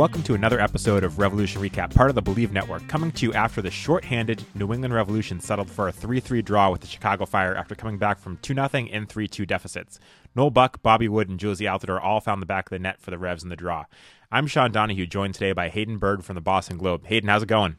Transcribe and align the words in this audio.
Welcome 0.00 0.22
to 0.22 0.34
another 0.34 0.58
episode 0.58 1.04
of 1.04 1.18
Revolution 1.18 1.60
Recap, 1.60 1.94
part 1.94 2.08
of 2.08 2.14
the 2.14 2.22
Bleav 2.22 2.52
Network, 2.52 2.88
coming 2.88 3.12
to 3.12 3.26
you 3.26 3.34
after 3.34 3.60
the 3.60 3.70
short-handed 3.70 4.42
New 4.54 4.72
England 4.72 4.94
Revolution 4.94 5.40
settled 5.40 5.70
for 5.70 5.88
a 5.88 5.92
3-3 5.92 6.42
draw 6.42 6.70
with 6.70 6.80
the 6.80 6.86
Chicago 6.86 7.26
Fire 7.26 7.54
after 7.54 7.74
coming 7.74 7.98
back 7.98 8.18
from 8.18 8.38
2-0 8.38 8.88
and 8.90 9.06
3-2 9.10 9.46
deficits. 9.46 10.00
Noel 10.34 10.48
Buck, 10.48 10.82
Bobby 10.82 11.06
Wood, 11.06 11.28
and 11.28 11.38
Jozy 11.38 11.70
Altidore 11.70 12.02
all 12.02 12.22
found 12.22 12.40
the 12.40 12.46
back 12.46 12.64
of 12.64 12.70
the 12.70 12.78
net 12.78 12.98
for 12.98 13.10
the 13.10 13.18
Revs 13.18 13.42
in 13.42 13.50
the 13.50 13.56
draw. 13.56 13.84
I'm 14.32 14.46
Sean 14.46 14.72
Donahue, 14.72 15.04
joined 15.04 15.34
today 15.34 15.52
by 15.52 15.68
Hayden 15.68 15.98
Bird 15.98 16.24
from 16.24 16.34
the 16.34 16.40
Boston 16.40 16.78
Globe. 16.78 17.04
Hayden, 17.04 17.28
how's 17.28 17.42
it 17.42 17.50
going? 17.50 17.76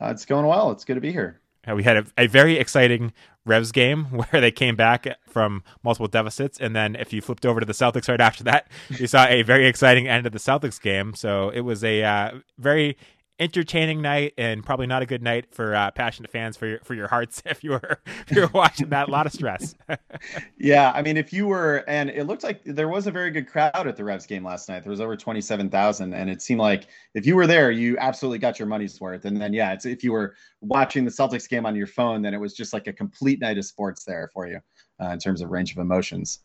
Uh, 0.00 0.06
it's 0.06 0.24
going 0.24 0.46
well. 0.46 0.72
It's 0.72 0.84
good 0.84 0.96
to 0.96 1.00
be 1.00 1.12
here. 1.12 1.40
Uh, 1.68 1.74
we 1.74 1.82
had 1.82 1.96
a, 1.96 2.06
a, 2.18 2.26
very 2.26 2.56
exciting 2.56 3.12
Revs 3.44 3.72
game 3.72 4.04
where 4.10 4.40
they 4.40 4.50
came 4.50 4.76
back 4.76 5.06
from 5.28 5.62
multiple 5.82 6.08
deficits, 6.08 6.58
and 6.58 6.74
then 6.74 6.96
if 6.96 7.12
you 7.12 7.20
flipped 7.20 7.46
over 7.46 7.60
to 7.60 7.66
the 7.66 7.72
Celtics 7.72 8.08
right 8.08 8.20
after 8.20 8.44
that, 8.44 8.68
you 8.90 9.06
saw 9.06 9.26
a 9.26 9.42
very 9.42 9.66
exciting 9.66 10.08
end 10.08 10.26
of 10.26 10.32
the 10.32 10.38
Celtics 10.38 10.80
game. 10.80 11.14
So 11.14 11.50
it 11.50 11.60
was 11.60 11.82
a 11.84 12.02
uh, 12.02 12.30
very 12.58 12.96
entertaining 13.38 14.00
night 14.00 14.32
and 14.38 14.64
probably 14.64 14.86
not 14.86 15.02
a 15.02 15.06
good 15.06 15.22
night 15.22 15.46
for 15.50 15.74
uh, 15.74 15.90
passionate 15.90 16.30
fans 16.30 16.56
for 16.56 16.66
your 16.66 16.78
for 16.80 16.94
your 16.94 17.08
hearts 17.08 17.42
if 17.46 17.62
you 17.62 17.72
were 17.72 17.98
if 18.28 18.36
you 18.36 18.42
were 18.42 18.50
watching 18.52 18.88
that. 18.90 19.08
A 19.08 19.10
lot 19.10 19.26
of 19.26 19.32
stress. 19.32 19.74
yeah, 20.58 20.92
I 20.94 21.02
mean, 21.02 21.16
if 21.16 21.32
you 21.32 21.46
were, 21.46 21.84
and 21.86 22.10
it 22.10 22.26
looked 22.26 22.44
like 22.44 22.62
there 22.64 22.88
was 22.88 23.06
a 23.06 23.10
very 23.10 23.30
good 23.30 23.46
crowd 23.46 23.86
at 23.86 23.96
the 23.96 24.04
Revs 24.04 24.26
game 24.26 24.44
last 24.44 24.68
night. 24.68 24.82
There 24.82 24.90
was 24.90 25.00
over 25.00 25.16
twenty 25.16 25.40
seven 25.40 25.68
thousand, 25.68 26.14
and 26.14 26.30
it 26.30 26.42
seemed 26.42 26.60
like 26.60 26.86
if 27.14 27.26
you 27.26 27.36
were 27.36 27.46
there, 27.46 27.70
you 27.70 27.96
absolutely 27.98 28.38
got 28.38 28.58
your 28.58 28.68
money's 28.68 29.00
worth. 29.00 29.24
And 29.24 29.40
then 29.40 29.52
yeah, 29.52 29.72
it's 29.72 29.86
if 29.86 30.02
you 30.02 30.12
were 30.12 30.34
watching 30.60 31.04
the 31.04 31.10
Celtics 31.10 31.48
game 31.48 31.66
on 31.66 31.76
your 31.76 31.86
phone, 31.86 32.22
then 32.22 32.34
it 32.34 32.40
was 32.40 32.54
just 32.54 32.72
like 32.72 32.86
a 32.86 32.92
complete 32.92 33.40
night 33.40 33.58
of 33.58 33.64
sports 33.64 34.04
there 34.04 34.30
for 34.32 34.46
you 34.46 34.60
uh, 35.00 35.10
in 35.10 35.18
terms 35.18 35.42
of 35.42 35.50
range 35.50 35.72
of 35.72 35.78
emotions. 35.78 36.40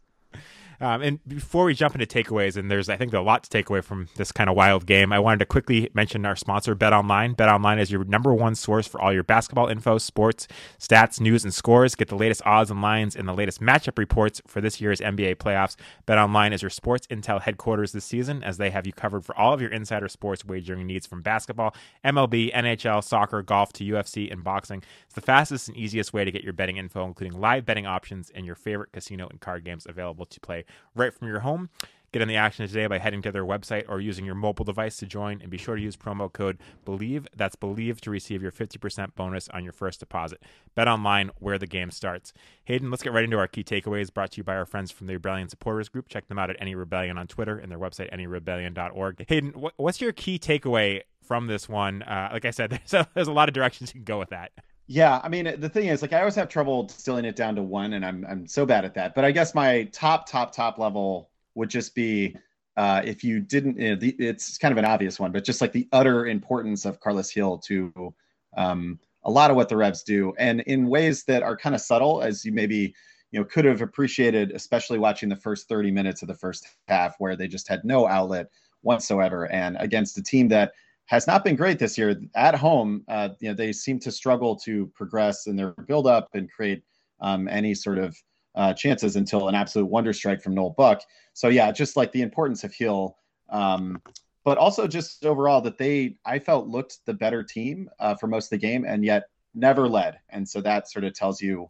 Um, 0.81 1.03
and 1.03 1.19
before 1.27 1.65
we 1.65 1.75
jump 1.75 1.93
into 1.93 2.07
takeaways, 2.07 2.57
and 2.57 2.71
there's 2.71 2.89
I 2.89 2.97
think 2.97 3.13
a 3.13 3.19
lot 3.19 3.43
to 3.43 3.49
take 3.51 3.69
away 3.69 3.81
from 3.81 4.07
this 4.15 4.31
kind 4.31 4.49
of 4.49 4.55
wild 4.55 4.87
game, 4.87 5.13
I 5.13 5.19
wanted 5.19 5.37
to 5.39 5.45
quickly 5.45 5.91
mention 5.93 6.25
our 6.25 6.35
sponsor, 6.35 6.73
Bet 6.73 6.91
Online. 6.91 7.33
Bet 7.33 7.49
Online 7.49 7.77
is 7.77 7.91
your 7.91 8.03
number 8.03 8.33
one 8.33 8.55
source 8.55 8.87
for 8.87 8.99
all 8.99 9.13
your 9.13 9.23
basketball 9.23 9.67
info, 9.67 9.99
sports, 9.99 10.47
stats, 10.79 11.21
news, 11.21 11.43
and 11.43 11.53
scores. 11.53 11.93
Get 11.93 12.07
the 12.07 12.15
latest 12.15 12.41
odds 12.45 12.71
and 12.71 12.81
lines 12.81 13.15
and 13.15 13.27
the 13.27 13.33
latest 13.33 13.61
matchup 13.61 13.99
reports 13.99 14.41
for 14.47 14.59
this 14.59 14.81
year's 14.81 14.99
NBA 14.99 15.35
playoffs. 15.35 15.75
Bet 16.07 16.17
Online 16.17 16.51
is 16.51 16.63
your 16.63 16.71
sports 16.71 17.05
intel 17.07 17.39
headquarters 17.39 17.91
this 17.91 18.05
season, 18.05 18.43
as 18.43 18.57
they 18.57 18.71
have 18.71 18.87
you 18.87 18.93
covered 18.93 19.23
for 19.23 19.37
all 19.37 19.53
of 19.53 19.61
your 19.61 19.69
insider 19.69 20.09
sports 20.09 20.43
wagering 20.43 20.87
needs 20.87 21.05
from 21.05 21.21
basketball, 21.21 21.75
MLB, 22.03 22.51
NHL, 22.55 23.03
soccer, 23.03 23.43
golf 23.43 23.71
to 23.73 23.83
UFC 23.83 24.31
and 24.31 24.43
boxing. 24.43 24.81
It's 25.05 25.13
the 25.13 25.21
fastest 25.21 25.67
and 25.67 25.77
easiest 25.77 26.11
way 26.11 26.25
to 26.25 26.31
get 26.31 26.43
your 26.43 26.53
betting 26.53 26.77
info, 26.77 27.05
including 27.05 27.39
live 27.39 27.67
betting 27.67 27.85
options 27.85 28.31
and 28.33 28.47
your 28.47 28.55
favorite 28.55 28.91
casino 28.91 29.27
and 29.27 29.39
card 29.39 29.63
games 29.63 29.85
available 29.87 30.25
to 30.25 30.39
play 30.39 30.65
right 30.95 31.13
from 31.13 31.27
your 31.27 31.39
home. 31.39 31.69
Get 32.11 32.21
in 32.21 32.27
the 32.27 32.35
action 32.35 32.67
today 32.67 32.87
by 32.87 32.97
heading 32.97 33.21
to 33.21 33.31
their 33.31 33.45
website 33.45 33.85
or 33.87 34.01
using 34.01 34.25
your 34.25 34.35
mobile 34.35 34.65
device 34.65 34.97
to 34.97 35.05
join. 35.05 35.41
And 35.41 35.49
be 35.49 35.57
sure 35.57 35.77
to 35.77 35.81
use 35.81 35.95
promo 35.95 36.31
code 36.31 36.57
BLEAV. 36.85 37.27
That's 37.33 37.55
BLEAV 37.55 38.01
to 38.01 38.09
receive 38.09 38.41
your 38.41 38.51
50% 38.51 39.15
bonus 39.15 39.47
on 39.49 39.63
your 39.63 39.71
first 39.71 40.01
deposit. 40.01 40.43
Bet 40.75 40.89
online 40.89 41.31
where 41.39 41.57
the 41.57 41.67
game 41.67 41.89
starts. 41.89 42.33
Hayden, 42.65 42.89
let's 42.89 43.01
get 43.01 43.13
right 43.13 43.23
into 43.23 43.37
our 43.37 43.47
key 43.47 43.63
takeaways 43.63 44.13
brought 44.13 44.31
to 44.31 44.37
you 44.37 44.43
by 44.43 44.57
our 44.57 44.65
friends 44.65 44.91
from 44.91 45.07
the 45.07 45.13
Rebellion 45.13 45.47
Supporters 45.47 45.87
Group. 45.87 46.09
Check 46.09 46.27
them 46.27 46.37
out 46.37 46.49
at 46.49 46.61
NE 46.61 46.75
Rebellion 46.75 47.17
on 47.17 47.27
Twitter 47.27 47.57
and 47.57 47.71
their 47.71 47.79
website, 47.79 48.13
nerebellion.org. 48.13 49.25
Hayden, 49.29 49.51
what's 49.77 50.01
your 50.01 50.11
key 50.11 50.37
takeaway 50.37 51.03
from 51.23 51.47
this 51.47 51.69
one? 51.69 52.01
Uh, 52.01 52.29
like 52.33 52.43
I 52.43 52.51
said, 52.51 52.71
there's 52.71 52.93
a, 53.05 53.07
there's 53.13 53.29
a 53.29 53.33
lot 53.33 53.47
of 53.47 53.53
directions 53.53 53.91
you 53.91 53.99
can 53.99 54.03
go 54.03 54.19
with 54.19 54.31
that. 54.31 54.51
Yeah, 54.87 55.21
I 55.23 55.29
mean 55.29 55.59
the 55.59 55.69
thing 55.69 55.87
is, 55.87 56.01
like, 56.01 56.13
I 56.13 56.19
always 56.19 56.35
have 56.35 56.49
trouble 56.49 56.83
distilling 56.83 57.25
it 57.25 57.35
down 57.35 57.55
to 57.55 57.63
one, 57.63 57.93
and 57.93 58.05
I'm 58.05 58.25
I'm 58.27 58.47
so 58.47 58.65
bad 58.65 58.83
at 58.85 58.93
that. 58.95 59.15
But 59.15 59.23
I 59.25 59.31
guess 59.31 59.55
my 59.55 59.83
top 59.93 60.27
top 60.29 60.53
top 60.53 60.77
level 60.77 61.29
would 61.55 61.69
just 61.69 61.95
be 61.95 62.35
uh, 62.75 63.01
if 63.05 63.23
you 63.23 63.39
didn't. 63.39 63.77
You 63.79 63.89
know, 63.91 63.95
the, 63.95 64.09
it's 64.19 64.57
kind 64.57 64.71
of 64.71 64.77
an 64.77 64.85
obvious 64.85 65.19
one, 65.19 65.31
but 65.31 65.43
just 65.45 65.61
like 65.61 65.71
the 65.71 65.87
utter 65.93 66.27
importance 66.27 66.85
of 66.85 66.99
Carles 66.99 67.31
Gil 67.31 67.57
to 67.59 68.13
um, 68.57 68.99
a 69.23 69.31
lot 69.31 69.49
of 69.49 69.55
what 69.55 69.69
the 69.69 69.77
Revs 69.77 70.03
do, 70.03 70.33
and 70.37 70.61
in 70.61 70.87
ways 70.87 71.23
that 71.25 71.43
are 71.43 71.55
kind 71.55 71.75
of 71.75 71.81
subtle, 71.81 72.21
as 72.21 72.43
you 72.43 72.51
maybe 72.51 72.93
you 73.31 73.39
know 73.39 73.45
could 73.45 73.65
have 73.65 73.81
appreciated, 73.81 74.51
especially 74.51 74.99
watching 74.99 75.29
the 75.29 75.35
first 75.37 75.69
30 75.69 75.91
minutes 75.91 76.21
of 76.21 76.27
the 76.27 76.35
first 76.35 76.67
half, 76.87 77.15
where 77.19 77.35
they 77.37 77.47
just 77.47 77.67
had 77.67 77.85
no 77.85 78.07
outlet 78.07 78.47
whatsoever, 78.81 79.49
and 79.51 79.77
against 79.79 80.17
a 80.17 80.23
team 80.23 80.49
that 80.49 80.73
has 81.11 81.27
not 81.27 81.43
been 81.43 81.57
great 81.57 81.77
this 81.77 81.97
year 81.97 82.15
at 82.35 82.55
home. 82.55 83.03
Uh, 83.09 83.27
you 83.41 83.49
know, 83.49 83.53
they 83.53 83.73
seem 83.73 83.99
to 83.99 84.09
struggle 84.09 84.55
to 84.55 84.87
progress 84.95 85.45
in 85.45 85.57
their 85.57 85.71
build 85.85 86.07
up 86.07 86.29
and 86.33 86.49
create 86.49 86.83
um, 87.19 87.49
any 87.49 87.73
sort 87.73 87.97
of 87.97 88.15
uh, 88.55 88.73
chances 88.73 89.17
until 89.17 89.49
an 89.49 89.53
absolute 89.53 89.87
wonder 89.87 90.13
strike 90.13 90.41
from 90.41 90.55
Noel 90.55 90.69
Buck. 90.69 91.01
So 91.33 91.49
yeah, 91.49 91.69
just 91.73 91.97
like 91.97 92.13
the 92.13 92.21
importance 92.21 92.63
of 92.63 92.73
Gil, 92.73 93.17
um, 93.49 94.01
but 94.45 94.57
also 94.57 94.87
just 94.87 95.25
overall 95.25 95.59
that 95.61 95.77
they 95.77 96.15
I 96.25 96.39
felt 96.39 96.67
looked 96.67 96.99
the 97.05 97.13
better 97.13 97.43
team 97.43 97.89
uh, 97.99 98.15
for 98.15 98.27
most 98.27 98.45
of 98.45 98.51
the 98.51 98.65
game 98.65 98.85
and 98.85 99.03
yet 99.03 99.23
never 99.53 99.89
led, 99.89 100.17
and 100.29 100.47
so 100.47 100.61
that 100.61 100.89
sort 100.89 101.03
of 101.03 101.13
tells 101.13 101.41
you 101.41 101.69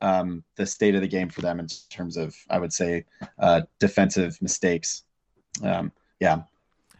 um, 0.00 0.42
the 0.56 0.64
state 0.64 0.94
of 0.94 1.02
the 1.02 1.08
game 1.08 1.28
for 1.28 1.42
them 1.42 1.60
in 1.60 1.66
terms 1.90 2.16
of 2.16 2.34
I 2.48 2.58
would 2.58 2.72
say 2.72 3.04
uh, 3.38 3.62
defensive 3.80 4.40
mistakes. 4.40 5.04
Um, 5.62 5.92
yeah, 6.20 6.42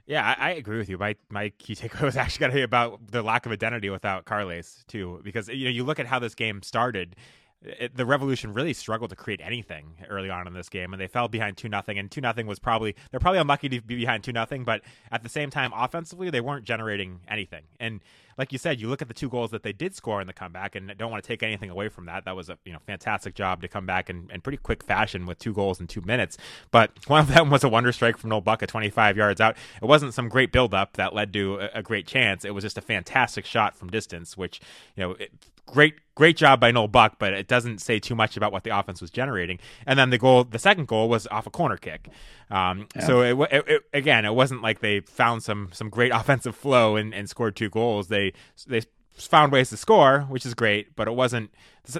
yeah, 0.08 0.34
I, 0.38 0.48
I, 0.48 0.50
agree 0.52 0.78
with 0.78 0.88
you. 0.88 0.96
My 0.96 1.14
my 1.28 1.50
key 1.50 1.74
takeaway 1.74 2.02
was 2.02 2.16
actually 2.16 2.40
going 2.40 2.50
to 2.52 2.56
be 2.56 2.62
about 2.62 3.06
the 3.10 3.22
lack 3.22 3.44
of 3.44 3.52
identity 3.52 3.90
without 3.90 4.24
Carles 4.24 4.84
too, 4.88 5.20
because 5.22 5.48
you 5.48 5.66
know 5.66 5.70
you 5.70 5.84
look 5.84 6.00
at 6.00 6.06
how 6.06 6.18
this 6.18 6.34
game 6.34 6.62
started. 6.62 7.14
It, 7.62 7.96
the 7.96 8.06
Revolution 8.06 8.54
really 8.54 8.72
struggled 8.72 9.10
to 9.10 9.16
create 9.16 9.40
anything 9.42 9.94
early 10.08 10.30
on 10.30 10.46
in 10.46 10.52
this 10.52 10.68
game, 10.68 10.92
and 10.92 11.00
they 11.00 11.08
fell 11.08 11.26
behind 11.26 11.56
two 11.56 11.68
nothing. 11.68 11.98
And 11.98 12.08
two 12.08 12.20
nothing 12.20 12.46
was 12.46 12.60
probably 12.60 12.94
they're 13.10 13.18
probably 13.18 13.40
unlucky 13.40 13.68
to 13.70 13.80
be 13.80 13.96
behind 13.96 14.22
two 14.22 14.32
nothing, 14.32 14.64
but 14.64 14.82
at 15.10 15.24
the 15.24 15.28
same 15.28 15.50
time, 15.50 15.72
offensively 15.74 16.30
they 16.30 16.40
weren't 16.40 16.64
generating 16.64 17.20
anything. 17.28 17.64
And 17.80 18.00
like 18.38 18.52
you 18.52 18.58
said, 18.58 18.80
you 18.80 18.88
look 18.88 19.02
at 19.02 19.08
the 19.08 19.14
two 19.14 19.28
goals 19.28 19.50
that 19.50 19.64
they 19.64 19.72
did 19.72 19.96
score 19.96 20.20
in 20.20 20.28
the 20.28 20.32
comeback, 20.32 20.76
and 20.76 20.96
don't 20.96 21.10
want 21.10 21.22
to 21.22 21.26
take 21.26 21.42
anything 21.42 21.68
away 21.68 21.88
from 21.88 22.06
that. 22.06 22.24
That 22.24 22.36
was 22.36 22.48
a 22.48 22.56
you 22.64 22.72
know 22.72 22.78
fantastic 22.86 23.34
job 23.34 23.60
to 23.62 23.68
come 23.68 23.84
back 23.84 24.08
in, 24.08 24.30
in 24.32 24.40
pretty 24.40 24.58
quick 24.58 24.84
fashion 24.84 25.26
with 25.26 25.40
two 25.40 25.52
goals 25.52 25.80
in 25.80 25.88
two 25.88 26.02
minutes. 26.02 26.38
But 26.70 26.92
one 27.08 27.20
of 27.20 27.34
them 27.34 27.50
was 27.50 27.64
a 27.64 27.68
wonder 27.68 27.90
strike 27.90 28.16
from 28.16 28.30
Noel 28.30 28.40
Buck 28.40 28.62
at 28.62 28.68
25 28.68 29.16
yards 29.16 29.40
out. 29.40 29.56
It 29.82 29.86
wasn't 29.86 30.14
some 30.14 30.28
great 30.28 30.52
buildup 30.52 30.92
that 30.92 31.12
led 31.12 31.32
to 31.32 31.56
a, 31.56 31.70
a 31.74 31.82
great 31.82 32.06
chance. 32.06 32.44
It 32.44 32.54
was 32.54 32.62
just 32.62 32.78
a 32.78 32.82
fantastic 32.82 33.44
shot 33.44 33.76
from 33.76 33.90
distance, 33.90 34.36
which 34.36 34.60
you 34.94 35.02
know 35.02 35.10
it, 35.14 35.32
great 35.68 35.94
great 36.14 36.36
job 36.36 36.58
by 36.58 36.72
Noel 36.72 36.88
Buck, 36.88 37.16
but 37.20 37.32
it 37.32 37.46
doesn't 37.46 37.78
say 37.78 38.00
too 38.00 38.16
much 38.16 38.36
about 38.36 38.50
what 38.50 38.64
the 38.64 38.76
offense 38.76 39.00
was 39.00 39.10
generating. 39.10 39.60
And 39.86 39.96
then 39.96 40.10
the 40.10 40.18
goal, 40.18 40.42
the 40.42 40.58
second 40.58 40.88
goal, 40.88 41.08
was 41.08 41.28
off 41.28 41.46
a 41.46 41.50
corner 41.50 41.76
kick. 41.76 42.08
Um, 42.50 42.88
yeah. 42.96 43.06
So 43.06 43.20
it, 43.22 43.48
it, 43.52 43.68
it, 43.68 43.82
again, 43.92 44.24
it 44.24 44.34
wasn't 44.34 44.60
like 44.60 44.80
they 44.80 45.00
found 45.00 45.42
some 45.42 45.68
some 45.72 45.88
great 45.88 46.12
offensive 46.14 46.56
flow 46.56 46.96
and, 46.96 47.14
and 47.14 47.28
scored 47.28 47.54
two 47.54 47.70
goals. 47.70 48.08
They 48.08 48.32
they 48.66 48.82
found 49.26 49.52
ways 49.52 49.70
to 49.70 49.76
score, 49.76 50.20
which 50.22 50.46
is 50.46 50.54
great, 50.54 50.94
but 50.96 51.08
it 51.08 51.12
wasn't. 51.12 51.50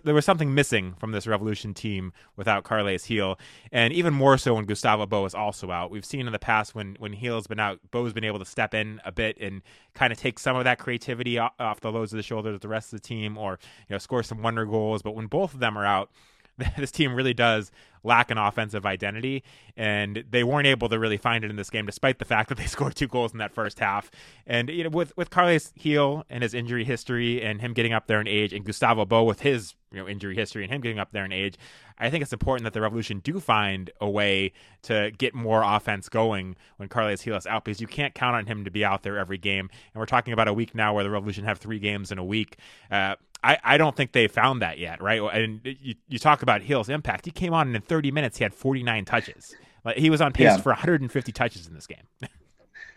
There 0.05 0.15
was 0.15 0.25
something 0.25 0.55
missing 0.55 0.94
from 0.99 1.12
this 1.12 1.26
Revolution 1.26 1.73
team 1.73 2.12
without 2.37 2.65
Carles 2.65 3.06
Gil, 3.06 3.38
and 3.73 3.93
even 3.93 4.12
more 4.12 4.37
so 4.37 4.55
when 4.55 4.67
Gustavo 4.67 5.06
Bou 5.06 5.25
is 5.25 5.35
also 5.35 5.70
out. 5.70 5.91
We've 5.91 6.05
seen 6.05 6.26
in 6.26 6.32
the 6.32 6.38
past 6.38 6.75
when 6.75 6.97
when 6.99 7.12
Gil's 7.12 7.47
been 7.47 7.61
out, 7.61 7.81
Bou's 7.91 8.12
been 8.12 8.25
able 8.25 8.38
to 8.38 8.44
step 8.44 8.75
in 8.75 9.00
a 9.05 9.12
bit 9.12 9.38
and 9.41 9.62
kind 9.94 10.12
of 10.12 10.19
take 10.19 10.38
some 10.38 10.56
of 10.56 10.65
that 10.65 10.79
creativity 10.79 11.38
off 11.38 11.81
the 11.81 11.91
loads 11.91 12.12
of 12.12 12.19
the 12.19 12.23
shoulders 12.23 12.55
of 12.55 12.61
the 12.61 12.69
rest 12.69 12.93
of 12.93 13.00
the 13.00 13.06
team, 13.06 13.38
or 13.38 13.59
you 13.88 13.94
know 13.94 13.99
score 13.99 14.23
some 14.23 14.43
wonder 14.43 14.64
goals. 14.67 15.03
But 15.03 15.14
when 15.14 15.26
both 15.26 15.55
of 15.55 15.61
them 15.61 15.76
are 15.76 15.87
out, 15.87 16.11
this 16.76 16.90
team 16.90 17.14
really 17.14 17.34
does 17.34 17.70
lack 18.05 18.31
an 18.31 18.38
offensive 18.38 18.87
identity, 18.87 19.43
and 19.76 20.25
they 20.31 20.44
weren't 20.44 20.66
able 20.66 20.88
to 20.88 20.99
really 20.99 21.16
find 21.16 21.44
it 21.44 21.50
in 21.50 21.56
this 21.56 21.70
game, 21.70 21.87
despite 21.87 22.19
the 22.19 22.25
fact 22.25 22.49
that 22.49 22.58
they 22.58 22.66
scored 22.66 22.94
two 22.94 23.08
goals 23.08 23.32
in 23.32 23.38
that 23.38 23.52
first 23.52 23.78
half. 23.78 24.10
And 24.46 24.69
you 24.69 24.84
know, 24.84 24.90
with 24.90 25.16
with 25.16 25.31
Carles 25.31 25.72
Gil 25.78 26.25
and 26.28 26.43
his 26.43 26.55
injury 26.55 26.84
history, 26.84 27.43
and 27.43 27.60
him 27.60 27.72
getting 27.72 27.93
up 27.93 28.06
there 28.06 28.20
in 28.20 28.28
age, 28.28 28.52
and 28.52 28.64
Gustavo 28.64 29.05
Bou 29.05 29.22
with 29.22 29.40
his 29.40 29.75
you 29.93 29.99
know 29.99 30.08
injury 30.08 30.34
history, 30.34 30.64
and 30.64 30.72
him 30.72 30.81
getting 30.81 30.99
up 30.99 31.12
there 31.12 31.25
in 31.25 31.32
age, 31.32 31.56
I 31.99 32.10
think 32.10 32.22
it's 32.22 32.32
important 32.32 32.64
that 32.64 32.72
the 32.72 32.81
Revolution 32.81 33.20
do 33.20 33.40
find 33.40 33.90
a 34.00 34.08
way 34.08 34.52
to 34.82 35.11
get 35.19 35.34
more 35.34 35.62
offense 35.62 36.08
going 36.08 36.56
when 36.76 36.88
Carles 36.88 37.22
Gil 37.22 37.37
is 37.37 37.46
out, 37.46 37.64
because 37.64 37.81
you 37.81 37.87
can't 37.87 38.14
count 38.14 38.37
on 38.37 38.46
him 38.46 38.64
to 38.64 38.70
be 38.70 38.84
out 38.84 39.02
there 39.02 39.19
every 39.19 39.38
game. 39.38 39.69
And 39.94 40.00
we're 40.00 40.06
talking 40.06 40.32
about 40.32 40.49
a 40.49 40.52
week 40.52 40.75
now 40.75 40.94
where 40.94 41.04
the 41.04 41.11
Revolution 41.11 41.44
have 41.44 41.58
three 41.58 41.78
games 41.78 42.12
in 42.12 42.19
a 42.19 42.25
week. 42.25 42.58
Uh, 42.90 43.16
I, 43.43 43.58
I 43.62 43.79
don't 43.79 43.96
think 43.96 44.12
they 44.12 44.26
found 44.26 44.62
that 44.62 44.79
yet, 44.79 45.00
right? 45.00 45.20
And 45.20 45.61
you, 45.64 45.94
you 46.08 46.19
talk 46.19 46.43
about 46.43 46.64
Gil's 46.64 46.88
impact. 46.88 47.25
He 47.25 47.31
came 47.31 47.55
on 47.55 47.69
and 47.69 47.76
in 47.76 47.82
30 47.82 48.11
minutes, 48.11 48.38
he 48.38 48.44
had 48.44 48.55
49 48.55 49.05
touches. 49.05 49.55
Like 49.85 49.96
he 49.96 50.11
was 50.11 50.20
on 50.20 50.32
pace 50.32 50.44
yeah. 50.46 50.56
for 50.56 50.70
150 50.70 51.32
touches 51.32 51.67
in 51.67 51.75
this 51.75 51.87
game. 51.87 52.02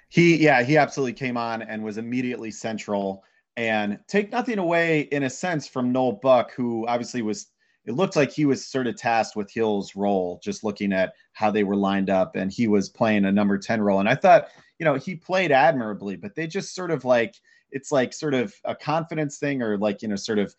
he, 0.10 0.38
yeah, 0.38 0.64
he 0.64 0.78
absolutely 0.78 1.14
came 1.14 1.38
on 1.38 1.62
and 1.62 1.84
was 1.84 1.98
immediately 1.98 2.52
central. 2.52 3.24
And 3.58 4.00
take 4.08 4.32
nothing 4.32 4.60
away, 4.60 5.02
in 5.12 5.24
a 5.24 5.30
sense, 5.30 5.68
from 5.68 5.92
Noel 5.92 6.14
Buck, 6.14 6.52
who 6.54 6.88
obviously 6.88 7.22
was. 7.22 7.48
It 7.84 7.94
looked 7.94 8.16
like 8.16 8.32
he 8.32 8.46
was 8.46 8.66
sort 8.66 8.86
of 8.86 8.96
tasked 8.96 9.36
with 9.36 9.52
Gil's 9.52 9.96
role, 9.96 10.40
just 10.44 10.64
looking 10.64 10.94
at 10.94 11.14
how 11.34 11.50
they 11.50 11.64
were 11.64 11.76
lined 11.76 12.12
up, 12.12 12.36
and 12.36 12.52
he 12.52 12.68
was 12.68 12.90
playing 12.90 13.26
a 13.26 13.32
number 13.32 13.58
10 13.58 13.82
role. 13.82 14.00
And 14.00 14.08
I 14.08 14.14
thought, 14.14 14.50
you 14.78 14.86
know, 14.86 14.96
he 14.96 15.16
played 15.16 15.52
admirably, 15.52 16.16
but 16.16 16.36
they 16.36 16.46
just 16.46 16.76
sort 16.76 16.92
of 16.92 17.06
like 17.06 17.36
it's 17.72 17.92
like 17.92 18.14
sort 18.14 18.34
of 18.34 18.54
a 18.66 18.76
confidence 18.76 19.38
thing 19.38 19.62
or 19.62 19.78
like 19.78 20.02
you 20.02 20.08
know 20.08 20.16
sort 20.16 20.40
of 20.40 20.56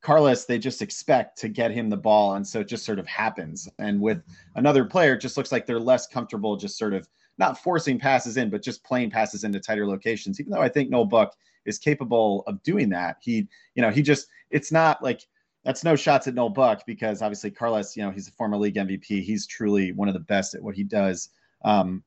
Carles, 0.00 0.46
they 0.46 0.58
just 0.58 0.80
expect 0.80 1.38
to 1.38 1.48
get 1.48 1.72
him 1.72 1.90
the 1.90 1.96
ball. 1.96 2.34
And 2.34 2.46
so 2.46 2.60
it 2.60 2.68
just 2.68 2.84
sort 2.84 2.98
of 2.98 3.06
happens. 3.06 3.68
And 3.78 4.00
with 4.00 4.22
another 4.54 4.84
player, 4.84 5.14
it 5.14 5.20
just 5.20 5.36
looks 5.36 5.50
like 5.50 5.66
they're 5.66 5.80
less 5.80 6.06
comfortable 6.06 6.56
just 6.56 6.78
sort 6.78 6.94
of 6.94 7.08
not 7.36 7.62
forcing 7.62 7.98
passes 7.98 8.36
in, 8.36 8.50
but 8.50 8.62
just 8.62 8.84
playing 8.84 9.10
passes 9.10 9.44
into 9.44 9.60
tighter 9.60 9.86
locations. 9.86 10.38
Even 10.38 10.52
though 10.52 10.62
I 10.62 10.68
think 10.68 10.90
Noel 10.90 11.04
Buck 11.04 11.34
is 11.64 11.78
capable 11.78 12.44
of 12.46 12.62
doing 12.62 12.88
that. 12.90 13.16
He, 13.20 13.48
you 13.74 13.82
know, 13.82 13.90
he 13.90 14.02
just, 14.02 14.28
it's 14.50 14.70
not 14.70 15.02
like 15.02 15.22
that's 15.64 15.84
no 15.84 15.96
shots 15.96 16.26
at 16.26 16.34
Noel 16.34 16.48
Buck 16.50 16.86
because 16.86 17.20
obviously 17.20 17.50
Carles, 17.50 17.96
you 17.96 18.02
know, 18.02 18.10
he's 18.10 18.28
a 18.28 18.32
former 18.32 18.56
league 18.56 18.76
MVP. 18.76 19.22
He's 19.22 19.46
truly 19.46 19.92
one 19.92 20.08
of 20.08 20.14
the 20.14 20.20
best 20.20 20.54
at 20.54 20.62
what 20.62 20.76
he 20.76 20.84
does 20.84 21.30
um, 21.64 22.02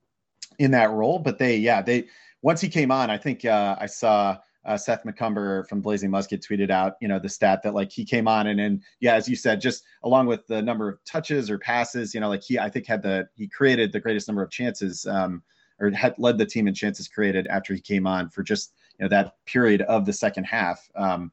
in 0.59 0.71
that 0.71 0.91
role. 0.91 1.19
But 1.19 1.37
they, 1.37 1.57
yeah, 1.57 1.81
they, 1.81 2.05
once 2.41 2.61
he 2.61 2.69
came 2.69 2.91
on, 2.91 3.09
I 3.09 3.17
think 3.17 3.45
uh, 3.45 3.75
I 3.79 3.85
saw 3.85 4.37
uh, 4.65 4.77
Seth 4.77 5.03
McCumber 5.03 5.67
from 5.67 5.81
Blazing 5.81 6.11
Musket 6.11 6.45
tweeted 6.47 6.69
out, 6.69 6.95
you 7.01 7.07
know, 7.07 7.19
the 7.19 7.29
stat 7.29 7.61
that 7.63 7.73
like 7.73 7.91
he 7.91 8.05
came 8.05 8.27
on 8.27 8.47
and 8.47 8.59
and 8.59 8.83
yeah, 8.99 9.15
as 9.15 9.27
you 9.27 9.35
said, 9.35 9.61
just 9.61 9.83
along 10.03 10.27
with 10.27 10.45
the 10.47 10.61
number 10.61 10.89
of 10.89 11.03
touches 11.03 11.49
or 11.49 11.57
passes, 11.57 12.13
you 12.13 12.19
know, 12.19 12.29
like 12.29 12.43
he 12.43 12.59
I 12.59 12.69
think 12.69 12.85
had 12.85 13.01
the 13.01 13.27
he 13.35 13.47
created 13.47 13.91
the 13.91 13.99
greatest 13.99 14.27
number 14.27 14.43
of 14.43 14.51
chances 14.51 15.05
um, 15.07 15.41
or 15.79 15.89
had 15.91 16.15
led 16.17 16.37
the 16.37 16.45
team 16.45 16.67
in 16.67 16.73
chances 16.73 17.07
created 17.07 17.47
after 17.47 17.73
he 17.73 17.81
came 17.81 18.05
on 18.05 18.29
for 18.29 18.43
just 18.43 18.73
you 18.99 19.05
know 19.05 19.09
that 19.09 19.33
period 19.45 19.81
of 19.83 20.05
the 20.05 20.13
second 20.13 20.43
half 20.43 20.89
um, 20.95 21.31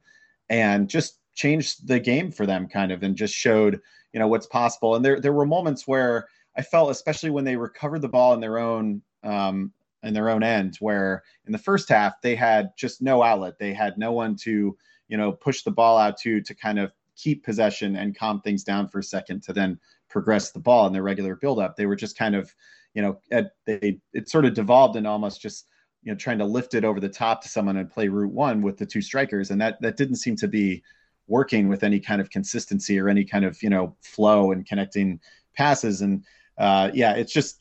and 0.49 0.89
just 0.89 1.19
changed 1.35 1.87
the 1.87 1.99
game 1.99 2.31
for 2.31 2.45
them 2.45 2.67
kind 2.67 2.91
of 2.91 3.03
and 3.03 3.15
just 3.15 3.33
showed 3.33 3.79
you 4.11 4.19
know 4.19 4.27
what's 4.27 4.47
possible. 4.47 4.95
And 4.95 5.05
there 5.05 5.19
there 5.19 5.33
were 5.33 5.45
moments 5.45 5.87
where 5.87 6.27
I 6.57 6.63
felt, 6.63 6.89
especially 6.89 7.29
when 7.29 7.45
they 7.45 7.55
recovered 7.55 8.01
the 8.01 8.09
ball 8.09 8.33
in 8.33 8.39
their 8.39 8.57
own 8.57 9.03
um, 9.23 9.71
in 10.03 10.13
their 10.13 10.29
own 10.29 10.43
end 10.43 10.77
where 10.79 11.23
in 11.45 11.51
the 11.51 11.57
first 11.57 11.89
half 11.89 12.21
they 12.21 12.35
had 12.35 12.71
just 12.77 13.01
no 13.01 13.21
outlet. 13.21 13.59
They 13.59 13.73
had 13.73 13.97
no 13.97 14.11
one 14.11 14.35
to 14.37 14.77
you 15.07 15.17
know 15.17 15.31
push 15.31 15.63
the 15.63 15.71
ball 15.71 15.97
out 15.97 16.17
to 16.19 16.41
to 16.41 16.53
kind 16.53 16.79
of 16.79 16.91
keep 17.15 17.43
possession 17.43 17.97
and 17.97 18.17
calm 18.17 18.41
things 18.41 18.63
down 18.63 18.87
for 18.87 18.99
a 18.99 19.03
second 19.03 19.43
to 19.43 19.53
then 19.53 19.77
progress 20.09 20.51
the 20.51 20.59
ball 20.59 20.87
in 20.87 20.93
their 20.93 21.03
regular 21.03 21.35
buildup. 21.35 21.75
They 21.75 21.85
were 21.85 21.95
just 21.95 22.17
kind 22.17 22.35
of 22.35 22.53
you 22.93 23.01
know 23.01 23.19
at, 23.31 23.51
they 23.65 23.99
it 24.13 24.29
sort 24.29 24.45
of 24.45 24.53
devolved 24.53 24.95
and 24.95 25.07
almost 25.07 25.41
just 25.41 25.67
you 26.03 26.11
know 26.11 26.17
trying 26.17 26.39
to 26.39 26.45
lift 26.45 26.73
it 26.73 26.85
over 26.85 26.99
the 26.99 27.09
top 27.09 27.41
to 27.41 27.49
someone 27.49 27.77
and 27.77 27.91
play 27.91 28.07
route 28.07 28.33
one 28.33 28.61
with 28.61 28.77
the 28.77 28.85
two 28.85 29.01
strikers. 29.01 29.51
And 29.51 29.59
that 29.61 29.81
that 29.81 29.97
didn't 29.97 30.17
seem 30.17 30.35
to 30.37 30.47
be 30.47 30.83
working 31.27 31.67
with 31.67 31.83
any 31.83 31.99
kind 31.99 32.21
of 32.21 32.29
consistency 32.29 32.97
or 32.99 33.09
any 33.09 33.25
kind 33.25 33.45
of 33.45 33.61
you 33.61 33.69
know 33.69 33.95
flow 34.01 34.51
and 34.51 34.65
connecting 34.65 35.19
passes. 35.55 36.01
And 36.01 36.23
uh, 36.57 36.91
yeah 36.93 37.13
it's 37.13 37.33
just 37.33 37.59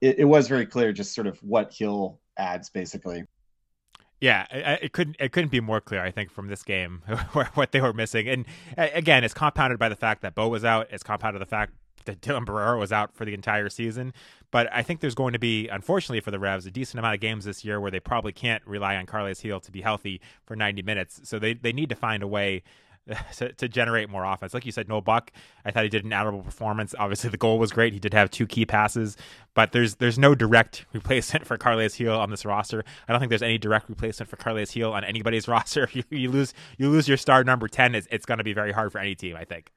it, 0.00 0.18
it 0.20 0.24
was 0.24 0.48
very 0.48 0.66
clear 0.66 0.92
just 0.92 1.14
sort 1.14 1.26
of 1.26 1.38
what 1.42 1.74
Gil 1.76 2.20
adds 2.36 2.70
basically. 2.70 3.24
Yeah, 4.20 4.46
it, 4.50 4.92
couldn't 4.92 5.16
it 5.20 5.32
couldn't 5.32 5.50
be 5.50 5.60
more 5.60 5.80
clear. 5.80 6.02
I 6.02 6.10
think 6.10 6.30
from 6.30 6.48
this 6.48 6.62
game 6.62 7.02
what 7.54 7.72
they 7.72 7.80
were 7.80 7.92
missing, 7.92 8.28
and 8.28 8.46
again, 8.76 9.24
it's 9.24 9.34
compounded 9.34 9.78
by 9.78 9.88
the 9.88 9.96
fact 9.96 10.22
that 10.22 10.34
Bou 10.34 10.48
was 10.48 10.64
out. 10.64 10.88
It's 10.90 11.02
compounded 11.02 11.40
by 11.40 11.44
the 11.44 11.50
fact 11.50 11.72
that 12.04 12.20
Dylan 12.20 12.44
Borrero 12.44 12.78
was 12.78 12.92
out 12.92 13.14
for 13.14 13.24
the 13.24 13.34
entire 13.34 13.68
season. 13.68 14.12
But 14.50 14.68
I 14.72 14.82
think 14.82 15.00
there's 15.00 15.14
going 15.14 15.32
to 15.32 15.38
be, 15.38 15.68
unfortunately 15.68 16.20
for 16.20 16.30
the 16.30 16.38
Revs, 16.38 16.66
a 16.66 16.70
decent 16.70 16.98
amount 16.98 17.14
of 17.14 17.20
games 17.20 17.44
this 17.44 17.64
year 17.64 17.80
where 17.80 17.90
they 17.90 18.00
probably 18.00 18.32
can't 18.32 18.64
rely 18.66 18.96
on 18.96 19.06
Carles 19.06 19.40
Gil 19.40 19.60
to 19.60 19.72
be 19.72 19.80
healthy 19.80 20.20
for 20.46 20.54
90 20.54 20.82
minutes. 20.82 21.20
So 21.24 21.38
they, 21.38 21.54
they 21.54 21.72
need 21.72 21.88
to 21.88 21.96
find 21.96 22.22
a 22.22 22.28
way 22.28 22.62
to, 23.36 23.52
to, 23.52 23.68
generate 23.68 24.08
more 24.08 24.24
offense. 24.24 24.54
Like 24.54 24.64
you 24.64 24.72
said, 24.72 24.88
Noel 24.88 25.02
Buck, 25.02 25.30
I 25.64 25.70
thought 25.70 25.82
he 25.82 25.90
did 25.90 26.04
an 26.04 26.12
admirable 26.12 26.42
performance. 26.42 26.94
Obviously, 26.98 27.28
the 27.28 27.36
goal 27.36 27.58
was 27.58 27.70
great. 27.70 27.92
He 27.92 27.98
did 27.98 28.14
have 28.14 28.30
two 28.30 28.46
key 28.46 28.64
passes, 28.64 29.16
but 29.52 29.72
there's 29.72 29.96
there's 29.96 30.18
no 30.18 30.34
direct 30.34 30.86
replacement 30.92 31.46
for 31.46 31.58
Carles 31.58 31.96
Gil 31.96 32.18
on 32.18 32.30
this 32.30 32.46
roster. 32.46 32.82
I 33.06 33.12
don't 33.12 33.20
think 33.20 33.28
there's 33.28 33.42
any 33.42 33.58
direct 33.58 33.90
replacement 33.90 34.30
for 34.30 34.36
Carles 34.36 34.70
Gil 34.70 34.92
on 34.92 35.04
anybody's 35.04 35.46
roster. 35.48 35.88
You, 35.92 36.02
you 36.08 36.30
lose 36.30 36.54
you 36.78 36.88
lose 36.88 37.06
your 37.06 37.18
star 37.18 37.44
number 37.44 37.68
ten, 37.68 37.94
it's, 37.94 38.08
it's 38.10 38.24
going 38.24 38.38
to 38.38 38.44
be 38.44 38.54
very 38.54 38.72
hard 38.72 38.90
for 38.90 38.98
any 38.98 39.14
team. 39.14 39.36
I 39.36 39.44
think. 39.44 39.70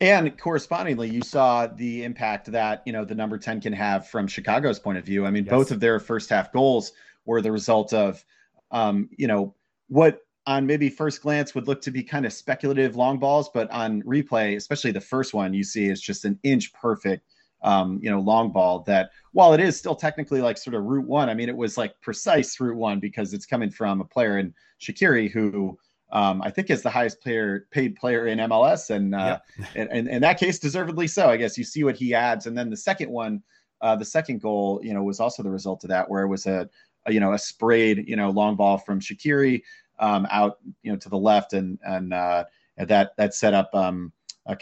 And 0.00 0.36
correspondingly, 0.38 1.10
you 1.10 1.20
saw 1.22 1.66
the 1.66 2.04
impact 2.04 2.50
that 2.52 2.82
you 2.84 2.92
know 2.92 3.04
the 3.04 3.14
number 3.14 3.38
ten 3.38 3.60
can 3.60 3.72
have 3.74 4.08
from 4.08 4.26
Chicago's 4.26 4.80
point 4.80 4.98
of 4.98 5.04
view. 5.04 5.24
I 5.24 5.30
mean, 5.30 5.44
yes. 5.44 5.50
both 5.50 5.70
of 5.70 5.78
their 5.78 6.00
first 6.00 6.30
half 6.30 6.52
goals 6.52 6.92
were 7.26 7.42
the 7.42 7.52
result 7.52 7.92
of, 7.92 8.24
um, 8.72 9.08
you 9.16 9.28
know, 9.28 9.54
what 9.88 10.22
on 10.46 10.66
maybe 10.66 10.88
first 10.88 11.22
glance 11.22 11.54
would 11.54 11.68
look 11.68 11.80
to 11.82 11.90
be 11.90 12.02
kind 12.02 12.24
of 12.24 12.32
speculative 12.32 12.96
long 12.96 13.18
balls, 13.18 13.50
but 13.52 13.70
on 13.70 14.02
replay, 14.02 14.56
especially 14.56 14.90
the 14.90 15.00
first 15.00 15.34
one, 15.34 15.52
you 15.52 15.62
see 15.62 15.88
is 15.88 16.00
just 16.00 16.24
an 16.24 16.38
inch 16.42 16.72
perfect, 16.72 17.26
um, 17.62 18.00
you 18.02 18.10
know, 18.10 18.20
long 18.20 18.50
ball 18.50 18.80
that 18.86 19.10
while 19.32 19.52
it 19.52 19.60
is 19.60 19.76
still 19.76 19.94
technically 19.94 20.40
like 20.40 20.56
sort 20.56 20.74
of 20.74 20.84
route 20.84 21.06
one, 21.06 21.28
I 21.28 21.34
mean, 21.34 21.48
it 21.48 21.56
was 21.56 21.76
like 21.76 22.00
precise 22.00 22.58
route 22.58 22.76
one 22.76 23.00
because 23.00 23.34
it's 23.34 23.46
coming 23.46 23.70
from 23.70 24.00
a 24.00 24.04
player 24.04 24.38
in 24.38 24.54
Shaqiri 24.80 25.30
who 25.30 25.78
um, 26.12 26.42
I 26.42 26.50
think 26.50 26.70
is 26.70 26.82
the 26.82 26.90
highest 26.90 27.20
player 27.20 27.66
paid 27.70 27.96
player 27.96 28.26
in 28.26 28.38
MLS. 28.38 28.90
And, 28.90 29.14
uh, 29.14 29.38
and, 29.74 29.88
and 29.90 30.08
in 30.08 30.22
that 30.22 30.38
case, 30.38 30.58
deservedly 30.58 31.06
so, 31.06 31.28
I 31.28 31.36
guess 31.36 31.56
you 31.56 31.64
see 31.64 31.84
what 31.84 31.96
he 31.96 32.14
adds. 32.14 32.46
And 32.46 32.56
then 32.56 32.70
the 32.70 32.76
second 32.76 33.10
one, 33.10 33.42
uh, 33.80 33.96
the 33.96 34.04
second 34.04 34.40
goal, 34.40 34.80
you 34.82 34.92
know, 34.92 35.02
was 35.02 35.20
also 35.20 35.42
the 35.42 35.50
result 35.50 35.84
of 35.84 35.90
that, 35.90 36.10
where 36.10 36.22
it 36.22 36.28
was 36.28 36.46
a, 36.46 36.68
a 37.06 37.12
you 37.12 37.20
know, 37.20 37.32
a 37.32 37.38
sprayed, 37.38 38.08
you 38.08 38.16
know, 38.16 38.30
long 38.30 38.56
ball 38.56 38.78
from 38.78 39.00
Shaqiri 39.00 39.62
um, 40.00 40.26
out, 40.30 40.58
you 40.82 40.90
know, 40.90 40.98
to 40.98 41.08
the 41.08 41.18
left, 41.18 41.52
and 41.52 41.78
and 41.82 42.12
uh, 42.12 42.44
that 42.76 43.16
that 43.16 43.34
set 43.34 43.54
up 43.54 43.72
um, 43.74 44.12
uh, 44.46 44.56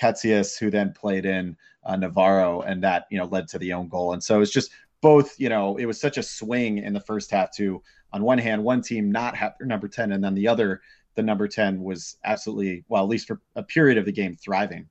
who 0.58 0.70
then 0.70 0.92
played 0.92 1.24
in 1.24 1.56
uh, 1.84 1.96
Navarro, 1.96 2.60
and 2.60 2.82
that 2.82 3.06
you 3.10 3.18
know 3.18 3.24
led 3.24 3.48
to 3.48 3.58
the 3.58 3.72
own 3.72 3.88
goal. 3.88 4.12
And 4.12 4.22
so 4.22 4.40
it's 4.42 4.52
just 4.52 4.70
both, 5.00 5.38
you 5.38 5.48
know, 5.48 5.76
it 5.76 5.86
was 5.86 6.00
such 6.00 6.18
a 6.18 6.22
swing 6.22 6.78
in 6.78 6.92
the 6.92 7.00
first 7.00 7.30
half 7.30 7.52
to, 7.56 7.82
on 8.12 8.22
one 8.22 8.38
hand, 8.38 8.64
one 8.64 8.82
team 8.82 9.12
not 9.12 9.36
have 9.36 9.54
their 9.58 9.66
number 9.66 9.88
ten, 9.88 10.12
and 10.12 10.22
then 10.22 10.34
the 10.34 10.48
other, 10.48 10.80
the 11.14 11.22
number 11.22 11.48
ten 11.48 11.82
was 11.82 12.16
absolutely 12.24 12.84
well, 12.88 13.04
at 13.04 13.08
least 13.08 13.26
for 13.26 13.40
a 13.54 13.62
period 13.62 13.98
of 13.98 14.04
the 14.04 14.12
game, 14.12 14.36
thriving. 14.36 14.88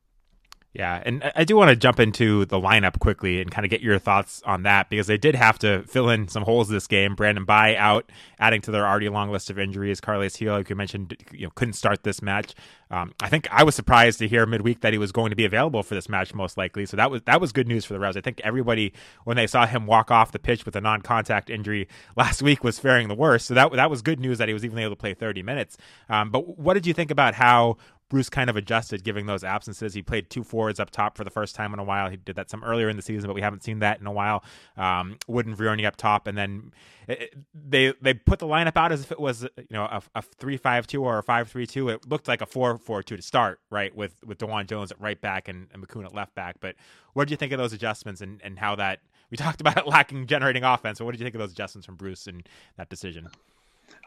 Yeah, 0.78 1.02
and 1.04 1.32
I 1.36 1.44
do 1.44 1.58
want 1.58 1.70
to 1.70 1.76
jump 1.76 2.00
into 2.00 2.46
the 2.46 2.60
lineup 2.60 3.00
quickly 3.00 3.42
and 3.42 3.50
kind 3.50 3.66
of 3.66 3.72
get 3.72 3.82
your 3.82 3.98
thoughts 3.98 4.44
on 4.46 4.62
that 4.62 4.92
because 4.92 5.08
they 5.08 5.18
did 5.18 5.34
have 5.34 5.58
to 5.60 5.82
fill 5.88 6.08
in 6.08 6.28
some 6.28 6.44
holes 6.44 6.70
this 6.70 6.86
game. 6.86 7.16
Brandon 7.16 7.46
Bye 7.46 7.76
out, 7.76 8.12
adding 8.38 8.62
to 8.62 8.70
their 8.70 8.88
already 8.88 9.10
long 9.10 9.32
list 9.32 9.50
of 9.50 9.58
injuries. 9.58 10.00
Carles 10.00 10.38
Gil, 10.38 10.54
like 10.54 10.70
you 10.70 10.76
mentioned, 10.76 11.18
you 11.32 11.48
know, 11.48 11.52
couldn't 11.56 11.74
start 11.74 12.04
this 12.04 12.22
match. 12.22 12.54
Um, 12.92 13.14
I 13.24 13.28
think 13.28 13.48
I 13.52 13.64
was 13.64 13.74
surprised 13.74 14.20
to 14.20 14.28
hear 14.28 14.46
midweek 14.46 14.82
that 14.82 14.94
he 14.94 15.00
was 15.00 15.12
going 15.12 15.32
to 15.32 15.36
be 15.36 15.46
available 15.46 15.82
for 15.82 15.96
this 15.96 16.08
match, 16.08 16.36
most 16.36 16.58
likely. 16.58 16.86
So 16.86 16.96
that 16.98 17.10
was 17.10 17.24
that 17.24 17.42
was 17.42 17.52
good 17.52 17.68
news 17.68 17.84
for 17.84 17.94
the 17.94 18.00
Revs. 18.00 18.16
I 18.16 18.22
think 18.22 18.40
everybody, 18.44 18.94
when 19.24 19.36
they 19.36 19.48
saw 19.48 19.66
him 19.66 19.88
walk 19.88 20.12
off 20.12 20.32
the 20.32 20.38
pitch 20.38 20.64
with 20.64 20.76
a 20.76 20.82
non-contact 20.82 21.50
injury 21.50 21.88
last 22.16 22.42
week, 22.44 22.64
was 22.64 22.78
faring 22.78 23.08
the 23.08 23.16
worst. 23.16 23.48
So 23.48 23.56
that 23.56 23.72
that 23.72 23.90
was 23.90 24.04
good 24.04 24.20
news 24.20 24.38
that 24.38 24.48
he 24.48 24.54
was 24.54 24.64
even 24.64 24.78
able 24.78 24.92
to 24.92 24.96
play 24.96 25.16
30 25.16 25.42
minutes. 25.42 25.76
Um, 26.08 26.30
but 26.30 26.60
what 26.60 26.76
did 26.76 26.86
you 26.86 26.94
think 26.94 27.10
about 27.10 27.34
how 27.34 27.78
Bruce 28.10 28.30
kind 28.30 28.50
of 28.50 28.56
adjusted 28.56 29.04
giving 29.04 29.26
those 29.26 29.44
absences. 29.44 29.94
He 29.94 30.02
played 30.02 30.30
two 30.30 30.44
forwards 30.44 30.80
up 30.80 30.92
top 30.92 31.18
for 31.18 31.24
the 31.24 31.30
first 31.30 31.56
time 31.56 31.74
in 31.74 31.80
a 31.80 31.84
while. 31.84 32.10
He 32.10 32.16
did 32.16 32.36
that 32.38 32.50
some 32.50 32.64
earlier 32.64 32.88
in 32.88 32.96
the 32.96 33.02
season, 33.02 33.28
but 33.28 33.34
we 33.34 33.42
haven't 33.42 33.64
seen 33.64 33.80
that 33.80 34.00
in 34.00 34.08
a 34.08 34.12
while. 34.12 34.44
Um, 34.78 35.18
Wood 35.28 35.48
Vrioni 35.48 35.86
up 35.86 35.98
top, 35.98 36.26
and 36.28 36.38
then 36.38 36.72
it, 37.08 37.34
they 37.54 37.94
they 38.02 38.14
put 38.14 38.40
the 38.40 38.48
lineup 38.48 38.78
out 38.78 38.92
as 38.92 39.02
if 39.02 39.12
it 39.12 39.20
was 39.20 39.44
you 39.44 39.66
know 39.72 39.84
a, 39.84 40.02
a 40.16 40.22
three 40.22 40.58
five 40.58 40.88
two 40.88 41.04
or 41.04 41.18
a 41.18 41.24
five 41.24 41.50
three 41.50 41.68
two. 41.68 41.90
It 41.90 42.08
looked 42.08 42.28
like 42.28 42.42
a 42.42 42.46
four 42.46 42.78
four 42.78 43.04
two 43.04 43.18
to 43.18 43.24
start, 43.24 43.60
right? 43.70 43.94
With 43.94 44.24
with 44.26 44.38
DeJuan 44.38 44.68
Jones 44.68 44.92
at 44.92 45.02
right 45.02 45.20
back 45.20 45.48
and, 45.50 45.68
and 45.74 45.86
Makoun 45.86 46.06
at 46.06 46.16
left 46.16 46.34
back. 46.34 46.58
But 46.62 46.76
what 47.14 47.26
did 47.26 47.32
you 47.32 47.38
think 47.38 47.52
of 47.52 47.58
those 47.58 47.74
adjustments 47.74 48.22
and, 48.22 48.40
and 48.44 48.58
how 48.58 48.76
that 48.76 49.00
we 49.30 49.38
talked 49.38 49.60
about 49.60 49.78
it 49.78 49.88
lacking 49.88 50.28
generating 50.28 50.64
offense? 50.64 51.00
So 51.00 51.06
what 51.06 51.12
did 51.12 51.20
you 51.20 51.26
think 51.26 51.36
of 51.36 51.40
those 51.40 51.52
adjustments 51.52 51.86
from 51.86 51.96
Bruce 51.96 52.28
and 52.28 52.48
that 52.78 52.90
decision? 52.90 53.30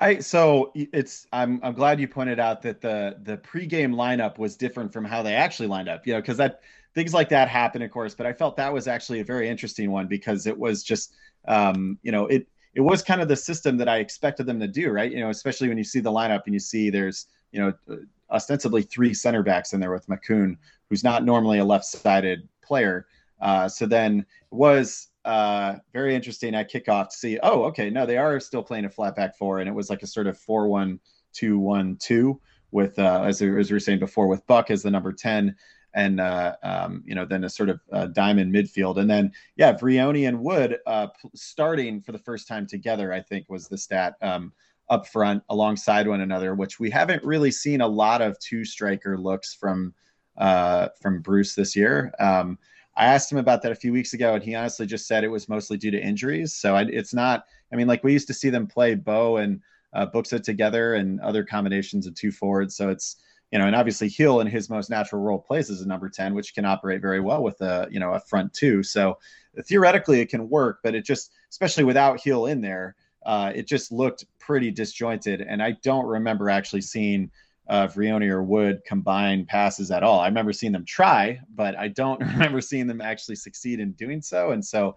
I 0.01 0.19
so 0.19 0.73
it's 0.75 1.27
I'm 1.33 1.61
I'm 1.63 1.75
glad 1.75 2.01
you 2.01 2.09
pointed 2.09 2.41
out 2.41 2.63
that 2.63 2.81
the 2.81 3.17
the 3.23 3.37
pregame 3.37 3.95
lineup 3.95 4.39
was 4.39 4.57
different 4.57 4.93
from 4.93 5.05
how 5.05 5.23
they 5.23 5.35
actually 5.35 5.69
lined 5.69 5.89
up. 5.89 6.07
You 6.07 6.15
know, 6.15 6.21
because 6.21 6.39
that 6.39 6.61
things 6.95 7.13
like 7.13 7.29
that 7.29 7.49
happen, 7.49 7.83
of 7.83 7.91
course. 7.91 8.15
But 8.15 8.27
I 8.27 8.33
felt 8.33 8.57
that 8.57 8.73
was 8.73 8.89
actually 8.89 9.21
a 9.21 9.25
very 9.25 9.49
interesting 9.49 9.91
one 9.91 10.07
because 10.07 10.47
it 10.47 10.59
was 10.59 10.83
just 10.83 11.15
um, 11.47 11.99
you 12.03 12.13
know 12.13 12.27
it 12.27 12.47
it 12.75 12.81
was 12.81 13.03
kind 13.03 13.21
of 13.21 13.29
the 13.29 13.37
system 13.37 13.77
that 13.79 13.89
I 13.89 13.99
expected 13.99 14.47
them 14.47 14.61
to 14.61 14.69
do, 14.69 14.91
right? 14.91 15.11
You 15.11 15.21
know, 15.21 15.31
especially 15.31 15.69
when 15.69 15.79
you 15.79 15.85
see 15.85 16.01
the 16.01 16.13
lineup 16.13 16.43
and 16.47 16.55
you 16.55 16.61
see 16.61 16.89
there's 16.89 17.27
you 17.53 17.61
know 17.61 17.99
ostensibly 18.31 18.83
three 18.83 19.13
center 19.13 19.43
backs 19.43 19.73
in 19.73 19.81
there 19.81 19.93
with 19.93 20.07
Makoun, 20.07 20.57
who's 20.89 21.05
not 21.05 21.25
normally 21.25 21.59
a 21.59 21.65
left-sided 21.65 22.49
player. 22.63 23.07
Uh, 23.41 23.69
so 23.69 23.87
then 23.87 24.21
it 24.21 24.27
was 24.55 25.09
uh, 25.31 25.79
very 25.93 26.17
interesting 26.17 26.57
at 26.57 26.69
kickoff 26.69 27.11
to 27.11 27.17
see, 27.17 27.39
oh, 27.45 27.63
okay, 27.63 27.89
no, 27.89 28.05
they 28.05 28.19
are 28.19 28.41
still 28.41 28.65
playing 28.65 28.85
a 28.85 28.91
flat 28.91 29.15
back 29.15 29.37
four. 29.37 29.61
And 29.61 29.69
it 29.69 29.73
was 29.73 29.89
like 29.89 30.03
a 30.03 30.07
sort 30.07 30.27
of 30.27 30.37
4 30.37 30.67
1 30.67 30.99
2 31.35 31.57
1 31.57 31.97
2 32.01 32.41
with, 32.73 32.99
uh, 32.99 33.23
as, 33.23 33.41
as 33.41 33.71
we 33.71 33.75
were 33.75 33.79
saying 33.79 34.01
before, 34.01 34.27
with 34.27 34.45
Buck 34.49 34.73
as 34.73 34.83
the 34.83 34.91
number 34.91 35.13
10 35.13 35.55
and, 35.95 36.21
uh, 36.21 36.57
um, 36.65 37.05
you 37.07 37.15
know, 37.15 37.25
then 37.25 37.45
a 37.45 37.49
sort 37.49 37.69
of 37.69 37.81
uh, 37.93 38.07
diamond 38.07 38.53
midfield. 38.53 38.97
And 38.97 39.09
then, 39.09 39.31
yeah, 39.55 39.73
Vrioni 39.73 40.27
and 40.27 40.41
Wood 40.41 40.79
uh, 40.85 41.07
starting 41.37 42.01
for 42.01 42.11
the 42.11 42.19
first 42.19 42.49
time 42.49 42.67
together, 42.67 43.13
I 43.13 43.21
think 43.21 43.49
was 43.49 43.69
the 43.69 43.79
stat. 43.79 44.15
Um, 44.23 44.53
up 44.89 45.07
front 45.07 45.41
alongside 45.51 46.09
one 46.09 46.21
another, 46.21 46.57
which 46.57 46.81
we 46.81 46.91
haven't 46.91 47.23
really 47.23 47.53
seen 47.53 47.81
a 47.81 47.87
lot 47.87 48.21
of 48.21 48.37
two 48.41 48.65
striker 48.65 49.17
looks 49.17 49.55
from 49.55 49.95
uh, 50.37 50.89
from 51.01 51.23
Bruce 51.23 51.55
this 51.55 51.77
year. 51.77 52.13
Um, 52.19 52.59
I 53.01 53.07
asked 53.07 53.33
him 53.33 53.39
about 53.39 53.63
that 53.63 53.73
a 53.73 53.77
few 53.77 53.95
weeks 53.95 54.13
ago, 54.13 54.35
and 54.35 54.45
he 54.45 54.55
honestly 54.55 54.85
just 54.85 55.07
said 55.07 55.25
it 55.25 55.29
was 55.29 55.49
mostly 55.49 55.79
due 55.79 55.91
to 55.91 55.99
injuries. 55.99 56.55
So 56.55 56.77
I, 56.77 56.83
it's 56.83 57.15
not. 57.15 57.47
I 57.73 57.77
mean, 57.77 57.87
like 57.87 58.05
we 58.05 58.13
used 58.13 58.27
to 58.27 58.35
see 58.35 58.51
them 58.51 58.67
play 58.67 58.95
Bou 58.95 59.37
and 59.37 59.63
uh, 59.95 60.07
it 60.13 60.45
together, 60.45 60.95
and 60.95 61.19
other 61.21 61.43
combinations 61.43 62.07
of 62.07 62.15
two 62.15 62.31
forwards. 62.31 62.77
So 62.77 62.91
it's 62.91 63.17
you 63.51 63.59
know, 63.59 63.67
and 63.67 63.75
obviously 63.75 64.11
Gil 64.11 64.41
in 64.41 64.47
his 64.47 64.69
most 64.69 64.91
natural 64.91 65.23
role 65.23 65.39
plays 65.39 65.71
as 65.71 65.81
a 65.81 65.89
number 65.89 66.11
ten, 66.11 66.35
which 66.35 66.55
can 66.55 66.67
operate 66.67 67.01
very 67.01 67.21
well 67.21 67.43
with 67.43 67.59
a 67.63 67.89
you 67.91 67.99
know 67.99 68.13
a 68.13 68.21
front 68.21 68.53
two. 68.53 68.83
So 68.83 69.17
theoretically 69.65 70.21
it 70.21 70.29
can 70.29 70.51
work, 70.51 70.81
but 70.85 70.95
it 70.95 71.07
just 71.07 71.33
especially 71.51 71.85
without 71.85 72.23
Gil 72.23 72.45
in 72.47 72.61
there, 72.61 72.97
uh, 73.25 73.51
it 73.55 73.67
just 73.67 73.91
looked 73.91 74.27
pretty 74.39 74.71
disjointed. 74.71 75.41
And 75.41 75.63
I 75.63 75.73
don't 75.83 76.07
remember 76.07 76.51
actually 76.51 76.83
seeing 76.83 77.31
uh, 77.71 77.87
Vrioni 77.87 78.29
or 78.29 78.43
Wood 78.43 78.83
combine 78.85 79.47
passes 79.47 79.93
at 79.93 80.03
all. 80.03 80.19
I 80.19 80.27
remember 80.27 80.53
seeing 80.53 80.73
them 80.73 80.85
try, 80.85 81.41
but 81.55 81.79
I 81.79 81.87
don't 81.89 82.21
remember 82.33 82.61
seeing 82.61 82.89
them 82.89 83.01
actually 83.01 83.37
succeed 83.37 83.79
in 83.79 83.93
doing 83.93 84.21
so. 84.21 84.51
And 84.51 84.63
so 84.63 84.97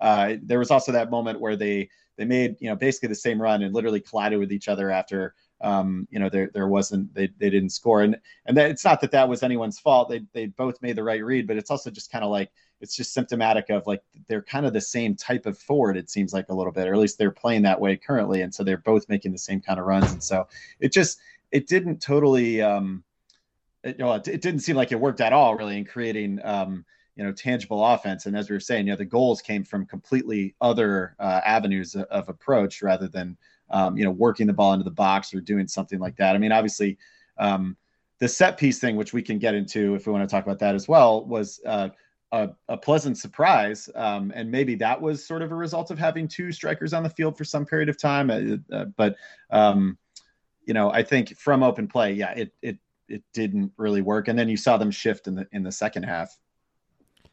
uh, 0.00 0.34
there 0.42 0.58
was 0.58 0.70
also 0.70 0.92
that 0.92 1.10
moment 1.10 1.40
where 1.40 1.56
they 1.56 1.88
they 2.18 2.26
made 2.26 2.56
you 2.60 2.68
know 2.68 2.76
basically 2.76 3.08
the 3.08 3.14
same 3.14 3.40
run 3.40 3.62
and 3.62 3.74
literally 3.74 4.00
collided 4.00 4.38
with 4.38 4.52
each 4.52 4.68
other 4.68 4.90
after 4.90 5.34
um, 5.62 6.06
you 6.10 6.18
know 6.18 6.28
there 6.28 6.50
there 6.52 6.68
wasn't 6.68 7.12
they, 7.14 7.30
they 7.38 7.48
didn't 7.48 7.70
score 7.70 8.02
and 8.02 8.18
and 8.44 8.54
that, 8.56 8.70
it's 8.70 8.84
not 8.84 9.00
that 9.00 9.12
that 9.12 9.28
was 9.28 9.42
anyone's 9.42 9.78
fault. 9.78 10.10
They 10.10 10.20
they 10.34 10.46
both 10.46 10.82
made 10.82 10.96
the 10.96 11.04
right 11.04 11.24
read, 11.24 11.46
but 11.46 11.56
it's 11.56 11.70
also 11.70 11.90
just 11.90 12.12
kind 12.12 12.24
of 12.24 12.30
like 12.30 12.50
it's 12.82 12.96
just 12.96 13.14
symptomatic 13.14 13.70
of 13.70 13.86
like 13.86 14.02
they're 14.28 14.42
kind 14.42 14.66
of 14.66 14.74
the 14.74 14.80
same 14.80 15.14
type 15.14 15.46
of 15.46 15.56
forward 15.56 15.96
it 15.96 16.10
seems 16.10 16.34
like 16.34 16.50
a 16.50 16.54
little 16.54 16.72
bit 16.72 16.86
or 16.86 16.92
at 16.92 16.98
least 16.98 17.18
they're 17.18 17.30
playing 17.30 17.62
that 17.62 17.80
way 17.80 17.96
currently 17.96 18.42
and 18.42 18.54
so 18.54 18.62
they're 18.62 18.78
both 18.78 19.08
making 19.08 19.32
the 19.32 19.38
same 19.38 19.60
kind 19.60 19.78
of 19.78 19.86
runs 19.86 20.12
and 20.12 20.22
so 20.22 20.46
it 20.80 20.92
just 20.92 21.18
it 21.52 21.66
didn't 21.66 22.00
totally 22.00 22.62
um, 22.62 23.02
it, 23.82 23.96
you 23.98 24.04
know, 24.04 24.12
it, 24.14 24.28
it, 24.28 24.42
didn't 24.42 24.60
seem 24.60 24.76
like 24.76 24.92
it 24.92 25.00
worked 25.00 25.20
at 25.20 25.32
all 25.32 25.54
really 25.54 25.78
in 25.78 25.84
creating 25.84 26.40
um, 26.44 26.84
you 27.16 27.24
know 27.24 27.32
tangible 27.32 27.84
offense 27.84 28.26
and 28.26 28.36
as 28.36 28.48
we 28.48 28.56
were 28.56 28.60
saying 28.60 28.86
you 28.86 28.92
know 28.92 28.96
the 28.96 29.04
goals 29.04 29.42
came 29.42 29.64
from 29.64 29.86
completely 29.86 30.54
other 30.60 31.16
uh, 31.18 31.40
avenues 31.44 31.94
of, 31.94 32.04
of, 32.04 32.28
approach 32.28 32.82
rather 32.82 33.08
than 33.08 33.36
um, 33.70 33.96
you 33.96 34.04
know 34.04 34.10
working 34.10 34.46
the 34.46 34.52
ball 34.52 34.72
into 34.72 34.84
the 34.84 34.90
box 34.90 35.34
or 35.34 35.40
doing 35.40 35.66
something 35.66 35.98
like 35.98 36.16
that 36.16 36.34
i 36.34 36.38
mean 36.38 36.52
obviously 36.52 36.96
um, 37.38 37.76
the 38.18 38.28
set 38.28 38.58
piece 38.58 38.78
thing 38.78 38.96
which 38.96 39.12
we 39.12 39.22
can 39.22 39.38
get 39.38 39.54
into 39.54 39.94
if 39.94 40.06
we 40.06 40.12
want 40.12 40.28
to 40.28 40.32
talk 40.32 40.44
about 40.44 40.58
that 40.58 40.74
as 40.74 40.86
well 40.86 41.24
was 41.24 41.60
uh, 41.66 41.88
a, 42.32 42.50
a, 42.68 42.76
pleasant 42.76 43.18
surprise. 43.18 43.88
Um, 43.94 44.32
and 44.34 44.50
maybe 44.50 44.74
that 44.76 45.00
was 45.00 45.26
sort 45.26 45.42
of 45.42 45.50
a 45.52 45.56
result 45.56 45.90
of 45.90 45.98
having 45.98 46.28
two 46.28 46.52
strikers 46.52 46.92
on 46.92 47.02
the 47.02 47.10
field 47.10 47.36
for 47.36 47.44
some 47.44 47.66
period 47.66 47.88
of 47.88 47.98
time. 47.98 48.30
Uh, 48.30 48.74
uh, 48.74 48.84
but 48.96 49.16
um, 49.50 49.98
you 50.70 50.74
know, 50.74 50.88
I 50.92 51.02
think 51.02 51.36
from 51.36 51.64
open 51.64 51.88
play, 51.88 52.12
yeah, 52.12 52.30
it 52.30 52.52
it 52.62 52.78
it 53.08 53.24
didn't 53.34 53.72
really 53.76 54.02
work. 54.02 54.28
And 54.28 54.38
then 54.38 54.48
you 54.48 54.56
saw 54.56 54.76
them 54.76 54.92
shift 54.92 55.26
in 55.26 55.34
the 55.34 55.48
in 55.50 55.64
the 55.64 55.72
second 55.72 56.04
half. 56.04 56.38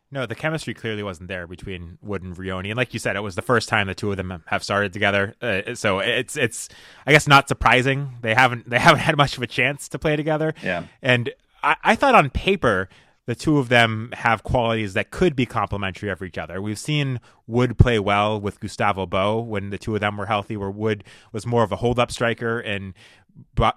No, 0.09 0.25
the 0.25 0.33
chemistry 0.33 0.73
clearly 0.73 1.03
wasn't 1.03 1.27
there 1.27 1.45
between 1.45 1.99
Wood 2.01 2.23
and 2.23 2.35
Vrioni, 2.35 2.69
and 2.69 2.77
like 2.77 2.95
you 2.95 2.99
said, 2.99 3.15
it 3.15 3.19
was 3.19 3.35
the 3.35 3.43
first 3.43 3.69
time 3.69 3.85
the 3.85 3.93
two 3.93 4.09
of 4.09 4.17
them 4.17 4.41
have 4.47 4.63
started 4.63 4.91
together. 4.91 5.35
Uh, 5.39 5.75
so 5.75 5.99
it's 5.99 6.35
it's 6.35 6.67
I 7.05 7.11
guess 7.11 7.27
not 7.27 7.47
surprising 7.47 8.09
they 8.23 8.33
haven't 8.33 8.67
they 8.67 8.79
haven't 8.79 9.01
had 9.01 9.15
much 9.17 9.37
of 9.37 9.43
a 9.43 9.47
chance 9.47 9.87
to 9.89 9.99
play 9.99 10.15
together. 10.15 10.55
Yeah, 10.63 10.85
and 11.03 11.31
I, 11.61 11.75
I 11.83 11.95
thought 11.95 12.15
on 12.15 12.31
paper 12.31 12.89
the 13.27 13.35
two 13.35 13.59
of 13.59 13.69
them 13.69 14.09
have 14.13 14.41
qualities 14.41 14.93
that 14.93 15.11
could 15.11 15.35
be 15.35 15.45
complementary 15.45 16.09
of 16.09 16.23
each 16.23 16.37
other. 16.37 16.61
We've 16.61 16.79
seen 16.79 17.19
Wood 17.45 17.77
play 17.77 17.99
well 17.99 18.39
with 18.39 18.59
Gustavo 18.59 19.05
Bou 19.05 19.41
when 19.41 19.69
the 19.69 19.77
two 19.77 19.93
of 19.93 20.01
them 20.01 20.17
were 20.17 20.25
healthy, 20.25 20.57
where 20.57 20.71
Wood 20.71 21.03
was 21.33 21.45
more 21.45 21.61
of 21.61 21.71
a 21.71 21.75
hold 21.75 21.99
up 21.99 22.11
striker 22.11 22.59
and 22.59 22.93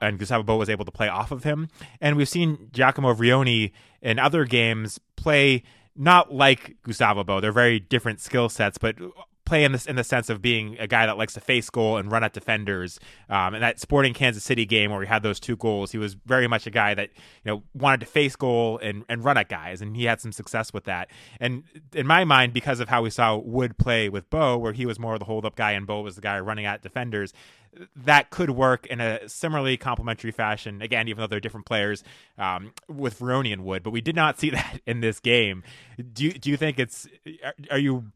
and 0.01 0.19
Gustavo 0.19 0.43
Bou 0.43 0.57
was 0.57 0.71
able 0.71 0.87
to 0.87 0.91
play 0.91 1.09
off 1.09 1.33
of 1.33 1.45
him. 1.45 1.69
And 2.01 2.17
we've 2.17 2.29
seen 2.29 2.71
Giacomo 2.73 3.13
Vrioni 3.13 3.73
in 4.01 4.19
other 4.19 4.47
games 4.47 4.99
play 5.17 5.65
not 5.95 6.33
like 6.33 6.77
Gustavo 6.83 7.25
Bou. 7.25 7.41
They're 7.41 7.53
very 7.53 7.79
different 7.79 8.21
skill 8.21 8.49
sets, 8.49 8.79
but 8.79 8.97
play 9.51 9.65
in 9.65 9.73
this 9.73 9.85
in 9.85 9.97
the 9.97 10.05
sense 10.05 10.31
of 10.31 10.41
being 10.41 10.77
a 10.79 10.87
guy 10.87 11.07
that 11.07 11.19
likes 11.19 11.35
to 11.35 11.41
face 11.41 11.69
goal 11.71 11.97
and 11.97 12.13
run 12.13 12.23
at 12.23 12.33
defenders. 12.33 13.01
Um, 13.29 13.55
and 13.55 13.63
that 13.65 13.81
Sporting 13.81 14.15
Kansas 14.15 14.45
City 14.45 14.65
game 14.65 14.93
where 14.93 15.01
he 15.01 15.09
had 15.09 15.25
those 15.25 15.41
two 15.41 15.57
goals, 15.57 15.91
he 15.91 15.99
was 15.99 16.15
very 16.15 16.47
much 16.47 16.69
a 16.69 16.71
guy 16.71 16.95
that 16.95 17.11
you 17.45 17.51
know 17.51 17.65
wanted 17.75 17.99
to 18.01 18.07
face 18.07 18.37
goal 18.37 18.79
and 18.79 19.05
and 19.09 19.25
run 19.25 19.37
at 19.37 19.49
guys, 19.49 19.83
and 19.83 19.97
he 19.97 20.05
had 20.05 20.21
some 20.21 20.31
success 20.31 20.73
with 20.73 20.85
that. 20.85 21.11
And 21.41 21.65
in 21.93 22.07
my 22.07 22.25
mind, 22.25 22.53
because 22.53 22.79
of 22.79 22.89
how 22.89 23.03
we 23.03 23.11
saw 23.11 23.37
Wood 23.37 23.77
play 23.77 24.09
with 24.09 24.31
Bou, 24.31 24.57
where 24.57 24.73
he 24.73 24.87
was 24.87 25.01
more 25.01 25.15
of 25.15 25.19
the 25.19 25.25
hold 25.25 25.45
up 25.45 25.57
guy 25.57 25.73
and 25.73 25.85
Bou 25.85 26.01
was 26.01 26.15
the 26.15 26.23
guy 26.23 26.39
running 26.39 26.65
at 26.65 26.81
defenders. 26.81 27.35
That 27.97 28.31
could 28.31 28.51
work 28.51 28.87
in 28.87 29.01
a 29.01 29.29
similarly 29.29 29.77
complementary 29.77 30.33
fashion. 30.33 30.81
Again, 30.81 31.09
even 31.09 31.21
though 31.21 31.27
they're 31.27 31.41
different 31.41 31.67
players, 31.67 32.05
um, 32.39 32.73
with 32.89 33.19
Vrioni 33.19 33.53
and 33.53 33.65
Wood, 33.65 33.83
but 33.83 33.91
we 33.91 34.01
did 34.01 34.15
not 34.15 34.39
see 34.39 34.51
that 34.59 34.81
in 34.87 35.01
this 35.01 35.19
game. 35.19 35.65
Do 36.13 36.25
you, 36.25 36.33
do 36.33 36.51
you 36.51 36.57
think 36.57 36.79
it's? 36.79 37.09
Are 37.69 37.79
you 37.79 38.13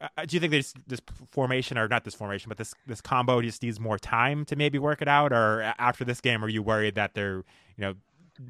uh, 0.00 0.24
do 0.26 0.36
you 0.36 0.40
think 0.40 0.50
this 0.50 0.72
this 0.86 1.00
formation 1.30 1.76
or 1.76 1.88
not 1.88 2.04
this 2.04 2.14
formation, 2.14 2.48
but 2.48 2.58
this 2.58 2.74
this 2.86 3.00
combo 3.00 3.42
just 3.42 3.62
needs 3.62 3.78
more 3.78 3.98
time 3.98 4.44
to 4.46 4.56
maybe 4.56 4.78
work 4.78 5.02
it 5.02 5.08
out, 5.08 5.32
or 5.32 5.62
after 5.78 6.04
this 6.04 6.20
game, 6.20 6.44
are 6.44 6.48
you 6.48 6.62
worried 6.62 6.94
that 6.94 7.14
they're 7.14 7.44
you 7.76 7.82
know 7.82 7.94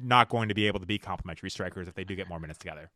not 0.01 0.29
going 0.29 0.47
to 0.47 0.55
be 0.55 0.67
able 0.67 0.79
to 0.79 0.85
be 0.85 0.97
complementary 0.97 1.49
strikers 1.49 1.87
if 1.87 1.95
they 1.95 2.03
do 2.03 2.15
get 2.15 2.29
more 2.29 2.39
minutes 2.39 2.59
together? 2.59 2.89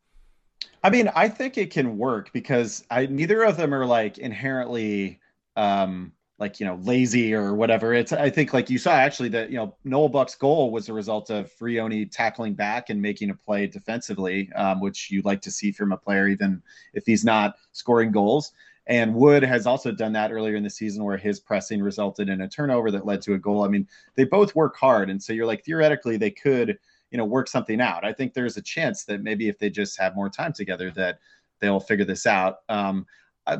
I 0.83 0.89
mean, 0.89 1.09
I 1.15 1.27
think 1.27 1.57
it 1.57 1.71
can 1.71 1.97
work 1.97 2.31
because 2.31 2.83
I 2.89 3.07
neither 3.07 3.43
of 3.43 3.57
them 3.57 3.73
are 3.73 3.85
like 3.85 4.17
inherently 4.17 5.19
um, 5.55 6.13
like 6.37 6.59
you 6.59 6.65
know 6.65 6.79
lazy 6.83 7.33
or 7.33 7.53
whatever. 7.55 7.93
It's 7.93 8.11
I 8.11 8.29
think 8.29 8.53
like 8.53 8.69
you 8.69 8.77
saw 8.77 8.91
actually 8.91 9.29
that 9.29 9.49
you 9.49 9.57
know 9.57 9.75
Noel 9.83 10.09
Buck's 10.09 10.35
goal 10.35 10.71
was 10.71 10.89
a 10.89 10.93
result 10.93 11.29
of 11.29 11.51
Vrioni 11.57 12.09
tackling 12.11 12.53
back 12.53 12.89
and 12.89 13.01
making 13.01 13.29
a 13.29 13.35
play 13.35 13.67
defensively, 13.67 14.51
um, 14.53 14.81
which 14.81 15.09
you'd 15.11 15.25
like 15.25 15.41
to 15.41 15.51
see 15.51 15.71
from 15.71 15.91
a 15.91 15.97
player 15.97 16.27
even 16.27 16.61
if 16.93 17.05
he's 17.05 17.23
not 17.23 17.55
scoring 17.71 18.11
goals. 18.11 18.51
And 18.87 19.15
Wood 19.15 19.41
has 19.43 19.65
also 19.65 19.91
done 19.91 20.13
that 20.13 20.31
earlier 20.31 20.55
in 20.55 20.63
the 20.63 20.69
season 20.69 21.03
where 21.03 21.17
his 21.17 21.39
pressing 21.39 21.81
resulted 21.81 22.29
in 22.29 22.41
a 22.41 22.47
turnover 22.47 22.91
that 22.91 23.05
led 23.05 23.21
to 23.23 23.33
a 23.33 23.39
goal. 23.39 23.63
I 23.63 23.67
mean, 23.67 23.87
they 24.13 24.25
both 24.25 24.53
work 24.53 24.77
hard, 24.77 25.09
and 25.09 25.21
so 25.21 25.33
you're 25.33 25.47
like 25.47 25.63
theoretically 25.63 26.17
they 26.17 26.31
could 26.31 26.77
you 27.11 27.17
know 27.17 27.25
work 27.25 27.47
something 27.47 27.79
out. 27.79 28.03
I 28.03 28.11
think 28.11 28.33
there's 28.33 28.57
a 28.57 28.61
chance 28.61 29.05
that 29.05 29.23
maybe 29.23 29.47
if 29.47 29.57
they 29.57 29.69
just 29.69 29.97
have 29.99 30.15
more 30.15 30.29
time 30.29 30.51
together 30.51 30.91
that 30.91 31.19
they'll 31.61 31.79
figure 31.79 32.05
this 32.05 32.25
out. 32.27 32.57
Um, 32.67 33.05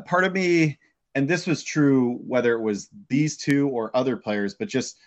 part 0.04 0.24
of 0.24 0.32
me 0.32 0.78
and 1.16 1.26
this 1.26 1.46
was 1.46 1.64
true 1.64 2.20
whether 2.26 2.52
it 2.52 2.60
was 2.60 2.90
these 3.08 3.38
two 3.38 3.68
or 3.70 3.90
other 3.96 4.18
players, 4.18 4.54
but 4.54 4.68
just 4.68 4.98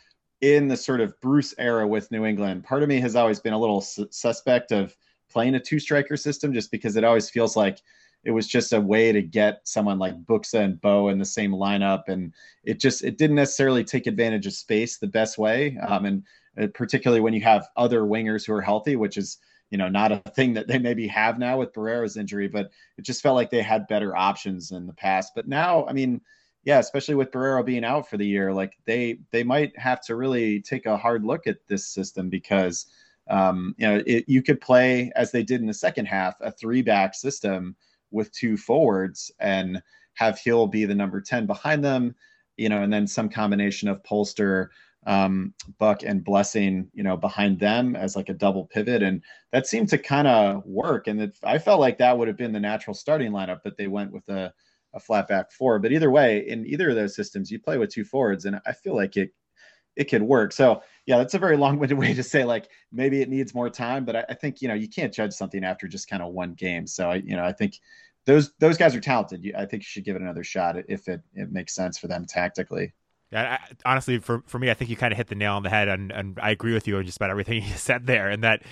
in 0.42 0.68
the 0.68 0.76
sort 0.76 1.02
of 1.02 1.14
Bruce 1.22 1.54
era 1.60 1.88
with 1.88 2.10
New 2.10 2.26
England, 2.26 2.64
part 2.64 2.82
of 2.82 2.90
me 2.90 3.00
has 3.00 3.16
always 3.16 3.40
been 3.40 3.54
a 3.54 3.60
little 3.60 3.80
su- 3.80 4.08
suspect 4.10 4.72
of 4.72 4.98
playing 5.32 5.54
a 5.54 5.60
two 5.60 5.80
striker 5.80 6.18
system 6.18 6.52
just 6.52 6.72
because 6.72 6.96
it 6.96 7.04
always 7.04 7.30
feels 7.30 7.56
like 7.56 7.78
it 8.24 8.32
was 8.32 8.48
just 8.48 8.74
a 8.74 8.82
way 8.82 9.12
to 9.12 9.22
get 9.22 9.62
someone 9.66 10.00
like 10.00 10.26
Buksa 10.26 10.60
and 10.60 10.82
Bou 10.82 11.10
in 11.10 11.20
the 11.20 11.26
same 11.26 11.52
lineup. 11.52 12.06
And 12.08 12.34
it 12.64 12.80
just, 12.80 13.04
it 13.04 13.20
didn't 13.20 13.36
necessarily 13.36 13.84
take 13.84 14.08
advantage 14.08 14.48
of 14.48 14.54
space 14.54 14.98
the 14.98 15.06
best 15.08 15.38
way. 15.38 15.78
Um, 15.78 16.06
and 16.06 16.24
uh, 16.60 16.68
particularly 16.74 17.22
when 17.22 17.36
you 17.36 17.42
have 17.42 17.70
other 17.78 18.02
wingers 18.02 18.48
who 18.48 18.54
are 18.54 18.62
healthy, 18.62 18.96
which 18.96 19.16
is 19.16 19.38
you 19.70 19.78
know, 19.78 19.90
not 19.90 20.12
a 20.12 20.22
thing 20.36 20.54
that 20.54 20.68
they 20.68 20.80
maybe 20.80 21.08
have 21.08 21.38
now 21.40 21.58
with 21.58 21.74
Borrero's 21.74 22.18
injury, 22.18 22.48
but 22.48 22.72
it 22.98 23.04
just 23.04 23.22
felt 23.22 23.36
like 23.36 23.50
they 23.50 23.62
had 23.62 23.88
better 23.88 24.16
options 24.16 24.72
in 24.72 24.88
the 24.88 24.94
past. 24.94 25.34
But 25.36 25.48
now, 25.48 25.86
I 25.86 25.94
mean, 25.94 26.22
yeah, 26.64 26.80
especially 26.80 27.16
with 27.16 27.32
Barrera 27.32 27.66
being 27.66 27.86
out 27.86 28.10
for 28.10 28.18
the 28.18 28.28
year, 28.28 28.54
like 28.54 28.74
they 28.86 29.20
they 29.32 29.44
might 29.44 29.78
have 29.78 30.02
to 30.02 30.16
really 30.16 30.62
take 30.62 30.86
a 30.86 30.98
hard 30.98 31.24
look 31.24 31.48
at 31.48 31.68
this 31.68 31.88
system 31.88 32.30
because 32.30 32.88
um, 33.30 33.76
you 33.78 33.88
know 33.88 34.04
it, 34.06 34.26
you 34.28 34.42
could 34.42 34.60
play 34.60 35.12
as 35.16 35.32
they 35.32 35.44
did 35.44 35.62
in 35.62 35.68
the 35.68 35.74
second 35.74 36.06
half 36.06 36.36
a 36.42 36.52
three 36.52 36.82
back 36.82 37.14
system 37.16 37.76
with 38.12 38.32
two 38.32 38.58
forwards 38.58 39.32
and 39.40 39.82
have 40.16 40.40
Gil 40.44 40.68
be 40.68 40.86
the 40.86 40.96
number 40.96 41.22
ten 41.22 41.46
behind 41.46 41.84
them 41.84 42.16
you 42.60 42.68
know, 42.68 42.84
and 42.84 42.92
then 42.92 43.08
some 43.08 43.30
combination 43.30 43.88
of 43.88 44.04
Polster, 44.04 44.68
um, 45.10 45.56
Buck, 45.80 46.04
and 46.04 46.24
Blessing, 46.24 46.88
you 46.94 47.02
know, 47.02 47.18
behind 47.18 47.60
them 47.60 47.96
as 47.96 48.16
like 48.16 48.30
a 48.30 48.34
double 48.34 48.66
pivot, 48.66 49.02
and 49.02 49.24
that 49.52 49.66
seemed 49.66 49.90
to 49.90 49.98
kind 49.98 50.28
of 50.28 50.64
work. 50.68 51.08
And 51.08 51.20
it, 51.20 51.38
I 51.44 51.58
felt 51.58 51.80
like 51.80 51.98
that 51.98 52.16
would 52.16 52.28
have 52.28 52.38
been 52.38 52.54
the 52.54 52.60
natural 52.60 52.94
starting 52.94 53.32
lineup, 53.32 53.62
but 53.64 53.76
they 53.76 53.88
went 53.88 54.12
with 54.14 54.30
a 54.30 54.54
a 54.94 55.00
flat 55.00 55.28
back 55.28 55.52
four. 55.52 55.80
But 55.80 55.92
either 55.92 56.12
way, 56.12 56.48
in 56.48 56.66
either 56.68 56.90
of 56.90 56.96
those 56.96 57.16
systems, 57.16 57.50
you 57.50 57.60
play 57.60 57.80
with 57.80 57.92
two 57.92 58.06
forwards, 58.06 58.46
and 58.46 58.62
I 58.68 58.72
feel 58.72 58.96
like 58.96 59.18
it 59.18 59.32
it 59.96 60.06
could 60.06 60.22
work. 60.22 60.52
So 60.52 60.84
yeah, 61.08 61.18
that's 61.18 61.34
a 61.34 61.40
very 61.40 61.58
long-winded 61.58 61.98
way 61.98 62.14
to 62.14 62.24
say 62.24 62.46
like 62.46 62.70
maybe 62.92 63.24
it 63.24 63.30
needs 63.30 63.56
more 63.56 63.70
time, 63.72 64.06
but 64.06 64.16
I, 64.16 64.26
I 64.30 64.34
think 64.36 64.62
you 64.62 64.68
know 64.68 64.76
you 64.76 64.88
can't 64.88 65.14
judge 65.14 65.34
something 65.34 65.64
after 65.64 65.88
just 65.88 66.08
kind 66.08 66.22
of 66.22 66.34
one 66.34 66.54
game. 66.54 66.86
So 66.86 67.10
I, 67.10 67.16
you 67.16 67.36
know 67.36 67.44
I 67.44 67.54
think 67.54 67.80
those 68.28 68.52
those 68.60 68.78
guys 68.78 68.96
are 68.96 69.02
talented. 69.02 69.54
I 69.58 69.66
think 69.66 69.82
you 69.82 69.88
should 69.88 70.06
give 70.06 70.16
it 70.16 70.22
another 70.22 70.44
shot 70.44 70.76
if 70.88 71.08
it 71.08 71.22
it 71.34 71.52
makes 71.52 71.74
sense 71.74 71.98
for 71.98 72.08
them 72.08 72.28
tactically. 72.28 72.94
Yeah, 73.32 73.60
I, 73.62 73.90
honestly, 73.92 74.18
for 74.18 74.42
for 74.48 74.58
me, 74.58 74.72
I 74.72 74.74
think 74.74 74.90
you 74.90 74.96
kind 74.96 75.12
of 75.14 75.18
hit 75.18 75.28
the 75.28 75.36
nail 75.36 75.54
on 75.54 75.62
the 75.62 75.70
head, 75.70 75.88
and, 75.88 76.12
and 76.12 76.40
I 76.42 76.50
agree 76.50 76.74
with 76.74 76.88
you 76.88 76.98
on 76.98 77.06
just 77.06 77.18
about 77.18 77.30
everything 77.30 77.64
you 77.64 77.74
said 77.76 78.08
there. 78.08 78.28
And 78.28 78.44
that 78.44 78.64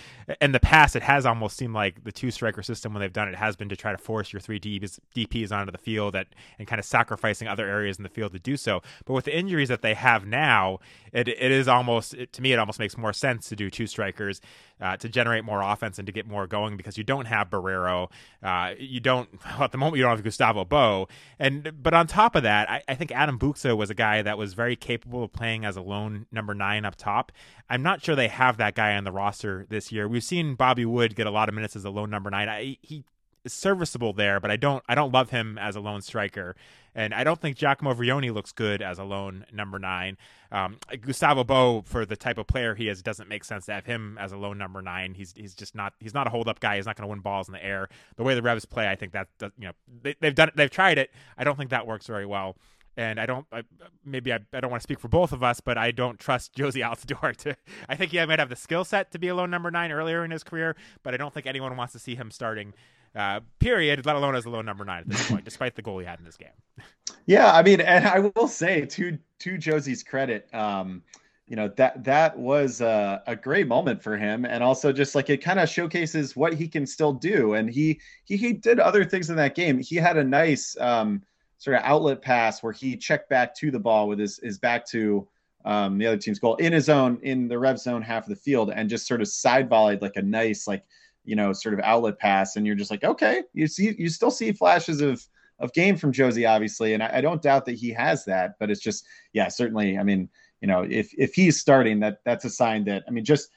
in 0.41 0.51
the 0.51 0.59
past, 0.59 0.95
it 0.95 1.03
has 1.03 1.25
almost 1.27 1.57
seemed 1.57 1.75
like 1.75 2.03
the 2.03 2.11
two 2.11 2.31
striker 2.31 2.63
system 2.63 2.93
when 2.93 3.01
they've 3.01 3.13
done 3.13 3.27
it 3.27 3.35
has 3.35 3.55
been 3.55 3.69
to 3.69 3.75
try 3.75 3.91
to 3.91 3.97
force 3.99 4.33
your 4.33 4.39
three 4.39 4.59
DPs, 4.59 4.99
DPs 5.15 5.51
onto 5.51 5.71
the 5.71 5.77
field 5.77 6.15
at, 6.15 6.27
and 6.57 6.67
kind 6.67 6.79
of 6.79 6.85
sacrificing 6.85 7.47
other 7.47 7.67
areas 7.67 7.97
in 7.97 8.03
the 8.03 8.09
field 8.09 8.31
to 8.33 8.39
do 8.39 8.57
so. 8.57 8.81
But 9.05 9.13
with 9.13 9.25
the 9.25 9.37
injuries 9.37 9.69
that 9.69 9.83
they 9.83 9.93
have 9.93 10.25
now, 10.25 10.79
it 11.13 11.27
it 11.27 11.51
is 11.51 11.67
almost 11.67 12.15
it, 12.15 12.33
to 12.33 12.41
me 12.41 12.51
it 12.51 12.59
almost 12.59 12.79
makes 12.79 12.97
more 12.97 13.13
sense 13.13 13.49
to 13.49 13.55
do 13.55 13.69
two 13.69 13.85
strikers 13.85 14.41
uh, 14.81 14.97
to 14.97 15.09
generate 15.09 15.43
more 15.43 15.61
offense 15.61 15.99
and 15.99 16.05
to 16.05 16.11
get 16.11 16.27
more 16.27 16.47
going 16.47 16.77
because 16.77 16.97
you 16.97 17.03
don't 17.03 17.25
have 17.25 17.49
Borrero, 17.49 18.09
uh, 18.43 18.73
you 18.77 18.99
don't 18.99 19.29
well, 19.45 19.63
at 19.65 19.71
the 19.71 19.77
moment 19.77 19.97
you 19.97 20.03
don't 20.03 20.15
have 20.15 20.23
Gustavo 20.23 20.65
Bou, 20.65 21.07
and 21.37 21.71
but 21.81 21.93
on 21.93 22.07
top 22.07 22.35
of 22.35 22.43
that, 22.43 22.69
I, 22.69 22.81
I 22.87 22.95
think 22.95 23.11
Adam 23.11 23.37
Buksa 23.37 23.77
was 23.77 23.89
a 23.89 23.95
guy 23.95 24.21
that 24.21 24.37
was 24.37 24.46
very 24.53 24.75
capable 24.75 25.23
of 25.23 25.33
playing 25.33 25.65
as 25.65 25.75
a 25.77 25.81
lone 25.81 26.25
number 26.31 26.53
nine 26.53 26.85
up 26.85 26.95
top. 26.95 27.31
I'm 27.69 27.83
not 27.83 28.03
sure 28.03 28.15
they 28.15 28.27
have 28.27 28.57
that 28.57 28.75
guy 28.75 28.95
on 28.95 29.03
the 29.03 29.11
roster 29.11 29.65
this 29.69 29.91
year. 29.91 30.07
We've 30.07 30.23
seen 30.23 30.55
Bobby 30.55 30.85
Wood 30.85 31.15
get 31.15 31.27
a 31.27 31.31
lot 31.31 31.49
of 31.49 31.55
minutes 31.55 31.75
as 31.75 31.85
a 31.85 31.89
lone 31.89 32.09
number 32.09 32.29
nine. 32.29 32.49
I, 32.49 32.77
he 32.81 33.03
is 33.47 33.53
serviceable 33.53 34.13
there, 34.13 34.39
but 34.39 34.51
I 34.51 34.57
don't 34.57 34.83
I 34.87 34.93
don't 34.93 35.11
love 35.11 35.31
him 35.31 35.57
as 35.57 35.75
a 35.75 35.79
lone 35.79 36.01
striker. 36.01 36.55
And 36.93 37.13
I 37.13 37.23
don't 37.23 37.39
think 37.39 37.57
Giacomo 37.57 37.93
Vrioni 37.93 38.33
looks 38.33 38.51
good 38.51 38.81
as 38.81 38.97
a 38.97 39.03
lone 39.03 39.45
number 39.53 39.77
nine. 39.77 40.17
Um, 40.51 40.77
Gustavo 40.99 41.43
Bou, 41.43 41.83
for 41.83 42.07
the 42.07 42.15
type 42.15 42.39
of 42.39 42.47
player 42.47 42.73
he 42.73 42.89
is, 42.89 43.03
doesn't 43.03 43.29
make 43.29 43.43
sense 43.43 43.67
to 43.67 43.73
have 43.73 43.85
him 43.85 44.17
as 44.19 44.31
a 44.31 44.37
lone 44.37 44.57
number 44.57 44.81
nine. 44.81 45.13
He's 45.13 45.33
he's 45.35 45.53
just 45.53 45.75
not 45.75 45.93
he's 45.99 46.13
not 46.13 46.27
a 46.27 46.29
hold 46.29 46.47
up 46.47 46.59
guy. 46.59 46.77
He's 46.77 46.85
not 46.85 46.95
going 46.95 47.07
to 47.07 47.11
win 47.11 47.19
balls 47.19 47.47
in 47.47 47.53
the 47.53 47.63
air. 47.63 47.87
The 48.15 48.23
way 48.23 48.35
the 48.35 48.41
Revs 48.41 48.65
play, 48.65 48.87
I 48.87 48.95
think 48.95 49.13
that, 49.13 49.27
that 49.39 49.51
you 49.57 49.67
know 49.67 49.73
they, 50.01 50.15
they've 50.19 50.35
done 50.35 50.49
it. 50.49 50.55
They've 50.55 50.69
tried 50.69 50.97
it. 50.97 51.11
I 51.37 51.43
don't 51.43 51.57
think 51.57 51.69
that 51.69 51.87
works 51.87 52.07
very 52.07 52.25
well 52.25 52.57
and 52.97 53.19
I 53.19 53.25
don't 53.25 53.45
I, 53.51 53.61
maybe 54.03 54.33
I, 54.33 54.39
I 54.51 54.59
don't 54.59 54.71
want 54.71 54.81
to 54.81 54.83
speak 54.83 54.99
for 54.99 55.07
both 55.07 55.31
of 55.31 55.43
us, 55.43 55.61
but 55.61 55.77
I 55.77 55.91
don't 55.91 56.19
trust 56.19 56.53
Jozy 56.57 56.83
Altidore 56.83 57.35
to. 57.37 57.55
I 57.87 57.95
think 57.95 58.11
he 58.11 58.25
might 58.25 58.39
have 58.39 58.49
the 58.49 58.55
skill 58.55 58.83
set 58.83 59.11
to 59.11 59.19
be 59.19 59.29
a 59.29 59.35
lone 59.35 59.51
number 59.51 59.71
nine 59.71 59.91
earlier 59.91 60.25
in 60.25 60.31
his 60.31 60.43
career, 60.43 60.75
but 61.03 61.13
I 61.13 61.17
don't 61.17 61.33
think 61.33 61.45
anyone 61.45 61.77
wants 61.77 61.93
to 61.93 61.99
see 61.99 62.15
him 62.15 62.31
starting 62.31 62.73
uh, 63.15 63.39
period, 63.59 64.05
let 64.05 64.15
alone 64.15 64.35
as 64.35 64.45
a 64.45 64.49
low 64.49 64.61
number 64.61 64.83
nine 64.83 65.01
at 65.01 65.09
this 65.09 65.29
point, 65.29 65.45
despite 65.45 65.75
the 65.75 65.81
goal 65.81 65.99
he 65.99 66.05
had 66.05 66.19
in 66.19 66.25
this 66.25 66.37
game. 66.37 66.49
Yeah, 67.25 67.51
I 67.51 67.61
mean, 67.61 67.81
and 67.81 68.07
I 68.07 68.19
will 68.19 68.47
say 68.47 68.85
to 68.85 69.17
to 69.39 69.57
Jozy's 69.57 70.01
credit, 70.01 70.47
um, 70.53 71.03
you 71.45 71.57
know 71.57 71.67
that 71.75 72.05
that 72.05 72.39
was 72.39 72.79
a, 72.79 73.21
a, 73.27 73.35
great 73.35 73.67
moment 73.67 74.01
for 74.01 74.15
him, 74.15 74.45
and 74.45 74.63
also 74.63 74.93
just 74.93 75.13
like 75.13 75.29
it 75.29 75.41
kind 75.41 75.59
of 75.59 75.67
showcases 75.67 76.37
what 76.37 76.53
he 76.53 76.69
can 76.69 76.85
still 76.85 77.11
do. 77.11 77.53
And 77.55 77.69
he 77.69 77.99
he 78.23 78.37
he 78.37 78.53
did 78.53 78.79
other 78.79 79.03
things 79.03 79.29
in 79.29 79.35
that 79.35 79.55
game. 79.55 79.77
He 79.77 79.97
had 79.97 80.15
a 80.15 80.23
nice 80.23 80.77
um, 80.79 81.21
sort 81.57 81.75
of 81.75 81.83
outlet 81.83 82.21
pass 82.21 82.61
where 82.61 82.73
he 82.73 82.95
checked 82.95 83.29
back 83.29 83.55
to 83.55 83.71
the 83.71 83.79
ball 83.79 84.07
with 84.07 84.19
his 84.19 84.39
his 84.43 84.57
back 84.59 84.85
to 84.87 85.27
um, 85.65 85.97
the 85.97 86.07
other 86.07 86.17
team's 86.17 86.39
goal 86.39 86.55
in 86.55 86.71
his 86.71 86.87
own 86.87 87.19
in 87.23 87.47
the 87.47 87.57
rev 87.57 87.79
zone 87.79 88.01
half 88.01 88.23
of 88.23 88.29
the 88.29 88.35
field, 88.35 88.71
and 88.73 88.89
just 88.89 89.07
sort 89.07 89.21
of 89.21 89.27
side 89.27 89.69
volleyed 89.69 90.01
like 90.01 90.15
a 90.15 90.21
nice 90.21 90.67
like 90.67 90.83
you 91.27 91.35
know, 91.35 91.51
sort 91.51 91.73
of 91.73 91.81
outlet 91.81 92.17
pass, 92.17 92.55
and 92.55 92.65
you're 92.65 92.75
just 92.75 92.89
like, 92.89 93.03
okay, 93.03 93.43
you 93.53 93.67
see, 93.67 93.93
you 93.99 94.09
still 94.09 94.31
see 94.31 94.51
flashes 94.53 95.01
of 95.01 95.23
of 95.59 95.73
game 95.73 95.97
from 95.97 96.13
Jozy, 96.13 96.49
obviously, 96.49 96.93
and 96.93 97.03
I, 97.03 97.17
I 97.17 97.21
don't 97.21 97.41
doubt 97.41 97.65
that 97.65 97.73
he 97.75 97.91
has 97.91 98.23
that, 98.25 98.55
but 98.59 98.71
it's 98.71 98.79
just, 98.79 99.05
yeah, 99.33 99.49
certainly. 99.49 99.97
I 99.97 100.03
mean, 100.03 100.29
you 100.61 100.67
know, 100.67 100.85
if 100.89 101.13
if 101.17 101.33
he's 101.33 101.59
starting, 101.59 101.99
that 101.99 102.19
that's 102.23 102.45
a 102.45 102.49
sign 102.49 102.85
that 102.85 103.03
I 103.07 103.11
mean, 103.11 103.25
just 103.25 103.49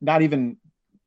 not 0.00 0.22
even 0.22 0.56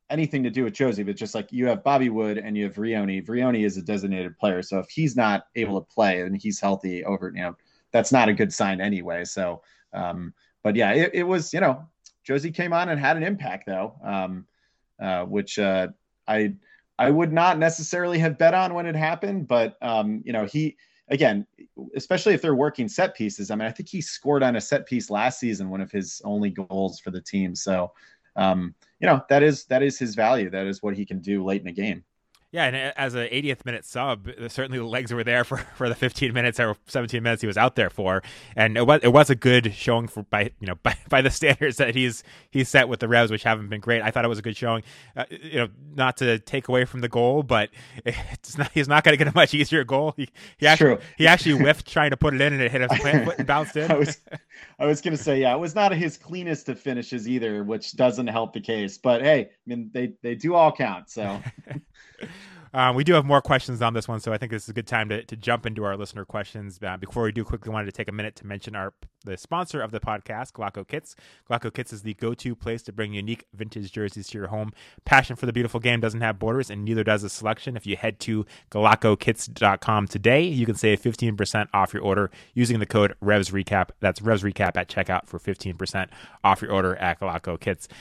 anything 0.09 0.43
to 0.43 0.49
do 0.49 0.63
with 0.63 0.73
Jozy, 0.73 1.05
but 1.05 1.15
just 1.15 1.35
like 1.35 1.51
you 1.51 1.67
have 1.67 1.83
Bobby 1.83 2.09
Wood 2.09 2.37
and 2.37 2.57
you 2.57 2.65
have 2.65 2.75
Vrioni. 2.75 3.25
Vrioni 3.25 3.65
is 3.65 3.77
a 3.77 3.81
designated 3.81 4.37
player, 4.37 4.61
so 4.61 4.79
if 4.79 4.89
he's 4.89 5.15
not 5.15 5.47
able 5.55 5.79
to 5.79 5.93
play 5.93 6.21
and 6.21 6.35
he's 6.35 6.59
healthy 6.59 7.03
over, 7.05 7.31
you 7.35 7.41
know, 7.41 7.55
that's 7.91 8.11
not 8.11 8.29
a 8.29 8.33
good 8.33 8.53
sign 8.53 8.81
anyway. 8.81 9.23
So, 9.25 9.61
um, 9.93 10.33
but 10.63 10.75
yeah, 10.75 10.93
it, 10.93 11.11
it 11.13 11.23
was, 11.23 11.53
you 11.53 11.61
know, 11.61 11.87
Jozy 12.27 12.53
came 12.53 12.73
on 12.73 12.89
and 12.89 12.99
had 12.99 13.17
an 13.17 13.23
impact 13.23 13.65
though, 13.65 13.95
um, 14.03 14.45
uh, 15.01 15.23
which 15.25 15.57
uh, 15.57 15.87
I 16.27 16.53
I 16.97 17.09
would 17.09 17.31
not 17.31 17.57
necessarily 17.57 18.19
have 18.19 18.37
bet 18.37 18.53
on 18.53 18.73
when 18.73 18.85
it 18.85 18.95
happened, 18.95 19.47
but 19.47 19.77
um, 19.81 20.21
you 20.25 20.33
know, 20.33 20.45
he 20.45 20.77
again, 21.09 21.47
especially 21.95 22.33
if 22.33 22.41
they're 22.41 22.55
working 22.55 22.87
set 22.87 23.15
pieces. 23.15 23.49
I 23.49 23.55
mean, 23.55 23.67
I 23.67 23.71
think 23.71 23.89
he 23.89 24.01
scored 24.01 24.43
on 24.43 24.55
a 24.55 24.61
set 24.61 24.85
piece 24.85 25.09
last 25.09 25.39
season, 25.39 25.69
one 25.69 25.81
of 25.81 25.91
his 25.91 26.21
only 26.23 26.49
goals 26.49 26.99
for 26.99 27.11
the 27.11 27.21
team. 27.21 27.55
So, 27.55 27.91
um, 28.39 28.73
you 28.99 29.07
know, 29.07 29.21
that 29.29 29.43
is 29.43 29.65
that 29.65 29.83
is 29.83 29.99
his 29.99 30.15
value. 30.15 30.49
That 30.49 30.65
is 30.65 30.81
what 30.81 30.95
he 30.95 31.05
can 31.05 31.19
do 31.19 31.43
late 31.43 31.61
in 31.61 31.65
the 31.65 31.73
game. 31.73 32.03
Yeah, 32.51 32.65
and 32.65 32.75
as 32.75 33.13
a 33.13 33.29
80th 33.29 33.63
minute 33.63 33.85
sub, 33.85 34.27
certainly 34.47 34.79
the 34.79 34.85
legs 34.85 35.13
were 35.13 35.23
there 35.23 35.43
for, 35.45 35.57
for 35.57 35.87
the 35.87 35.93
15 35.93 36.33
minutes 36.33 36.59
or 36.59 36.75
17 36.87 37.21
minutes 37.21 37.41
he 37.41 37.47
was 37.47 37.57
out 37.57 37.75
there 37.75 37.91
for, 37.91 38.23
and 38.55 38.75
it 38.75 38.87
was 38.87 39.01
it 39.03 39.09
was 39.09 39.29
a 39.29 39.35
good 39.35 39.71
showing 39.75 40.07
for 40.07 40.23
by 40.23 40.51
you 40.59 40.65
know 40.65 40.75
by, 40.83 40.97
by 41.09 41.21
the 41.21 41.29
standards 41.29 41.77
that 41.77 41.93
he's 41.93 42.23
he's 42.49 42.67
set 42.67 42.89
with 42.89 43.01
the 43.01 43.07
Revs, 43.07 43.29
which 43.29 43.43
haven't 43.43 43.69
been 43.69 43.81
great. 43.81 44.01
I 44.01 44.09
thought 44.09 44.25
it 44.25 44.29
was 44.29 44.39
a 44.39 44.41
good 44.41 44.57
showing. 44.57 44.83
Uh, 45.15 45.25
you 45.29 45.59
know, 45.59 45.67
not 45.93 46.17
to 46.17 46.39
take 46.39 46.67
away 46.69 46.85
from 46.85 47.01
the 47.01 47.09
goal, 47.09 47.43
but 47.43 47.69
it's 48.05 48.57
not 48.57 48.71
he's 48.73 48.87
not 48.87 49.03
going 49.03 49.13
to 49.13 49.23
get 49.23 49.31
a 49.31 49.35
much 49.35 49.53
easier 49.53 49.83
goal. 49.83 50.15
He, 50.17 50.29
he 50.57 50.65
actually 50.65 50.95
True. 50.95 51.03
he 51.17 51.27
actually 51.27 51.59
whiffed 51.59 51.87
trying 51.87 52.09
to 52.09 52.17
put 52.17 52.33
it 52.33 52.41
in, 52.41 52.53
and 52.53 52.61
it 52.63 52.71
hit 52.71 52.81
his 52.81 52.99
plant 52.99 53.25
foot 53.25 53.37
and 53.37 53.47
bounced 53.47 53.75
in. 53.77 53.91
I 53.91 53.95
was 53.95 54.17
I 54.79 54.85
was 54.85 55.01
going 55.01 55.15
to 55.15 55.21
say 55.21 55.41
yeah, 55.41 55.53
it 55.53 55.59
was 55.59 55.75
not 55.75 55.91
his 55.91 56.17
cleanest 56.17 56.69
of 56.69 56.79
finishes 56.79 57.27
either, 57.27 57.63
which 57.63 57.95
doesn't 57.95 58.27
help 58.27 58.53
the 58.53 58.61
case. 58.61 58.97
But 58.97 59.21
hey, 59.21 59.41
I 59.41 59.49
mean 59.65 59.89
they 59.93 60.13
they 60.23 60.35
do 60.35 60.55
all 60.55 60.71
count, 60.71 61.09
so. 61.09 61.41
Um, 62.73 62.95
we 62.95 63.03
do 63.03 63.13
have 63.13 63.25
more 63.25 63.41
questions 63.41 63.81
on 63.81 63.93
this 63.93 64.07
one, 64.07 64.19
so 64.19 64.33
I 64.33 64.37
think 64.37 64.51
this 64.51 64.63
is 64.63 64.69
a 64.69 64.73
good 64.73 64.87
time 64.87 65.09
to, 65.09 65.23
to 65.23 65.35
jump 65.35 65.65
into 65.65 65.83
our 65.83 65.97
listener 65.97 66.25
questions. 66.25 66.79
Uh, 66.81 66.97
before 66.97 67.23
we 67.23 67.31
do, 67.31 67.43
quickly 67.43 67.71
wanted 67.71 67.85
to 67.85 67.91
take 67.91 68.07
a 68.07 68.11
minute 68.11 68.35
to 68.37 68.45
mention 68.45 68.75
our 68.75 68.93
the 69.25 69.37
sponsor 69.37 69.81
of 69.81 69.91
the 69.91 69.99
podcast, 69.99 70.53
Golaco 70.53 70.87
Kits. 70.87 71.15
Golaco 71.49 71.73
Kits 71.73 71.91
is 71.91 72.03
the 72.03 72.13
go-to 72.13 72.55
place 72.55 72.81
to 72.83 72.93
bring 72.93 73.13
unique 73.13 73.45
vintage 73.53 73.91
jerseys 73.91 74.27
to 74.27 74.37
your 74.37 74.47
home. 74.47 74.71
Passion 75.05 75.35
for 75.35 75.45
the 75.45 75.53
beautiful 75.53 75.79
game 75.79 75.99
doesn't 75.99 76.21
have 76.21 76.39
borders, 76.39 76.69
and 76.69 76.85
neither 76.85 77.03
does 77.03 77.21
the 77.21 77.29
selection. 77.29 77.75
If 77.75 77.85
you 77.85 77.97
head 77.97 78.19
to 78.21 78.45
GolacoKits.com 78.71 80.07
today, 80.07 80.43
you 80.43 80.65
can 80.65 80.75
save 80.75 81.01
15% 81.01 81.67
off 81.73 81.93
your 81.93 82.01
order 82.01 82.31
using 82.53 82.79
the 82.79 82.85
code 82.85 83.13
Revs 83.19 83.49
Recap. 83.49 83.89
That's 83.99 84.21
Revs 84.21 84.43
Recap 84.43 84.77
at 84.77 84.87
checkout 84.87 85.27
for 85.27 85.37
15% 85.37 86.07
off 86.43 86.61
your 86.61 86.71
order 86.71 86.95
at 86.95 87.19
Golaco 87.19 87.59
Kits. 87.59 87.87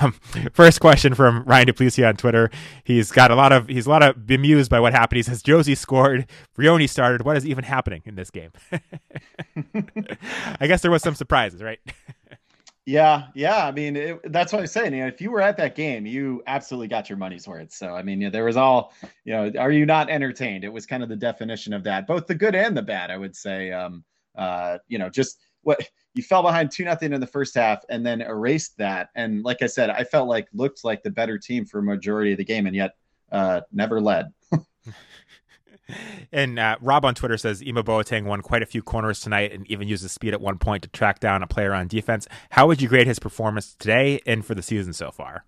Um, 0.00 0.12
first 0.52 0.80
question 0.80 1.14
from 1.14 1.44
Ryan 1.44 1.66
Duplessis 1.66 2.04
on 2.04 2.16
Twitter. 2.16 2.50
He's 2.82 3.12
got 3.12 3.30
a 3.30 3.34
lot 3.34 3.52
of 3.52 3.68
he's 3.68 3.86
a 3.86 3.90
lot 3.90 4.02
of 4.02 4.11
bemused 4.14 4.70
by 4.70 4.80
what 4.80 4.92
happened. 4.92 5.16
He 5.16 5.22
says 5.22 5.42
Jozy 5.42 5.76
scored, 5.76 6.26
Vrioni 6.56 6.88
started. 6.88 7.24
What 7.24 7.36
is 7.36 7.46
even 7.46 7.64
happening 7.64 8.02
in 8.04 8.14
this 8.14 8.30
game? 8.30 8.50
I 10.60 10.66
guess 10.66 10.82
there 10.82 10.90
was 10.90 11.02
some 11.02 11.14
surprises, 11.14 11.62
right? 11.62 11.80
yeah, 12.86 13.28
yeah. 13.34 13.66
I 13.66 13.72
mean, 13.72 13.96
it, 13.96 14.32
that's 14.32 14.52
what 14.52 14.60
I'm 14.60 14.66
saying. 14.66 14.94
You 14.94 15.02
know, 15.02 15.06
if 15.08 15.20
you 15.20 15.30
were 15.30 15.40
at 15.40 15.56
that 15.58 15.74
game, 15.74 16.06
you 16.06 16.42
absolutely 16.46 16.88
got 16.88 17.08
your 17.08 17.18
money's 17.18 17.46
worth. 17.46 17.72
So, 17.72 17.94
I 17.94 18.02
mean, 18.02 18.20
yeah, 18.20 18.30
there 18.30 18.44
was 18.44 18.56
all, 18.56 18.92
you 19.24 19.32
know, 19.32 19.52
are 19.58 19.72
you 19.72 19.86
not 19.86 20.10
entertained? 20.10 20.64
It 20.64 20.72
was 20.72 20.86
kind 20.86 21.02
of 21.02 21.08
the 21.08 21.16
definition 21.16 21.72
of 21.72 21.84
that, 21.84 22.06
both 22.06 22.26
the 22.26 22.34
good 22.34 22.54
and 22.54 22.76
the 22.76 22.82
bad. 22.82 23.10
I 23.10 23.16
would 23.16 23.36
say, 23.36 23.72
um, 23.72 24.04
uh, 24.36 24.78
you 24.88 24.98
know, 24.98 25.08
just 25.08 25.38
what 25.62 25.80
you 26.14 26.22
fell 26.22 26.42
behind 26.42 26.70
two 26.70 26.84
nothing 26.84 27.12
in 27.12 27.20
the 27.20 27.26
first 27.26 27.54
half 27.54 27.82
and 27.88 28.04
then 28.04 28.20
erased 28.20 28.76
that. 28.78 29.10
And 29.14 29.42
like 29.42 29.62
I 29.62 29.66
said, 29.66 29.90
I 29.90 30.04
felt 30.04 30.28
like 30.28 30.48
looked 30.52 30.84
like 30.84 31.02
the 31.02 31.10
better 31.10 31.38
team 31.38 31.64
for 31.64 31.78
a 31.78 31.82
majority 31.82 32.32
of 32.32 32.38
the 32.38 32.44
game, 32.44 32.66
and 32.66 32.76
yet 32.76 32.92
uh, 33.32 33.62
never 33.72 34.00
led. 34.00 34.32
and 36.32 36.58
uh, 36.58 36.76
Rob 36.80 37.04
on 37.04 37.14
Twitter 37.14 37.36
says 37.36 37.62
Ema 37.62 37.82
Boateng 37.82 38.24
won 38.24 38.42
quite 38.42 38.62
a 38.62 38.66
few 38.66 38.82
corners 38.82 39.20
tonight 39.20 39.52
and 39.52 39.66
even 39.70 39.88
used 39.88 40.02
his 40.02 40.12
speed 40.12 40.32
at 40.32 40.40
one 40.40 40.58
point 40.58 40.82
to 40.84 40.88
track 40.90 41.20
down 41.20 41.42
a 41.42 41.46
player 41.46 41.72
on 41.72 41.88
defense. 41.88 42.28
How 42.50 42.66
would 42.66 42.80
you 42.80 42.88
grade 42.88 43.06
his 43.06 43.18
performance 43.18 43.74
today 43.74 44.20
and 44.26 44.44
for 44.44 44.54
the 44.54 44.62
season 44.62 44.92
so 44.92 45.10
far? 45.10 45.44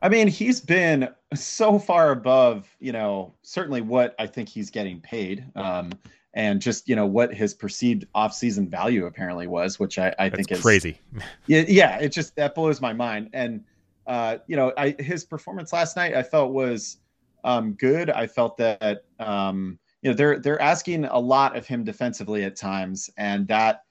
I 0.00 0.08
mean, 0.08 0.28
he's 0.28 0.60
been 0.60 1.08
so 1.34 1.78
far 1.78 2.12
above, 2.12 2.68
you 2.78 2.92
know, 2.92 3.34
certainly 3.42 3.80
what 3.80 4.14
I 4.18 4.28
think 4.28 4.48
he's 4.48 4.70
getting 4.70 5.00
paid. 5.00 5.44
Um, 5.56 5.90
and 6.34 6.60
just 6.60 6.88
you 6.88 6.94
know 6.94 7.06
what 7.06 7.34
his 7.34 7.54
perceived 7.54 8.06
off-season 8.14 8.68
value 8.68 9.06
apparently 9.06 9.46
was, 9.46 9.80
which 9.80 9.98
I, 9.98 10.14
I 10.18 10.30
think 10.30 10.52
is 10.52 10.60
crazy. 10.60 11.00
yeah, 11.46 11.64
yeah, 11.66 11.98
it 11.98 12.10
just 12.10 12.36
that 12.36 12.54
blows 12.54 12.80
my 12.80 12.92
mind. 12.92 13.30
And 13.32 13.64
uh, 14.08 14.38
you 14.46 14.56
know, 14.56 14.72
I 14.76 14.96
his 14.98 15.24
performance 15.24 15.72
last 15.72 15.96
night 15.96 16.14
I 16.14 16.22
felt 16.22 16.52
was 16.52 16.98
um, 17.44 17.74
good. 17.74 18.10
I 18.10 18.26
felt 18.26 18.56
that 18.56 19.04
um, 19.20 19.78
you 20.02 20.10
know 20.10 20.16
they're 20.16 20.40
they're 20.40 20.60
asking 20.60 21.04
a 21.04 21.18
lot 21.18 21.56
of 21.56 21.66
him 21.66 21.84
defensively 21.84 22.44
at 22.44 22.56
times, 22.56 23.08
and 23.16 23.46
that 23.48 23.82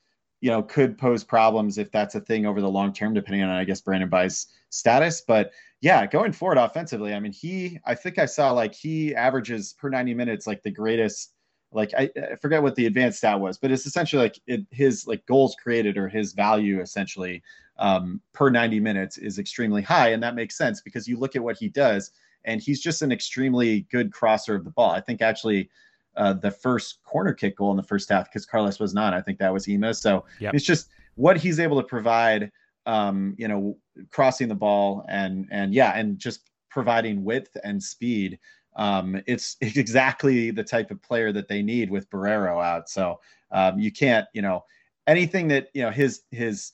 you 0.42 0.50
know, 0.52 0.62
could 0.62 0.98
pose 0.98 1.24
problems 1.24 1.78
if 1.78 1.92
that's 1.92 2.16
a 2.16 2.22
thing 2.22 2.46
over 2.46 2.62
the 2.62 2.70
long 2.70 2.94
term, 2.94 3.14
depending 3.14 3.44
on, 3.44 3.50
I 3.50 3.64
guess, 3.64 3.82
Brandon 3.82 4.10
Bye's 4.10 4.48
status. 4.70 5.22
But 5.22 5.52
yeah, 5.82 6.06
going 6.06 6.32
forward 6.32 6.58
offensively, 6.58 7.14
I 7.14 7.20
mean, 7.20 7.32
he, 7.32 7.80
I 7.86 7.96
think 7.96 8.20
I 8.20 8.26
saw 8.26 8.52
like 8.52 8.74
he 8.74 9.16
averages 9.16 9.74
per 9.74 9.90
90 9.90 10.14
minutes 10.14 10.48
like 10.48 10.62
the 10.64 10.72
greatest. 10.72 11.34
Like 11.72 11.92
I, 11.98 12.10
I 12.16 12.36
forget 12.42 12.64
what 12.64 12.76
the 12.76 12.86
advanced 12.86 13.18
stat 13.18 13.40
was, 13.40 13.58
but 13.58 13.72
it's 13.72 13.86
essentially 13.86 14.24
like 14.24 14.40
it, 14.48 14.66
his 14.72 15.06
like 15.06 15.26
goals 15.26 15.56
created 15.62 15.98
or 15.98 16.08
his 16.08 16.32
value 16.32 16.82
essentially 16.82 17.44
um, 17.80 18.22
per 18.34 18.50
90 18.50 18.80
minutes 18.80 19.18
is 19.18 19.40
extremely 19.40 19.82
high, 19.82 20.10
and 20.10 20.22
that 20.24 20.36
makes 20.36 20.58
sense 20.58 20.82
because 20.82 21.08
you 21.08 21.18
look 21.18 21.36
at 21.36 21.44
what 21.44 21.58
he 21.58 21.70
does, 21.70 22.12
and 22.46 22.62
he's 22.62 22.82
just 22.82 23.02
an 23.02 23.12
extremely 23.12 23.82
good 23.92 24.12
crosser 24.12 24.56
of 24.56 24.64
the 24.64 24.72
ball. 24.72 24.92
I 24.92 25.02
think 25.02 25.22
actually 25.22 25.70
uh, 26.16 26.34
the 26.34 26.52
first 26.52 27.04
corner 27.04 27.34
kick 27.34 27.58
goal 27.58 27.72
in 27.72 27.78
the 27.78 27.84
first 27.84 28.10
half 28.10 28.26
because 28.26 28.46
Carles 28.46 28.80
was 28.80 28.94
not. 28.94 29.14
I 29.14 29.22
think 29.22 29.40
that 29.40 29.54
was 29.54 29.68
Ema. 29.68 29.94
So 29.94 30.26
yep. 30.40 30.54
it's 30.54 30.66
just 30.66 30.90
what 31.16 31.38
he's 31.38 31.60
able 31.60 31.82
to 31.82 31.88
provide. 31.88 32.52
Um, 32.86 33.36
you 33.38 33.50
know, 33.50 33.78
crossing 34.12 34.48
the 34.48 34.56
ball 34.56 35.06
and 35.10 35.46
and 35.52 35.74
yeah, 35.74 35.92
and 35.98 36.18
just 36.18 36.50
providing 36.70 37.24
width 37.24 37.58
and 37.64 37.82
speed. 37.84 38.40
Um, 38.78 39.22
it's, 39.26 39.58
it's 39.60 39.78
exactly 39.86 40.52
the 40.52 40.64
type 40.64 40.92
of 40.92 41.02
player 41.02 41.32
that 41.34 41.48
they 41.48 41.62
need 41.62 41.90
with 41.90 42.10
Borrero 42.10 42.64
out. 42.64 42.88
So 42.88 43.20
um, 43.52 43.80
you 43.80 43.92
can't, 43.92 44.28
you 44.34 44.42
know, 44.42 44.64
anything 45.08 45.48
that 45.48 45.70
you 45.74 45.82
know 45.82 45.90
his 45.90 46.22
his 46.32 46.72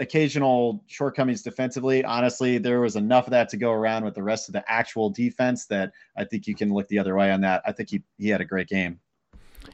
occasional 0.00 0.84
shortcomings 0.86 1.42
defensively. 1.42 2.04
Honestly, 2.04 2.58
there 2.58 2.80
was 2.80 2.96
enough 2.96 3.26
of 3.26 3.30
that 3.30 3.48
to 3.50 3.56
go 3.56 3.72
around 3.72 4.04
with 4.04 4.14
the 4.14 4.22
rest 4.22 4.48
of 4.48 4.52
the 4.52 4.64
actual 4.70 5.10
defense 5.10 5.66
that 5.66 5.92
I 6.16 6.24
think 6.24 6.46
you 6.46 6.54
can 6.54 6.72
look 6.72 6.88
the 6.88 6.98
other 6.98 7.14
way 7.16 7.30
on 7.30 7.40
that. 7.42 7.62
I 7.66 7.72
think 7.72 7.90
he 7.90 8.02
he 8.18 8.28
had 8.28 8.40
a 8.40 8.44
great 8.44 8.68
game. 8.68 9.00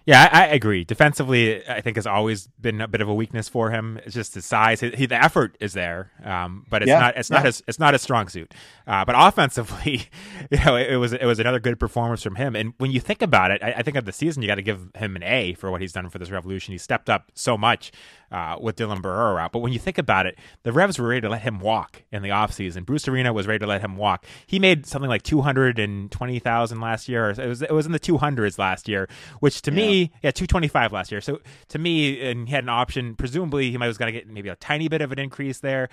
Yeah, 0.07 0.29
I, 0.33 0.45
I, 0.45 0.47
agree. 0.47 0.85
Defensively, 0.85 1.67
I 1.69 1.81
think 1.81 1.97
has 1.97 2.07
always 2.07 2.47
been 2.61 2.81
a 2.81 2.89
bit 2.89 3.01
of 3.01 3.09
a 3.09 3.15
weakness 3.15 3.49
for 3.49 3.71
him. 3.71 4.01
It's 4.05 4.15
just 4.15 4.35
his 4.35 4.47
size. 4.47 4.81
He, 4.81 5.07
the 5.07 5.23
effort 5.23 5.57
is 5.61 5.75
there, 5.75 6.13
um, 6.25 6.65
but 6.71 6.83
it's 6.83 6.89
yeah, 6.89 6.99
not. 6.99 7.17
It's 7.17 7.31
yeah. 7.31 7.37
not 7.37 7.47
his. 7.47 7.63
It's 7.69 7.79
not 7.79 7.95
a 7.95 7.99
strong 7.99 8.29
suit. 8.29 8.55
Uh, 8.87 9.05
but 9.05 9.15
offensively, 9.19 10.09
you 10.51 10.59
know, 10.65 10.77
it, 10.77 10.93
it, 10.93 10.97
was 10.97 11.13
it 11.13 11.25
was 11.25 11.39
another 11.39 11.61
good 11.61 11.79
performance 11.79 12.23
from 12.23 12.37
him. 12.37 12.57
And 12.57 12.73
when 12.79 12.91
you 12.91 13.01
think 13.01 13.23
about 13.23 13.51
it, 13.51 13.63
I, 13.63 13.75
I 13.79 13.83
think 13.83 13.97
of 13.97 14.05
the 14.05 14.13
season, 14.13 14.43
you 14.43 14.49
got 14.49 14.57
to 14.57 14.63
give 14.63 14.89
him 14.95 15.17
an 15.17 15.23
A 15.23 15.55
for 15.55 15.71
what 15.71 15.81
he's 15.81 15.93
done 15.93 16.09
for 16.09 16.19
this 16.19 16.31
revolution. 16.31 16.73
He 16.73 16.79
stepped 16.79 17.11
up 17.11 17.31
so 17.35 17.59
much 17.59 17.93
uh, 18.31 18.57
with 18.61 18.77
Dylan 18.77 19.01
Borrero 19.01 19.41
out. 19.41 19.53
But 19.53 19.61
when 19.61 19.73
you 19.73 19.79
think 19.79 19.99
about 19.99 20.27
it, 20.27 20.39
the 20.63 20.73
Revs 20.73 20.99
were 20.99 21.09
ready 21.09 21.23
to 21.23 21.29
let 21.29 21.43
him 21.43 21.61
walk 21.61 22.03
in 22.13 22.23
the 22.23 22.29
offseason. 22.29 22.87
Bruce 22.87 23.09
Arena 23.09 23.33
was 23.33 23.47
ready 23.47 23.59
to 23.61 23.67
let 23.67 23.81
him 23.81 23.97
walk. 23.97 24.25
He 24.47 24.59
made 24.59 24.87
something 24.87 25.09
like 25.09 25.23
two 25.23 25.41
hundred 25.41 25.79
and 25.79 26.11
twenty 26.11 26.39
thousand 26.39 26.81
last 26.81 27.09
year. 27.09 27.31
It 27.31 27.47
was 27.47 27.63
it 27.63 27.73
was 27.73 27.87
in 27.87 27.93
the 27.93 27.99
two 27.99 28.19
hundreds 28.19 28.59
last 28.59 28.89
year, 28.89 29.09
which 29.41 29.63
to 29.63 29.71
yeah. 29.71 29.77
me, 29.77 30.13
yeah, 30.23 30.31
two 30.31 30.47
twenty 30.47 30.69
five 30.69 30.93
last 30.93 31.11
year. 31.11 31.21
So 31.21 31.41
to 31.69 31.79
me, 31.79 32.21
and 32.31 32.49
he 32.49 32.55
had 32.55 32.65
an 32.65 32.71
option. 32.71 33.15
Presumably, 33.15 33.71
he 33.71 33.77
might 33.77 33.89
was 33.89 33.99
going 33.99 34.13
to 34.13 34.19
get 34.19 34.29
maybe 34.29 34.49
a 34.49 34.57
tiny 34.57 34.89
bit 34.89 35.01
of 35.01 35.13
an 35.13 35.19
increase 35.19 35.61
there. 35.61 35.89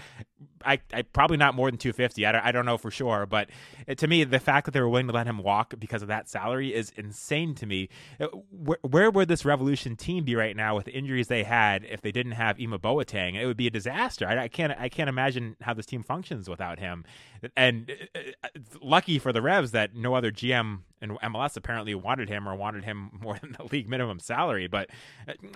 I, 0.66 0.80
I 0.94 1.02
probably 1.04 1.38
not 1.38 1.56
more 1.56 1.70
than 1.70 1.78
250. 1.78 2.26
I 2.26 2.32
don't, 2.32 2.46
I 2.46 2.52
don't 2.52 2.66
know 2.66 2.78
for 2.78 2.92
sure, 2.92 3.26
but 3.26 3.50
to 3.98 4.08
me, 4.08 4.24
the 4.24 4.40
fact 4.40 4.66
that 4.66 4.72
they 4.72 4.82
were 4.82 4.90
willing 4.90 5.08
to 5.08 5.14
let 5.14 5.28
him 5.28 5.40
walk 5.40 5.74
because 5.80 6.02
of 6.02 6.08
that 6.08 6.30
salary 6.30 6.74
is 6.74 6.92
insane 6.96 7.56
to 7.56 7.66
me. 7.66 7.90
Uh, 8.20 8.28
where, 8.52 8.80
where 8.82 9.12
would 9.12 9.28
this 9.28 9.46
Revolution 9.46 9.96
team 9.96 10.26
be 10.26 10.36
right 10.36 10.56
now 10.56 10.76
with 10.76 10.86
the 10.86 10.92
injuries 10.92 11.28
they 11.28 11.44
had 11.44 11.86
if 11.86 12.02
they 12.02 12.12
didn't 12.12 12.34
have 12.34 12.60
Ema 12.60 12.80
Boateng? 12.80 13.36
It 13.36 13.46
would 13.46 13.58
be 13.58 13.68
a 13.68 13.72
disaster. 13.72 14.28
I, 14.28 14.44
I 14.44 14.48
can't 14.48 14.74
I 14.78 14.90
can't 14.90 15.10
imagine 15.10 15.56
how 15.62 15.74
this 15.74 15.86
team 15.86 16.04
functions 16.04 16.50
without 16.50 16.80
him. 16.80 17.06
And 17.56 17.92
uh, 18.16 18.20
uh, 18.44 18.48
lucky 18.82 19.20
for 19.20 19.34
the 19.34 19.42
Revs 19.42 19.72
that 19.72 19.96
no 19.96 20.14
other 20.16 20.32
GM 20.32 20.80
and 21.02 21.12
MLS 21.20 21.58
apparently 21.58 21.96
wanted 21.96 22.30
him 22.30 22.48
or 22.48 22.56
wanted 22.56 22.84
him 22.84 23.12
more 23.22 23.38
than 23.40 23.54
the 23.54 23.64
league 23.66 23.90
minimum 23.90 24.20
salary. 24.20 24.68
But 24.68 24.90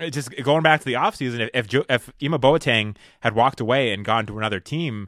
just 0.09 0.29
going 0.43 0.63
back 0.63 0.81
to 0.81 0.85
the 0.85 0.93
offseason, 0.93 1.49
if 1.53 1.73
if, 1.73 1.85
if 1.89 2.11
Ema 2.21 2.39
Boateng 2.39 2.95
had 3.21 3.35
walked 3.35 3.59
away 3.59 3.91
and 3.91 4.05
gone 4.05 4.25
to 4.27 4.37
another 4.37 4.59
team, 4.59 5.07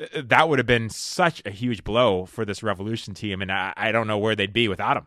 uh, 0.00 0.22
that 0.24 0.48
would 0.48 0.58
have 0.58 0.66
been 0.66 0.88
such 0.88 1.42
a 1.44 1.50
huge 1.50 1.84
blow 1.84 2.24
for 2.24 2.44
this 2.44 2.62
Revolution 2.62 3.14
team, 3.14 3.42
and 3.42 3.52
I, 3.52 3.72
I 3.76 3.92
don't 3.92 4.06
know 4.06 4.18
where 4.18 4.34
they'd 4.34 4.52
be 4.52 4.68
without 4.68 4.96
him. 4.96 5.06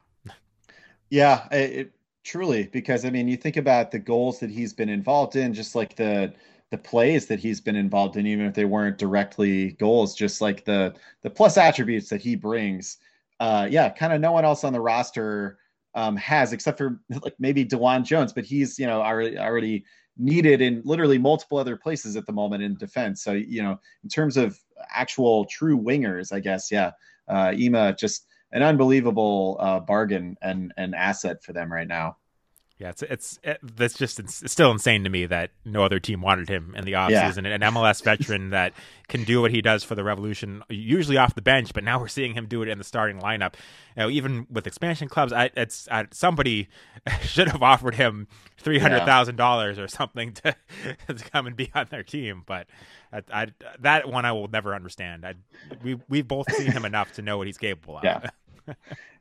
Yeah, 1.09 1.47
it, 1.51 1.91
truly, 2.23 2.67
because 2.67 3.05
I 3.05 3.09
mean, 3.09 3.27
you 3.27 3.37
think 3.37 3.57
about 3.57 3.91
the 3.91 3.99
goals 3.99 4.39
that 4.39 4.49
he's 4.49 4.73
been 4.73 4.89
involved 4.89 5.35
in, 5.35 5.53
just 5.53 5.75
like 5.75 5.95
the 5.95 6.33
the 6.71 6.77
plays 6.77 7.27
that 7.27 7.39
he's 7.39 7.61
been 7.61 7.75
involved 7.75 8.17
in, 8.17 8.25
even 8.25 8.45
if 8.45 8.53
they 8.53 8.65
weren't 8.65 8.97
directly 8.97 9.73
goals, 9.73 10.15
just 10.15 10.41
like 10.41 10.65
the 10.65 10.95
the 11.21 11.29
plus 11.29 11.57
attributes 11.57 12.09
that 12.09 12.21
he 12.21 12.35
brings 12.35 12.97
uh, 13.39 13.67
yeah, 13.69 13.89
kind 13.89 14.13
of 14.13 14.21
no 14.21 14.31
one 14.31 14.45
else 14.45 14.63
on 14.63 14.73
the 14.73 14.79
roster 14.79 15.57
um, 15.93 16.15
has, 16.17 16.53
except 16.53 16.77
for 16.77 16.99
like 17.21 17.35
maybe 17.39 17.65
DeJuan 17.65 18.03
Jones, 18.03 18.33
but 18.33 18.45
he's 18.45 18.79
you 18.79 18.87
know 18.87 19.01
already 19.01 19.37
already 19.37 19.85
needed 20.17 20.61
in 20.61 20.81
literally 20.85 21.17
multiple 21.17 21.57
other 21.57 21.75
places 21.75 22.15
at 22.15 22.25
the 22.25 22.31
moment 22.31 22.63
in 22.63 22.77
defense. 22.77 23.23
So 23.23 23.33
you 23.33 23.61
know, 23.61 23.79
in 24.03 24.09
terms 24.09 24.37
of 24.37 24.57
actual 24.93 25.45
true 25.45 25.77
wingers, 25.77 26.31
I 26.31 26.39
guess 26.39 26.71
yeah, 26.71 26.91
uh, 27.27 27.53
Ema 27.55 27.93
just 27.93 28.25
an 28.51 28.63
unbelievable 28.63 29.57
uh, 29.59 29.79
bargain 29.81 30.37
and 30.41 30.73
an 30.77 30.93
asset 30.93 31.43
for 31.43 31.51
them 31.51 31.71
right 31.71 31.87
now. 31.87 32.17
Yeah, 32.77 32.89
it's 32.89 33.03
it's 33.03 33.39
it, 33.41 33.57
that's 33.63 33.97
just 33.97 34.19
it's 34.19 34.51
still 34.51 34.69
insane 34.69 35.05
to 35.05 35.09
me 35.09 35.25
that 35.27 35.51
no 35.63 35.83
other 35.83 35.97
team 35.97 36.21
wanted 36.21 36.49
him 36.49 36.75
in 36.75 36.83
the 36.83 36.93
offseason. 36.93 37.43
Yeah. 37.43 37.55
An 37.55 37.61
MLS 37.61 38.03
veteran 38.03 38.49
that 38.49 38.73
can 39.07 39.23
do 39.23 39.41
what 39.41 39.51
he 39.51 39.61
does 39.61 39.85
for 39.85 39.95
the 39.95 40.03
Revolution, 40.03 40.61
usually 40.67 41.15
off 41.15 41.35
the 41.35 41.41
bench, 41.41 41.73
but 41.73 41.85
now 41.85 42.01
we're 42.01 42.09
seeing 42.09 42.33
him 42.33 42.47
do 42.47 42.61
it 42.63 42.67
in 42.67 42.77
the 42.77 42.83
starting 42.83 43.19
lineup. 43.21 43.53
You 43.95 44.03
know, 44.03 44.09
even 44.09 44.45
with 44.49 44.67
expansion 44.67 45.07
clubs, 45.07 45.31
I, 45.31 45.51
it's 45.55 45.87
I, 45.89 46.07
somebody 46.11 46.67
should 47.21 47.47
have 47.47 47.63
offered 47.63 47.95
him 47.95 48.27
three 48.57 48.79
hundred 48.79 49.05
thousand 49.05 49.35
yeah. 49.35 49.45
dollars 49.45 49.79
or 49.79 49.87
something 49.87 50.33
to, 50.33 50.53
to 51.07 51.13
come 51.31 51.47
and 51.47 51.55
be 51.55 51.71
on 51.73 51.87
their 51.89 52.03
team. 52.03 52.43
But 52.45 52.67
I, 53.13 53.21
I, 53.31 53.47
that 53.79 54.09
one 54.09 54.25
I 54.25 54.33
will 54.33 54.49
never 54.49 54.75
understand. 54.75 55.25
I, 55.25 55.35
we 55.81 55.97
we've 56.09 56.27
both 56.27 56.51
seen 56.51 56.73
him 56.73 56.83
enough 56.83 57.13
to 57.13 57.21
know 57.21 57.37
what 57.37 57.47
he's 57.47 57.57
capable 57.57 57.99
of. 57.99 58.03
Yeah. 58.03 58.29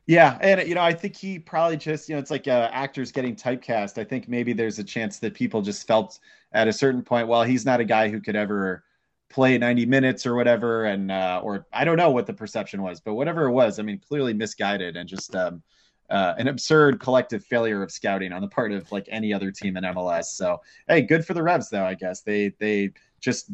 Yeah, 0.06 0.38
and 0.42 0.68
you 0.68 0.74
know, 0.74 0.82
I 0.82 0.92
think 0.92 1.16
he 1.16 1.38
probably 1.38 1.78
just, 1.78 2.08
you 2.08 2.14
know, 2.14 2.18
it's 2.18 2.30
like 2.30 2.46
uh, 2.46 2.68
actors 2.72 3.10
getting 3.10 3.34
typecast. 3.34 3.96
I 3.96 4.04
think 4.04 4.28
maybe 4.28 4.52
there's 4.52 4.78
a 4.78 4.84
chance 4.84 5.18
that 5.20 5.32
people 5.32 5.62
just 5.62 5.86
felt 5.86 6.18
at 6.52 6.68
a 6.68 6.72
certain 6.72 7.02
point, 7.02 7.26
well, 7.26 7.42
he's 7.42 7.64
not 7.64 7.80
a 7.80 7.84
guy 7.84 8.10
who 8.10 8.20
could 8.20 8.36
ever 8.36 8.84
play 9.30 9.56
90 9.56 9.86
minutes 9.86 10.26
or 10.26 10.34
whatever, 10.34 10.84
and 10.84 11.10
uh, 11.10 11.40
or 11.42 11.66
I 11.72 11.84
don't 11.84 11.96
know 11.96 12.10
what 12.10 12.26
the 12.26 12.34
perception 12.34 12.82
was, 12.82 13.00
but 13.00 13.14
whatever 13.14 13.46
it 13.46 13.52
was, 13.52 13.78
I 13.78 13.82
mean, 13.82 13.98
clearly 13.98 14.34
misguided 14.34 14.96
and 14.96 15.08
just 15.08 15.34
um, 15.34 15.62
uh, 16.10 16.34
an 16.36 16.48
absurd 16.48 17.00
collective 17.00 17.42
failure 17.44 17.82
of 17.82 17.90
scouting 17.90 18.30
on 18.32 18.42
the 18.42 18.48
part 18.48 18.72
of 18.72 18.90
like 18.92 19.06
any 19.10 19.32
other 19.32 19.50
team 19.50 19.76
in 19.78 19.84
MLS. 19.84 20.26
So, 20.26 20.60
hey, 20.86 21.00
good 21.00 21.24
for 21.26 21.32
the 21.32 21.42
Revs 21.42 21.70
though. 21.70 21.84
I 21.84 21.94
guess 21.94 22.20
they 22.20 22.52
they 22.60 22.90
just 23.20 23.50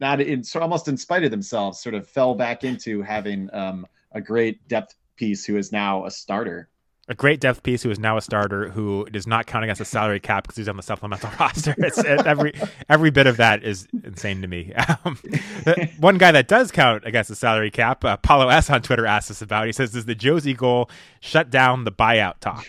not 0.00 0.20
in 0.22 0.42
so 0.42 0.60
almost 0.60 0.88
in 0.88 0.96
spite 0.96 1.24
of 1.24 1.30
themselves, 1.30 1.80
sort 1.80 1.94
of 1.94 2.08
fell 2.08 2.34
back 2.34 2.64
into 2.64 3.02
having 3.02 3.50
um, 3.52 3.86
a 4.12 4.20
great 4.20 4.66
depth 4.68 4.94
piece 5.22 5.44
who 5.44 5.56
is 5.56 5.70
now 5.70 6.04
a 6.04 6.10
starter. 6.10 6.68
A 7.06 7.14
great 7.14 7.40
depth 7.40 7.62
piece 7.62 7.84
who 7.84 7.90
is 7.92 7.98
now 8.00 8.16
a 8.16 8.20
starter 8.20 8.70
who 8.70 9.06
does 9.12 9.24
not 9.24 9.46
count 9.46 9.62
against 9.62 9.78
the 9.78 9.84
salary 9.84 10.18
cap 10.18 10.42
because 10.42 10.56
he's 10.56 10.68
on 10.68 10.76
the 10.76 10.82
supplemental 10.82 11.30
roster. 11.40 11.76
It's, 11.78 11.98
it, 11.98 12.26
every 12.26 12.52
every 12.88 13.10
bit 13.10 13.28
of 13.28 13.36
that 13.36 13.62
is 13.62 13.86
insane 14.04 14.42
to 14.42 14.48
me. 14.48 14.72
Um, 15.04 15.18
one 15.98 16.18
guy 16.18 16.32
that 16.32 16.48
does 16.48 16.72
count 16.72 17.04
against 17.06 17.28
the 17.28 17.36
salary 17.36 17.70
cap, 17.70 18.04
uh, 18.04 18.16
Paulo 18.16 18.48
S 18.48 18.68
on 18.68 18.82
Twitter 18.82 19.06
asked 19.06 19.30
us 19.30 19.42
about. 19.42 19.66
He 19.66 19.72
says, 19.72 19.92
"Does 19.92 20.06
the 20.06 20.14
Jozy 20.14 20.56
goal 20.56 20.90
shut 21.20 21.50
down 21.50 21.84
the 21.84 21.92
buyout 21.92 22.40
talk?" 22.40 22.66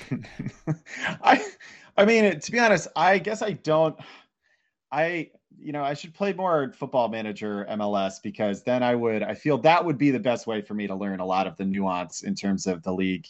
I, 1.24 1.44
I 1.98 2.06
mean, 2.06 2.39
to 2.39 2.52
be 2.52 2.60
honest, 2.60 2.88
I 2.96 3.18
guess 3.18 3.42
I 3.42 3.54
don't. 3.54 3.96
I 4.92 5.32
you 5.63 5.71
know, 5.71 5.84
I 5.84 5.93
should 5.93 6.13
play 6.13 6.34
more 6.34 6.73
football 6.73 7.08
manager 7.08 7.65
MLS 7.71 8.21
because 8.21 8.63
then 8.63 8.84
I 8.84 8.95
would, 8.95 9.23
I 9.23 9.34
feel 9.34 9.58
that 9.60 9.84
would 9.84 9.97
be 9.97 10.12
the 10.12 10.19
best 10.19 10.45
way 10.45 10.62
for 10.62 10.73
me 10.73 10.88
to 10.88 10.95
learn 10.95 11.21
a 11.21 11.26
lot 11.26 11.47
of 11.47 11.56
the 11.56 11.65
nuance 11.65 12.23
in 12.23 12.36
terms 12.36 12.67
of 12.67 12.84
the 12.84 12.93
league 12.93 13.28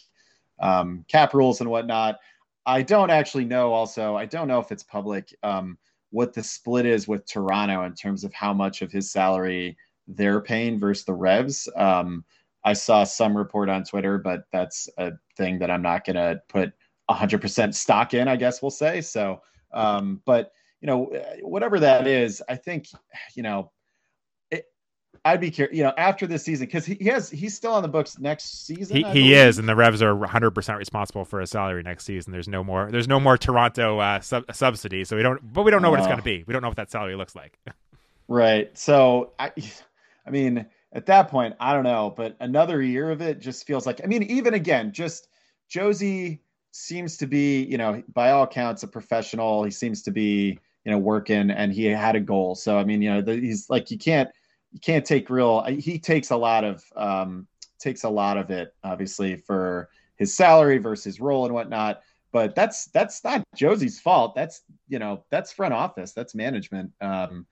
um, 0.60 1.04
cap 1.08 1.32
rules 1.32 1.60
and 1.60 1.70
whatnot. 1.70 2.18
I 2.66 2.82
don't 2.82 3.10
actually 3.10 3.44
know 3.44 3.72
also, 3.72 4.16
I 4.16 4.26
don't 4.26 4.48
know 4.48 4.58
if 4.58 4.72
it's 4.72 4.82
public 4.82 5.34
um, 5.42 5.78
what 6.10 6.32
the 6.32 6.42
split 6.42 6.86
is 6.86 7.06
with 7.06 7.26
Toronto 7.26 7.84
in 7.84 7.94
terms 7.94 8.24
of 8.24 8.32
how 8.34 8.52
much 8.52 8.82
of 8.82 8.90
his 8.90 9.12
salary 9.12 9.76
they're 10.08 10.40
paying 10.40 10.78
versus 10.78 11.04
the 11.04 11.14
Revs. 11.14 11.68
Um, 11.76 12.24
I 12.64 12.72
saw 12.72 13.04
some 13.04 13.36
report 13.36 13.68
on 13.68 13.84
Twitter, 13.84 14.18
but 14.18 14.44
that's 14.50 14.88
a 14.98 15.12
thing 15.36 15.58
that 15.60 15.70
I'm 15.70 15.82
not 15.82 16.04
going 16.04 16.16
to 16.16 16.40
put 16.48 16.72
100% 17.10 17.74
stock 17.74 18.14
in, 18.14 18.26
I 18.26 18.36
guess 18.36 18.62
we'll 18.62 18.70
say. 18.70 19.02
So, 19.02 19.42
um, 19.72 20.22
but 20.24 20.52
you 20.84 20.86
know, 20.86 21.10
whatever 21.40 21.80
that 21.80 22.06
is, 22.06 22.42
I 22.46 22.56
think, 22.56 22.88
you 23.34 23.42
know, 23.42 23.72
it, 24.50 24.66
I'd 25.24 25.40
be 25.40 25.50
curious, 25.50 25.74
you 25.74 25.82
know, 25.82 25.94
after 25.96 26.26
this 26.26 26.42
season, 26.42 26.66
because 26.66 26.84
he, 26.84 26.96
he, 26.96 27.06
has, 27.06 27.30
he's 27.30 27.56
still 27.56 27.72
on 27.72 27.82
the 27.82 27.88
books 27.88 28.18
next 28.18 28.66
season. 28.66 28.94
He, 28.94 29.02
he 29.04 29.32
is, 29.32 29.56
and 29.56 29.66
the 29.66 29.74
Revs 29.74 30.02
are 30.02 30.14
100 30.14 30.50
percent 30.50 30.76
responsible 30.76 31.24
for 31.24 31.40
his 31.40 31.48
salary 31.48 31.82
next 31.82 32.04
season. 32.04 32.34
There's 32.34 32.48
no 32.48 32.62
more, 32.62 32.90
there's 32.90 33.08
no 33.08 33.18
more 33.18 33.38
Toronto 33.38 33.98
uh, 33.98 34.20
sub- 34.20 34.44
subsidy, 34.54 35.04
so 35.04 35.16
we 35.16 35.22
don't, 35.22 35.40
but 35.54 35.62
we 35.62 35.70
don't 35.70 35.80
know 35.80 35.88
what 35.88 36.00
it's 36.00 36.06
going 36.06 36.18
to 36.18 36.22
be. 36.22 36.44
We 36.46 36.52
don't 36.52 36.60
know 36.60 36.68
what 36.68 36.76
that 36.76 36.90
salary 36.90 37.16
looks 37.16 37.34
like. 37.34 37.58
right. 38.28 38.76
So 38.76 39.32
I, 39.38 39.52
I 40.26 40.30
mean, 40.30 40.66
at 40.92 41.06
that 41.06 41.28
point, 41.28 41.54
I 41.60 41.72
don't 41.72 41.84
know, 41.84 42.12
but 42.14 42.36
another 42.40 42.82
year 42.82 43.10
of 43.10 43.22
it 43.22 43.40
just 43.40 43.66
feels 43.66 43.86
like, 43.86 44.02
I 44.04 44.06
mean, 44.06 44.24
even 44.24 44.52
again, 44.52 44.92
just 44.92 45.28
Jozy 45.70 46.40
seems 46.72 47.16
to 47.18 47.26
be, 47.26 47.62
you 47.62 47.78
know, 47.78 48.02
by 48.12 48.32
all 48.32 48.42
accounts, 48.42 48.82
a 48.82 48.88
professional. 48.88 49.64
He 49.64 49.70
seems 49.70 50.02
to 50.02 50.10
be 50.10 50.58
you 50.84 50.92
know, 50.92 50.98
working, 50.98 51.50
and 51.50 51.72
he 51.72 51.84
had 51.86 52.16
a 52.16 52.20
goal. 52.20 52.54
So 52.54 52.78
I 52.78 52.84
mean, 52.84 53.02
you 53.02 53.12
know, 53.12 53.20
the, 53.22 53.34
he's 53.36 53.68
like 53.70 53.90
you 53.90 53.98
can't 53.98 54.30
you 54.72 54.80
can't 54.80 55.04
take 55.04 55.30
real. 55.30 55.62
He 55.62 55.98
takes 55.98 56.30
a 56.30 56.36
lot 56.36 56.64
of 56.64 56.84
um, 56.96 57.46
takes 57.78 58.04
a 58.04 58.10
lot 58.10 58.36
of 58.36 58.50
it, 58.50 58.74
obviously, 58.82 59.36
for 59.36 59.88
his 60.16 60.36
salary 60.36 60.78
versus 60.78 61.20
role 61.20 61.44
and 61.44 61.54
whatnot. 61.54 62.02
But 62.32 62.54
that's 62.54 62.86
that's 62.86 63.22
not 63.22 63.44
Jozy's 63.54 64.00
fault. 64.00 64.34
That's 64.34 64.62
you 64.88 64.98
know 64.98 65.24
that's 65.30 65.52
front 65.52 65.74
office. 65.74 66.12
That's 66.12 66.34
management. 66.34 66.92
Um, 67.00 67.46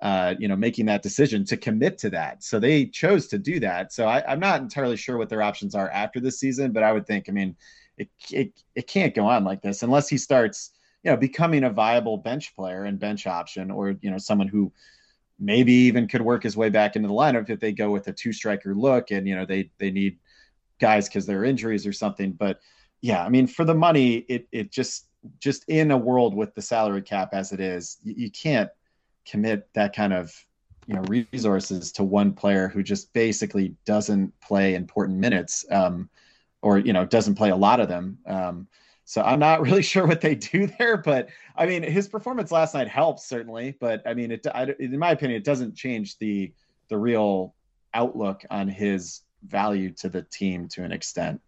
uh, 0.00 0.34
you 0.38 0.46
know, 0.46 0.54
making 0.54 0.86
that 0.86 1.02
decision 1.02 1.44
to 1.44 1.56
commit 1.56 1.98
to 1.98 2.10
that. 2.10 2.42
So 2.44 2.60
they 2.60 2.86
chose 2.86 3.26
to 3.28 3.38
do 3.38 3.58
that. 3.60 3.92
So 3.92 4.06
I, 4.06 4.32
am 4.32 4.38
not 4.38 4.60
entirely 4.60 4.96
sure 4.96 5.18
what 5.18 5.28
their 5.28 5.42
options 5.42 5.74
are 5.74 5.90
after 5.90 6.20
this 6.20 6.38
season, 6.38 6.70
but 6.70 6.84
I 6.84 6.92
would 6.92 7.04
think, 7.04 7.28
I 7.28 7.32
mean, 7.32 7.56
it, 7.96 8.08
it, 8.30 8.52
it 8.76 8.86
can't 8.86 9.12
go 9.12 9.26
on 9.26 9.42
like 9.42 9.60
this 9.60 9.82
unless 9.82 10.08
he 10.08 10.16
starts, 10.16 10.70
you 11.02 11.10
know, 11.10 11.16
becoming 11.16 11.64
a 11.64 11.70
viable 11.70 12.16
bench 12.16 12.54
player 12.54 12.84
and 12.84 12.98
bench 12.98 13.26
option, 13.26 13.70
or, 13.70 13.96
you 14.00 14.10
know, 14.10 14.18
someone 14.18 14.48
who 14.48 14.72
maybe 15.38 15.72
even 15.72 16.08
could 16.08 16.22
work 16.22 16.42
his 16.42 16.56
way 16.56 16.68
back 16.68 16.96
into 16.96 17.08
the 17.08 17.14
lineup 17.14 17.48
if 17.48 17.60
they 17.60 17.72
go 17.72 17.90
with 17.90 18.08
a 18.08 18.12
two 18.12 18.32
striker 18.32 18.74
look 18.74 19.10
and, 19.10 19.26
you 19.26 19.36
know, 19.36 19.46
they, 19.46 19.70
they 19.78 19.90
need 19.90 20.18
guys 20.80 21.08
because 21.08 21.26
they're 21.26 21.44
injuries 21.44 21.86
or 21.86 21.92
something. 21.92 22.32
But 22.32 22.60
yeah, 23.00 23.24
I 23.24 23.28
mean, 23.28 23.46
for 23.46 23.64
the 23.64 23.74
money, 23.74 24.16
it, 24.28 24.48
it 24.50 24.72
just, 24.72 25.06
just 25.38 25.64
in 25.68 25.90
a 25.90 25.96
world 25.96 26.34
with 26.34 26.54
the 26.54 26.62
salary 26.62 27.02
cap 27.02 27.30
as 27.32 27.52
it 27.52 27.60
is, 27.60 27.98
you, 28.02 28.14
you 28.16 28.30
can't, 28.30 28.70
commit 29.28 29.68
that 29.74 29.94
kind 29.94 30.12
of 30.12 30.32
you 30.86 30.94
know 30.94 31.02
resources 31.02 31.92
to 31.92 32.02
one 32.02 32.32
player 32.32 32.68
who 32.68 32.82
just 32.82 33.12
basically 33.12 33.74
doesn't 33.84 34.32
play 34.40 34.74
important 34.74 35.18
minutes 35.18 35.64
um, 35.70 36.08
or 36.62 36.78
you 36.78 36.92
know 36.92 37.04
doesn't 37.04 37.34
play 37.34 37.50
a 37.50 37.56
lot 37.56 37.78
of 37.78 37.88
them 37.88 38.18
um, 38.26 38.66
so 39.08 39.22
i'm 39.22 39.38
not 39.38 39.62
really 39.66 39.82
sure 39.82 40.06
what 40.06 40.20
they 40.20 40.34
do 40.34 40.66
there 40.78 40.96
but 40.96 41.28
i 41.56 41.66
mean 41.66 41.82
his 41.82 42.06
performance 42.06 42.52
last 42.52 42.74
night 42.74 42.86
helps 42.86 43.26
certainly 43.26 43.74
but 43.80 44.02
i 44.06 44.12
mean 44.14 44.30
it 44.30 44.46
I, 44.54 44.74
in 44.78 44.98
my 44.98 45.10
opinion 45.10 45.40
it 45.40 45.44
doesn't 45.44 45.74
change 45.74 46.18
the 46.18 46.52
the 46.88 46.98
real 46.98 47.54
outlook 47.94 48.44
on 48.50 48.68
his 48.68 49.22
value 49.46 49.92
to 49.92 50.08
the 50.08 50.22
team 50.22 50.68
to 50.68 50.84
an 50.84 50.92
extent. 50.92 51.40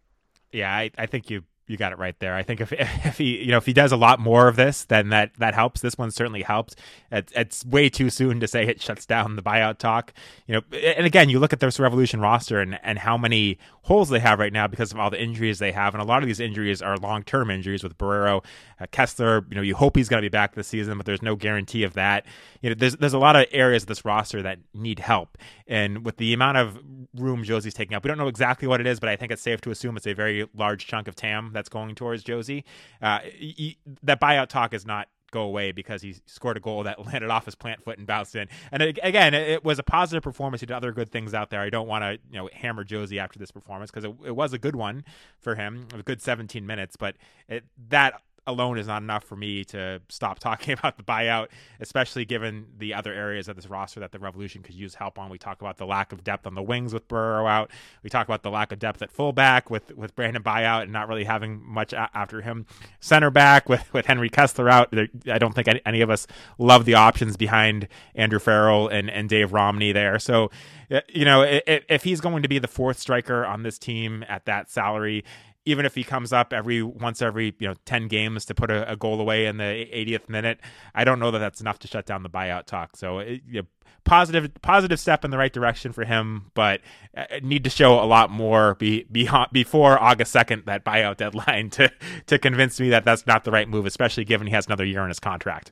Yeah 0.51 0.73
i, 0.73 0.89
I 0.97 1.05
think 1.05 1.29
you 1.29 1.43
you 1.71 1.77
got 1.77 1.93
it 1.93 1.97
right 1.97 2.17
there. 2.19 2.35
I 2.35 2.43
think 2.43 2.59
if 2.59 2.71
if 3.05 3.17
he 3.17 3.43
you 3.43 3.51
know 3.51 3.57
if 3.57 3.65
he 3.65 3.73
does 3.73 3.91
a 3.91 3.97
lot 3.97 4.19
more 4.19 4.47
of 4.47 4.57
this, 4.57 4.83
then 4.83 5.09
that 5.09 5.31
that 5.37 5.53
helps. 5.53 5.81
This 5.81 5.97
one 5.97 6.11
certainly 6.11 6.43
helped. 6.43 6.75
It's, 7.11 7.31
it's 7.35 7.65
way 7.65 7.89
too 7.89 8.09
soon 8.09 8.39
to 8.41 8.47
say 8.47 8.67
it 8.67 8.81
shuts 8.81 9.05
down 9.05 9.35
the 9.35 9.41
buyout 9.41 9.77
talk. 9.77 10.13
You 10.47 10.55
know, 10.55 10.61
and 10.77 11.05
again, 11.05 11.29
you 11.29 11.39
look 11.39 11.53
at 11.53 11.59
this 11.59 11.79
Revolution 11.79 12.19
roster 12.19 12.59
and 12.59 12.79
and 12.83 12.99
how 12.99 13.17
many 13.17 13.57
holes 13.83 14.09
they 14.09 14.19
have 14.19 14.37
right 14.37 14.53
now 14.53 14.67
because 14.67 14.91
of 14.91 14.99
all 14.99 15.09
the 15.09 15.21
injuries 15.21 15.59
they 15.59 15.71
have, 15.71 15.93
and 15.95 16.01
a 16.01 16.05
lot 16.05 16.21
of 16.21 16.27
these 16.27 16.39
injuries 16.39 16.81
are 16.81 16.97
long 16.97 17.23
term 17.23 17.49
injuries 17.49 17.83
with 17.83 17.97
Borrero, 17.97 18.43
uh, 18.79 18.85
Kessler. 18.91 19.45
You 19.49 19.55
know, 19.55 19.61
you 19.61 19.75
hope 19.75 19.95
he's 19.95 20.09
going 20.09 20.21
to 20.21 20.25
be 20.25 20.29
back 20.29 20.55
this 20.55 20.67
season, 20.67 20.97
but 20.97 21.05
there's 21.05 21.21
no 21.21 21.35
guarantee 21.35 21.83
of 21.83 21.93
that. 21.93 22.25
You 22.61 22.69
know, 22.69 22.75
there's 22.75 22.97
there's 22.97 23.13
a 23.13 23.19
lot 23.19 23.35
of 23.35 23.45
areas 23.51 23.83
of 23.83 23.87
this 23.87 24.03
roster 24.03 24.41
that 24.41 24.59
need 24.73 24.99
help, 24.99 25.37
and 25.67 26.05
with 26.05 26.17
the 26.17 26.33
amount 26.33 26.57
of 26.57 26.77
room 27.15 27.43
Jozy's 27.43 27.73
taking 27.73 27.95
up, 27.95 28.03
we 28.03 28.09
don't 28.09 28.17
know 28.17 28.27
exactly 28.27 28.67
what 28.67 28.79
it 28.81 28.87
is, 28.87 28.99
but 28.99 29.09
I 29.09 29.15
think 29.15 29.31
it's 29.31 29.41
safe 29.41 29.61
to 29.61 29.71
assume 29.71 29.97
it's 29.97 30.07
a 30.07 30.13
very 30.13 30.47
large 30.55 30.87
chunk 30.87 31.07
of 31.07 31.15
TAM 31.15 31.51
going 31.69 31.95
towards 31.95 32.23
Jozy. 32.23 32.63
Uh, 33.01 33.19
he, 33.23 33.77
that 34.03 34.19
buyout 34.19 34.47
talk 34.47 34.73
is 34.73 34.85
not 34.85 35.07
go 35.31 35.43
away 35.43 35.71
because 35.71 36.01
he 36.01 36.15
scored 36.25 36.57
a 36.57 36.59
goal 36.59 36.83
that 36.83 37.03
landed 37.05 37.29
off 37.29 37.45
his 37.45 37.55
plant 37.55 37.83
foot 37.83 37.97
and 37.97 38.05
bounced 38.05 38.35
in. 38.35 38.47
And 38.71 38.83
again, 38.83 39.33
it 39.33 39.63
was 39.63 39.79
a 39.79 39.83
positive 39.83 40.21
performance. 40.21 40.61
He 40.61 40.67
did 40.67 40.73
other 40.73 40.91
good 40.91 41.09
things 41.09 41.33
out 41.33 41.49
there. 41.49 41.61
I 41.61 41.69
don't 41.69 41.87
want 41.87 42.03
to 42.03 42.19
you 42.29 42.37
know 42.37 42.49
hammer 42.53 42.83
Jozy 42.83 43.17
after 43.17 43.39
this 43.39 43.51
performance 43.51 43.89
because 43.89 44.03
it, 44.03 44.13
it, 44.25 44.35
was 44.35 44.53
a 44.53 44.59
good 44.59 44.75
one 44.75 45.03
for 45.39 45.55
him, 45.55 45.87
a 45.93 46.03
good 46.03 46.21
17 46.21 46.65
minutes. 46.65 46.95
But 46.97 47.15
it, 47.47 47.63
that 47.89 48.21
alone 48.47 48.77
is 48.77 48.87
not 48.87 49.01
enough 49.01 49.23
for 49.23 49.35
me 49.35 49.63
to 49.65 50.01
stop 50.09 50.39
talking 50.39 50.73
about 50.79 50.97
the 50.97 51.03
Bye 51.03 51.27
out, 51.27 51.49
especially 51.79 52.25
given 52.25 52.67
the 52.77 52.93
other 52.93 53.13
areas 53.13 53.47
of 53.47 53.55
this 53.55 53.67
roster 53.67 53.99
that 53.99 54.11
the 54.11 54.19
Revolution 54.19 54.61
could 54.63 54.75
use 54.75 54.95
help 54.95 55.19
on. 55.19 55.29
We 55.29 55.37
talk 55.37 55.61
about 55.61 55.77
the 55.77 55.85
lack 55.85 56.11
of 56.11 56.23
depth 56.23 56.47
on 56.47 56.55
the 56.55 56.61
wings 56.61 56.93
with 56.93 57.07
Burrow 57.07 57.47
out. 57.47 57.71
We 58.03 58.09
talk 58.09 58.27
about 58.27 58.43
the 58.43 58.49
lack 58.49 58.71
of 58.71 58.79
depth 58.79 59.01
at 59.01 59.11
fullback 59.11 59.69
with 59.69 59.95
with 59.95 60.15
Brandon 60.15 60.43
buyout 60.43 60.83
and 60.83 60.91
not 60.91 61.07
really 61.07 61.23
having 61.23 61.61
much 61.63 61.93
a- 61.93 62.09
after 62.13 62.41
him. 62.41 62.65
Center 62.99 63.29
back 63.29 63.69
with 63.69 63.91
with 63.93 64.05
Henry 64.05 64.29
Kessler 64.29 64.69
out. 64.69 64.93
I 65.27 65.37
don't 65.37 65.53
think 65.53 65.67
any, 65.85 66.01
of 66.01 66.09
us 66.09 66.25
love 66.57 66.85
the 66.85 66.95
options 66.95 67.37
behind 67.37 67.87
Andrew 68.15 68.39
Farrell 68.39 68.87
and 68.87 69.09
and 69.09 69.29
Dave 69.29 69.53
Romney 69.53 69.91
there. 69.91 70.17
So 70.19 70.49
uh, 70.91 70.99
you 71.07 71.23
know, 71.23 71.43
if 71.45 72.03
he's 72.03 72.19
going 72.19 72.43
to 72.43 72.49
be 72.49 72.59
the 72.59 72.67
fourth 72.67 72.99
striker 72.99 73.45
on 73.45 73.63
this 73.63 73.77
team 73.77 74.25
at 74.27 74.45
that 74.45 74.69
salary, 74.69 75.23
even 75.65 75.85
if 75.85 75.95
he 75.95 76.03
comes 76.03 76.33
up 76.33 76.53
every 76.53 76.81
once 76.81 77.21
every 77.21 77.53
you 77.59 77.67
know 77.67 77.75
10 77.85 78.07
games 78.07 78.45
to 78.45 78.55
put 78.55 78.71
a, 78.71 78.91
a, 78.91 78.95
goal 78.95 79.19
away 79.19 79.45
in 79.45 79.57
the 79.57 79.63
80th 79.63 80.29
minute 80.29 80.59
i 80.95 81.03
don't 81.03 81.19
know 81.19 81.31
that 81.31 81.39
that's 81.39 81.61
enough 81.61 81.79
to 81.79 81.87
shut 81.87 82.05
down 82.05 82.23
the 82.23 82.29
buyout 82.29 82.65
talk. 82.65 82.95
So 82.95 83.19
it, 83.19 83.41
you 83.47 83.61
know, 83.61 83.67
positive 84.03 84.49
positive 84.61 84.99
step 84.99 85.23
in 85.23 85.31
the 85.31 85.37
right 85.37 85.53
direction 85.53 85.91
for 85.91 86.03
him 86.03 86.49
but 86.55 86.81
uh, 87.15 87.25
need 87.43 87.63
to 87.63 87.69
show 87.69 88.03
a 88.03 88.05
lot 88.05 88.31
more 88.31 88.75
be, 88.75 89.03
be, 89.11 89.29
before 89.51 90.01
august 90.01 90.33
2nd 90.33 90.65
that 90.65 90.83
buyout 90.83 91.17
deadline 91.17 91.69
to 91.69 91.91
to 92.25 92.39
convince 92.39 92.79
me 92.79 92.89
that 92.89 93.05
that's 93.05 93.27
not 93.27 93.43
the 93.43 93.51
right 93.51 93.69
move 93.69 93.85
especially 93.85 94.25
given 94.25 94.47
he 94.47 94.53
has 94.53 94.65
another 94.65 94.85
year 94.85 95.01
in 95.01 95.09
his 95.09 95.19
contract. 95.19 95.71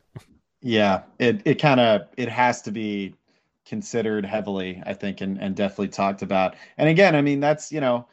Yeah 0.62 1.04
it, 1.18 1.42
it 1.46 1.56
kind 1.56 1.80
of 1.80 2.08
it 2.18 2.30
has 2.30 2.62
to 2.64 2.72
be 2.72 3.16
considered 3.66 4.26
heavily 4.26 4.84
i 4.86 4.94
think 4.94 5.22
and, 5.22 5.40
and 5.40 5.56
definitely 5.56 5.88
talked 5.88 6.22
about. 6.22 6.56
And 6.78 6.88
again 6.88 7.16
i 7.16 7.22
mean 7.22 7.40
that's 7.40 7.72
you 7.72 7.82
know 7.82 8.08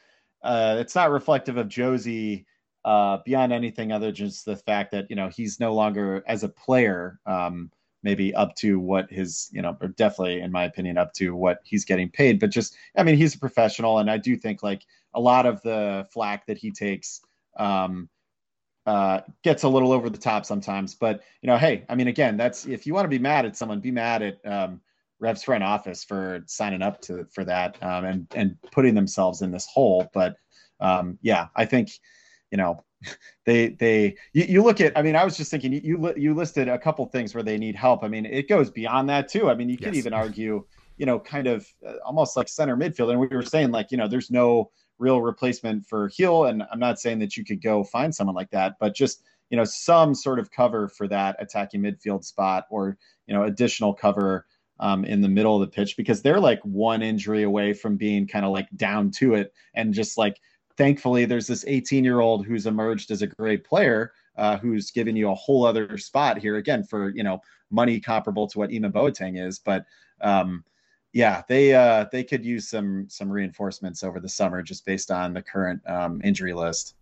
uh, 0.46 0.76
it's 0.78 0.94
not 0.94 1.10
reflective 1.10 1.56
of 1.56 1.68
Jozy 1.68 2.44
uh, 2.84 3.18
beyond 3.24 3.52
anything 3.52 3.90
other 3.90 4.06
than 4.06 4.14
just 4.14 4.44
the 4.44 4.56
fact 4.56 4.92
that 4.92 5.10
you 5.10 5.16
know 5.16 5.28
he's 5.28 5.58
no 5.58 5.74
longer 5.74 6.22
as 6.26 6.44
a 6.44 6.48
player 6.48 7.18
um, 7.26 7.70
maybe 8.04 8.32
up 8.36 8.54
to 8.54 8.78
what 8.78 9.10
his 9.10 9.50
you 9.52 9.60
know 9.60 9.76
or 9.80 9.88
definitely 9.88 10.40
in 10.40 10.52
my 10.52 10.64
opinion 10.64 10.96
up 10.96 11.12
to 11.12 11.34
what 11.34 11.58
he's 11.64 11.84
getting 11.84 12.08
paid 12.08 12.38
but 12.38 12.50
just 12.50 12.76
i 12.96 13.02
mean 13.02 13.16
he's 13.16 13.34
a 13.34 13.38
professional 13.38 13.98
and 13.98 14.08
i 14.08 14.16
do 14.16 14.36
think 14.36 14.62
like 14.62 14.82
a 15.14 15.20
lot 15.20 15.46
of 15.46 15.60
the 15.62 16.06
flack 16.12 16.46
that 16.46 16.56
he 16.56 16.70
takes 16.70 17.20
um, 17.58 18.08
uh, 18.86 19.22
gets 19.42 19.64
a 19.64 19.68
little 19.68 19.90
over 19.90 20.08
the 20.08 20.16
top 20.16 20.46
sometimes 20.46 20.94
but 20.94 21.24
you 21.42 21.48
know 21.48 21.56
hey 21.56 21.84
i 21.88 21.96
mean 21.96 22.06
again 22.06 22.36
that's 22.36 22.66
if 22.66 22.86
you 22.86 22.94
want 22.94 23.04
to 23.04 23.08
be 23.08 23.18
mad 23.18 23.44
at 23.44 23.56
someone 23.56 23.80
be 23.80 23.90
mad 23.90 24.22
at 24.22 24.46
um, 24.46 24.80
Revs 25.18 25.42
front 25.42 25.64
office 25.64 26.04
for 26.04 26.42
signing 26.46 26.82
up 26.82 27.00
to 27.02 27.26
for 27.32 27.44
that 27.44 27.82
um, 27.82 28.04
and 28.04 28.26
and 28.34 28.56
putting 28.72 28.94
themselves 28.94 29.42
in 29.42 29.50
this 29.50 29.66
hole. 29.66 30.08
But 30.12 30.36
um, 30.80 31.18
yeah, 31.22 31.48
I 31.56 31.64
think 31.64 31.90
you 32.50 32.58
know 32.58 32.84
they 33.46 33.70
they 33.70 34.16
you, 34.32 34.44
you, 34.44 34.62
look 34.62 34.80
at. 34.80 34.96
I 34.96 35.02
mean, 35.02 35.16
I 35.16 35.24
was 35.24 35.36
just 35.36 35.50
thinking 35.50 35.72
you 35.72 36.12
you 36.16 36.34
listed 36.34 36.68
a 36.68 36.78
couple 36.78 37.06
things 37.06 37.34
where 37.34 37.42
they 37.42 37.58
need 37.58 37.76
help. 37.76 38.04
I 38.04 38.08
mean, 38.08 38.26
it 38.26 38.48
goes 38.48 38.70
beyond 38.70 39.08
that 39.08 39.28
too. 39.28 39.48
I 39.48 39.54
mean, 39.54 39.68
you 39.68 39.76
could 39.76 39.94
yes. 39.94 39.96
even 39.96 40.12
argue 40.12 40.64
you 40.96 41.06
know 41.06 41.18
kind 41.18 41.46
of 41.46 41.66
uh, 41.86 41.94
almost 42.04 42.36
like 42.36 42.48
center 42.48 42.76
midfield. 42.76 43.10
And 43.10 43.20
we 43.20 43.28
were 43.28 43.42
saying 43.42 43.70
like 43.70 43.90
you 43.90 43.98
know 43.98 44.08
there's 44.08 44.30
no 44.30 44.70
real 44.98 45.20
replacement 45.20 45.86
for 45.86 46.08
Gil 46.08 46.46
and 46.46 46.62
I'm 46.72 46.78
not 46.78 46.98
saying 46.98 47.18
that 47.18 47.36
you 47.36 47.44
could 47.44 47.62
go 47.62 47.84
find 47.84 48.14
someone 48.14 48.34
like 48.34 48.50
that, 48.50 48.76
but 48.80 48.94
just 48.94 49.22
you 49.50 49.56
know 49.56 49.64
some 49.64 50.14
sort 50.14 50.38
of 50.38 50.50
cover 50.50 50.88
for 50.88 51.06
that 51.08 51.36
attacking 51.38 51.82
midfield 51.82 52.24
spot 52.24 52.64
or 52.70 52.96
you 53.26 53.34
know 53.34 53.44
additional 53.44 53.94
cover 53.94 54.46
um, 54.80 55.04
in 55.04 55.20
the 55.20 55.28
middle 55.28 55.54
of 55.54 55.60
the 55.60 55.74
pitch 55.74 55.96
because 55.96 56.22
they're 56.22 56.40
like 56.40 56.60
one 56.62 57.02
injury 57.02 57.42
away 57.42 57.72
from 57.72 57.96
being 57.96 58.26
kind 58.26 58.44
of 58.44 58.52
like 58.52 58.68
down 58.76 59.10
to 59.10 59.34
it. 59.34 59.52
And 59.74 59.94
just 59.94 60.18
like, 60.18 60.40
thankfully, 60.76 61.24
there's 61.24 61.46
this 61.46 61.64
18 61.66 62.04
year 62.04 62.20
old 62.20 62.46
who's 62.46 62.66
emerged 62.66 63.10
as 63.10 63.22
a 63.22 63.26
great 63.26 63.64
player 63.64 64.12
uh, 64.36 64.58
who's 64.58 64.90
given 64.90 65.16
you 65.16 65.30
a 65.30 65.34
whole 65.34 65.64
other 65.64 65.96
spot 65.96 66.38
here 66.38 66.56
again 66.56 66.84
for, 66.84 67.10
you 67.10 67.22
know, 67.22 67.40
money 67.70 67.98
comparable 68.00 68.46
to 68.48 68.58
what 68.58 68.72
Ema 68.72 68.90
Boateng 68.90 69.42
is. 69.44 69.58
But, 69.58 69.86
um, 70.20 70.64
yeah, 71.12 71.42
they 71.48 71.72
uh, 71.72 72.04
they 72.12 72.22
could 72.22 72.44
use 72.44 72.68
some 72.68 73.06
some 73.08 73.30
reinforcements 73.30 74.04
over 74.04 74.20
the 74.20 74.28
summer 74.28 74.62
just 74.62 74.84
based 74.84 75.10
on 75.10 75.32
the 75.32 75.40
current 75.40 75.80
um, 75.88 76.20
injury 76.22 76.52
list. 76.52 76.94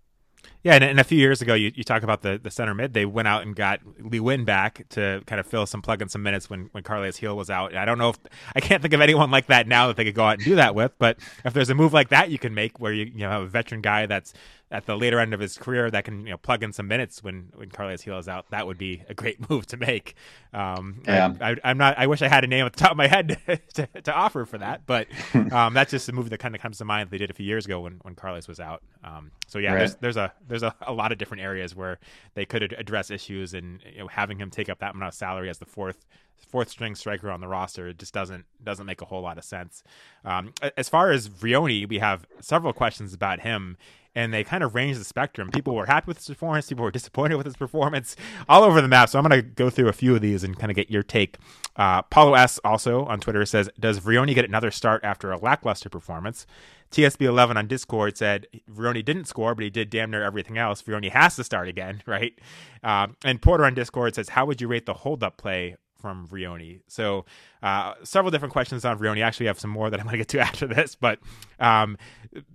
Yeah, 0.64 0.76
and, 0.76 0.84
and, 0.84 0.98
a 0.98 1.04
few 1.04 1.18
years 1.18 1.42
ago, 1.42 1.52
you, 1.52 1.72
you 1.74 1.84
talk 1.84 2.02
about 2.02 2.22
the, 2.22 2.40
the 2.42 2.50
center 2.50 2.72
mid. 2.72 2.94
They 2.94 3.04
went 3.04 3.28
out 3.28 3.42
and 3.42 3.54
got 3.54 3.80
Lee 4.00 4.18
Nguyen 4.18 4.46
back 4.46 4.88
to 4.90 5.22
kind 5.26 5.38
of 5.38 5.46
fill 5.46 5.66
some 5.66 5.82
plug 5.82 6.00
in 6.00 6.08
some 6.08 6.22
minutes 6.22 6.48
when 6.48 6.70
when 6.72 6.82
Carles 6.82 7.18
Gil 7.18 7.36
was 7.36 7.50
out. 7.50 7.76
I 7.76 7.84
don't 7.84 7.98
know 7.98 8.08
if 8.08 8.18
I 8.56 8.60
can't 8.60 8.80
think 8.80 8.94
of 8.94 9.02
anyone 9.02 9.30
like 9.30 9.48
that 9.48 9.68
now 9.68 9.88
that 9.88 9.96
they 9.96 10.04
could 10.04 10.14
go 10.14 10.24
out 10.24 10.38
and 10.38 10.44
do 10.44 10.54
that 10.54 10.74
with. 10.74 10.92
But 10.98 11.18
if 11.44 11.52
there's 11.52 11.68
a 11.68 11.74
move 11.74 11.92
like 11.92 12.08
that 12.08 12.30
you 12.30 12.38
can 12.38 12.54
make 12.54 12.80
where 12.80 12.94
you 12.94 13.04
you 13.04 13.18
know 13.18 13.30
have 13.30 13.42
a 13.42 13.46
veteran 13.46 13.82
guy 13.82 14.06
that's 14.06 14.32
at 14.70 14.86
the 14.86 14.96
later 14.96 15.20
end 15.20 15.34
of 15.34 15.40
his 15.40 15.56
career 15.56 15.90
that 15.90 16.04
can 16.04 16.24
you 16.26 16.30
know 16.30 16.36
plug 16.36 16.62
in 16.62 16.72
some 16.72 16.88
minutes 16.88 17.22
when 17.22 17.52
when 17.54 17.70
Carles 17.70 18.02
Gil 18.02 18.18
is 18.18 18.28
out. 18.28 18.46
That 18.50 18.66
would 18.66 18.78
be 18.78 19.02
a 19.08 19.14
great 19.14 19.48
move 19.50 19.66
to 19.68 19.76
make. 19.76 20.14
Um, 20.52 21.02
yeah. 21.06 21.32
I, 21.40 21.70
am 21.70 21.78
not. 21.78 21.98
I 21.98 22.06
wish 22.06 22.22
I 22.22 22.28
had 22.28 22.44
a 22.44 22.46
name 22.46 22.66
at 22.66 22.72
the 22.72 22.80
top 22.80 22.92
of 22.92 22.96
my 22.96 23.06
head 23.06 23.38
to, 23.74 23.86
to 23.86 24.12
offer 24.12 24.44
for 24.44 24.58
that, 24.58 24.86
but 24.86 25.06
um, 25.52 25.74
that's 25.74 25.90
just 25.90 26.08
a 26.08 26.12
move 26.12 26.30
that 26.30 26.38
kind 26.38 26.54
of 26.54 26.60
comes 26.60 26.78
to 26.78 26.84
mind. 26.84 27.10
They 27.10 27.18
did 27.18 27.30
a 27.30 27.34
few 27.34 27.46
years 27.46 27.66
ago 27.66 27.80
when 27.80 28.00
when 28.02 28.14
Carles 28.14 28.48
was 28.48 28.60
out. 28.60 28.82
Um, 29.02 29.30
so 29.46 29.58
yeah, 29.58 29.72
right. 29.72 29.78
there's 29.78 29.94
there's 29.96 30.16
a 30.16 30.32
there's 30.48 30.62
a, 30.62 30.74
a 30.82 30.92
lot 30.92 31.12
of 31.12 31.18
different 31.18 31.42
areas 31.42 31.74
where 31.74 31.98
they 32.34 32.44
could 32.44 32.72
address 32.72 33.10
issues, 33.10 33.54
and 33.54 33.80
you 33.92 33.98
know, 33.98 34.08
having 34.08 34.38
him 34.38 34.50
take 34.50 34.68
up 34.68 34.80
that 34.80 34.94
amount 34.94 35.08
of 35.08 35.14
salary 35.14 35.50
as 35.50 35.58
the 35.58 35.66
fourth 35.66 36.06
fourth 36.48 36.68
string 36.68 36.94
striker 36.94 37.30
on 37.30 37.40
the 37.40 37.48
roster 37.48 37.88
it 37.88 37.98
just 37.98 38.12
doesn't 38.12 38.44
doesn't 38.62 38.86
make 38.86 39.00
a 39.00 39.04
whole 39.04 39.22
lot 39.22 39.38
of 39.38 39.44
sense. 39.44 39.82
Um, 40.24 40.52
as 40.76 40.88
far 40.88 41.10
as 41.10 41.28
Vrioni, 41.28 41.88
we 41.88 41.98
have 41.98 42.26
several 42.40 42.72
questions 42.72 43.14
about 43.14 43.40
him 43.40 43.76
and 44.14 44.32
they 44.32 44.44
kind 44.44 44.62
of 44.62 44.74
range 44.74 44.98
the 44.98 45.04
spectrum. 45.04 45.50
People 45.50 45.74
were 45.74 45.86
happy 45.86 46.06
with 46.06 46.18
his 46.18 46.28
performance, 46.28 46.68
people 46.68 46.84
were 46.84 46.90
disappointed 46.90 47.36
with 47.36 47.46
his 47.46 47.56
performance, 47.56 48.16
all 48.48 48.62
over 48.62 48.80
the 48.80 48.88
map. 48.88 49.08
So 49.08 49.18
I'm 49.18 49.26
going 49.26 49.42
to 49.42 49.42
go 49.42 49.70
through 49.70 49.88
a 49.88 49.92
few 49.92 50.14
of 50.14 50.20
these 50.20 50.44
and 50.44 50.58
kind 50.58 50.70
of 50.70 50.76
get 50.76 50.90
your 50.90 51.02
take. 51.02 51.38
Uh, 51.76 52.02
Paulo 52.02 52.34
S. 52.34 52.60
also 52.64 53.04
on 53.06 53.20
Twitter 53.20 53.44
says, 53.44 53.68
Does 53.78 54.00
Vrioni 54.00 54.34
get 54.34 54.44
another 54.44 54.70
start 54.70 55.04
after 55.04 55.32
a 55.32 55.38
lackluster 55.38 55.88
performance? 55.88 56.46
TSB11 56.94 57.56
on 57.56 57.66
Discord 57.66 58.16
said 58.16 58.46
Vrioni 58.72 59.04
didn't 59.04 59.24
score, 59.24 59.54
but 59.54 59.64
he 59.64 59.70
did 59.70 59.90
damn 59.90 60.12
near 60.12 60.22
everything 60.22 60.58
else. 60.58 60.80
Vrioni 60.80 61.10
has 61.10 61.34
to 61.36 61.42
start 61.42 61.66
again, 61.66 62.02
right? 62.06 62.38
Um, 62.82 63.16
and 63.24 63.42
Porter 63.42 63.64
on 63.64 63.74
Discord 63.74 64.14
says, 64.14 64.30
How 64.30 64.46
would 64.46 64.60
you 64.60 64.68
rate 64.68 64.86
the 64.86 64.94
holdup 64.94 65.36
play 65.36 65.76
from 66.04 66.28
Vrioni. 66.28 66.82
So 66.86 67.24
uh, 67.62 67.94
several 68.02 68.30
different 68.30 68.52
questions 68.52 68.84
on 68.84 68.98
Vrioni. 68.98 69.24
Actually, 69.24 69.46
I 69.46 69.48
have 69.48 69.58
some 69.58 69.70
more 69.70 69.88
that 69.88 69.98
I'm 69.98 70.04
going 70.04 70.12
to 70.12 70.18
get 70.18 70.28
to 70.28 70.40
after 70.48 70.66
this. 70.66 70.94
But 70.94 71.18
um, 71.58 71.96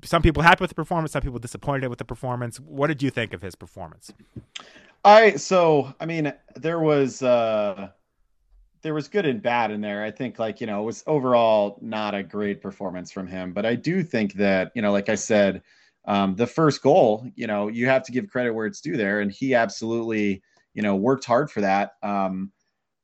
some 0.03 0.21
people 0.21 0.43
happy 0.43 0.61
with 0.61 0.69
the 0.69 0.75
performance, 0.75 1.13
some 1.13 1.23
people 1.23 1.39
disappointed 1.39 1.87
with 1.87 1.97
the 1.97 2.05
performance. 2.05 2.59
What 2.59 2.87
did 2.87 3.01
you 3.01 3.09
think 3.09 3.33
of 3.33 3.41
his 3.41 3.55
performance? 3.55 4.13
I 5.03 5.37
so 5.37 5.95
I 5.99 6.05
mean 6.05 6.31
there 6.57 6.79
was 6.79 7.23
uh, 7.23 7.89
there 8.83 8.93
was 8.93 9.07
good 9.07 9.25
and 9.25 9.41
bad 9.41 9.71
in 9.71 9.81
there. 9.81 10.03
I 10.03 10.11
think 10.11 10.37
like 10.37 10.61
you 10.61 10.67
know 10.67 10.83
it 10.83 10.85
was 10.85 11.03
overall 11.07 11.79
not 11.81 12.13
a 12.13 12.21
great 12.21 12.61
performance 12.61 13.11
from 13.11 13.25
him, 13.25 13.51
but 13.51 13.65
I 13.65 13.73
do 13.73 14.03
think 14.03 14.33
that 14.33 14.71
you 14.75 14.83
know 14.83 14.91
like 14.91 15.09
I 15.09 15.15
said. 15.15 15.63
Um, 16.05 16.35
the 16.35 16.47
first 16.47 16.81
goal, 16.81 17.27
you 17.35 17.45
know, 17.45 17.67
you 17.67 17.85
have 17.85 18.03
to 18.03 18.11
give 18.11 18.29
credit 18.29 18.53
where 18.53 18.65
it's 18.65 18.81
due 18.81 18.97
there, 18.97 19.19
and 19.19 19.31
he 19.31 19.53
absolutely, 19.53 20.41
you 20.73 20.81
know, 20.81 20.95
worked 20.95 21.23
hard 21.25 21.51
for 21.51 21.61
that. 21.61 21.97
Um, 22.01 22.51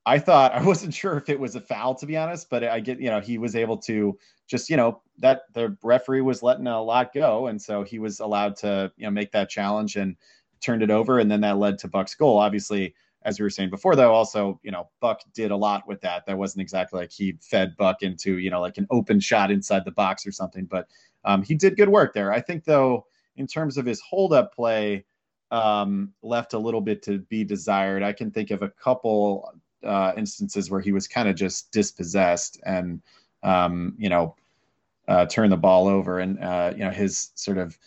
I 0.06 0.20
thought 0.20 0.54
I 0.54 0.64
wasn't 0.64 0.94
sure 0.94 1.18
if 1.18 1.30
it 1.30 1.40
was 1.40 1.56
a 1.56 1.62
foul 1.62 1.96
to 1.96 2.06
be 2.06 2.18
honest, 2.18 2.50
but 2.50 2.64
I 2.64 2.80
get 2.80 3.00
you 3.00 3.10
know 3.10 3.20
he 3.20 3.38
was 3.38 3.56
able 3.56 3.78
to 3.80 4.18
just 4.48 4.70
you 4.70 4.78
know 4.78 5.02
that 5.20 5.44
the 5.54 5.76
referee 5.84 6.22
was 6.22 6.44
letting 6.44 6.68
a 6.68 6.82
lot 6.82 7.14
go, 7.14 7.48
and 7.48 7.62
so 7.62 7.84
he 7.84 8.00
was 8.00 8.20
allowed 8.20 8.56
to 8.58 8.92
you 8.98 9.06
know 9.06 9.12
make 9.12 9.32
that 9.32 9.50
challenge 9.50 9.96
and 9.96 10.16
turned 10.62 10.84
it 10.84 10.92
over, 10.92 11.20
and 11.20 11.30
then 11.30 11.42
that 11.42 11.58
led 11.58 11.78
to 11.80 11.88
Buck's 11.88 12.16
goal. 12.16 12.38
Obviously, 12.38 12.94
as 13.24 13.40
we 13.40 13.44
were 13.44 13.50
saying 13.50 13.70
before, 13.70 13.96
though, 13.96 14.14
also 14.14 14.60
you 14.64 14.72
know 14.72 14.90
Buck 15.00 15.22
did 15.34 15.52
a 15.52 15.58
lot 15.58 15.88
with 15.88 16.02
that. 16.02 16.26
That 16.26 16.38
wasn't 16.38 16.62
exactly 16.62 17.00
like 17.00 17.12
he 17.12 17.38
fed 17.42 17.76
Buck 17.78 18.04
into 18.04 18.38
you 18.38 18.50
know 18.50 18.62
like 18.62 18.78
an 18.78 18.88
open 18.92 19.20
shot 19.20 19.52
inside 19.52 19.86
the 19.86 19.92
box 19.92 20.26
or 20.28 20.32
something, 20.32 20.66
but 20.66 20.88
um, 21.24 21.42
he 21.42 21.56
did 21.56 21.78
good 21.78 21.90
work 21.90 22.14
there. 22.14 22.32
I 22.32 22.42
think 22.42 22.66
though 22.66 23.06
in 23.38 23.48
terms 23.48 23.78
of 23.78 23.86
his 23.86 24.00
hold 24.02 24.34
up 24.34 24.54
play 24.54 25.04
um, 25.52 26.14
left 26.22 26.54
a 26.54 26.60
little 26.60 26.82
bit 26.82 27.04
to 27.04 27.20
be 27.20 27.44
desired. 27.44 28.04
I 28.04 28.14
can 28.14 28.32
think 28.32 28.52
of 28.52 28.62
a 28.62 28.70
couple 28.70 29.54
uh, 29.86 30.14
instances 30.18 30.70
where 30.70 30.82
he 30.82 30.92
was 30.92 31.08
kind 31.08 31.28
of 31.30 31.36
just 31.36 31.72
dispossessed 31.72 32.60
and 32.66 33.02
um, 33.44 33.94
you 33.98 34.10
know 34.10 34.36
uh, 35.08 35.26
turn 35.26 35.50
the 35.50 35.58
ball 35.58 35.88
over 35.88 36.20
and 36.20 36.40
uh, 36.40 36.72
you 36.74 36.84
know 36.84 36.90
his 36.90 37.32
sort 37.36 37.58
of 37.58 37.78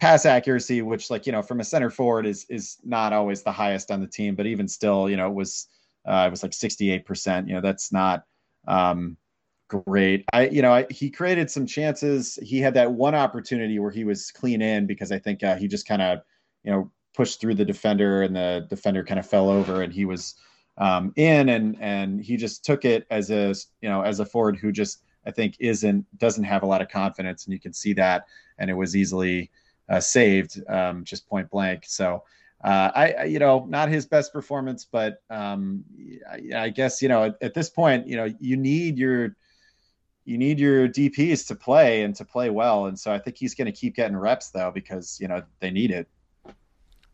pass 0.00 0.24
accuracy 0.24 0.80
which 0.80 1.10
like 1.10 1.26
you 1.26 1.32
know 1.32 1.42
from 1.42 1.60
a 1.60 1.64
center 1.64 1.90
forward 1.90 2.24
is 2.26 2.46
is 2.48 2.76
not 2.84 3.12
always 3.12 3.42
the 3.42 3.52
highest 3.52 3.90
on 3.90 4.00
the 4.00 4.06
team 4.06 4.34
but 4.34 4.46
even 4.46 4.68
still 4.68 5.10
you 5.10 5.16
know 5.16 5.26
it 5.28 5.34
was 5.34 5.66
uh, 6.06 6.24
it 6.26 6.30
was 6.30 6.42
like 6.42 6.52
68% 6.52 7.48
you 7.48 7.54
know 7.54 7.60
that's 7.60 7.92
not 7.92 8.24
um, 8.66 9.16
great. 9.68 10.24
I 10.32 10.48
you 10.48 10.62
know 10.62 10.72
I, 10.72 10.86
he 10.90 11.10
created 11.10 11.50
some 11.50 11.66
chances. 11.66 12.38
He 12.42 12.58
had 12.60 12.74
that 12.74 12.92
one 12.92 13.14
opportunity 13.14 13.78
where 13.78 13.90
he 13.90 14.04
was 14.04 14.30
clean 14.30 14.62
in 14.62 14.86
because 14.86 15.12
i 15.12 15.18
think 15.18 15.42
uh, 15.42 15.56
he 15.56 15.68
just 15.68 15.86
kind 15.86 16.02
of 16.02 16.20
you 16.64 16.70
know 16.70 16.90
pushed 17.14 17.40
through 17.40 17.54
the 17.54 17.64
defender 17.64 18.22
and 18.22 18.34
the 18.36 18.66
defender 18.70 19.04
kind 19.04 19.18
of 19.18 19.26
fell 19.26 19.48
over 19.50 19.82
and 19.82 19.92
he 19.92 20.04
was 20.04 20.34
um, 20.78 21.12
in, 21.16 21.48
and 21.48 21.76
and 21.80 22.20
he 22.20 22.36
just 22.36 22.64
took 22.64 22.84
it 22.84 23.06
as 23.10 23.30
a 23.30 23.54
you 23.80 23.88
know 23.88 24.02
as 24.02 24.20
a 24.20 24.24
forward 24.24 24.56
who 24.56 24.72
just 24.72 25.02
I 25.26 25.30
think 25.30 25.56
isn't 25.58 26.06
doesn't 26.18 26.44
have 26.44 26.62
a 26.62 26.66
lot 26.66 26.80
of 26.80 26.88
confidence, 26.88 27.44
and 27.44 27.52
you 27.52 27.60
can 27.60 27.72
see 27.72 27.92
that, 27.94 28.26
and 28.58 28.70
it 28.70 28.74
was 28.74 28.96
easily 28.96 29.50
uh, 29.88 30.00
saved 30.00 30.62
um, 30.68 31.04
just 31.04 31.28
point 31.28 31.50
blank. 31.50 31.84
So. 31.86 32.24
Uh, 32.60 32.90
I, 32.92 33.12
I, 33.12 33.24
you 33.26 33.38
know, 33.38 33.66
not 33.68 33.88
his 33.88 34.04
best 34.04 34.32
performance, 34.32 34.84
but 34.84 35.22
um, 35.30 35.84
I, 36.28 36.64
I, 36.64 36.68
guess 36.70 37.00
you 37.00 37.08
know 37.08 37.26
at, 37.26 37.36
at, 37.40 37.54
this 37.54 37.70
point, 37.70 38.08
you 38.08 38.16
know, 38.16 38.34
you 38.40 38.56
need 38.56 38.98
your 38.98 39.36
you 40.24 40.38
need 40.38 40.58
your 40.58 40.88
DPS 40.88 41.46
to 41.46 41.54
play 41.54 42.02
and 42.02 42.16
to 42.16 42.24
play 42.24 42.50
well, 42.50 42.86
and 42.86 42.98
so 42.98 43.12
I 43.12 43.20
think 43.20 43.36
he's 43.38 43.54
going 43.54 43.66
to 43.66 43.72
keep 43.72 43.94
getting 43.94 44.16
reps 44.16 44.50
though 44.50 44.72
because 44.72 45.20
you 45.20 45.28
know 45.28 45.44
they 45.60 45.70
need 45.70 45.92
it. 45.92 46.08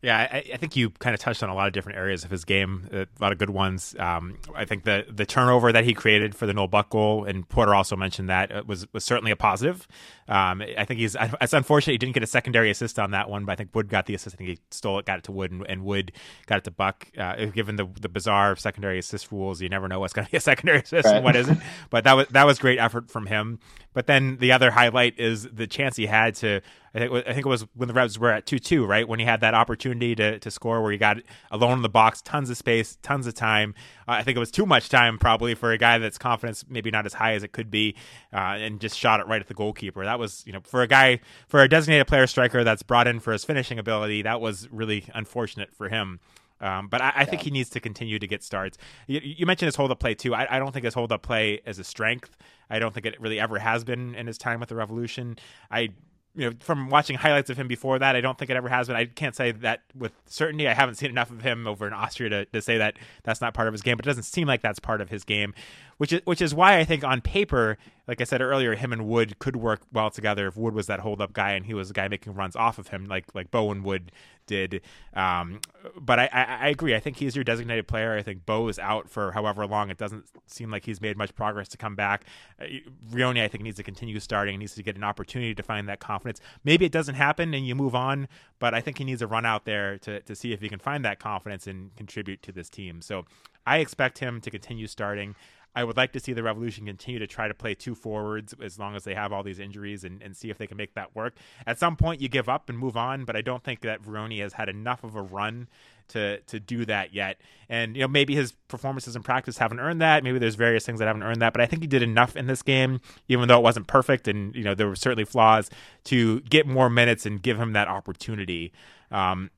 Yeah, 0.04 0.18
I, 0.18 0.44
I, 0.52 0.56
think 0.58 0.76
you 0.76 0.90
kind 0.90 1.14
of 1.14 1.20
touched 1.20 1.42
on 1.42 1.48
a 1.48 1.54
lot 1.54 1.66
of 1.66 1.72
different 1.72 1.96
areas 1.96 2.24
of 2.24 2.30
his 2.30 2.44
game, 2.44 2.90
a 2.92 3.06
lot 3.20 3.32
of 3.32 3.38
good 3.38 3.48
ones. 3.48 3.96
Um, 3.98 4.36
I 4.54 4.66
think 4.66 4.84
the 4.84 5.06
the 5.08 5.24
turnover 5.24 5.72
that 5.72 5.84
he 5.84 5.94
created 5.94 6.34
for 6.34 6.44
the 6.44 6.52
Noel 6.52 6.68
Buck 6.68 6.90
goal, 6.90 7.24
and 7.24 7.48
Porter 7.48 7.74
also 7.74 7.96
mentioned 7.96 8.28
that 8.28 8.52
uh, 8.52 8.62
was 8.66 8.86
was 8.92 9.02
certainly 9.02 9.30
a 9.30 9.36
positive. 9.36 9.88
Um, 10.28 10.62
I 10.76 10.84
think 10.84 11.00
he's 11.00 11.16
it's 11.40 11.54
unfortunate 11.54 11.92
he 11.92 11.98
didn't 11.98 12.12
get 12.12 12.22
a 12.22 12.26
secondary 12.26 12.70
assist 12.70 12.98
on 12.98 13.12
that 13.12 13.30
one, 13.30 13.46
but 13.46 13.52
I 13.52 13.56
think 13.56 13.74
Wood 13.74 13.88
got 13.88 14.04
the 14.04 14.14
assist. 14.14 14.36
I 14.36 14.38
think 14.38 14.50
he 14.50 14.58
stole 14.70 14.98
it, 14.98 15.06
got 15.06 15.20
it 15.20 15.24
to 15.24 15.32
Wood, 15.32 15.52
and, 15.52 15.66
and 15.66 15.84
Wood 15.86 16.12
got 16.44 16.58
it 16.58 16.64
to 16.64 16.70
Buck. 16.70 17.08
Uh, 17.16 17.46
given 17.46 17.76
the 17.76 17.88
the 17.98 18.10
bizarre 18.10 18.56
secondary 18.56 18.98
assist 18.98 19.32
rules, 19.32 19.62
you 19.62 19.70
never 19.70 19.88
know 19.88 20.00
what's 20.00 20.12
going 20.12 20.26
to 20.26 20.30
be 20.30 20.36
a 20.36 20.40
secondary 20.40 20.78
assist 20.82 21.06
right. 21.06 21.16
and 21.16 21.24
what 21.24 21.34
isn't. 21.34 21.60
But 21.88 22.04
that 22.04 22.12
was 22.12 22.26
that 22.28 22.44
was 22.44 22.58
great 22.58 22.78
effort 22.78 23.10
from 23.10 23.24
him. 23.24 23.58
But 23.94 24.06
then 24.06 24.36
the 24.36 24.52
other 24.52 24.72
highlight 24.72 25.18
is 25.18 25.44
the 25.44 25.66
chance 25.66 25.96
he 25.96 26.06
had 26.06 26.34
to 26.36 26.60
I 26.96 27.08
think 27.08 27.38
it 27.38 27.46
was 27.46 27.66
when 27.74 27.88
the 27.88 27.94
Revs 27.94 28.20
were 28.20 28.30
at 28.30 28.46
two 28.46 28.60
two, 28.60 28.86
right? 28.86 29.06
When 29.06 29.18
he 29.18 29.24
had 29.24 29.40
that 29.40 29.52
opportunity 29.52 30.14
to, 30.14 30.38
to 30.38 30.50
score, 30.50 30.80
where 30.80 30.92
he 30.92 30.98
got 30.98 31.16
alone 31.50 31.72
in 31.72 31.82
the 31.82 31.88
box, 31.88 32.22
tons 32.22 32.50
of 32.50 32.56
space, 32.56 32.96
tons 33.02 33.26
of 33.26 33.34
time. 33.34 33.74
Uh, 34.06 34.12
I 34.12 34.22
think 34.22 34.36
it 34.36 34.38
was 34.38 34.52
too 34.52 34.64
much 34.64 34.88
time 34.90 35.18
probably 35.18 35.56
for 35.56 35.72
a 35.72 35.78
guy 35.78 35.98
that's 35.98 36.18
confidence 36.18 36.64
maybe 36.68 36.92
not 36.92 37.04
as 37.04 37.14
high 37.14 37.34
as 37.34 37.42
it 37.42 37.50
could 37.50 37.68
be, 37.68 37.96
uh, 38.32 38.36
and 38.36 38.80
just 38.80 38.96
shot 38.96 39.18
it 39.18 39.26
right 39.26 39.40
at 39.40 39.48
the 39.48 39.54
goalkeeper. 39.54 40.04
That 40.04 40.20
was 40.20 40.44
you 40.46 40.52
know 40.52 40.60
for 40.62 40.82
a 40.82 40.86
guy 40.86 41.18
for 41.48 41.60
a 41.62 41.68
designated 41.68 42.06
player 42.06 42.28
striker 42.28 42.62
that's 42.62 42.84
brought 42.84 43.08
in 43.08 43.18
for 43.18 43.32
his 43.32 43.44
finishing 43.44 43.80
ability, 43.80 44.22
that 44.22 44.40
was 44.40 44.68
really 44.70 45.04
unfortunate 45.14 45.74
for 45.74 45.88
him. 45.88 46.20
Um, 46.60 46.88
but 46.88 47.02
I, 47.02 47.12
I 47.16 47.24
think 47.24 47.42
he 47.42 47.50
needs 47.50 47.68
to 47.70 47.80
continue 47.80 48.18
to 48.18 48.26
get 48.26 48.42
starts. 48.42 48.78
You, 49.06 49.20
you 49.22 49.46
mentioned 49.46 49.66
his 49.66 49.76
hold 49.76 49.90
up 49.90 50.00
play 50.00 50.14
too. 50.14 50.34
I, 50.34 50.56
I, 50.56 50.58
don't 50.58 50.72
think 50.72 50.84
his 50.84 50.94
hold 50.94 51.12
up 51.12 51.22
play 51.22 51.60
is 51.66 51.78
a 51.78 51.84
strength. 51.84 52.36
I 52.70 52.78
don't 52.78 52.94
think 52.94 53.06
it 53.06 53.20
really 53.20 53.40
ever 53.40 53.58
has 53.58 53.84
been 53.84 54.14
in 54.14 54.26
his 54.26 54.38
time 54.38 54.60
with 54.60 54.68
the 54.68 54.76
Revolution. 54.76 55.36
I 55.70 55.90
you 56.36 56.50
know, 56.50 56.56
from 56.60 56.90
watching 56.90 57.16
highlights 57.16 57.48
of 57.48 57.56
him 57.56 57.68
before 57.68 57.98
that, 58.00 58.16
I 58.16 58.20
don't 58.20 58.36
think 58.36 58.50
it 58.50 58.56
ever 58.56 58.68
has 58.68 58.88
been. 58.88 58.96
I 58.96 59.06
can't 59.06 59.36
say 59.36 59.52
that 59.52 59.82
with 59.94 60.12
certainty. 60.26 60.66
I 60.66 60.74
haven't 60.74 60.96
seen 60.96 61.10
enough 61.10 61.30
of 61.30 61.42
him 61.42 61.66
over 61.66 61.86
in 61.86 61.92
Austria 61.92 62.28
to, 62.30 62.44
to 62.46 62.60
say 62.60 62.78
that 62.78 62.96
that's 63.22 63.40
not 63.40 63.54
part 63.54 63.68
of 63.68 63.74
his 63.74 63.82
game, 63.82 63.96
but 63.96 64.04
it 64.04 64.08
doesn't 64.08 64.24
seem 64.24 64.48
like 64.48 64.60
that's 64.60 64.80
part 64.80 65.00
of 65.00 65.10
his 65.10 65.22
game, 65.22 65.54
which 65.98 66.12
is 66.12 66.20
which 66.24 66.42
is 66.42 66.54
why 66.54 66.78
I 66.78 66.84
think 66.84 67.04
on 67.04 67.20
paper, 67.20 67.78
like 68.06 68.20
I 68.20 68.24
said 68.24 68.40
earlier, 68.40 68.74
him 68.74 68.92
and 68.92 69.06
Wood 69.06 69.38
could 69.38 69.56
work 69.56 69.82
well 69.92 70.10
together 70.10 70.46
if 70.46 70.56
Wood 70.56 70.74
was 70.74 70.86
that 70.86 71.00
hold 71.00 71.20
up 71.20 71.32
guy 71.32 71.52
and 71.52 71.66
he 71.66 71.74
was 71.74 71.90
a 71.90 71.92
guy 71.92 72.08
making 72.08 72.34
runs 72.34 72.56
off 72.56 72.78
of 72.78 72.88
him, 72.88 73.06
like 73.06 73.34
like 73.34 73.50
Bowen 73.50 73.82
Wood 73.82 74.12
did. 74.46 74.82
Um, 75.14 75.60
but 75.98 76.18
I, 76.18 76.28
I, 76.32 76.42
I, 76.42 76.68
agree. 76.68 76.94
I 76.94 77.00
think 77.00 77.16
he's 77.16 77.34
your 77.34 77.44
designated 77.44 77.88
player. 77.88 78.16
I 78.16 78.22
think 78.22 78.44
Bou 78.44 78.68
is 78.68 78.78
out 78.78 79.08
for 79.08 79.32
however 79.32 79.66
long. 79.66 79.90
It 79.90 79.98
doesn't 79.98 80.26
seem 80.46 80.70
like 80.70 80.84
he's 80.84 81.00
made 81.00 81.16
much 81.16 81.34
progress 81.34 81.68
to 81.68 81.76
come 81.76 81.94
back. 81.94 82.24
Uh, 82.60 82.64
Vrioni, 83.10 83.42
I 83.42 83.48
think, 83.48 83.64
needs 83.64 83.76
to 83.76 83.82
continue 83.82 84.20
starting. 84.20 84.58
needs 84.58 84.74
to 84.74 84.82
get 84.82 84.96
an 84.96 85.04
opportunity 85.04 85.54
to 85.54 85.62
find 85.62 85.88
that 85.88 86.00
confidence. 86.00 86.40
Maybe 86.62 86.84
it 86.84 86.92
doesn't 86.92 87.14
happen 87.14 87.54
and 87.54 87.66
you 87.66 87.74
move 87.74 87.94
on, 87.94 88.28
but 88.58 88.74
I 88.74 88.80
think 88.80 88.98
he 88.98 89.04
needs 89.04 89.22
a 89.22 89.26
run 89.26 89.46
out 89.46 89.64
there 89.64 89.98
to, 89.98 90.20
to 90.20 90.34
see 90.34 90.52
if 90.52 90.60
he 90.60 90.68
can 90.68 90.78
find 90.78 91.04
that 91.04 91.18
confidence 91.18 91.66
and 91.66 91.94
contribute 91.96 92.42
to 92.42 92.52
this 92.52 92.68
team. 92.68 93.00
So 93.00 93.24
I 93.66 93.78
expect 93.78 94.18
him 94.18 94.40
to 94.42 94.50
continue 94.50 94.86
starting. 94.86 95.34
I 95.74 95.84
would 95.84 95.96
like 95.96 96.12
to 96.12 96.20
see 96.20 96.32
the 96.32 96.42
Revolution 96.42 96.86
continue 96.86 97.18
to 97.18 97.26
try 97.26 97.48
to 97.48 97.54
play 97.54 97.74
two 97.74 97.94
forwards 97.94 98.54
as 98.62 98.78
long 98.78 98.94
as 98.94 99.04
they 99.04 99.14
have 99.14 99.32
all 99.32 99.42
these 99.42 99.58
injuries 99.58 100.04
and, 100.04 100.22
and 100.22 100.36
see 100.36 100.50
if 100.50 100.58
they 100.58 100.66
can 100.66 100.76
make 100.76 100.94
that 100.94 101.14
work. 101.14 101.34
At 101.66 101.78
some 101.78 101.96
point, 101.96 102.20
you 102.20 102.28
give 102.28 102.48
up 102.48 102.68
and 102.68 102.78
move 102.78 102.96
on, 102.96 103.24
but 103.24 103.36
I 103.36 103.42
don't 103.42 103.62
think 103.62 103.80
that 103.80 104.02
Vrioni 104.02 104.40
has 104.40 104.52
had 104.52 104.68
enough 104.68 105.02
of 105.04 105.16
a 105.16 105.22
run 105.22 105.68
to 106.08 106.38
to 106.40 106.60
do 106.60 106.84
that 106.84 107.14
yet. 107.14 107.40
And 107.68 107.96
you 107.96 108.02
know, 108.02 108.08
maybe 108.08 108.34
his 108.34 108.52
performances 108.68 109.16
in 109.16 109.22
practice 109.22 109.58
haven't 109.58 109.80
earned 109.80 110.00
that. 110.00 110.22
Maybe 110.22 110.38
there's 110.38 110.54
various 110.54 110.84
things 110.84 110.98
that 110.98 111.06
haven't 111.06 111.22
earned 111.22 111.40
that. 111.42 111.52
But 111.52 111.62
I 111.62 111.66
think 111.66 111.82
he 111.82 111.88
did 111.88 112.02
enough 112.02 112.36
in 112.36 112.46
this 112.46 112.62
game, 112.62 113.00
even 113.28 113.48
though 113.48 113.58
it 113.58 113.62
wasn't 113.62 113.86
perfect, 113.86 114.28
and 114.28 114.54
you 114.54 114.62
know 114.62 114.74
there 114.74 114.88
were 114.88 114.96
certainly 114.96 115.24
flaws 115.24 115.70
to 116.04 116.40
get 116.42 116.66
more 116.66 116.90
minutes 116.90 117.26
and 117.26 117.42
give 117.42 117.58
him 117.58 117.72
that 117.72 117.88
opportunity. 117.88 118.72
Um, 119.10 119.50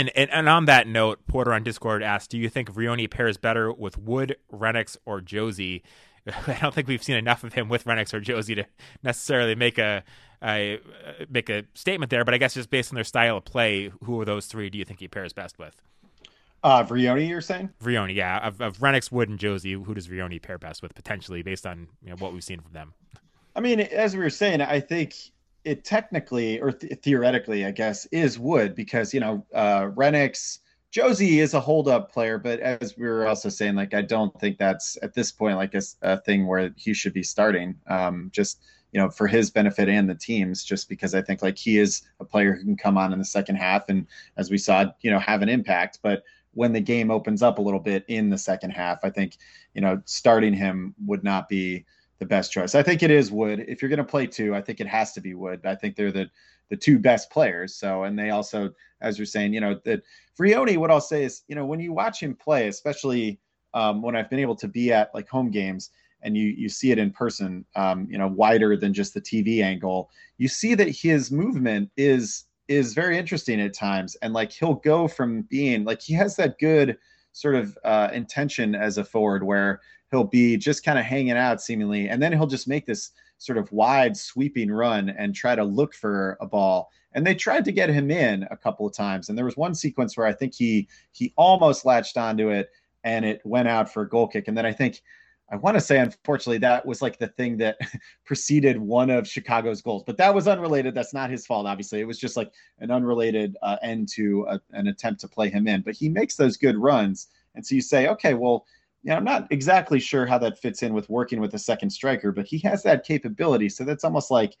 and, 0.00 0.10
and, 0.16 0.30
and 0.30 0.48
on 0.48 0.64
that 0.64 0.86
note, 0.86 1.26
Porter 1.26 1.52
on 1.52 1.62
Discord 1.62 2.02
asked, 2.02 2.30
"Do 2.30 2.38
you 2.38 2.48
think 2.48 2.72
Vrioni 2.72 3.10
pairs 3.10 3.36
better 3.36 3.72
with 3.72 3.98
Wood, 3.98 4.36
Rennicks, 4.52 4.96
or 5.04 5.20
Jozy?" 5.20 5.82
I 6.46 6.58
don't 6.60 6.74
think 6.74 6.88
we've 6.88 7.02
seen 7.02 7.16
enough 7.16 7.44
of 7.44 7.52
him 7.52 7.68
with 7.68 7.84
Rennicks 7.84 8.14
or 8.14 8.20
Jozy 8.20 8.54
to 8.56 8.64
necessarily 9.02 9.54
make 9.54 9.78
a, 9.78 10.02
a 10.42 10.80
make 11.28 11.50
a 11.50 11.64
statement 11.74 12.10
there. 12.10 12.24
But 12.24 12.34
I 12.34 12.38
guess 12.38 12.54
just 12.54 12.70
based 12.70 12.90
on 12.92 12.94
their 12.94 13.04
style 13.04 13.36
of 13.36 13.44
play, 13.44 13.92
who 14.04 14.20
of 14.20 14.26
those 14.26 14.46
three 14.46 14.70
do 14.70 14.78
you 14.78 14.84
think 14.84 15.00
he 15.00 15.08
pairs 15.08 15.32
best 15.32 15.58
with? 15.58 15.80
Uh, 16.62 16.84
Vrioni, 16.84 17.28
you're 17.28 17.40
saying? 17.40 17.70
Vrioni, 17.82 18.14
yeah. 18.14 18.46
Of, 18.46 18.60
of 18.60 18.78
Rennicks, 18.78 19.10
Wood, 19.10 19.28
and 19.30 19.38
Jozy, 19.38 19.82
who 19.82 19.94
does 19.94 20.08
Vrioni 20.08 20.40
pair 20.40 20.58
best 20.58 20.82
with 20.82 20.94
potentially 20.94 21.42
based 21.42 21.66
on 21.66 21.88
you 22.02 22.10
know, 22.10 22.16
what 22.16 22.32
we've 22.34 22.44
seen 22.44 22.60
from 22.60 22.72
them? 22.72 22.92
I 23.56 23.60
mean, 23.60 23.80
as 23.80 24.14
we 24.14 24.22
were 24.22 24.30
saying, 24.30 24.60
I 24.60 24.80
think 24.80 25.14
it 25.64 25.84
technically 25.84 26.60
or 26.60 26.72
th- 26.72 27.00
theoretically, 27.02 27.64
I 27.64 27.70
guess, 27.70 28.06
is 28.06 28.38
Wood 28.38 28.74
because 28.74 29.14
you 29.14 29.20
know 29.20 29.46
uh, 29.54 29.86
Rennicks. 29.86 30.58
Jozy 30.92 31.38
is 31.38 31.54
a 31.54 31.60
hold 31.60 31.86
up 31.86 32.10
player, 32.10 32.36
but 32.36 32.58
as 32.58 32.96
we 32.96 33.06
were 33.06 33.24
also 33.24 33.48
saying, 33.48 33.76
like 33.76 33.94
I 33.94 34.02
don't 34.02 34.36
think 34.40 34.58
that's 34.58 34.98
at 35.02 35.14
this 35.14 35.30
point 35.30 35.56
like 35.56 35.72
a, 35.74 35.82
a 36.02 36.20
thing 36.20 36.48
where 36.48 36.72
he 36.76 36.94
should 36.94 37.12
be 37.12 37.22
starting. 37.22 37.76
Um, 37.86 38.28
just 38.32 38.60
you 38.92 39.00
know, 39.00 39.08
for 39.08 39.26
his 39.26 39.50
benefit 39.50 39.88
and 39.88 40.08
the 40.08 40.14
team's, 40.14 40.64
just 40.64 40.88
because 40.88 41.14
I 41.14 41.22
think 41.22 41.42
like 41.42 41.56
he 41.56 41.78
is 41.78 42.02
a 42.18 42.24
player 42.24 42.54
who 42.54 42.64
can 42.64 42.76
come 42.76 42.98
on 42.98 43.12
in 43.12 43.18
the 43.18 43.24
second 43.24 43.56
half 43.56 43.88
and, 43.88 44.06
as 44.36 44.50
we 44.50 44.58
saw, 44.58 44.86
you 45.00 45.10
know, 45.10 45.18
have 45.18 45.42
an 45.42 45.48
impact. 45.48 46.00
But 46.02 46.24
when 46.54 46.72
the 46.72 46.80
game 46.80 47.10
opens 47.10 47.42
up 47.42 47.58
a 47.58 47.62
little 47.62 47.80
bit 47.80 48.04
in 48.08 48.30
the 48.30 48.38
second 48.38 48.70
half, 48.70 49.04
I 49.04 49.10
think, 49.10 49.36
you 49.74 49.80
know, 49.80 50.02
starting 50.06 50.52
him 50.52 50.94
would 51.06 51.22
not 51.22 51.48
be 51.48 51.84
the 52.20 52.26
best 52.26 52.52
choice. 52.52 52.74
I 52.74 52.82
think 52.82 53.02
it 53.02 53.10
is 53.10 53.32
Wood. 53.32 53.64
If 53.66 53.82
you're 53.82 53.88
going 53.88 53.98
to 53.98 54.04
play 54.04 54.26
two, 54.26 54.54
I 54.54 54.60
think 54.60 54.78
it 54.78 54.86
has 54.86 55.12
to 55.14 55.20
be 55.20 55.34
Wood. 55.34 55.62
I 55.64 55.74
think 55.74 55.96
they're 55.96 56.12
the 56.12 56.30
the 56.68 56.76
two 56.76 57.00
best 57.00 57.30
players. 57.30 57.74
So, 57.74 58.04
and 58.04 58.16
they 58.16 58.30
also, 58.30 58.70
as 59.00 59.18
you're 59.18 59.26
saying, 59.26 59.52
you 59.52 59.60
know, 59.60 59.80
that 59.84 60.02
Vrioni, 60.38 60.76
what 60.76 60.92
I'll 60.92 61.00
say 61.00 61.24
is, 61.24 61.42
you 61.48 61.56
know, 61.56 61.66
when 61.66 61.80
you 61.80 61.92
watch 61.92 62.22
him 62.22 62.36
play, 62.36 62.68
especially 62.68 63.40
um, 63.74 64.02
when 64.02 64.14
I've 64.14 64.30
been 64.30 64.38
able 64.38 64.54
to 64.56 64.68
be 64.68 64.92
at 64.92 65.12
like 65.12 65.28
home 65.28 65.50
games 65.50 65.90
and 66.22 66.36
you 66.36 66.54
you 66.56 66.68
see 66.68 66.92
it 66.92 66.98
in 66.98 67.10
person, 67.10 67.64
um, 67.74 68.06
you 68.08 68.18
know, 68.18 68.28
wider 68.28 68.76
than 68.76 68.94
just 68.94 69.14
the 69.14 69.20
TV 69.20 69.64
angle, 69.64 70.10
you 70.38 70.46
see 70.46 70.74
that 70.74 70.90
his 70.90 71.32
movement 71.32 71.90
is 71.96 72.44
is 72.68 72.94
very 72.94 73.18
interesting 73.18 73.60
at 73.60 73.74
times, 73.74 74.14
and 74.22 74.34
like 74.34 74.52
he'll 74.52 74.74
go 74.74 75.08
from 75.08 75.42
being 75.42 75.84
like 75.84 76.02
he 76.02 76.12
has 76.12 76.36
that 76.36 76.58
good 76.58 76.98
sort 77.32 77.54
of 77.54 77.76
uh, 77.84 78.10
intention 78.12 78.74
as 78.74 78.98
a 78.98 79.04
forward 79.04 79.42
where 79.42 79.80
he'll 80.10 80.24
be 80.24 80.56
just 80.56 80.84
kind 80.84 80.98
of 80.98 81.04
hanging 81.04 81.36
out 81.36 81.60
seemingly, 81.60 82.08
and 82.08 82.22
then 82.22 82.32
he'll 82.32 82.46
just 82.46 82.68
make 82.68 82.86
this 82.86 83.12
sort 83.38 83.58
of 83.58 83.70
wide 83.72 84.16
sweeping 84.16 84.70
run 84.70 85.10
and 85.10 85.34
try 85.34 85.54
to 85.54 85.64
look 85.64 85.94
for 85.94 86.36
a 86.40 86.46
ball. 86.46 86.90
And 87.12 87.26
they 87.26 87.34
tried 87.34 87.64
to 87.64 87.72
get 87.72 87.88
him 87.88 88.10
in 88.10 88.46
a 88.50 88.56
couple 88.56 88.86
of 88.86 88.92
times, 88.92 89.28
and 89.28 89.36
there 89.38 89.44
was 89.44 89.56
one 89.56 89.74
sequence 89.74 90.16
where 90.16 90.26
I 90.26 90.32
think 90.32 90.54
he 90.54 90.88
he 91.12 91.32
almost 91.36 91.84
latched 91.84 92.16
onto 92.16 92.50
it 92.50 92.70
and 93.04 93.24
it 93.24 93.40
went 93.44 93.68
out 93.68 93.92
for 93.92 94.02
a 94.02 94.08
goal 94.08 94.28
kick. 94.28 94.48
And 94.48 94.56
then 94.56 94.66
I 94.66 94.72
think 94.72 95.00
I 95.52 95.56
want 95.56 95.76
to 95.76 95.80
say, 95.80 95.98
unfortunately, 95.98 96.58
that 96.58 96.86
was 96.86 97.02
like 97.02 97.18
the 97.18 97.26
thing 97.26 97.56
that 97.56 97.76
preceded 98.24 98.78
one 98.78 99.10
of 99.10 99.26
Chicago's 99.26 99.82
goals, 99.82 100.04
but 100.06 100.16
that 100.18 100.32
was 100.32 100.46
unrelated. 100.46 100.94
That's 100.94 101.12
not 101.12 101.30
his 101.30 101.44
fault, 101.44 101.66
obviously. 101.66 102.00
It 102.00 102.06
was 102.06 102.18
just 102.18 102.36
like 102.36 102.52
an 102.78 102.90
unrelated 102.90 103.56
uh, 103.62 103.76
end 103.82 104.08
to 104.10 104.46
a, 104.48 104.60
an 104.70 104.86
attempt 104.86 105.20
to 105.22 105.28
play 105.28 105.50
him 105.50 105.66
in. 105.66 105.80
But 105.80 105.94
he 105.94 106.08
makes 106.08 106.36
those 106.36 106.56
good 106.56 106.76
runs, 106.76 107.28
and 107.56 107.66
so 107.66 107.74
you 107.74 107.80
say, 107.80 108.06
okay, 108.08 108.34
well, 108.34 108.64
you 109.02 109.12
I'm 109.12 109.24
not 109.24 109.50
exactly 109.50 110.00
sure 110.00 110.26
how 110.26 110.38
that 110.38 110.58
fits 110.58 110.82
in 110.82 110.92
with 110.92 111.08
working 111.08 111.40
with 111.40 111.54
a 111.54 111.58
second 111.58 111.90
striker, 111.90 112.32
but 112.32 112.46
he 112.46 112.58
has 112.58 112.82
that 112.82 113.04
capability. 113.04 113.68
So 113.68 113.84
that's 113.84 114.04
almost 114.04 114.30
like 114.30 114.56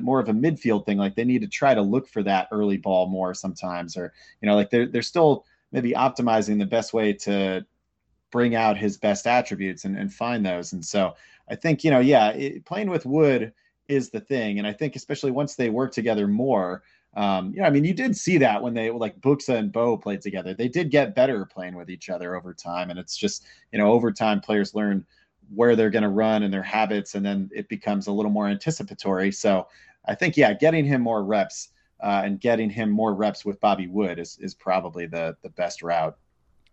more 0.00 0.20
of 0.20 0.28
a 0.28 0.32
midfield 0.32 0.84
thing. 0.84 0.98
Like 0.98 1.14
they 1.14 1.24
need 1.24 1.42
to 1.42 1.48
try 1.48 1.74
to 1.74 1.82
look 1.82 2.08
for 2.08 2.22
that 2.24 2.48
early 2.50 2.76
ball 2.76 3.08
more 3.08 3.34
sometimes, 3.34 3.96
or 3.96 4.12
you 4.40 4.48
know, 4.48 4.54
like 4.54 4.70
they're 4.70 4.86
they're 4.86 5.02
still 5.02 5.44
maybe 5.72 5.92
optimizing 5.92 6.58
the 6.58 6.66
best 6.66 6.92
way 6.92 7.12
to 7.12 7.64
bring 8.30 8.54
out 8.54 8.76
his 8.76 8.96
best 8.96 9.26
attributes 9.26 9.84
and, 9.84 9.96
and 9.96 10.12
find 10.12 10.44
those. 10.44 10.72
And 10.72 10.84
so 10.84 11.14
I 11.50 11.54
think, 11.54 11.84
you 11.84 11.90
know, 11.90 12.00
yeah, 12.00 12.30
it, 12.30 12.64
playing 12.64 12.90
with 12.90 13.06
wood 13.06 13.52
is 13.88 14.10
the 14.10 14.20
thing. 14.20 14.58
And 14.58 14.66
I 14.66 14.72
think 14.72 14.96
especially 14.96 15.30
once 15.30 15.54
they 15.54 15.70
work 15.70 15.92
together 15.92 16.26
more, 16.26 16.82
um, 17.14 17.52
you 17.52 17.60
know, 17.60 17.66
I 17.66 17.70
mean, 17.70 17.84
you 17.84 17.94
did 17.94 18.16
see 18.16 18.38
that 18.38 18.62
when 18.62 18.74
they 18.74 18.90
like 18.90 19.20
Buksa 19.20 19.56
and 19.56 19.72
Bou 19.72 19.96
played 19.96 20.20
together, 20.20 20.54
they 20.54 20.68
did 20.68 20.90
get 20.90 21.14
better 21.14 21.44
playing 21.44 21.74
with 21.74 21.90
each 21.90 22.10
other 22.10 22.36
over 22.36 22.54
time. 22.54 22.90
And 22.90 22.98
it's 22.98 23.16
just, 23.16 23.44
you 23.72 23.78
know, 23.78 23.90
over 23.90 24.12
time 24.12 24.40
players 24.40 24.74
learn 24.74 25.04
where 25.54 25.74
they're 25.74 25.90
going 25.90 26.02
to 26.02 26.10
run 26.10 26.42
and 26.42 26.52
their 26.52 26.62
habits, 26.62 27.14
and 27.14 27.24
then 27.24 27.50
it 27.54 27.68
becomes 27.68 28.06
a 28.06 28.12
little 28.12 28.30
more 28.30 28.48
anticipatory. 28.48 29.32
So 29.32 29.66
I 30.06 30.14
think, 30.14 30.36
yeah, 30.36 30.52
getting 30.52 30.84
him 30.84 31.00
more 31.00 31.24
reps 31.24 31.70
uh, 32.00 32.22
and 32.24 32.40
getting 32.40 32.70
him 32.70 32.90
more 32.90 33.14
reps 33.14 33.44
with 33.44 33.60
Bobby 33.60 33.86
Wood 33.86 34.18
is 34.18 34.38
is 34.40 34.54
probably 34.54 35.06
the 35.06 35.36
the 35.42 35.50
best 35.50 35.82
route. 35.82 36.16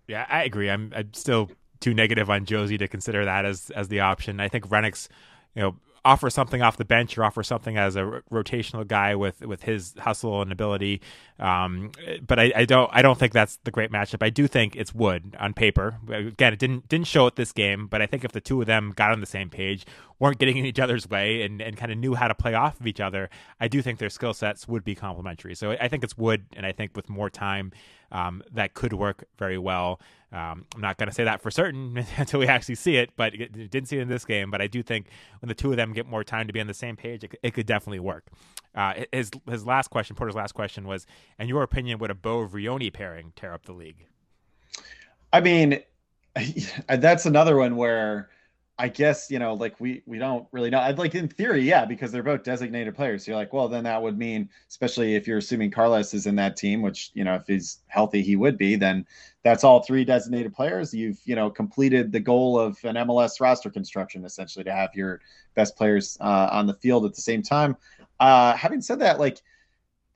Yeah, 0.07 0.25
I 0.29 0.43
agree. 0.43 0.69
I'm 0.69 0.91
I'm 0.95 1.13
still 1.13 1.49
too 1.79 1.93
negative 1.93 2.29
on 2.29 2.45
Jozy 2.45 2.77
to 2.79 2.87
consider 2.87 3.25
that 3.25 3.45
as 3.45 3.71
as 3.71 3.87
the 3.87 4.01
option. 4.01 4.39
I 4.39 4.49
think 4.49 4.69
Rennick's, 4.69 5.09
you 5.55 5.61
know, 5.61 5.75
offer 6.05 6.29
something 6.29 6.61
off 6.61 6.77
the 6.77 6.85
bench 6.85 7.17
or 7.17 7.23
offer 7.23 7.43
something 7.43 7.77
as 7.77 7.95
a 7.95 8.21
rotational 8.31 8.87
guy 8.87 9.15
with 9.15 9.41
with 9.41 9.63
his 9.63 9.95
hustle 9.97 10.41
and 10.41 10.51
ability. 10.51 11.01
Um, 11.39 11.91
but 12.25 12.39
I, 12.39 12.53
I, 12.55 12.65
don't 12.65 12.89
I 12.93 13.01
don't 13.01 13.17
think 13.17 13.33
that's 13.33 13.57
the 13.65 13.71
great 13.71 13.91
matchup. 13.91 14.23
I 14.23 14.29
do 14.29 14.47
think 14.47 14.75
it's 14.75 14.93
Wood 14.93 15.35
on 15.39 15.53
paper. 15.53 15.97
Again, 16.07 16.53
it 16.53 16.59
didn't 16.59 16.87
didn't 16.87 17.07
show 17.07 17.27
it 17.27 17.35
this 17.35 17.51
game, 17.51 17.87
but 17.87 18.01
I 18.01 18.05
think 18.05 18.23
if 18.23 18.31
the 18.31 18.39
two 18.39 18.61
of 18.61 18.67
them 18.67 18.93
got 18.95 19.11
on 19.11 19.19
the 19.19 19.25
same 19.25 19.49
page, 19.49 19.85
weren't 20.19 20.37
getting 20.37 20.57
in 20.57 20.65
each 20.65 20.79
other's 20.79 21.09
way, 21.09 21.41
and, 21.43 21.61
and 21.61 21.75
kind 21.77 21.91
of 21.91 21.97
knew 21.97 22.15
how 22.15 22.27
to 22.27 22.35
play 22.35 22.53
off 22.53 22.79
of 22.79 22.87
each 22.87 22.99
other, 23.01 23.29
I 23.59 23.67
do 23.67 23.81
think 23.81 23.99
their 23.99 24.09
skill 24.09 24.33
sets 24.33 24.67
would 24.67 24.83
be 24.83 24.95
complementary. 24.95 25.55
So 25.55 25.71
I 25.71 25.87
think 25.87 26.03
it's 26.03 26.17
Wood, 26.17 26.45
and 26.55 26.65
I 26.65 26.71
think 26.71 26.95
with 26.95 27.09
more 27.09 27.29
time, 27.29 27.71
um, 28.11 28.43
that 28.53 28.73
could 28.73 28.93
work 28.93 29.25
very 29.37 29.57
well. 29.57 29.99
Um, 30.31 30.65
I'm 30.73 30.81
not 30.81 30.97
going 30.97 31.09
to 31.09 31.15
say 31.15 31.23
that 31.23 31.41
for 31.41 31.51
certain 31.51 32.05
until 32.17 32.39
we 32.39 32.47
actually 32.47 32.75
see 32.75 32.97
it, 32.97 33.11
but 33.15 33.33
it, 33.33 33.69
didn't 33.69 33.87
see 33.87 33.97
it 33.97 34.01
in 34.01 34.07
this 34.07 34.25
game. 34.25 34.51
But 34.51 34.61
I 34.61 34.67
do 34.67 34.83
think 34.83 35.07
when 35.41 35.47
the 35.47 35.55
two 35.55 35.71
of 35.71 35.77
them 35.77 35.93
get 35.93 36.05
more 36.05 36.23
time 36.23 36.47
to 36.47 36.53
be 36.53 36.59
on 36.59 36.67
the 36.67 36.73
same 36.73 36.95
page, 36.95 37.23
it, 37.23 37.35
it 37.43 37.53
could 37.53 37.65
definitely 37.65 37.99
work. 37.99 38.27
Uh, 38.73 38.93
his 39.11 39.31
his 39.49 39.65
last 39.65 39.89
question, 39.89 40.15
Porter's 40.15 40.35
last 40.35 40.53
question 40.53 40.85
was, 40.85 41.05
in 41.39 41.47
your 41.47 41.63
opinion, 41.63 41.97
would 41.99 42.11
a 42.11 42.15
Bou 42.15 42.47
Vrioni 42.47 42.91
pairing 42.91 43.31
tear 43.35 43.53
up 43.53 43.65
the 43.65 43.71
league? 43.71 44.05
I 45.31 45.39
mean, 45.39 45.81
that's 46.89 47.25
another 47.25 47.57
one 47.57 47.77
where 47.77 48.29
I 48.77 48.89
guess 48.89 49.31
you 49.31 49.39
know, 49.39 49.53
like 49.53 49.79
we 49.79 50.03
we 50.05 50.17
don't 50.17 50.47
really 50.51 50.69
know. 50.69 50.79
I'd 50.79 50.97
like 50.97 51.15
in 51.15 51.29
theory, 51.29 51.61
yeah, 51.61 51.85
because 51.85 52.11
they're 52.11 52.23
both 52.23 52.43
designated 52.43 52.93
players. 52.93 53.23
So 53.23 53.31
you're 53.31 53.39
like, 53.39 53.53
well, 53.53 53.69
then 53.69 53.85
that 53.85 54.01
would 54.01 54.17
mean, 54.17 54.49
especially 54.69 55.15
if 55.15 55.27
you're 55.27 55.37
assuming 55.37 55.71
Carles 55.71 56.13
is 56.13 56.25
in 56.27 56.35
that 56.35 56.57
team, 56.57 56.81
which 56.81 57.11
you 57.13 57.23
know, 57.23 57.35
if 57.35 57.47
he's 57.47 57.79
healthy, 57.87 58.21
he 58.21 58.35
would 58.35 58.57
be. 58.57 58.75
Then 58.75 59.05
that's 59.43 59.63
all 59.63 59.81
three 59.81 60.03
designated 60.03 60.53
players. 60.53 60.93
You've 60.93 61.19
you 61.23 61.35
know 61.35 61.49
completed 61.49 62.11
the 62.11 62.19
goal 62.19 62.59
of 62.59 62.77
an 62.83 62.95
MLS 62.95 63.39
roster 63.39 63.69
construction, 63.69 64.25
essentially, 64.25 64.65
to 64.65 64.73
have 64.73 64.89
your 64.93 65.21
best 65.55 65.77
players 65.77 66.17
uh, 66.19 66.49
on 66.51 66.67
the 66.67 66.73
field 66.73 67.05
at 67.05 67.15
the 67.15 67.21
same 67.21 67.41
time. 67.41 67.77
Uh, 68.19 68.55
having 68.55 68.81
said 68.81 68.99
that, 68.99 69.19
like 69.21 69.41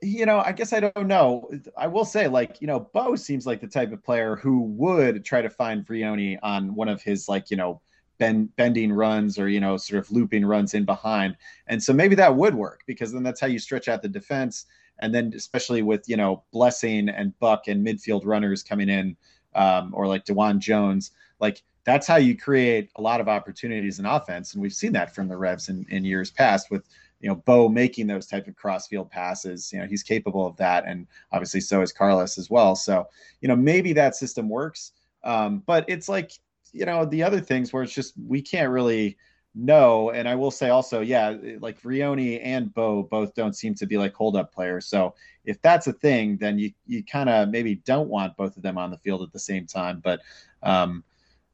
you 0.02 0.26
know, 0.26 0.40
I 0.40 0.52
guess 0.52 0.74
I 0.74 0.80
don't 0.80 1.08
know. 1.08 1.50
I 1.78 1.88
will 1.88 2.06
say, 2.06 2.28
like, 2.28 2.62
you 2.62 2.68
know, 2.68 2.90
Bou 2.94 3.18
seems 3.18 3.46
like 3.46 3.60
the 3.62 3.68
type 3.68 3.92
of 3.92 4.04
player 4.04 4.36
who 4.36 4.62
would 4.62 5.26
try 5.26 5.42
to 5.42 5.50
find 5.50 5.86
Vrioni 5.86 6.38
on 6.42 6.74
one 6.74 6.88
of 6.88 7.02
his, 7.02 7.28
like, 7.28 7.52
you 7.52 7.58
know, 7.58 7.82
bend, 8.20 8.56
bending 8.56 8.92
runs 8.92 9.40
or 9.40 9.50
you 9.50 9.60
know 9.60 9.78
sort 9.78 10.00
of 10.00 10.12
looping 10.12 10.46
runs 10.46 10.74
in 10.74 10.86
behind. 10.86 11.36
And 11.68 11.82
so 11.82 11.94
maybe 11.94 12.16
that 12.16 12.36
would 12.36 12.54
work 12.54 12.82
because 12.86 13.12
then 13.12 13.24
that's 13.24 13.42
how 13.42 13.48
you 13.48 13.60
stretch 13.60 13.88
out 13.88 14.02
the 14.02 14.10
defense. 14.10 14.66
And 15.02 15.16
then 15.16 15.34
especially 15.36 15.82
with 15.82 16.08
you 16.08 16.18
know 16.18 16.44
blessing 16.52 17.10
and 17.10 17.38
buck 17.40 17.68
and 17.68 17.86
midfield 17.86 18.22
runners 18.26 18.62
coming 18.62 18.90
in 18.90 19.18
um, 19.56 19.92
or 19.96 20.06
like 20.08 20.26
DeJuan 20.26 20.60
Jones 20.60 21.12
like 21.40 21.62
that's 21.86 22.06
how 22.06 22.18
you 22.18 22.38
create 22.38 22.92
a 22.98 23.02
lot 23.02 23.22
of 23.22 23.28
opportunities 23.28 24.00
in 24.00 24.06
offense. 24.06 24.54
And 24.54 24.62
we've 24.62 24.74
seen 24.74 24.92
that 24.94 25.16
from 25.16 25.28
the 25.28 25.38
revs 25.38 25.70
in, 25.70 25.86
in 25.90 26.06
years 26.06 26.30
past 26.30 26.70
with 26.70 26.84
you 27.20 27.30
know 27.30 27.36
Bou 27.36 27.70
making 27.70 28.08
those 28.08 28.28
type 28.28 28.48
of 28.48 28.56
crossfield 28.56 29.10
passes. 29.10 29.72
You 29.74 29.80
know 29.80 29.88
he's 29.88 30.04
capable 30.04 30.46
of 30.46 30.56
that. 30.58 30.86
And 30.86 31.08
obviously 31.32 31.62
so 31.62 31.82
is 31.82 31.92
Carles 31.92 32.38
as 32.38 32.50
well. 32.50 32.76
So 32.76 33.08
you 33.42 33.48
know 33.48 33.56
maybe 33.56 33.94
that 33.94 34.16
system 34.16 34.50
works. 34.50 34.92
Um, 35.24 35.64
but 35.66 35.86
it's 35.88 36.08
like 36.08 36.32
you 36.74 36.86
know 36.86 37.06
the 37.06 37.24
other 37.24 37.40
things 37.40 37.72
where 37.74 37.84
it's 37.84 37.94
just 37.94 38.14
we 38.28 38.42
can't 38.42 38.72
really 38.72 39.18
know. 39.56 40.12
And 40.12 40.28
I 40.28 40.36
will 40.36 40.52
say 40.52 40.70
also, 40.70 41.02
yeah, 41.02 41.36
like 41.60 41.82
Vrioni 41.82 42.40
and 42.44 42.74
Bou 42.74 43.04
both 43.04 43.34
don't 43.36 43.56
seem 43.56 43.76
to 43.76 43.86
be 43.86 43.98
like 43.98 44.14
hold 44.14 44.36
up 44.36 44.54
players. 44.54 44.86
So 44.86 45.16
if 45.46 45.62
that's 45.62 45.88
a 45.88 45.94
thing, 45.94 46.38
then 46.38 46.60
you 46.60 46.72
you 46.88 47.04
kind 47.04 47.30
of 47.30 47.50
maybe 47.50 47.76
don't 47.76 48.10
want 48.10 48.38
both 48.38 48.58
of 48.58 48.64
them 48.64 48.78
on 48.78 48.92
the 48.92 48.98
field 48.98 49.22
at 49.24 49.32
the 49.32 49.40
same 49.40 49.66
time. 49.66 50.02
But 50.04 50.22
um, 50.64 51.04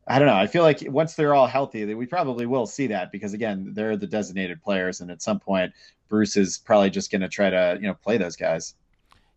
I 0.08 0.20
don't 0.20 0.28
know. 0.28 0.36
I 0.36 0.48
feel 0.48 0.64
like 0.64 0.84
once 0.88 1.16
they're 1.16 1.34
all 1.34 1.48
healthy, 1.48 1.94
we 1.94 2.06
probably 2.06 2.46
will 2.46 2.68
see 2.68 2.88
that 2.88 3.12
because 3.12 3.34
again, 3.34 3.72
they're 3.74 3.98
the 3.98 4.08
designated 4.08 4.62
players, 4.62 5.02
and 5.02 5.10
at 5.10 5.22
some 5.22 5.40
point, 5.40 5.74
Bruce 6.10 6.38
is 6.38 6.58
probably 6.58 6.90
just 6.90 7.12
going 7.12 7.22
to 7.22 7.30
try 7.30 7.50
to 7.50 7.78
you 7.82 7.88
know 7.88 7.96
play 7.96 8.18
those 8.18 8.36
guys. 8.36 8.76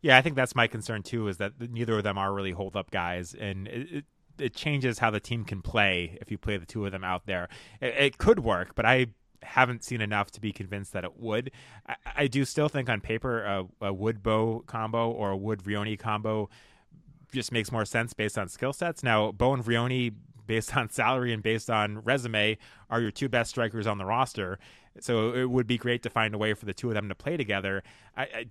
Yeah, 0.00 0.16
I 0.16 0.22
think 0.22 0.36
that's 0.36 0.54
my 0.54 0.66
concern 0.66 1.02
too. 1.02 1.28
Is 1.28 1.38
that 1.38 1.52
neither 1.58 1.98
of 1.98 2.04
them 2.04 2.18
are 2.18 2.32
really 2.32 2.52
hold 2.52 2.76
up 2.76 2.90
guys, 2.90 3.34
and 3.34 3.66
it, 3.68 4.04
it 4.38 4.54
changes 4.54 4.98
how 4.98 5.10
the 5.10 5.20
team 5.20 5.44
can 5.44 5.62
play 5.62 6.18
if 6.20 6.30
you 6.30 6.38
play 6.38 6.56
the 6.56 6.66
two 6.66 6.86
of 6.86 6.92
them 6.92 7.04
out 7.04 7.26
there. 7.26 7.48
It, 7.80 7.94
it 7.98 8.18
could 8.18 8.40
work, 8.40 8.74
but 8.74 8.84
I 8.86 9.06
haven't 9.42 9.84
seen 9.84 10.00
enough 10.00 10.30
to 10.32 10.40
be 10.40 10.52
convinced 10.52 10.92
that 10.92 11.04
it 11.04 11.18
would. 11.18 11.50
I, 11.86 11.96
I 12.16 12.26
do 12.26 12.44
still 12.44 12.68
think 12.68 12.88
on 12.88 13.00
paper 13.00 13.42
a, 13.42 13.66
a 13.80 13.92
wood 13.92 14.22
Bou 14.22 14.62
combo 14.66 15.10
or 15.10 15.30
a 15.30 15.36
wood 15.36 15.62
Vrioni 15.62 15.98
combo 15.98 16.48
just 17.32 17.52
makes 17.52 17.70
more 17.70 17.84
sense 17.84 18.12
based 18.14 18.38
on 18.38 18.48
skill 18.48 18.72
sets. 18.72 19.02
Now, 19.02 19.32
Bou 19.32 19.52
and 19.52 19.64
Vrioni, 19.64 20.14
based 20.46 20.76
on 20.76 20.90
salary 20.90 21.32
and 21.32 21.42
based 21.42 21.68
on 21.68 21.98
resume, 22.00 22.56
are 22.88 23.00
your 23.00 23.10
two 23.10 23.28
best 23.28 23.50
strikers 23.50 23.86
on 23.86 23.98
the 23.98 24.04
roster. 24.04 24.58
So 25.00 25.32
it 25.34 25.48
would 25.50 25.66
be 25.66 25.78
great 25.78 26.02
to 26.02 26.10
find 26.10 26.34
a 26.34 26.38
way 26.38 26.54
for 26.54 26.64
the 26.64 26.74
two 26.74 26.88
of 26.88 26.94
them 26.94 27.08
to 27.08 27.14
play 27.14 27.36
together. 27.36 27.82
I, 28.16 28.22
I 28.22 28.46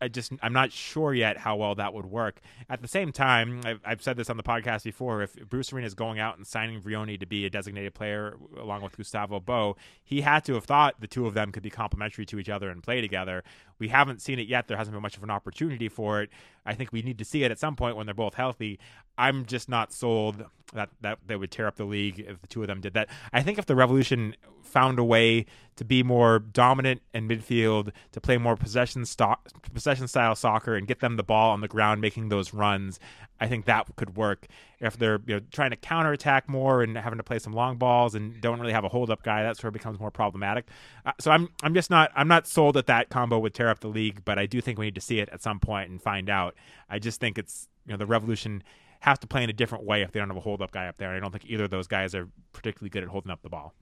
I 0.00 0.08
just 0.08 0.32
I'm 0.42 0.52
not 0.52 0.72
sure 0.72 1.14
yet 1.14 1.36
how 1.36 1.56
well 1.56 1.74
that 1.76 1.94
would 1.94 2.06
work. 2.06 2.40
At 2.68 2.82
the 2.82 2.88
same 2.88 3.12
time, 3.12 3.60
I've, 3.64 3.80
I've 3.84 4.02
said 4.02 4.16
this 4.16 4.30
on 4.30 4.36
the 4.36 4.42
podcast 4.42 4.84
before. 4.84 5.22
If 5.22 5.34
Bruce 5.48 5.72
Arena 5.72 5.86
is 5.86 5.94
going 5.94 6.18
out 6.18 6.36
and 6.36 6.46
signing 6.46 6.80
Vrioni 6.80 7.18
to 7.20 7.26
be 7.26 7.46
a 7.46 7.50
designated 7.50 7.94
player 7.94 8.36
along 8.58 8.82
with 8.82 8.96
Gustavo 8.96 9.40
Bou, 9.40 9.74
he 10.02 10.20
had 10.20 10.44
to 10.44 10.54
have 10.54 10.64
thought 10.64 11.00
the 11.00 11.06
two 11.06 11.26
of 11.26 11.34
them 11.34 11.52
could 11.52 11.62
be 11.62 11.70
complementary 11.70 12.26
to 12.26 12.38
each 12.38 12.48
other 12.48 12.70
and 12.70 12.82
play 12.82 13.00
together. 13.00 13.42
We 13.78 13.88
haven't 13.88 14.22
seen 14.22 14.38
it 14.38 14.46
yet. 14.46 14.68
There 14.68 14.76
hasn't 14.76 14.94
been 14.94 15.02
much 15.02 15.16
of 15.16 15.22
an 15.22 15.30
opportunity 15.30 15.88
for 15.88 16.22
it. 16.22 16.30
I 16.64 16.74
think 16.74 16.92
we 16.92 17.02
need 17.02 17.18
to 17.18 17.24
see 17.24 17.44
it 17.44 17.50
at 17.50 17.58
some 17.58 17.76
point 17.76 17.96
when 17.96 18.06
they're 18.06 18.14
both 18.14 18.34
healthy. 18.34 18.78
I'm 19.16 19.46
just 19.46 19.68
not 19.68 19.92
sold 19.92 20.44
that 20.72 20.90
that 21.00 21.18
they 21.26 21.36
would 21.36 21.50
tear 21.50 21.66
up 21.66 21.76
the 21.76 21.84
league 21.84 22.20
if 22.20 22.40
the 22.40 22.46
two 22.46 22.62
of 22.62 22.68
them 22.68 22.80
did 22.80 22.94
that. 22.94 23.08
I 23.32 23.42
think 23.42 23.58
if 23.58 23.66
the 23.66 23.76
Revolution 23.76 24.34
found 24.62 24.98
a 24.98 25.04
way 25.04 25.46
to 25.76 25.84
be 25.84 26.02
more 26.02 26.38
dominant 26.38 27.00
in 27.12 27.28
midfield, 27.28 27.90
to 28.12 28.20
play 28.20 28.38
more 28.38 28.56
possession 28.56 29.04
stock, 29.04 29.48
possession 29.72 30.08
style 30.08 30.34
soccer, 30.34 30.74
and 30.74 30.86
get 30.86 31.00
them 31.00 31.16
the 31.16 31.22
ball 31.22 31.52
on 31.52 31.60
the 31.60 31.68
ground, 31.68 32.00
making 32.00 32.28
those 32.28 32.52
runs. 32.52 32.98
I 33.40 33.46
think 33.46 33.64
that 33.66 33.86
could 33.96 34.16
work. 34.16 34.46
If 34.80 34.96
they're 34.96 35.20
you 35.26 35.36
know, 35.36 35.40
trying 35.50 35.70
to 35.70 35.76
counterattack 35.76 36.48
more 36.48 36.82
and 36.82 36.96
having 36.96 37.18
to 37.18 37.24
play 37.24 37.38
some 37.38 37.52
long 37.52 37.76
balls 37.76 38.14
and 38.14 38.40
don't 38.40 38.60
really 38.60 38.72
have 38.72 38.84
a 38.84 38.88
hold 38.88 39.10
up 39.10 39.22
guy, 39.22 39.42
that 39.42 39.56
sort 39.56 39.68
of 39.68 39.72
becomes 39.74 39.98
more 39.98 40.10
problematic. 40.10 40.68
Uh, 41.04 41.12
so 41.20 41.30
I'm 41.30 41.48
I'm 41.62 41.74
just 41.74 41.90
not 41.90 42.10
I'm 42.14 42.28
not 42.28 42.46
sold 42.46 42.76
that 42.76 42.86
that 42.86 43.10
combo 43.10 43.38
would 43.38 43.54
tear 43.54 43.68
up 43.68 43.80
the 43.80 43.88
league, 43.88 44.24
but 44.24 44.38
I 44.38 44.46
do 44.46 44.60
think 44.60 44.78
we 44.78 44.86
need 44.86 44.94
to 44.94 45.00
see 45.00 45.20
it 45.20 45.28
at 45.30 45.42
some 45.42 45.58
point 45.58 45.90
and 45.90 46.00
find 46.00 46.30
out. 46.30 46.54
I 46.88 46.98
just 46.98 47.20
think 47.20 47.38
it's 47.38 47.68
you 47.86 47.92
know 47.92 47.96
the 47.96 48.06
Revolution 48.06 48.62
have 49.04 49.20
to 49.20 49.26
play 49.26 49.44
in 49.44 49.50
a 49.50 49.52
different 49.52 49.84
way 49.84 50.00
if 50.00 50.12
they 50.12 50.18
don't 50.18 50.28
have 50.28 50.36
a 50.38 50.40
hold 50.40 50.62
up 50.62 50.72
guy 50.72 50.88
up 50.88 50.96
there. 50.96 51.08
And 51.10 51.16
I 51.18 51.20
don't 51.20 51.30
think 51.30 51.44
either 51.46 51.64
of 51.64 51.70
those 51.70 51.86
guys 51.86 52.14
are 52.14 52.26
particularly 52.54 52.88
good 52.88 53.02
at 53.02 53.08
holding 53.10 53.30
up 53.30 53.42
the 53.42 53.50
ball. 53.50 53.74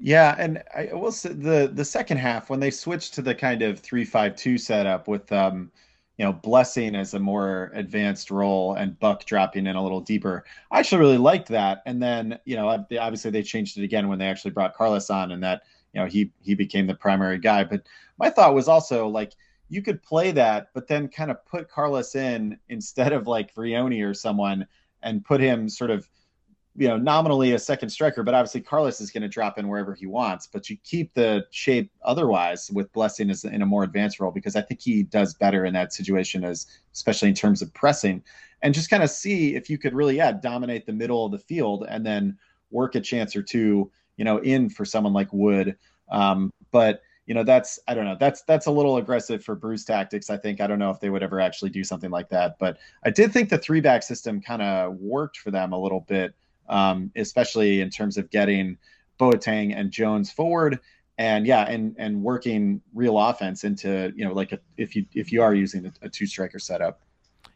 Yeah, 0.00 0.36
and 0.38 0.62
I 0.76 0.90
will 0.92 1.10
say 1.10 1.32
the 1.32 1.68
the 1.74 1.84
second 1.84 2.18
half 2.18 2.48
when 2.48 2.60
they 2.60 2.70
switched 2.70 3.14
to 3.14 3.22
the 3.22 3.34
kind 3.34 3.62
of 3.62 3.80
three 3.80 4.04
five 4.04 4.36
two 4.36 4.56
setup 4.56 5.08
with 5.08 5.32
um, 5.32 5.72
you 6.18 6.24
know, 6.24 6.32
Blessing 6.32 6.94
as 6.94 7.14
a 7.14 7.18
more 7.18 7.72
advanced 7.74 8.30
role 8.30 8.74
and 8.74 8.98
Buck 9.00 9.24
dropping 9.24 9.66
in 9.66 9.74
a 9.74 9.82
little 9.82 10.00
deeper. 10.00 10.44
I 10.70 10.78
actually 10.78 11.00
really 11.00 11.18
liked 11.18 11.48
that. 11.48 11.82
And 11.84 12.00
then 12.00 12.38
you 12.44 12.54
know, 12.54 12.68
obviously 12.68 13.32
they 13.32 13.42
changed 13.42 13.76
it 13.76 13.82
again 13.82 14.06
when 14.06 14.20
they 14.20 14.26
actually 14.26 14.52
brought 14.52 14.74
Carles 14.74 15.10
on, 15.10 15.32
and 15.32 15.42
that 15.42 15.62
you 15.92 16.00
know 16.00 16.06
he 16.06 16.30
he 16.42 16.54
became 16.54 16.86
the 16.86 16.94
primary 16.94 17.38
guy. 17.38 17.64
But 17.64 17.82
my 18.18 18.30
thought 18.30 18.54
was 18.54 18.68
also 18.68 19.08
like 19.08 19.32
you 19.68 19.82
could 19.82 20.02
play 20.02 20.30
that, 20.32 20.68
but 20.74 20.88
then 20.88 21.08
kind 21.08 21.30
of 21.30 21.44
put 21.46 21.70
Carles 21.70 22.14
in 22.14 22.58
instead 22.68 23.12
of 23.12 23.26
like 23.26 23.54
Vrioni 23.54 24.04
or 24.04 24.14
someone 24.14 24.66
and 25.02 25.24
put 25.24 25.40
him 25.40 25.68
sort 25.68 25.90
of 25.90 26.08
you 26.78 26.86
know, 26.86 26.96
nominally 26.96 27.54
a 27.54 27.58
second 27.58 27.88
striker, 27.88 28.22
but 28.22 28.34
obviously 28.34 28.60
Carles 28.60 29.00
is 29.00 29.10
going 29.10 29.22
to 29.22 29.28
drop 29.28 29.58
in 29.58 29.66
wherever 29.66 29.94
he 29.96 30.06
wants. 30.06 30.46
But 30.46 30.70
you 30.70 30.76
keep 30.84 31.12
the 31.12 31.44
shape 31.50 31.90
otherwise 32.02 32.70
with 32.70 32.92
Blessing 32.92 33.30
as 33.30 33.42
in 33.42 33.62
a 33.62 33.66
more 33.66 33.82
advanced 33.82 34.20
role 34.20 34.30
because 34.30 34.54
I 34.54 34.60
think 34.60 34.80
he 34.80 35.02
does 35.02 35.34
better 35.34 35.64
in 35.64 35.74
that 35.74 35.92
situation, 35.92 36.44
as 36.44 36.68
especially 36.94 37.30
in 37.30 37.34
terms 37.34 37.62
of 37.62 37.74
pressing, 37.74 38.22
and 38.62 38.72
just 38.72 38.90
kind 38.90 39.02
of 39.02 39.10
see 39.10 39.56
if 39.56 39.68
you 39.68 39.76
could 39.76 39.92
really 39.92 40.16
yeah 40.16 40.30
dominate 40.30 40.86
the 40.86 40.92
middle 40.92 41.26
of 41.26 41.32
the 41.32 41.38
field 41.40 41.84
and 41.88 42.06
then 42.06 42.38
work 42.70 42.94
a 42.94 43.00
chance 43.00 43.34
or 43.34 43.42
two, 43.42 43.90
you 44.16 44.24
know, 44.24 44.38
in 44.38 44.70
for 44.70 44.84
someone 44.84 45.12
like 45.12 45.32
Wood. 45.32 45.76
Um, 46.12 46.52
but 46.70 47.02
you 47.28 47.34
know 47.34 47.44
that's 47.44 47.78
I 47.86 47.94
don't 47.94 48.06
know 48.06 48.16
that's 48.18 48.42
that's 48.42 48.66
a 48.66 48.70
little 48.72 48.96
aggressive 48.96 49.44
for 49.44 49.54
Bruce 49.54 49.84
tactics. 49.84 50.30
I 50.30 50.36
think 50.36 50.60
I 50.60 50.66
don't 50.66 50.80
know 50.80 50.90
if 50.90 50.98
they 50.98 51.10
would 51.10 51.22
ever 51.22 51.40
actually 51.40 51.70
do 51.70 51.84
something 51.84 52.10
like 52.10 52.30
that. 52.30 52.58
But 52.58 52.78
I 53.04 53.10
did 53.10 53.32
think 53.32 53.50
the 53.50 53.58
three 53.58 53.80
back 53.80 54.02
system 54.02 54.40
kind 54.40 54.62
of 54.62 54.96
worked 54.96 55.36
for 55.36 55.52
them 55.52 55.72
a 55.72 55.78
little 55.78 56.00
bit 56.00 56.34
um, 56.68 57.10
especially 57.16 57.80
in 57.80 57.90
terms 57.90 58.16
of 58.16 58.30
getting 58.30 58.78
Boateng 59.18 59.74
and 59.74 59.90
Jones 59.90 60.30
forward. 60.30 60.80
And 61.16 61.46
yeah, 61.46 61.68
and 61.68 61.96
and 61.98 62.22
working 62.22 62.80
real 62.94 63.18
offense 63.18 63.64
into 63.64 64.12
you 64.14 64.24
know 64.24 64.32
like 64.32 64.52
a, 64.52 64.60
if 64.76 64.94
you 64.94 65.04
if 65.14 65.32
you 65.32 65.42
are 65.42 65.52
using 65.52 65.86
a, 65.86 65.92
a 66.02 66.08
two 66.08 66.26
striker 66.26 66.60
setup. 66.60 67.00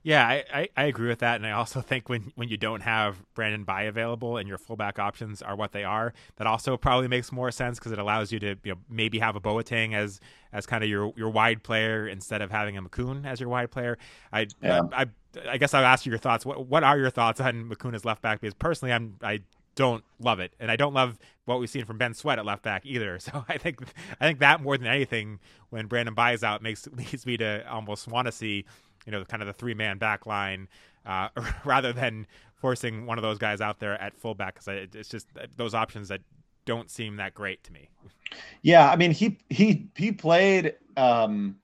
Yeah, 0.03 0.27
I, 0.27 0.45
I, 0.53 0.69
I, 0.77 0.85
agree 0.85 1.09
with 1.09 1.21
that, 1.21 1.37
and 1.37 1.47
I 1.47 1.53
also 1.53 1.81
think 1.83 2.09
when 2.09 2.33
when 2.35 2.49
you 2.49 2.57
don't 2.57 2.81
have 2.81 3.23
Brandon 3.35 3.65
Bye 3.65 3.83
available 3.83 4.37
and 4.37 4.49
your 4.49 4.59
fullback 4.59 4.99
options 4.99 5.43
are 5.43 5.55
what 5.55 5.73
they 5.73 5.85
are, 5.85 6.13
that 6.37 6.47
also 6.47 6.77
probably 6.77 7.09
makes 7.09 7.31
more 7.31 7.51
sense 7.51 7.79
because 7.79 7.93
it 7.93 7.99
allows 7.99 8.33
you 8.33 8.39
to 8.41 8.57
you 8.65 8.73
know, 8.73 8.79
maybe 8.89 9.19
have 9.21 9.37
a 9.37 9.41
Boateng 9.41 9.95
as 9.95 10.21
as 10.53 10.67
kind 10.67 10.83
of 10.83 10.91
your 10.91 11.13
your 11.17 11.31
wide 11.31 11.63
player 11.63 12.09
instead 12.09 12.43
of 12.43 12.51
having 12.51 12.77
a 12.77 12.83
Makoun 12.83 13.25
as 13.25 13.41
your 13.41 13.49
wide 13.49 13.71
player. 13.71 13.97
I 14.33 14.49
yeah. 14.61 14.83
I, 14.93 15.03
I 15.03 15.07
I 15.49 15.57
guess 15.57 15.73
I'll 15.73 15.85
ask 15.85 16.05
you 16.05 16.11
your 16.11 16.19
thoughts. 16.19 16.45
What 16.45 16.67
what 16.67 16.85
are 16.85 16.99
your 16.99 17.11
thoughts 17.11 17.41
on 17.41 17.71
Makoun 17.71 17.95
as 17.95 18.05
left 18.05 18.23
back? 18.23 18.41
Because 18.41 18.55
personally, 18.55 18.93
I'm 18.93 19.17
I 19.23 19.41
don't 19.75 20.05
love 20.19 20.41
it, 20.41 20.53
and 20.61 20.71
I 20.71 20.77
don't 20.77 20.95
love 20.95 21.19
what 21.45 21.59
we've 21.59 21.71
seen 21.71 21.85
from 21.85 21.99
Ben 21.99 22.15
Sweat 22.15 22.39
at 22.39 22.45
left 22.45 22.63
back 22.63 22.85
either. 22.85 23.19
So 23.33 23.45
I 23.49 23.57
think 23.57 23.81
I 24.21 24.27
think 24.27 24.41
that 24.41 24.61
more 24.61 24.77
than 24.77 24.87
anything, 24.87 25.39
when 25.71 25.87
Brandon 25.87 26.15
Bye's 26.15 26.43
out, 26.43 26.63
makes 26.63 26.87
leads 26.93 27.25
me 27.25 27.37
to 27.37 27.69
almost 27.71 28.09
want 28.09 28.27
to 28.27 28.33
see 28.33 28.65
you 29.07 29.13
know 29.13 29.25
kind 29.25 29.43
of 29.43 29.47
the 29.47 29.53
three 29.53 29.75
man 29.75 29.99
back 29.99 30.27
line 30.27 30.69
uh, 31.07 31.29
rather 31.65 31.93
than 31.93 32.27
forcing 32.55 33.07
one 33.07 33.19
of 33.19 33.23
those 33.23 33.39
guys 33.39 33.61
out 33.61 33.81
there 33.81 34.01
at 34.01 34.17
fullback 34.17 34.55
because 34.55 34.89
it's 34.95 35.09
just 35.09 35.27
those 35.57 35.75
options 35.75 36.09
that 36.09 36.21
don't 36.65 36.91
seem 36.91 37.17
that 37.17 37.35
great 37.35 37.63
to 37.65 37.73
me. 37.73 37.89
Yeah, 38.63 38.91
I 38.91 38.97
mean 38.97 39.11
he 39.11 39.39
he 39.49 39.89
he 39.97 40.13
played. 40.13 40.75
Um 40.97 41.57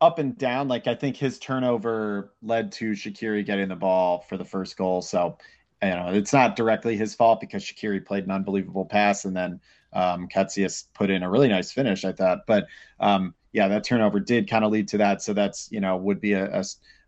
up 0.00 0.18
and 0.18 0.36
down. 0.36 0.68
Like 0.68 0.86
I 0.86 0.94
think 0.94 1.16
his 1.16 1.38
turnover 1.38 2.32
led 2.42 2.72
to 2.72 2.92
Shaqiri 2.92 3.44
getting 3.44 3.68
the 3.68 3.76
ball 3.76 4.24
for 4.28 4.36
the 4.36 4.44
first 4.44 4.76
goal. 4.76 5.02
So 5.02 5.38
you 5.82 5.90
know 5.90 6.08
it's 6.08 6.32
not 6.32 6.56
directly 6.56 6.96
his 6.96 7.14
fault 7.14 7.40
because 7.40 7.64
Shaqiri 7.64 8.04
played 8.04 8.24
an 8.24 8.30
unbelievable 8.30 8.84
pass 8.84 9.24
and 9.24 9.36
then 9.36 9.60
um, 9.92 10.28
Koutsias 10.28 10.84
put 10.94 11.10
in 11.10 11.22
a 11.22 11.30
really 11.30 11.48
nice 11.48 11.72
finish. 11.72 12.04
I 12.04 12.12
thought, 12.12 12.46
but 12.46 12.66
um, 13.00 13.34
yeah, 13.56 13.68
that 13.68 13.84
turnover 13.84 14.20
did 14.20 14.50
kind 14.50 14.66
of 14.66 14.70
lead 14.70 14.86
to 14.88 14.98
that. 14.98 15.22
So 15.22 15.32
that's 15.32 15.72
you 15.72 15.80
know 15.80 15.96
would 15.96 16.20
be 16.20 16.34
a, 16.34 16.62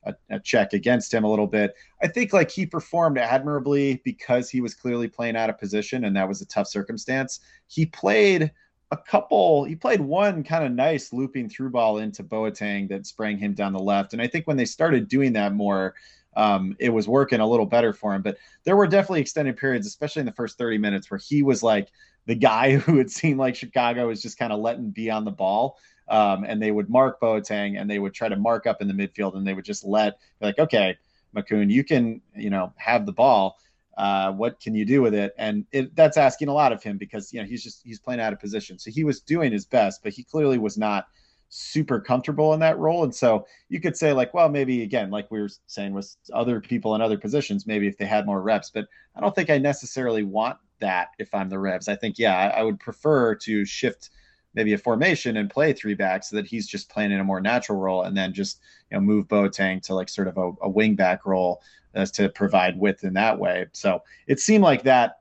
a, 0.06 0.14
a 0.30 0.40
check 0.40 0.72
against 0.72 1.12
him 1.12 1.24
a 1.24 1.30
little 1.30 1.46
bit. 1.46 1.74
I 2.02 2.08
think 2.08 2.32
like 2.32 2.50
he 2.50 2.64
performed 2.64 3.18
admirably 3.18 4.00
because 4.02 4.48
he 4.48 4.62
was 4.62 4.74
clearly 4.74 5.08
playing 5.08 5.36
out 5.36 5.50
of 5.50 5.58
position 5.58 6.06
and 6.06 6.16
that 6.16 6.26
was 6.26 6.40
a 6.40 6.46
tough 6.46 6.66
circumstance. 6.66 7.40
He 7.66 7.84
played 7.84 8.50
a 8.90 8.96
couple 8.96 9.64
he 9.64 9.76
played 9.76 10.00
one 10.00 10.42
kind 10.42 10.64
of 10.64 10.72
nice 10.72 11.12
looping 11.12 11.50
through 11.50 11.68
ball 11.68 11.98
into 11.98 12.24
Boateng 12.24 12.88
that 12.88 13.06
sprang 13.06 13.36
him 13.36 13.52
down 13.52 13.74
the 13.74 13.78
left. 13.78 14.14
And 14.14 14.22
I 14.22 14.26
think 14.26 14.46
when 14.46 14.56
they 14.56 14.64
started 14.64 15.06
doing 15.06 15.34
that 15.34 15.52
more, 15.52 15.94
um, 16.34 16.76
it 16.78 16.88
was 16.88 17.06
working 17.06 17.40
a 17.40 17.46
little 17.46 17.66
better 17.66 17.92
for 17.92 18.14
him. 18.14 18.22
But 18.22 18.38
there 18.64 18.76
were 18.76 18.86
definitely 18.86 19.20
extended 19.20 19.58
periods, 19.58 19.86
especially 19.86 20.20
in 20.20 20.26
the 20.26 20.32
first 20.32 20.56
30 20.56 20.78
minutes, 20.78 21.10
where 21.10 21.20
he 21.22 21.42
was 21.42 21.62
like 21.62 21.88
the 22.24 22.36
guy 22.36 22.76
who 22.76 23.00
it 23.00 23.10
seemed 23.10 23.38
like 23.38 23.56
Chicago 23.56 24.06
was 24.06 24.22
just 24.22 24.38
kind 24.38 24.52
of 24.52 24.60
letting 24.60 24.90
be 24.90 25.10
on 25.10 25.26
the 25.26 25.30
ball. 25.30 25.76
Um, 26.10 26.44
and 26.44 26.62
they 26.62 26.70
would 26.70 26.88
mark 26.88 27.20
Boateng 27.20 27.78
and 27.78 27.90
they 27.90 27.98
would 27.98 28.14
try 28.14 28.28
to 28.28 28.36
mark 28.36 28.66
up 28.66 28.80
in 28.80 28.88
the 28.88 28.94
midfield 28.94 29.36
and 29.36 29.46
they 29.46 29.54
would 29.54 29.64
just 29.64 29.84
let 29.84 30.18
like, 30.40 30.58
okay, 30.58 30.96
Makoun, 31.36 31.70
you 31.70 31.84
can, 31.84 32.22
you 32.34 32.48
know, 32.48 32.72
have 32.76 33.04
the 33.04 33.12
ball 33.12 33.58
uh, 33.98 34.30
what 34.30 34.60
can 34.60 34.76
you 34.76 34.84
do 34.84 35.02
with 35.02 35.12
it? 35.12 35.34
And 35.38 35.66
it, 35.72 35.94
that's 35.96 36.16
asking 36.16 36.46
a 36.48 36.54
lot 36.54 36.72
of 36.72 36.82
him 36.82 36.96
because 36.96 37.32
you 37.32 37.40
know 37.40 37.46
he's 37.46 37.64
just 37.64 37.82
he's 37.84 37.98
playing 37.98 38.20
out 38.20 38.32
of 38.32 38.38
position. 38.38 38.78
So 38.78 38.92
he 38.92 39.02
was 39.02 39.20
doing 39.20 39.50
his 39.52 39.66
best, 39.66 40.04
but 40.04 40.12
he 40.12 40.22
clearly 40.22 40.56
was 40.56 40.78
not 40.78 41.08
super 41.48 41.98
comfortable 41.98 42.54
in 42.54 42.60
that 42.60 42.78
role. 42.78 43.02
And 43.02 43.12
so 43.12 43.46
you 43.68 43.80
could 43.80 43.96
say 43.96 44.12
like, 44.12 44.32
well, 44.32 44.48
maybe 44.48 44.84
again, 44.84 45.10
like 45.10 45.28
we 45.32 45.40
were 45.40 45.50
saying 45.66 45.94
with 45.94 46.14
other 46.32 46.60
people 46.60 46.94
in 46.94 47.00
other 47.00 47.18
positions, 47.18 47.66
maybe 47.66 47.88
if 47.88 47.98
they 47.98 48.04
had 48.04 48.24
more 48.24 48.40
reps. 48.40 48.70
But 48.70 48.86
I 49.16 49.20
don't 49.20 49.34
think 49.34 49.50
I 49.50 49.58
necessarily 49.58 50.22
want 50.22 50.58
that 50.78 51.08
if 51.18 51.34
I'm 51.34 51.48
the 51.48 51.58
Revs. 51.58 51.88
I 51.88 51.96
think 51.96 52.20
yeah, 52.20 52.36
I, 52.36 52.60
I 52.60 52.62
would 52.62 52.78
prefer 52.78 53.34
to 53.34 53.64
shift 53.64 54.10
maybe 54.58 54.72
a 54.72 54.78
formation 54.78 55.36
and 55.36 55.48
play 55.48 55.72
three 55.72 55.94
backs 55.94 56.30
so 56.30 56.34
that 56.34 56.44
he's 56.44 56.66
just 56.66 56.90
playing 56.90 57.12
in 57.12 57.20
a 57.20 57.24
more 57.24 57.40
natural 57.40 57.78
role 57.78 58.02
and 58.02 58.16
then 58.16 58.32
just 58.32 58.58
you 58.90 58.96
know 58.96 59.00
move 59.00 59.28
Boateng 59.28 59.80
to 59.82 59.94
like 59.94 60.08
sort 60.08 60.26
of 60.26 60.36
a, 60.36 60.50
a 60.62 60.68
wing 60.68 60.96
back 60.96 61.24
role 61.24 61.62
as 61.94 62.10
to 62.10 62.28
provide 62.28 62.76
width 62.76 63.04
in 63.04 63.14
that 63.14 63.38
way. 63.38 63.66
So 63.70 64.02
it 64.26 64.40
seemed 64.40 64.64
like 64.64 64.82
that 64.82 65.20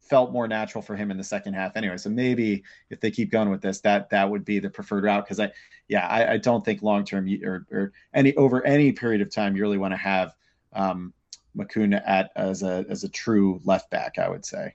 felt 0.00 0.32
more 0.32 0.48
natural 0.48 0.82
for 0.82 0.96
him 0.96 1.12
in 1.12 1.16
the 1.16 1.22
second 1.22 1.54
half 1.54 1.76
anyway. 1.76 1.96
So 1.98 2.10
maybe 2.10 2.64
if 2.90 2.98
they 3.00 3.12
keep 3.12 3.30
going 3.30 3.48
with 3.48 3.62
this, 3.62 3.80
that 3.82 4.10
that 4.10 4.28
would 4.28 4.44
be 4.44 4.58
the 4.58 4.68
preferred 4.68 5.04
route. 5.04 5.26
Cause 5.26 5.38
I, 5.38 5.52
yeah, 5.86 6.08
I, 6.08 6.32
I 6.32 6.36
don't 6.36 6.64
think 6.64 6.82
long-term 6.82 7.28
or, 7.44 7.66
or 7.70 7.92
any 8.12 8.34
over 8.34 8.66
any 8.66 8.90
period 8.90 9.20
of 9.20 9.32
time, 9.32 9.54
you 9.54 9.62
really 9.62 9.78
want 9.78 9.92
to 9.92 9.98
have 9.98 10.34
um, 10.72 11.14
Makoun 11.56 12.02
at 12.04 12.32
as 12.34 12.64
a, 12.64 12.84
as 12.90 13.04
a 13.04 13.08
true 13.08 13.60
left 13.64 13.88
back, 13.92 14.18
I 14.18 14.28
would 14.28 14.44
say. 14.44 14.74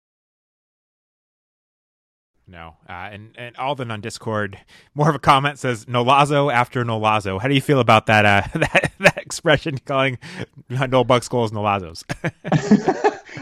No. 2.51 2.75
Uh, 2.89 3.07
and 3.13 3.33
and 3.37 3.55
Alden 3.55 3.91
on 3.91 4.01
Discord, 4.01 4.59
more 4.93 5.07
of 5.07 5.15
a 5.15 5.19
comment 5.19 5.57
says 5.57 5.85
Nolazo 5.85 6.51
after 6.51 6.83
Nolazo. 6.83 7.39
How 7.39 7.47
do 7.47 7.53
you 7.55 7.61
feel 7.61 7.79
about 7.79 8.07
that 8.07 8.25
uh, 8.25 8.41
that 8.59 8.91
that 8.99 9.17
expression 9.17 9.77
calling 9.77 10.19
Noel 10.69 11.05
Buck's 11.05 11.29
goals 11.29 11.53
Nolazos? 11.53 12.03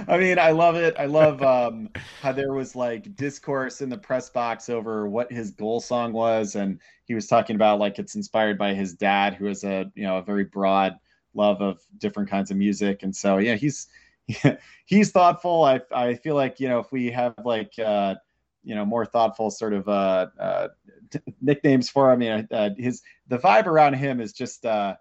I 0.07 0.18
mean, 0.20 0.38
I 0.38 0.51
love 0.51 0.76
it. 0.76 0.95
I 0.99 1.05
love 1.05 1.41
um, 1.41 1.89
how 2.22 2.32
there 2.32 2.53
was 2.53 2.76
like 2.76 3.16
discourse 3.16 3.82
in 3.82 3.89
the 3.89 3.97
press 3.97 4.30
box 4.30 4.70
over 4.70 5.10
what 5.10 5.32
his 5.32 5.49
goal 5.49 5.82
song 5.82 6.14
was, 6.14 6.55
and 6.55 6.80
he 7.05 7.16
was 7.16 7.26
talking 7.26 7.55
about 7.55 7.80
like 7.80 7.97
it's 7.97 8.14
inspired 8.14 8.60
by 8.60 8.76
his 8.76 8.93
dad, 8.93 9.34
who 9.34 9.45
has 9.45 9.64
a 9.64 9.91
you 9.95 10.03
know 10.03 10.18
a 10.18 10.22
very 10.22 10.43
broad 10.43 10.99
love 11.34 11.64
of 11.64 11.80
different 11.97 12.30
kinds 12.30 12.51
of 12.51 12.57
music, 12.57 13.01
and 13.01 13.16
so 13.16 13.39
yeah, 13.39 13.55
he's 13.55 13.88
he's 14.86 15.12
thoughtful. 15.12 15.64
I 15.64 15.82
I 15.91 16.14
feel 16.14 16.36
like 16.36 16.60
you 16.60 16.70
know 16.70 16.78
if 16.78 16.91
we 16.91 17.10
have 17.10 17.34
like 17.43 17.74
uh, 17.84 18.14
you 18.70 18.76
know 18.76 18.86
more 18.86 19.03
thoughtful 19.03 19.49
sort 19.49 19.74
of 19.74 19.89
uh, 19.89 20.28
uh, 20.39 20.67
nicknames 21.41 21.89
for 21.89 22.11
him, 22.13 22.22
you 22.22 22.30
know, 22.30 22.45
uh, 22.51 22.70
his 22.78 23.01
the 23.28 23.39
vibe 23.39 23.65
around 23.65 23.95
him 23.95 24.22
is 24.22 24.32
just. 24.32 24.65
Uh, 24.65 24.95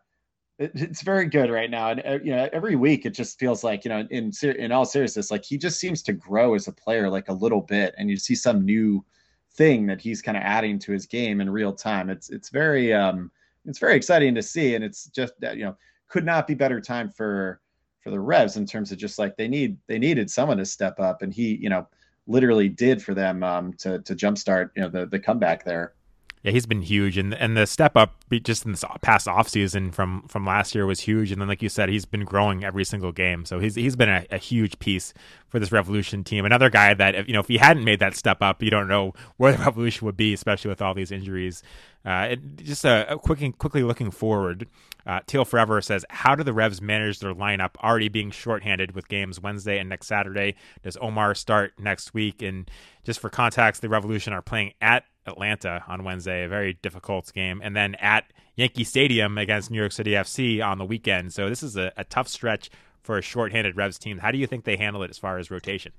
it's 0.60 1.02
very 1.02 1.26
good 1.26 1.50
right 1.52 1.70
now, 1.70 1.90
and 1.90 2.02
uh, 2.04 2.18
you 2.24 2.32
know, 2.32 2.48
every 2.52 2.74
week 2.74 3.06
it 3.06 3.14
just 3.14 3.38
feels 3.38 3.62
like 3.62 3.84
you 3.84 3.90
know, 3.90 4.04
in 4.10 4.32
in 4.42 4.72
all 4.72 4.84
seriousness, 4.84 5.30
like 5.30 5.44
he 5.44 5.56
just 5.56 5.78
seems 5.78 6.02
to 6.02 6.12
grow 6.12 6.54
as 6.54 6.66
a 6.66 6.72
player, 6.72 7.08
like 7.08 7.28
a 7.28 7.32
little 7.32 7.60
bit, 7.60 7.94
and 7.96 8.10
you 8.10 8.16
see 8.16 8.34
some 8.34 8.64
new 8.64 9.04
thing 9.52 9.86
that 9.86 10.00
he's 10.00 10.20
kind 10.20 10.36
of 10.36 10.42
adding 10.42 10.76
to 10.80 10.90
his 10.90 11.06
game 11.06 11.40
in 11.40 11.48
real 11.48 11.72
time. 11.72 12.10
It's 12.10 12.30
it's 12.30 12.48
very 12.48 12.92
um, 12.92 13.30
it's 13.66 13.78
very 13.78 13.94
exciting 13.94 14.34
to 14.34 14.42
see, 14.42 14.74
and 14.74 14.82
it's 14.82 15.04
just 15.06 15.34
you 15.40 15.64
know, 15.64 15.76
could 16.08 16.24
not 16.24 16.48
be 16.48 16.54
better 16.54 16.80
time 16.80 17.08
for 17.08 17.60
for 18.00 18.10
the 18.10 18.18
Revs 18.18 18.56
in 18.56 18.66
terms 18.66 18.90
of 18.90 18.98
just 18.98 19.16
like 19.16 19.36
they 19.36 19.46
need 19.46 19.76
they 19.86 20.00
needed 20.00 20.28
someone 20.28 20.56
to 20.56 20.66
step 20.66 20.98
up, 20.98 21.22
and 21.22 21.32
he 21.32 21.54
you 21.54 21.68
know 21.68 21.86
literally 22.28 22.68
did 22.68 23.02
for 23.02 23.14
them 23.14 23.42
um, 23.42 23.72
to 23.74 24.00
to 24.00 24.14
jumpstart 24.14 24.70
you 24.76 24.82
know 24.82 24.88
the 24.88 25.06
the 25.06 25.18
comeback 25.18 25.64
there. 25.64 25.94
Yeah, 26.42 26.52
he's 26.52 26.66
been 26.66 26.82
huge, 26.82 27.18
and 27.18 27.34
and 27.34 27.56
the 27.56 27.66
step 27.66 27.96
up 27.96 28.17
just 28.30 28.64
in 28.64 28.72
this 28.72 28.84
past 29.00 29.26
offseason 29.26 29.92
from 29.92 30.22
from 30.28 30.44
last 30.44 30.74
year 30.74 30.86
was 30.86 31.00
huge. 31.00 31.32
And 31.32 31.40
then, 31.40 31.48
like 31.48 31.62
you 31.62 31.68
said, 31.68 31.88
he's 31.88 32.04
been 32.04 32.24
growing 32.24 32.64
every 32.64 32.84
single 32.84 33.12
game, 33.12 33.44
so 33.44 33.58
he's 33.58 33.74
he's 33.74 33.96
been 33.96 34.08
a, 34.08 34.26
a 34.30 34.38
huge 34.38 34.78
piece 34.78 35.14
for 35.48 35.58
this 35.58 35.72
Revolution 35.72 36.24
team. 36.24 36.44
Another 36.44 36.70
guy 36.70 36.94
that 36.94 37.14
if, 37.14 37.26
you 37.26 37.34
know 37.34 37.40
if 37.40 37.48
he 37.48 37.58
hadn't 37.58 37.84
made 37.84 38.00
that 38.00 38.14
step 38.14 38.42
up, 38.42 38.62
you 38.62 38.70
don't 38.70 38.88
know 38.88 39.12
where 39.36 39.52
the 39.52 39.58
Revolution 39.64 40.04
would 40.06 40.16
be, 40.16 40.32
especially 40.34 40.68
with 40.68 40.82
all 40.82 40.94
these 40.94 41.10
injuries. 41.10 41.62
Uh, 42.04 42.28
it, 42.30 42.56
just 42.56 42.84
a, 42.84 43.12
a 43.12 43.18
quick, 43.18 43.58
quickly 43.58 43.82
looking 43.82 44.10
forward, 44.10 44.66
uh, 45.06 45.20
Teal 45.26 45.44
Forever 45.44 45.80
says, 45.80 46.04
"How 46.10 46.34
do 46.34 46.44
the 46.44 46.52
Revs 46.52 46.80
manage 46.80 47.18
their 47.18 47.34
lineup 47.34 47.70
already 47.82 48.08
being 48.08 48.30
shorthanded 48.30 48.94
with 48.94 49.08
games 49.08 49.40
Wednesday 49.40 49.78
and 49.78 49.88
next 49.88 50.06
Saturday? 50.06 50.54
Does 50.82 50.96
Omar 51.00 51.34
start 51.34 51.72
next 51.78 52.14
week?" 52.14 52.42
And 52.42 52.70
just 53.04 53.20
for 53.20 53.30
context, 53.30 53.82
the 53.82 53.88
Revolution 53.88 54.32
are 54.32 54.42
playing 54.42 54.74
at 54.80 55.04
Atlanta 55.26 55.84
on 55.86 56.04
Wednesday, 56.04 56.44
a 56.44 56.48
very 56.48 56.74
difficult 56.74 57.32
game, 57.32 57.60
and 57.62 57.76
then 57.76 57.94
at 57.96 58.17
Yankee 58.58 58.82
Stadium 58.82 59.38
against 59.38 59.70
New 59.70 59.78
York 59.78 59.92
City 59.92 60.10
FC 60.10 60.64
on 60.64 60.78
the 60.78 60.84
weekend. 60.84 61.32
So 61.32 61.48
this 61.48 61.62
is 61.62 61.76
a, 61.76 61.92
a 61.96 62.02
tough 62.02 62.26
stretch 62.26 62.70
for 63.02 63.16
a 63.16 63.22
shorthanded 63.22 63.76
Revs 63.76 64.00
team. 64.00 64.18
How 64.18 64.32
do 64.32 64.38
you 64.38 64.48
think 64.48 64.64
they 64.64 64.76
handle 64.76 65.04
it 65.04 65.10
as 65.10 65.16
far 65.16 65.38
as 65.38 65.48
rotation? 65.48 65.92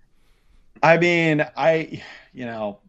I 0.83 0.97
mean, 0.97 1.45
I, 1.55 2.03
you 2.33 2.45
know, 2.45 2.79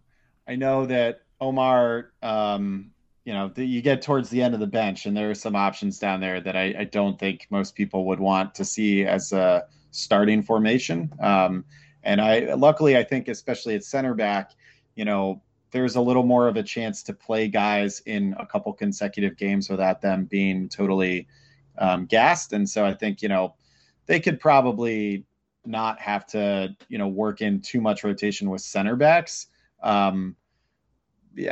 I 0.48 0.56
know 0.56 0.86
that 0.86 1.20
Omar, 1.40 2.10
um, 2.20 2.90
you 3.24 3.32
know, 3.32 3.46
the, 3.46 3.64
you 3.64 3.80
get 3.80 4.02
towards 4.02 4.28
the 4.28 4.42
end 4.42 4.54
of 4.54 4.60
the 4.60 4.66
bench, 4.66 5.06
and 5.06 5.16
there 5.16 5.30
are 5.30 5.36
some 5.36 5.54
options 5.54 6.00
down 6.00 6.20
there 6.20 6.40
that 6.40 6.56
I, 6.56 6.74
I 6.80 6.84
don't 6.84 7.16
think 7.16 7.46
most 7.48 7.76
people 7.76 8.06
would 8.06 8.18
want 8.18 8.56
to 8.56 8.64
see 8.64 9.04
as 9.04 9.32
a 9.32 9.66
starting 9.92 10.42
formation. 10.42 11.12
Um, 11.20 11.64
and 12.02 12.20
I, 12.20 12.54
luckily, 12.54 12.96
I 12.96 13.04
think 13.04 13.28
especially 13.28 13.76
at 13.76 13.84
center 13.84 14.14
back, 14.14 14.50
you 14.96 15.04
know, 15.04 15.40
there's 15.70 15.96
a 15.96 16.00
little 16.00 16.24
more 16.24 16.48
of 16.48 16.56
a 16.56 16.62
chance 16.62 17.02
to 17.04 17.12
play 17.12 17.48
guys 17.48 18.00
in 18.06 18.34
a 18.38 18.46
couple 18.46 18.72
consecutive 18.72 19.36
games 19.36 19.68
without 19.68 20.00
them 20.00 20.24
being 20.24 20.68
totally 20.68 21.28
um, 21.78 22.06
gassed. 22.06 22.52
And 22.52 22.68
so 22.68 22.84
I 22.84 22.94
think, 22.94 23.22
you 23.22 23.28
know, 23.28 23.54
they 24.06 24.20
could 24.20 24.40
probably 24.40 25.24
not 25.64 26.00
have 26.00 26.26
to, 26.28 26.76
you 26.88 26.98
know, 26.98 27.08
work 27.08 27.40
in 27.40 27.60
too 27.60 27.80
much 27.80 28.04
rotation 28.04 28.50
with 28.50 28.60
center 28.60 28.96
backs. 28.96 29.46
Um, 29.82 30.36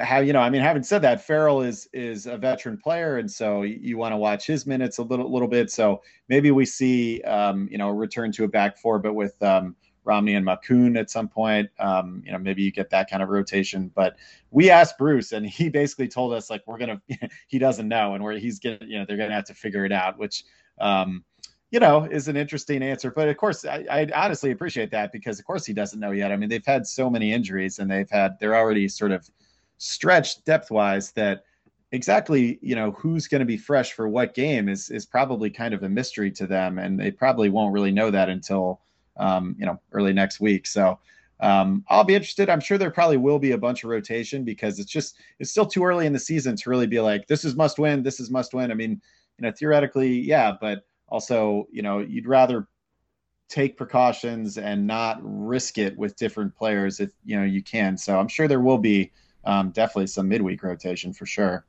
how 0.00 0.18
you 0.18 0.32
know, 0.32 0.40
I 0.40 0.50
mean, 0.50 0.60
having 0.60 0.82
said 0.82 1.02
that, 1.02 1.24
Farrell 1.24 1.62
is 1.62 1.88
is 1.92 2.26
a 2.26 2.36
veteran 2.36 2.78
player, 2.78 3.18
and 3.18 3.30
so 3.30 3.62
you, 3.62 3.78
you 3.80 3.96
want 3.96 4.12
to 4.12 4.16
watch 4.16 4.44
his 4.44 4.66
minutes 4.66 4.98
a 4.98 5.02
little 5.02 5.32
little 5.32 5.48
bit. 5.48 5.70
So 5.70 6.02
maybe 6.28 6.50
we 6.50 6.64
see, 6.64 7.22
um, 7.22 7.68
you 7.70 7.78
know, 7.78 7.90
return 7.90 8.32
to 8.32 8.44
a 8.44 8.48
back 8.48 8.76
four, 8.76 8.98
but 8.98 9.14
with 9.14 9.40
um, 9.42 9.76
Romney 10.05 10.34
and 10.34 10.46
Makoun 10.46 10.99
at 10.99 11.11
some 11.11 11.28
point. 11.28 11.68
Um, 11.78 12.22
you 12.24 12.32
know, 12.32 12.38
maybe 12.38 12.62
you 12.62 12.72
get 12.72 12.90
that 12.90 13.11
kind 13.11 13.22
of 13.22 13.28
rotation. 13.28 13.90
But 13.94 14.16
we 14.51 14.70
asked 14.70 14.99
Bruce, 14.99 15.32
and 15.32 15.46
he 15.46 15.68
basically 15.68 16.09
told 16.09 16.32
us 16.32 16.51
like 16.51 16.62
we're 16.66 16.78
gonna. 16.78 17.01
he 17.49 17.59
doesn't 17.59 17.88
know, 17.88 18.14
and 18.14 18.24
where 18.24 18.38
he's 18.38 18.59
gonna, 18.59 18.78
you 18.82 18.99
know, 18.99 19.05
they're 19.07 19.16
gonna 19.16 19.34
have 19.34 19.46
to 19.46 19.55
figure 19.55 19.84
it 19.84 19.92
out, 19.92 20.18
which. 20.18 20.44
Um, 20.80 21.24
you 21.70 21.80
know, 21.80 22.05
is 22.05 22.28
an 22.28 22.36
interesting 22.36 22.82
answer. 22.82 23.11
But 23.11 23.28
of 23.28 23.36
course, 23.36 23.64
I, 23.64 23.84
I, 23.90 24.07
honestly 24.14 24.53
appreciate 24.53 24.90
that 24.92 25.12
because, 25.12 25.38
of 25.38 25.44
course, 25.44 25.66
he 25.66 25.74
doesn't 25.74 26.01
know 26.01 26.12
yet. 26.12 26.32
I 26.32 26.36
mean, 26.36 26.49
they've 26.49 26.64
had 26.64 26.86
so 26.86 27.11
many 27.11 27.32
injuries 27.32 27.78
and 27.78 27.90
they've 27.90 28.09
had, 28.09 28.38
they're 28.40 28.57
already 28.57 28.88
sort 28.88 29.12
of 29.12 29.28
stretched 29.76 30.46
depth 30.46 30.70
wise 30.70 31.12
that 31.12 31.44
exactly, 31.92 32.59
you 32.62 32.74
know, 32.74 32.92
who's 32.92 33.28
going 33.28 33.40
to 33.40 33.46
be 33.46 33.59
fresh 33.59 33.92
for 33.92 34.09
what 34.09 34.34
game 34.34 34.68
is, 34.68 34.88
is 34.90 35.05
probably 35.05 35.51
kind 35.51 35.74
of 35.74 35.82
a 35.82 35.88
mystery 35.88 36.30
to 36.32 36.46
them. 36.46 36.78
And 36.78 36.99
they 36.99 37.11
probably 37.11 37.51
won't 37.51 37.74
really 37.74 37.92
know 37.92 38.11
that 38.11 38.30
until, 38.30 38.80
um, 39.18 39.56
you 39.58 39.66
know, 39.66 39.80
early 39.92 40.12
next 40.12 40.40
week. 40.40 40.66
So 40.66 40.98
um, 41.40 41.84
I'll 41.88 42.04
be 42.04 42.14
interested. 42.14 42.48
I'm 42.48 42.60
sure 42.60 42.78
there 42.78 42.90
probably 42.90 43.16
will 43.16 43.38
be 43.38 43.52
a 43.52 43.58
bunch 43.58 43.84
of 43.84 43.90
rotation 43.90 44.44
because 44.44 44.78
it's 44.78 44.90
just 44.90 45.16
it's 45.38 45.50
still 45.50 45.66
too 45.66 45.84
early 45.84 46.06
in 46.06 46.12
the 46.12 46.18
season 46.18 46.56
to 46.56 46.70
really 46.70 46.86
be 46.86 47.00
like 47.00 47.26
this 47.26 47.44
is 47.44 47.54
must 47.54 47.78
win, 47.78 48.02
this 48.02 48.20
is 48.20 48.30
must 48.30 48.54
win. 48.54 48.70
I 48.70 48.74
mean, 48.74 49.00
you 49.38 49.42
know, 49.42 49.52
theoretically, 49.52 50.18
yeah, 50.20 50.52
but 50.60 50.84
also, 51.08 51.68
you 51.70 51.82
know, 51.82 52.00
you'd 52.00 52.26
rather 52.26 52.66
take 53.48 53.76
precautions 53.76 54.58
and 54.58 54.86
not 54.86 55.18
risk 55.22 55.78
it 55.78 55.96
with 55.96 56.16
different 56.16 56.54
players 56.54 57.00
if 57.00 57.10
you 57.24 57.38
know 57.38 57.44
you 57.44 57.62
can. 57.62 57.96
So 57.96 58.18
I'm 58.18 58.28
sure 58.28 58.48
there 58.48 58.60
will 58.60 58.78
be 58.78 59.12
um, 59.44 59.70
definitely 59.70 60.08
some 60.08 60.28
midweek 60.28 60.62
rotation 60.62 61.12
for 61.12 61.24
sure. 61.24 61.64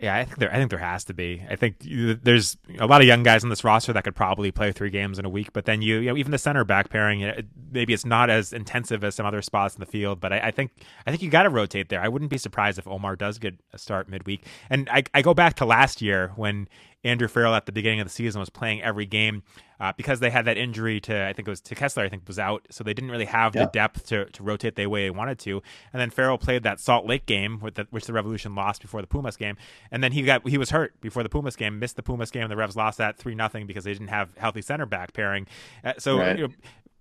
Yeah, 0.00 0.16
I 0.16 0.24
think 0.24 0.38
there. 0.38 0.52
I 0.52 0.56
think 0.56 0.70
there 0.70 0.78
has 0.80 1.04
to 1.04 1.14
be. 1.14 1.42
I 1.48 1.54
think 1.54 1.76
there's 1.80 2.56
a 2.80 2.86
lot 2.86 3.00
of 3.00 3.06
young 3.06 3.22
guys 3.22 3.44
on 3.44 3.50
this 3.50 3.62
roster 3.62 3.92
that 3.92 4.02
could 4.02 4.16
probably 4.16 4.50
play 4.50 4.72
three 4.72 4.90
games 4.90 5.20
in 5.20 5.24
a 5.24 5.28
week. 5.28 5.52
But 5.52 5.66
then 5.66 5.82
you, 5.82 5.98
you 5.98 6.10
know, 6.10 6.16
even 6.16 6.32
the 6.32 6.38
center 6.38 6.64
back 6.64 6.90
pairing, 6.90 7.20
know, 7.20 7.34
maybe 7.70 7.94
it's 7.94 8.04
not 8.04 8.28
as 8.28 8.52
intensive 8.52 9.04
as 9.04 9.14
some 9.14 9.24
other 9.24 9.40
spots 9.40 9.76
in 9.76 9.80
the 9.80 9.86
field. 9.86 10.18
But 10.18 10.32
I, 10.32 10.38
I 10.40 10.50
think 10.50 10.72
I 11.06 11.10
think 11.10 11.22
you 11.22 11.30
got 11.30 11.44
to 11.44 11.48
rotate 11.48 11.90
there. 11.90 12.00
I 12.00 12.08
wouldn't 12.08 12.30
be 12.30 12.38
surprised 12.38 12.78
if 12.78 12.88
Omar 12.88 13.14
does 13.14 13.38
get 13.38 13.54
a 13.72 13.78
start 13.78 14.08
midweek. 14.08 14.44
And 14.68 14.88
I, 14.90 15.04
I 15.14 15.22
go 15.22 15.32
back 15.32 15.54
to 15.56 15.64
last 15.64 16.02
year 16.02 16.32
when 16.34 16.68
Andrew 17.04 17.28
Farrell 17.28 17.54
at 17.54 17.66
the 17.66 17.72
beginning 17.72 18.00
of 18.00 18.06
the 18.06 18.12
season 18.12 18.40
was 18.40 18.50
playing 18.50 18.82
every 18.82 19.06
game 19.06 19.42
uh, 19.78 19.92
because 19.96 20.20
they 20.20 20.30
had 20.30 20.46
that 20.46 20.56
injury 20.56 21.00
to 21.00 21.26
I 21.26 21.32
think 21.32 21.46
it 21.46 21.50
was 21.50 21.60
to 21.62 21.74
Kessler 21.74 22.04
I 22.04 22.08
think 22.08 22.26
was 22.26 22.38
out, 22.38 22.66
so 22.70 22.82
they 22.82 22.94
didn't 22.94 23.10
really 23.10 23.26
have 23.26 23.52
the 23.52 23.66
depth 23.72 24.06
to, 24.06 24.24
to 24.26 24.42
rotate 24.42 24.76
the 24.76 24.86
way 24.86 25.04
they 25.04 25.10
wanted 25.10 25.38
to. 25.40 25.62
And 25.92 26.00
then 26.00 26.10
Farrell 26.10 26.38
played 26.38 26.62
that 26.62 26.80
Salt 26.80 27.06
Lake 27.06 27.26
game 27.26 27.60
with 27.60 27.74
the, 27.74 27.86
which 27.90 28.06
the 28.06 28.12
Revolution 28.12 28.54
lost 28.54 28.82
before 28.82 29.00
the 29.00 29.06
Pumas 29.06 29.36
game, 29.36 29.56
and 29.90 30.02
then 30.02 30.12
he 30.12 30.22
got 30.22 30.48
he 30.48 30.58
was 30.58 30.70
hurt 30.70 31.00
before 31.00 31.22
the 31.22 31.28
Pumas 31.28 31.56
game, 31.56 31.78
missed 31.78 31.96
the 31.96 32.02
Pumas 32.02 32.30
game, 32.30 32.42
and 32.42 32.50
the 32.50 32.56
Revs 32.56 32.76
lost 32.76 32.98
that 32.98 33.18
three 33.18 33.34
nothing 33.34 33.66
because 33.66 33.84
they 33.84 33.92
didn't 33.92 34.08
have 34.08 34.30
healthy 34.36 34.62
center 34.62 34.86
back 34.86 35.12
pairing. 35.12 35.46
Uh, 35.84 35.94
so. 35.98 36.18
Right. 36.18 36.38
You 36.38 36.48
know, 36.48 36.54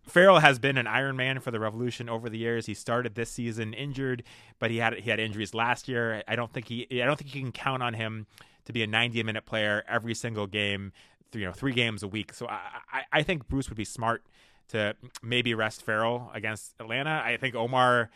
Farrell 0.06 0.39
has 0.39 0.60
been 0.60 0.78
an 0.78 0.86
Iron 0.86 1.16
Man 1.16 1.39
for 1.39 1.51
the 1.51 1.62
Revolution 1.62 2.10
over 2.10 2.30
the 2.30 2.38
years. 2.38 2.66
He 2.66 2.74
started 2.74 3.16
this 3.16 3.30
season 3.30 3.74
injured, 3.74 4.24
but 4.60 4.70
he 4.70 4.78
had 4.78 4.95
he 4.95 5.10
had 5.10 5.20
injuries 5.20 5.54
last 5.54 5.88
year. 5.88 6.24
I 6.28 6.36
don't 6.36 6.51
think 6.51 6.68
he 6.68 7.01
I 7.01 7.06
don't 7.06 7.18
think 7.18 7.34
you 7.34 7.41
can 7.41 7.54
count 7.54 7.82
on 7.82 7.93
him 7.93 8.28
to 8.66 8.74
be 8.74 8.84
a 8.84 8.88
90 8.88 9.24
minute 9.24 9.45
player 9.45 9.84
every 9.88 10.14
single 10.14 10.47
game, 10.47 10.91
you 11.34 11.45
know, 11.45 11.51
three 11.51 11.74
games 11.74 12.03
a 12.03 12.07
week. 12.07 12.34
So 12.34 12.47
I, 12.47 12.59
I, 12.91 13.01
I 13.11 13.24
think 13.24 13.47
Bruce 13.47 13.70
would 13.70 13.78
be 13.78 13.86
smart 13.86 14.24
to 14.70 14.95
maybe 15.22 15.53
rest 15.53 15.84
Farrell 15.84 16.32
against 16.34 16.74
Atlanta. 16.80 17.22
I 17.24 17.38
think 17.38 17.55
Omar. 17.55 18.09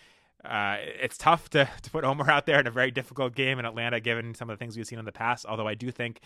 Uh, 0.45 0.77
it's 1.01 1.17
tough 1.17 1.49
to, 1.49 1.67
to 1.81 1.89
put 1.89 2.03
Omar 2.05 2.29
out 2.29 2.45
there 2.45 2.59
in 2.59 2.67
a 2.67 2.71
very 2.71 2.91
difficult 2.91 3.35
game 3.35 3.59
in 3.59 3.65
Atlanta, 3.65 3.99
given 3.99 4.33
some 4.35 4.49
of 4.49 4.57
the 4.57 4.63
things 4.63 4.77
we've 4.77 4.87
seen 4.87 4.99
in 4.99 5.03
the 5.03 5.11
past. 5.11 5.45
Although 5.45 5.67
I 5.67 5.73
do 5.73 5.91
think 5.91 6.21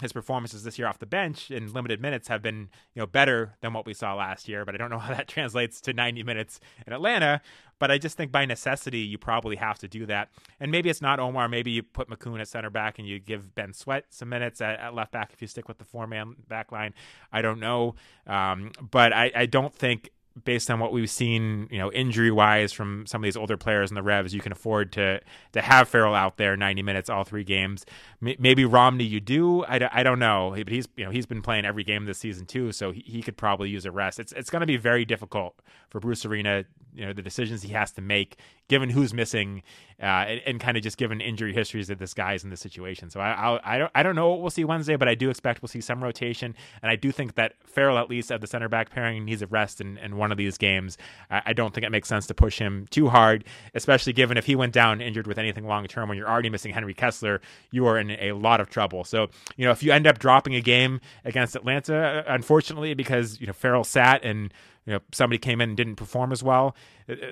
his 0.00 0.12
performances 0.12 0.62
this 0.62 0.78
year 0.78 0.88
off 0.88 0.98
the 0.98 1.06
bench 1.06 1.50
in 1.50 1.72
limited 1.72 2.00
minutes 2.00 2.28
have 2.28 2.40
been 2.40 2.68
you 2.94 3.00
know 3.00 3.06
better 3.06 3.56
than 3.60 3.72
what 3.72 3.84
we 3.84 3.92
saw 3.92 4.14
last 4.14 4.48
year 4.48 4.64
but 4.64 4.74
i 4.74 4.78
don't 4.78 4.90
know 4.90 4.98
how 5.06 5.14
that 5.14 5.28
translates 5.28 5.80
to 5.80 5.92
90 5.92 6.22
minutes 6.22 6.60
in 6.86 6.92
atlanta. 6.92 7.40
But 7.78 7.90
i 7.90 7.96
just 7.96 8.16
think 8.16 8.30
by 8.30 8.44
necessity 8.44 8.98
you 8.98 9.16
probably 9.16 9.56
have 9.56 9.78
to 9.78 9.88
do 9.88 10.04
that. 10.06 10.28
And 10.60 10.70
maybe 10.70 10.90
it's 10.90 11.00
not 11.00 11.18
omar. 11.18 11.48
Maybe 11.48 11.70
you 11.70 11.82
put 11.82 12.10
makoun 12.10 12.38
at 12.40 12.48
center 12.48 12.68
back 12.68 12.98
and 12.98 13.08
you 13.08 13.18
give 13.18 13.54
ben 13.54 13.72
sweat 13.72 14.04
some 14.10 14.28
minutes 14.28 14.60
at, 14.60 14.78
at 14.78 14.94
left 14.94 15.12
back 15.12 15.30
if 15.32 15.40
you 15.40 15.48
stick 15.48 15.66
with 15.66 15.78
the 15.78 15.84
four 15.84 16.06
man 16.06 16.36
back 16.46 16.72
line. 16.72 16.92
I 17.32 17.40
don't 17.40 17.58
know. 17.58 17.94
Um, 18.26 18.72
but 18.90 19.14
I, 19.14 19.32
I 19.34 19.46
don't 19.46 19.74
think 19.74 20.10
based 20.44 20.70
on 20.70 20.78
what 20.78 20.92
we've 20.92 21.10
seen, 21.10 21.68
you 21.70 21.78
know, 21.78 21.90
injury 21.92 22.30
wise 22.30 22.72
from 22.72 23.06
some 23.06 23.22
of 23.22 23.24
these 23.24 23.36
older 23.36 23.56
players 23.56 23.90
in 23.90 23.94
the 23.94 24.02
Revs, 24.02 24.32
you 24.34 24.40
can 24.40 24.52
afford 24.52 24.92
to 24.92 25.20
to 25.52 25.60
have 25.60 25.88
Farrell 25.88 26.14
out 26.14 26.36
there 26.36 26.56
90 26.56 26.82
minutes 26.82 27.10
all 27.10 27.24
three 27.24 27.44
games. 27.44 27.84
M- 28.24 28.36
maybe 28.38 28.64
Romney, 28.64 29.04
you 29.04 29.20
do. 29.20 29.64
I 29.64 29.78
d- 29.78 29.86
I 29.90 30.02
don't 30.02 30.18
know, 30.18 30.52
but 30.56 30.68
he's 30.68 30.88
you 30.96 31.04
know 31.04 31.10
he's 31.10 31.26
been 31.26 31.42
playing 31.42 31.64
every 31.64 31.84
game 31.84 32.04
this 32.04 32.18
season 32.18 32.46
too, 32.46 32.72
so 32.72 32.92
he, 32.92 33.00
he 33.00 33.22
could 33.22 33.36
probably 33.36 33.70
use 33.70 33.84
a 33.84 33.90
rest. 33.90 34.18
It's 34.20 34.32
it's 34.32 34.50
going 34.50 34.60
to 34.60 34.66
be 34.66 34.76
very 34.76 35.04
difficult 35.04 35.60
for 35.88 36.00
Bruce 36.00 36.24
Arena. 36.24 36.64
You 36.92 37.06
know 37.06 37.12
the 37.12 37.22
decisions 37.22 37.62
he 37.62 37.72
has 37.72 37.92
to 37.92 38.00
make, 38.00 38.36
given 38.68 38.90
who's 38.90 39.14
missing, 39.14 39.62
uh, 40.02 40.06
and, 40.26 40.40
and 40.44 40.60
kind 40.60 40.76
of 40.76 40.82
just 40.82 40.96
given 40.96 41.20
injury 41.20 41.52
histories 41.52 41.86
that 41.86 42.00
this 42.00 42.14
guy's 42.14 42.42
in 42.42 42.50
this 42.50 42.60
situation. 42.60 43.10
So 43.10 43.20
I 43.20 43.30
I, 43.30 43.74
I 43.74 43.78
don't 43.78 43.90
I 43.94 44.02
don't 44.02 44.16
know 44.16 44.30
what 44.30 44.40
we'll 44.40 44.50
see 44.50 44.64
Wednesday, 44.64 44.96
but 44.96 45.08
I 45.08 45.14
do 45.14 45.30
expect 45.30 45.62
we'll 45.62 45.68
see 45.68 45.80
some 45.80 46.02
rotation, 46.02 46.56
and 46.82 46.90
I 46.90 46.96
do 46.96 47.12
think 47.12 47.36
that 47.36 47.54
Farrell 47.64 47.96
at 47.98 48.10
least 48.10 48.32
at 48.32 48.40
the 48.40 48.46
center 48.48 48.68
back 48.68 48.90
pairing 48.90 49.24
needs 49.24 49.40
a 49.40 49.46
rest 49.46 49.80
and 49.80 49.98
in 49.98 50.16
one 50.16 50.29
of 50.32 50.38
these 50.38 50.58
games. 50.58 50.98
I, 51.30 51.42
I 51.46 51.52
don't 51.52 51.74
think 51.74 51.84
it 51.84 51.90
makes 51.90 52.08
sense 52.08 52.26
to 52.28 52.34
push 52.34 52.58
him 52.58 52.86
too 52.90 53.08
hard, 53.08 53.44
especially 53.74 54.12
given 54.12 54.36
if 54.36 54.46
he 54.46 54.56
went 54.56 54.72
down 54.72 55.00
injured 55.00 55.26
with 55.26 55.38
anything 55.38 55.66
long 55.66 55.86
term 55.86 56.08
when 56.08 56.18
you're 56.18 56.28
already 56.28 56.50
missing 56.50 56.72
Henry 56.72 56.94
Kessler, 56.94 57.40
you 57.70 57.86
are 57.86 57.98
in 57.98 58.10
a 58.12 58.32
lot 58.32 58.60
of 58.60 58.70
trouble. 58.70 59.04
So 59.04 59.28
you 59.56 59.64
know 59.64 59.70
if 59.70 59.82
you 59.82 59.92
end 59.92 60.06
up 60.06 60.18
dropping 60.18 60.54
a 60.54 60.60
game 60.60 61.00
against 61.24 61.56
Atlanta, 61.56 62.24
uh, 62.26 62.34
unfortunately 62.34 62.94
because 62.94 63.40
you 63.40 63.46
know 63.46 63.52
Farrell 63.52 63.84
sat 63.84 64.24
and 64.24 64.52
you 64.86 64.92
know 64.92 65.00
somebody 65.12 65.38
came 65.38 65.60
in 65.60 65.70
and 65.70 65.76
didn't 65.76 65.96
perform 65.96 66.32
as 66.32 66.42
well 66.42 66.74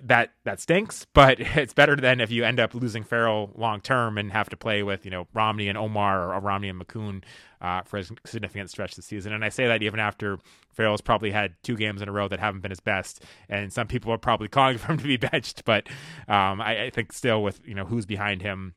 that 0.02 0.30
that 0.44 0.60
stinks 0.60 1.06
but 1.14 1.40
it's 1.56 1.72
better 1.72 1.96
than 1.96 2.20
if 2.20 2.30
you 2.30 2.44
end 2.44 2.60
up 2.60 2.74
losing 2.74 3.02
Farrell 3.02 3.50
long 3.56 3.80
term 3.80 4.18
and 4.18 4.32
have 4.32 4.48
to 4.50 4.56
play 4.56 4.82
with 4.82 5.04
you 5.04 5.10
know 5.10 5.26
Romney 5.34 5.68
and 5.68 5.78
Omar 5.78 6.32
or 6.32 6.40
Romney 6.40 6.68
and 6.68 6.80
Makoun 6.80 7.22
uh, 7.60 7.82
for 7.82 7.98
a 7.98 8.04
significant 8.24 8.70
stretch 8.70 8.94
this 8.94 9.06
season. 9.06 9.32
And 9.32 9.44
I 9.44 9.48
say 9.48 9.66
that 9.66 9.82
even 9.82 9.98
after 9.98 10.38
Farrell's 10.72 11.00
probably 11.00 11.32
had 11.32 11.56
two 11.64 11.76
games 11.76 12.00
in 12.00 12.08
a 12.08 12.12
row 12.12 12.28
that 12.28 12.38
haven't 12.38 12.60
been 12.60 12.70
his 12.70 12.78
best 12.78 13.24
and 13.48 13.72
some 13.72 13.88
people 13.88 14.12
are 14.12 14.18
probably 14.18 14.48
calling 14.58 14.78
for 14.78 14.92
him 14.92 14.98
to 14.98 15.04
be 15.04 15.16
benched 15.16 15.64
but 15.64 15.88
um, 16.28 16.60
I, 16.60 16.84
I 16.84 16.90
think 16.90 17.12
still 17.12 17.42
with 17.42 17.60
you 17.66 17.74
know 17.74 17.84
who's 17.84 18.06
behind 18.06 18.42
him 18.42 18.74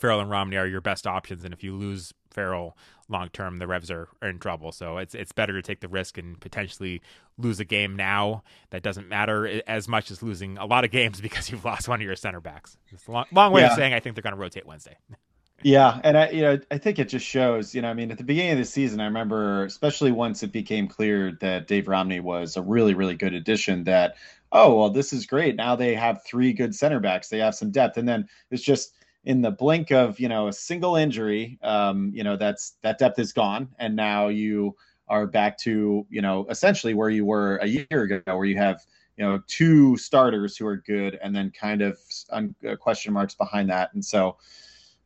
Farrell 0.00 0.20
and 0.20 0.30
Romney 0.30 0.56
are 0.56 0.66
your 0.66 0.80
best 0.80 1.06
options. 1.06 1.44
And 1.44 1.52
if 1.52 1.62
you 1.62 1.76
lose 1.76 2.14
Farrell 2.30 2.76
long 3.10 3.28
term, 3.28 3.58
the 3.58 3.66
Revs 3.66 3.90
are, 3.90 4.08
are 4.22 4.28
in 4.28 4.38
trouble. 4.38 4.72
So 4.72 4.98
it's 4.98 5.14
it's 5.14 5.32
better 5.32 5.52
to 5.52 5.62
take 5.62 5.80
the 5.80 5.88
risk 5.88 6.16
and 6.16 6.40
potentially 6.40 7.02
lose 7.36 7.60
a 7.60 7.64
game 7.64 7.96
now 7.96 8.42
that 8.70 8.82
doesn't 8.82 9.08
matter 9.08 9.62
as 9.66 9.88
much 9.88 10.10
as 10.10 10.22
losing 10.22 10.56
a 10.58 10.66
lot 10.66 10.84
of 10.84 10.90
games 10.90 11.20
because 11.22 11.50
you've 11.50 11.64
lost 11.64 11.88
one 11.88 12.00
of 12.00 12.06
your 12.06 12.16
center 12.16 12.40
backs. 12.40 12.76
It's 12.88 13.06
a 13.06 13.10
long, 13.10 13.26
long 13.32 13.52
way 13.52 13.62
yeah. 13.62 13.68
of 13.68 13.74
saying 13.74 13.92
I 13.92 14.00
think 14.00 14.14
they're 14.14 14.22
going 14.22 14.34
to 14.34 14.40
rotate 14.40 14.66
Wednesday. 14.66 14.96
yeah, 15.62 16.00
and 16.02 16.16
I 16.16 16.30
you 16.30 16.42
know 16.42 16.58
I 16.70 16.78
think 16.78 16.98
it 16.98 17.08
just 17.08 17.26
shows. 17.26 17.74
You 17.74 17.82
know, 17.82 17.90
I 17.90 17.94
mean, 17.94 18.10
at 18.10 18.18
the 18.18 18.24
beginning 18.24 18.52
of 18.52 18.58
the 18.58 18.64
season, 18.64 19.00
I 19.00 19.04
remember, 19.04 19.64
especially 19.64 20.12
once 20.12 20.42
it 20.42 20.52
became 20.52 20.88
clear 20.88 21.36
that 21.40 21.66
Dave 21.66 21.88
Romney 21.88 22.20
was 22.20 22.56
a 22.56 22.62
really 22.62 22.94
really 22.94 23.16
good 23.16 23.34
addition. 23.34 23.84
That 23.84 24.14
oh 24.52 24.76
well, 24.76 24.90
this 24.90 25.12
is 25.12 25.26
great. 25.26 25.56
Now 25.56 25.76
they 25.76 25.94
have 25.94 26.22
three 26.24 26.52
good 26.52 26.74
center 26.74 27.00
backs. 27.00 27.28
They 27.28 27.38
have 27.38 27.54
some 27.54 27.70
depth, 27.70 27.96
and 27.96 28.08
then 28.08 28.28
it's 28.50 28.62
just 28.62 28.94
in 29.24 29.42
the 29.42 29.50
blink 29.50 29.90
of 29.90 30.18
you 30.18 30.28
know 30.28 30.48
a 30.48 30.52
single 30.52 30.96
injury, 30.96 31.58
um, 31.62 32.10
you 32.14 32.24
know 32.24 32.36
that's 32.36 32.74
that 32.82 32.98
depth 32.98 33.18
is 33.18 33.32
gone, 33.32 33.68
and 33.78 33.94
now 33.94 34.28
you 34.28 34.76
are 35.08 35.26
back 35.26 35.58
to 35.58 36.06
you 36.08 36.22
know 36.22 36.46
essentially 36.50 36.94
where 36.94 37.10
you 37.10 37.24
were 37.24 37.56
a 37.56 37.66
year 37.66 37.86
ago, 37.90 38.22
where 38.26 38.46
you 38.46 38.56
have 38.56 38.84
you 39.16 39.24
know 39.24 39.40
two 39.46 39.96
starters 39.96 40.56
who 40.56 40.66
are 40.66 40.78
good, 40.78 41.18
and 41.22 41.34
then 41.34 41.50
kind 41.50 41.82
of 41.82 41.98
un- 42.30 42.54
uh, 42.68 42.76
question 42.76 43.12
marks 43.12 43.34
behind 43.34 43.68
that, 43.70 43.92
and 43.94 44.04
so 44.04 44.36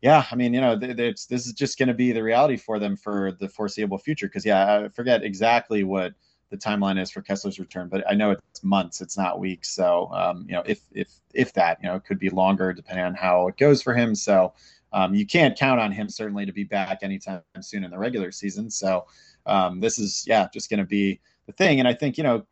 yeah, 0.05 0.27
I 0.31 0.35
mean, 0.35 0.53
you 0.53 0.61
know, 0.61 0.77
this 0.77 1.31
is 1.31 1.55
just 1.55 1.79
going 1.79 1.89
to 1.89 1.95
be 1.95 2.12
the 2.12 2.23
reality 2.23 2.59
for 2.59 2.79
them 2.79 2.95
for 2.95 3.33
the 3.41 3.49
foreseeable 3.49 3.97
future. 3.97 4.27
Because 4.27 4.45
yeah, 4.45 4.85
I 4.85 4.89
forget 4.91 5.23
exactly 5.23 5.83
what 5.83 6.12
the 6.55 6.71
timeline 6.71 7.01
is 7.01 7.11
for 7.11 7.21
Kessler's 7.21 7.59
return, 7.59 7.89
but 7.89 8.09
I 8.09 8.15
know 8.15 8.31
it's 8.31 8.63
months, 8.63 9.01
it's 9.01 9.19
not 9.19 9.41
weeks. 9.41 9.71
So 9.71 10.09
um, 10.13 10.45
you 10.49 10.55
know, 10.55 10.63
if 10.65 10.81
if 10.93 11.09
if 11.33 11.53
that, 11.55 11.79
you 11.83 11.89
know, 11.89 11.97
it 11.97 12.05
could 12.05 12.21
be 12.21 12.31
longer 12.31 12.73
depending 12.73 13.05
on 13.05 13.15
how 13.15 13.49
it 13.49 13.57
goes 13.57 13.83
for 13.83 13.93
him. 13.93 14.15
So 14.15 14.53
um, 14.93 15.15
you 15.15 15.27
can't 15.27 15.59
count 15.59 15.81
on 15.81 15.91
him 15.91 16.09
certainly 16.09 16.47
to 16.47 16.53
be 16.53 16.63
back 16.63 17.01
anytime 17.03 17.43
soon 17.61 17.83
in 17.83 17.91
the 17.91 17.99
regular 17.99 18.31
season. 18.31 18.71
So 18.71 19.07
um, 19.47 19.81
this 19.81 19.99
is 19.99 20.25
yeah, 20.29 20.47
just 20.55 20.71
going 20.71 20.79
to 20.79 20.87
be 20.87 21.21
the 21.47 21.53
thing. 21.53 21.81
And 21.81 21.89
I 21.89 21.95
think 21.95 22.17
you 22.17 22.23
know, 22.23 22.47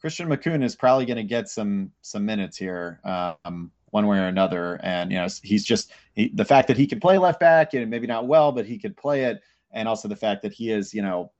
Christian 0.00 0.28
Makoun 0.28 0.62
is 0.62 0.76
probably 0.76 1.04
going 1.04 1.16
to 1.16 1.24
get 1.24 1.48
some 1.48 1.90
some 2.02 2.24
minutes 2.24 2.56
here. 2.56 3.00
Um, 3.04 3.72
one 3.90 4.06
way 4.06 4.18
or 4.18 4.26
another, 4.26 4.78
and 4.82 5.10
you 5.10 5.18
know 5.18 5.26
he's 5.42 5.64
just 5.64 5.92
he, 6.12 6.28
the 6.34 6.44
fact 6.44 6.68
that 6.68 6.76
he 6.76 6.86
can 6.86 7.00
play 7.00 7.16
left 7.16 7.40
back 7.40 7.72
and 7.72 7.90
maybe 7.90 8.06
not 8.06 8.26
well, 8.28 8.52
but 8.52 8.66
he 8.66 8.78
could 8.78 8.96
play 8.96 9.24
it, 9.24 9.40
and 9.72 9.88
also 9.88 10.06
the 10.06 10.14
fact 10.14 10.42
that 10.42 10.52
he 10.52 10.70
is 10.70 10.92
you 10.92 11.00
know 11.00 11.32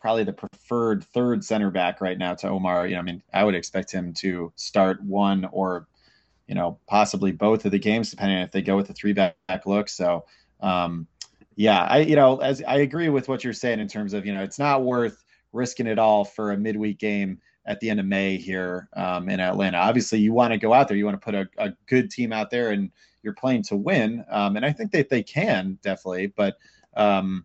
probably 0.00 0.24
the 0.24 0.32
preferred 0.32 1.04
third 1.04 1.44
center 1.44 1.70
back 1.70 2.00
right 2.00 2.18
now 2.18 2.34
to 2.34 2.48
Omar. 2.48 2.86
You 2.86 2.94
know, 2.94 3.00
I 3.00 3.02
mean, 3.02 3.22
I 3.32 3.44
would 3.44 3.54
expect 3.54 3.92
him 3.92 4.12
to 4.14 4.52
start 4.56 5.02
one 5.02 5.48
or, 5.52 5.86
you 6.46 6.54
know, 6.54 6.78
possibly 6.86 7.32
both 7.32 7.64
of 7.64 7.72
the 7.72 7.78
games, 7.78 8.10
depending 8.10 8.38
if 8.38 8.50
they 8.50 8.62
go 8.62 8.76
with 8.76 8.86
the 8.86 8.94
three 8.94 9.12
back 9.12 9.36
look. 9.66 9.88
So, 9.88 10.24
um, 10.60 11.06
yeah, 11.56 11.82
I, 11.84 11.98
you 11.98 12.16
know, 12.16 12.38
as 12.38 12.62
I 12.66 12.76
agree 12.76 13.08
with 13.08 13.28
what 13.28 13.42
you're 13.42 13.52
saying 13.52 13.80
in 13.80 13.88
terms 13.88 14.14
of, 14.14 14.24
you 14.24 14.32
know, 14.32 14.42
it's 14.42 14.58
not 14.58 14.84
worth 14.84 15.24
risking 15.52 15.86
it 15.86 15.98
all 15.98 16.24
for 16.24 16.52
a 16.52 16.56
midweek 16.56 16.98
game 16.98 17.38
at 17.66 17.80
the 17.80 17.90
end 17.90 18.00
of 18.00 18.06
May 18.06 18.36
here 18.36 18.88
um, 18.96 19.28
in 19.28 19.40
Atlanta. 19.40 19.78
Obviously, 19.78 20.20
you 20.20 20.32
want 20.32 20.52
to 20.52 20.58
go 20.58 20.72
out 20.72 20.88
there, 20.88 20.96
you 20.96 21.04
want 21.04 21.20
to 21.20 21.24
put 21.24 21.34
a, 21.34 21.48
a 21.58 21.72
good 21.86 22.10
team 22.10 22.32
out 22.32 22.50
there, 22.50 22.70
and 22.70 22.90
you're 23.22 23.34
playing 23.34 23.62
to 23.64 23.76
win. 23.76 24.24
Um, 24.30 24.56
and 24.56 24.64
I 24.64 24.72
think 24.72 24.92
that 24.92 25.08
they 25.10 25.22
can 25.22 25.78
definitely, 25.82 26.28
but 26.28 26.56
um, 26.96 27.44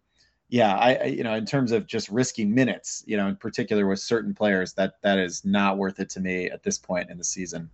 yeah, 0.54 0.76
I, 0.76 1.06
you 1.06 1.24
know, 1.24 1.34
in 1.34 1.48
terms 1.48 1.72
of 1.72 1.88
just 1.88 2.10
risking 2.10 2.54
minutes, 2.54 3.04
you 3.08 3.18
know, 3.18 3.28
in 3.28 3.36
particular 3.36 3.88
with 3.88 3.98
certain 3.98 4.36
players, 4.36 4.74
that 4.74 5.02
that 5.02 5.18
is 5.18 5.44
not 5.44 5.80
worth 5.80 6.00
it 6.00 6.12
to 6.12 6.20
me 6.20 6.48
at 6.48 6.62
this 6.62 6.78
point 6.78 7.10
in 7.10 7.18
the 7.18 7.24
season. 7.24 7.72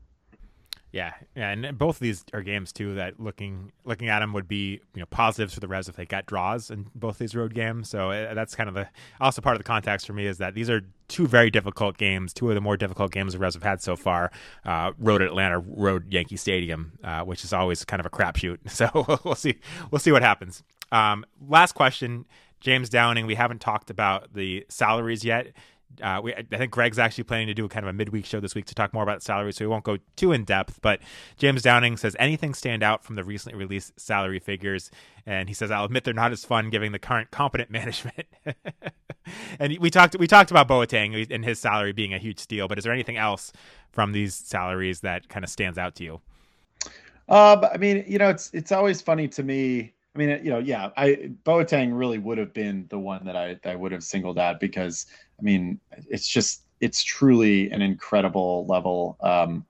Yeah, 0.93 1.11
yeah, 1.35 1.49
and 1.49 1.77
both 1.77 1.97
of 1.97 1.99
these 1.99 2.23
are 2.31 2.41
games 2.41 2.71
too 2.71 2.95
that 2.95 3.19
looking 3.19 3.73
looking 3.83 4.07
at 4.07 4.21
them 4.21 4.31
would 4.31 4.47
be 4.47 4.79
you 4.95 5.01
know 5.01 5.05
positives 5.07 5.53
for 5.53 5.59
the 5.59 5.67
Revs 5.67 5.89
if 5.89 5.97
they 5.97 6.05
got 6.05 6.25
draws 6.25 6.71
in 6.71 6.87
both 6.95 7.17
these 7.17 7.35
road 7.35 7.53
games. 7.53 7.89
So 7.89 8.11
uh, 8.11 8.33
that's 8.33 8.55
kind 8.55 8.69
of 8.69 8.75
the 8.75 8.87
also 9.19 9.41
part 9.41 9.57
of 9.57 9.59
the 9.59 9.67
context 9.67 10.07
for 10.07 10.13
me 10.13 10.25
is 10.25 10.37
that 10.37 10.55
these 10.55 10.69
are 10.69 10.81
two 11.09 11.27
very 11.27 11.51
difficult 11.51 11.97
games, 11.97 12.31
two 12.31 12.47
of 12.47 12.55
the 12.55 12.61
more 12.61 12.77
difficult 12.77 13.11
games 13.11 13.33
the 13.33 13.39
Revs 13.39 13.55
have 13.55 13.63
had 13.63 13.81
so 13.81 13.97
far. 13.97 14.31
Uh, 14.63 14.93
road 14.97 15.21
Atlanta, 15.21 15.59
road 15.59 16.13
Yankee 16.13 16.37
Stadium, 16.37 16.93
uh, 17.03 17.25
which 17.25 17.43
is 17.43 17.51
always 17.51 17.83
kind 17.83 17.99
of 17.99 18.05
a 18.05 18.09
crapshoot. 18.09 18.59
So 18.69 19.19
we'll 19.25 19.35
see 19.35 19.59
we'll 19.91 19.99
see 19.99 20.13
what 20.13 20.21
happens. 20.21 20.63
Um, 20.93 21.25
last 21.45 21.73
question. 21.73 22.25
James 22.59 22.89
Downing, 22.89 23.25
we 23.25 23.35
haven't 23.35 23.59
talked 23.59 23.89
about 23.89 24.33
the 24.33 24.65
salaries 24.69 25.23
yet. 25.23 25.53
Uh, 26.03 26.21
we, 26.23 26.33
I 26.33 26.43
think 26.43 26.71
Greg's 26.71 26.99
actually 26.99 27.23
planning 27.23 27.47
to 27.47 27.53
do 27.53 27.67
kind 27.67 27.83
of 27.83 27.89
a 27.89 27.93
midweek 27.93 28.25
show 28.25 28.39
this 28.39 28.53
week 28.53 28.65
to 28.65 28.75
talk 28.75 28.93
more 28.93 29.01
about 29.03 29.23
salaries, 29.23 29.57
so 29.57 29.65
we 29.65 29.69
won't 29.69 29.83
go 29.83 29.97
too 30.15 30.31
in 30.31 30.43
depth. 30.43 30.79
But 30.81 30.99
James 31.37 31.63
Downing 31.63 31.97
says 31.97 32.15
anything 32.19 32.53
stand 32.53 32.83
out 32.83 33.03
from 33.03 33.15
the 33.15 33.23
recently 33.23 33.57
released 33.57 33.99
salary 33.99 34.39
figures, 34.39 34.91
and 35.25 35.49
he 35.49 35.55
says 35.55 35.71
I'll 35.71 35.85
admit 35.85 36.03
they're 36.03 36.13
not 36.13 36.31
as 36.31 36.45
fun 36.45 36.69
given 36.69 36.91
the 36.91 36.99
current 36.99 37.31
competent 37.31 37.71
management. 37.71 38.27
and 39.59 39.77
we 39.79 39.89
talked 39.89 40.17
we 40.19 40.27
talked 40.27 40.51
about 40.51 40.67
Boateng 40.67 41.27
and 41.31 41.43
his 41.43 41.59
salary 41.59 41.91
being 41.91 42.13
a 42.13 42.19
huge 42.19 42.39
steal, 42.39 42.67
but 42.67 42.77
is 42.77 42.83
there 42.83 42.93
anything 42.93 43.17
else 43.17 43.51
from 43.91 44.11
these 44.11 44.35
salaries 44.35 45.01
that 45.01 45.27
kind 45.27 45.43
of 45.43 45.49
stands 45.49 45.77
out 45.77 45.95
to 45.95 46.03
you? 46.03 46.21
Uh, 47.27 47.67
I 47.73 47.77
mean, 47.77 48.03
you 48.07 48.19
know, 48.19 48.29
it's 48.29 48.51
it's 48.53 48.71
always 48.71 49.01
funny 49.01 49.27
to 49.29 49.43
me 49.43 49.93
I 50.15 50.17
mean, 50.17 50.43
you 50.43 50.49
know, 50.49 50.59
yeah, 50.59 50.89
I 50.97 51.31
Boateng 51.43 51.97
really 51.97 52.17
would 52.17 52.37
have 52.37 52.53
been 52.53 52.87
the 52.89 52.99
one 52.99 53.25
that 53.25 53.35
I 53.35 53.55
that 53.63 53.71
I 53.71 53.75
would 53.75 53.91
have 53.91 54.03
singled 54.03 54.39
out 54.39 54.59
because 54.59 55.05
I 55.39 55.43
mean, 55.43 55.79
it's 56.09 56.27
just 56.27 56.63
it's 56.81 57.03
truly 57.03 57.69
an 57.71 57.81
incredible 57.81 58.65
level 58.67 59.17
um, 59.21 59.65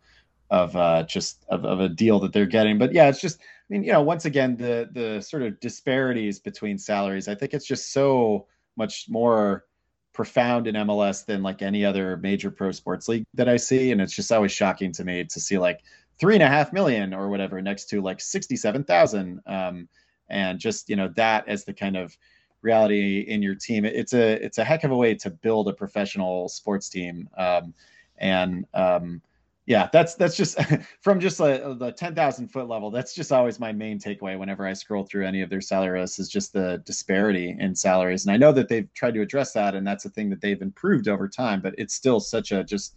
of 0.50 0.76
uh, 0.76 1.04
just 1.04 1.46
of, 1.50 1.66
of 1.66 1.80
a 1.82 1.90
deal 1.90 2.20
that 2.20 2.34
they're 2.34 2.46
getting. 2.46 2.78
But 2.78 2.94
yeah, 2.94 3.10
it's 3.10 3.22
just 3.22 3.40
I 3.40 3.44
mean, 3.70 3.84
you 3.84 3.92
know, 3.92 4.02
once 4.02 4.26
again, 4.26 4.56
the 4.56 4.90
the 4.92 5.22
sort 5.22 5.44
of 5.44 5.60
disparities 5.60 6.40
between 6.40 6.78
salaries, 6.78 7.28
I 7.28 7.36
think 7.36 7.54
it's 7.54 7.66
just 7.66 7.92
so 7.92 8.48
much 8.78 9.08
more 9.10 9.66
profound 10.14 10.68
in 10.68 10.76
MLS 10.76 11.26
than 11.26 11.44
like 11.44 11.62
any 11.62 11.86
other 11.86 12.18
major 12.18 12.50
pro 12.50 12.72
sports 12.72 13.08
league 13.08 13.26
that 13.34 13.50
I 13.50 13.58
see, 13.58 13.92
and 13.92 14.02
it's 14.02 14.16
just 14.16 14.32
always 14.32 14.52
shocking 14.52 14.92
to 14.94 15.04
me 15.04 15.26
to 15.26 15.40
see 15.40 15.58
like 15.58 15.82
three 16.20 16.34
and 16.34 16.44
a 16.44 16.48
half 16.48 16.74
million 16.74 17.14
or 17.14 17.30
whatever 17.30 17.62
next 17.62 17.86
to 17.90 18.02
like 18.02 18.22
sixty-seven 18.22 18.86
thousand. 18.86 19.42
Um, 19.46 19.90
and 20.30 20.60
just 20.60 20.90
you 20.90 20.96
know 20.96 21.10
that 21.16 21.48
as 21.48 21.66
the 21.66 21.74
kind 21.74 21.98
of 21.98 22.18
reality 22.62 23.22
in 23.22 23.42
your 23.42 23.56
team 23.56 23.86
it's 23.86 24.14
a 24.14 24.34
it's 24.44 24.58
a 24.58 24.64
heck 24.64 24.84
of 24.84 24.92
a 24.92 24.96
way 24.96 25.16
to 25.16 25.30
build 25.30 25.68
a 25.68 25.74
professional 25.74 26.50
sports 26.50 26.90
team. 26.90 27.30
Um, 27.38 27.74
and 28.18 28.66
um, 28.74 29.22
yeah 29.66 29.88
that's 29.94 30.16
that's 30.16 30.36
just 30.36 30.58
from 31.02 31.20
just 31.20 31.40
a, 31.40 31.76
the 31.80 31.92
10,000 31.92 32.48
foot 32.50 32.68
level 32.68 32.92
that's 32.92 33.14
just 33.14 33.32
always 33.32 33.60
my 33.60 33.72
main 33.72 34.00
takeaway 34.00 34.38
whenever 34.38 34.68
I 34.68 34.74
scroll 34.74 35.06
through 35.06 35.26
any 35.26 35.42
of 35.42 35.50
their 35.50 35.62
salary 35.62 36.02
lists 36.02 36.20
is 36.20 36.28
just 36.28 36.52
the 36.52 36.82
disparity 36.86 37.56
in 37.58 37.76
salaries. 37.76 38.26
And 38.26 38.34
I 38.34 38.38
know 38.38 38.52
that 38.52 38.68
they've 38.68 38.92
tried 38.94 39.14
to 39.14 39.22
address 39.22 39.54
that 39.54 39.76
and 39.76 39.88
that's 39.88 40.06
a 40.06 40.10
thing 40.10 40.30
that 40.32 40.42
they've 40.42 40.62
improved 40.62 41.08
over 41.08 41.30
time 41.30 41.62
but 41.62 41.76
it's 41.78 41.94
still 41.94 42.20
such 42.20 42.52
a 42.52 42.64
just 42.64 42.96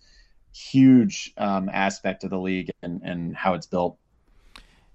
huge 0.55 1.33
um, 1.39 1.71
aspect 1.73 2.25
of 2.25 2.31
the 2.31 2.39
league 2.39 2.71
and, 2.83 3.01
and 3.03 3.37
how 3.37 3.55
it's 3.55 3.67
built 3.67 3.99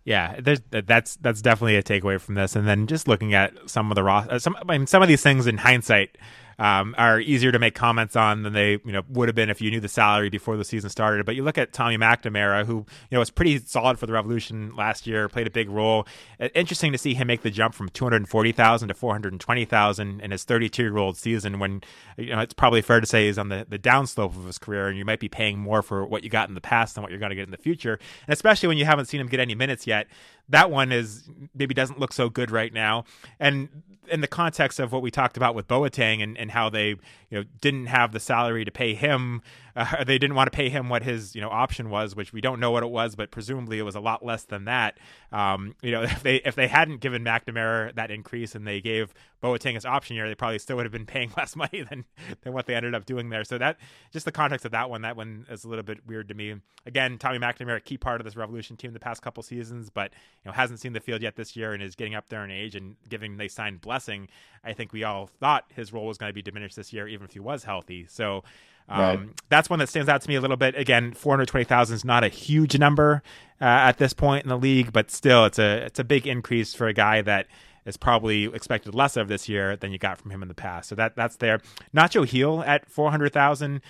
yeah, 0.07 0.39
that's 0.39 1.17
that's 1.17 1.41
definitely 1.41 1.75
a 1.75 1.83
takeaway 1.83 2.17
from 2.17 2.35
this. 2.35 2.55
And 2.55 2.65
then 2.65 2.87
just 2.87 3.09
looking 3.09 3.33
at 3.33 3.51
some 3.69 3.91
of 3.91 3.95
the 3.95 4.03
raw, 4.03 4.25
uh, 4.29 4.39
some 4.39 4.55
I 4.55 4.77
mean, 4.77 4.87
some 4.87 5.01
of 5.01 5.09
these 5.09 5.21
things 5.21 5.47
in 5.47 5.57
hindsight 5.57 6.17
um, 6.59 6.95
are 6.97 7.19
easier 7.19 7.51
to 7.51 7.59
make 7.59 7.75
comments 7.75 8.15
on 8.15 8.43
than 8.43 8.53
they 8.53 8.71
you 8.71 8.91
know 8.91 9.03
would 9.09 9.27
have 9.27 9.35
been 9.35 9.49
if 9.49 9.61
you 9.61 9.69
knew 9.69 9.79
the 9.79 9.87
salary 9.87 10.29
before 10.29 10.57
the 10.57 10.65
season 10.65 10.89
started. 10.89 11.25
But 11.25 11.35
you 11.35 11.43
look 11.43 11.57
at 11.57 11.73
Tommy 11.73 11.97
McNamara, 11.97 12.65
who 12.65 12.77
you 12.77 12.85
know 13.11 13.19
was 13.19 13.29
pretty 13.29 13.59
solid 13.59 13.99
for 13.99 14.05
the 14.05 14.13
Revolution 14.13 14.75
last 14.75 15.05
year, 15.05 15.29
played 15.29 15.47
a 15.47 15.51
big 15.51 15.69
role. 15.69 16.07
Interesting 16.55 16.91
to 16.91 16.97
see 16.97 17.13
him 17.13 17.27
make 17.27 17.41
the 17.41 17.51
jump 17.51 17.73
from 17.73 17.89
two 17.89 18.05
hundred 18.05 18.27
forty 18.27 18.51
thousand 18.51 18.87
to 18.87 18.93
four 18.93 19.13
hundred 19.13 19.39
twenty 19.39 19.65
thousand 19.65 20.21
in 20.21 20.31
his 20.31 20.43
thirty 20.43 20.69
two 20.69 20.83
year 20.83 20.97
old 20.97 21.17
season. 21.17 21.59
When 21.59 21.81
you 22.17 22.31
know 22.31 22.39
it's 22.39 22.53
probably 22.53 22.81
fair 22.81 22.99
to 22.99 23.07
say 23.07 23.27
he's 23.27 23.37
on 23.37 23.49
the 23.49 23.65
the 23.69 23.79
downslope 23.79 24.35
of 24.35 24.45
his 24.45 24.57
career, 24.57 24.87
and 24.87 24.97
you 24.97 25.05
might 25.05 25.19
be 25.19 25.29
paying 25.29 25.59
more 25.59 25.81
for 25.81 26.05
what 26.05 26.23
you 26.23 26.29
got 26.29 26.49
in 26.49 26.55
the 26.55 26.61
past 26.61 26.95
than 26.95 27.01
what 27.03 27.11
you're 27.11 27.19
going 27.19 27.29
to 27.29 27.35
get 27.35 27.45
in 27.45 27.51
the 27.51 27.57
future. 27.57 27.99
And 28.25 28.33
especially 28.33 28.67
when 28.67 28.77
you 28.77 28.85
haven't 28.85 29.05
seen 29.05 29.21
him 29.21 29.27
get 29.27 29.39
any 29.39 29.55
minutes 29.55 29.85
yet, 29.85 30.07
that 30.49 30.71
one 30.71 30.91
is 30.91 31.29
maybe 31.53 31.73
doesn't 31.73 31.99
look 31.99 32.13
so 32.13 32.29
good 32.29 32.51
right 32.51 32.73
now. 32.73 33.05
And 33.39 33.69
in 34.09 34.21
the 34.21 34.27
context 34.27 34.79
of 34.79 34.91
what 34.91 35.01
we 35.01 35.11
talked 35.11 35.37
about 35.37 35.55
with 35.55 35.67
Boateng 35.67 36.23
and, 36.23 36.37
and 36.37 36.51
how 36.51 36.69
they 36.69 36.95
you 37.29 37.37
know 37.37 37.43
didn't 37.61 37.87
have 37.87 38.11
the 38.11 38.19
salary 38.19 38.63
to 38.65 38.71
pay 38.71 38.93
him 38.93 39.41
uh, 39.75 40.03
they 40.05 40.17
didn't 40.17 40.35
want 40.35 40.51
to 40.51 40.55
pay 40.55 40.69
him 40.69 40.89
what 40.89 41.03
his 41.03 41.35
you 41.35 41.41
know 41.41 41.49
option 41.49 41.89
was 41.89 42.15
which 42.15 42.33
we 42.33 42.41
don't 42.41 42.59
know 42.59 42.71
what 42.71 42.83
it 42.83 42.89
was 42.89 43.15
but 43.15 43.31
presumably 43.31 43.79
it 43.79 43.83
was 43.83 43.95
a 43.95 43.99
lot 43.99 44.25
less 44.25 44.43
than 44.43 44.65
that. 44.65 44.97
Um, 45.31 45.75
you 45.81 45.91
know 45.91 46.03
if 46.17 46.23
they 46.23 46.37
if 46.37 46.55
they 46.55 46.67
hadn't 46.67 46.99
given 46.99 47.23
McNamara 47.23 47.93
that 47.95 48.11
increase 48.11 48.55
and 48.55 48.67
they 48.67 48.81
gave 48.81 49.13
Boateng 49.41 49.75
his 49.75 49.85
option 49.85 50.15
year 50.15 50.27
they 50.27 50.35
probably 50.35 50.59
still 50.59 50.77
would 50.77 50.85
have 50.85 50.91
been 50.91 51.05
paying 51.17 51.31
less 51.37 51.55
money 51.55 51.85
than 51.89 52.05
than 52.41 52.53
what 52.53 52.65
they 52.65 52.75
ended 52.75 52.95
up 52.95 53.05
doing 53.05 53.29
there. 53.29 53.43
So 53.43 53.57
that 53.57 53.77
just 54.11 54.25
the 54.25 54.31
context 54.31 54.65
of 54.65 54.71
that 54.71 54.89
one 54.89 55.01
that 55.03 55.15
one 55.15 55.45
is 55.49 55.63
a 55.63 55.69
little 55.69 55.83
bit 55.83 56.05
weird 56.05 56.27
to 56.29 56.33
me. 56.33 56.55
Again 56.85 57.17
Tommy 57.17 57.37
McNamara 57.37 57.83
key 57.83 57.97
part 57.97 58.19
of 58.19 58.25
this 58.25 58.35
revolution 58.35 58.77
team 58.77 58.93
the 58.93 58.99
past 58.99 59.21
couple 59.21 59.43
seasons 59.43 59.89
but 59.89 60.11
you 60.43 60.49
know 60.49 60.53
hasn't 60.53 60.79
seen 60.79 60.93
the 60.93 60.99
field 60.99 61.21
yet 61.21 61.35
this 61.35 61.55
year 61.55 61.73
and 61.73 61.83
is 61.83 61.95
getting 61.95 62.15
up 62.15 62.29
there 62.29 62.43
in 62.43 62.51
age 62.51 62.75
and 62.75 62.95
given 63.09 63.37
they 63.37 63.47
signed 63.47 63.81
blessing. 63.81 64.27
I 64.63 64.73
think 64.73 64.91
we 64.91 65.03
all 65.03 65.27
thought 65.27 65.65
his 65.75 65.93
role 65.93 66.07
was 66.07 66.17
going 66.17 66.29
to 66.29 66.33
be 66.33 66.41
diminished 66.41 66.75
this 66.75 66.91
year, 66.91 67.07
even 67.17 67.25
if 67.25 67.33
he 67.33 67.39
was 67.39 67.63
healthy. 67.63 68.05
So 68.09 68.43
um, 68.89 68.99
right. 68.99 69.19
that's 69.49 69.69
one 69.69 69.79
that 69.79 69.89
stands 69.89 70.07
out 70.07 70.21
to 70.21 70.29
me 70.29 70.35
a 70.35 70.41
little 70.41 70.57
bit. 70.57 70.75
Again, 70.75 71.13
four 71.13 71.33
hundred 71.33 71.47
twenty 71.47 71.65
thousand 71.65 71.95
is 71.95 72.05
not 72.05 72.23
a 72.23 72.29
huge 72.29 72.77
number 72.77 73.21
uh, 73.59 73.65
at 73.65 73.97
this 73.97 74.13
point 74.13 74.43
in 74.43 74.49
the 74.49 74.57
league, 74.57 74.93
but 74.93 75.11
still, 75.11 75.45
it's 75.45 75.59
a 75.59 75.85
it's 75.85 75.99
a 75.99 76.03
big 76.03 76.25
increase 76.25 76.73
for 76.73 76.87
a 76.87 76.93
guy 76.93 77.21
that 77.21 77.47
is 77.85 77.97
probably 77.97 78.45
expected 78.45 78.93
less 78.93 79.15
of 79.15 79.29
this 79.29 79.47
year 79.47 79.77
than 79.77 79.91
you 79.91 79.97
got 79.97 80.17
from 80.19 80.31
him 80.31 80.41
in 80.41 80.47
the 80.47 80.53
past. 80.53 80.89
So 80.89 80.95
that 80.95 81.15
that's 81.15 81.37
there. 81.37 81.59
Nacho 81.95 82.29
Gil 82.29 82.63
at 82.63 82.89
four 82.89 83.11
hundred 83.11 83.33
thousand. 83.33 83.81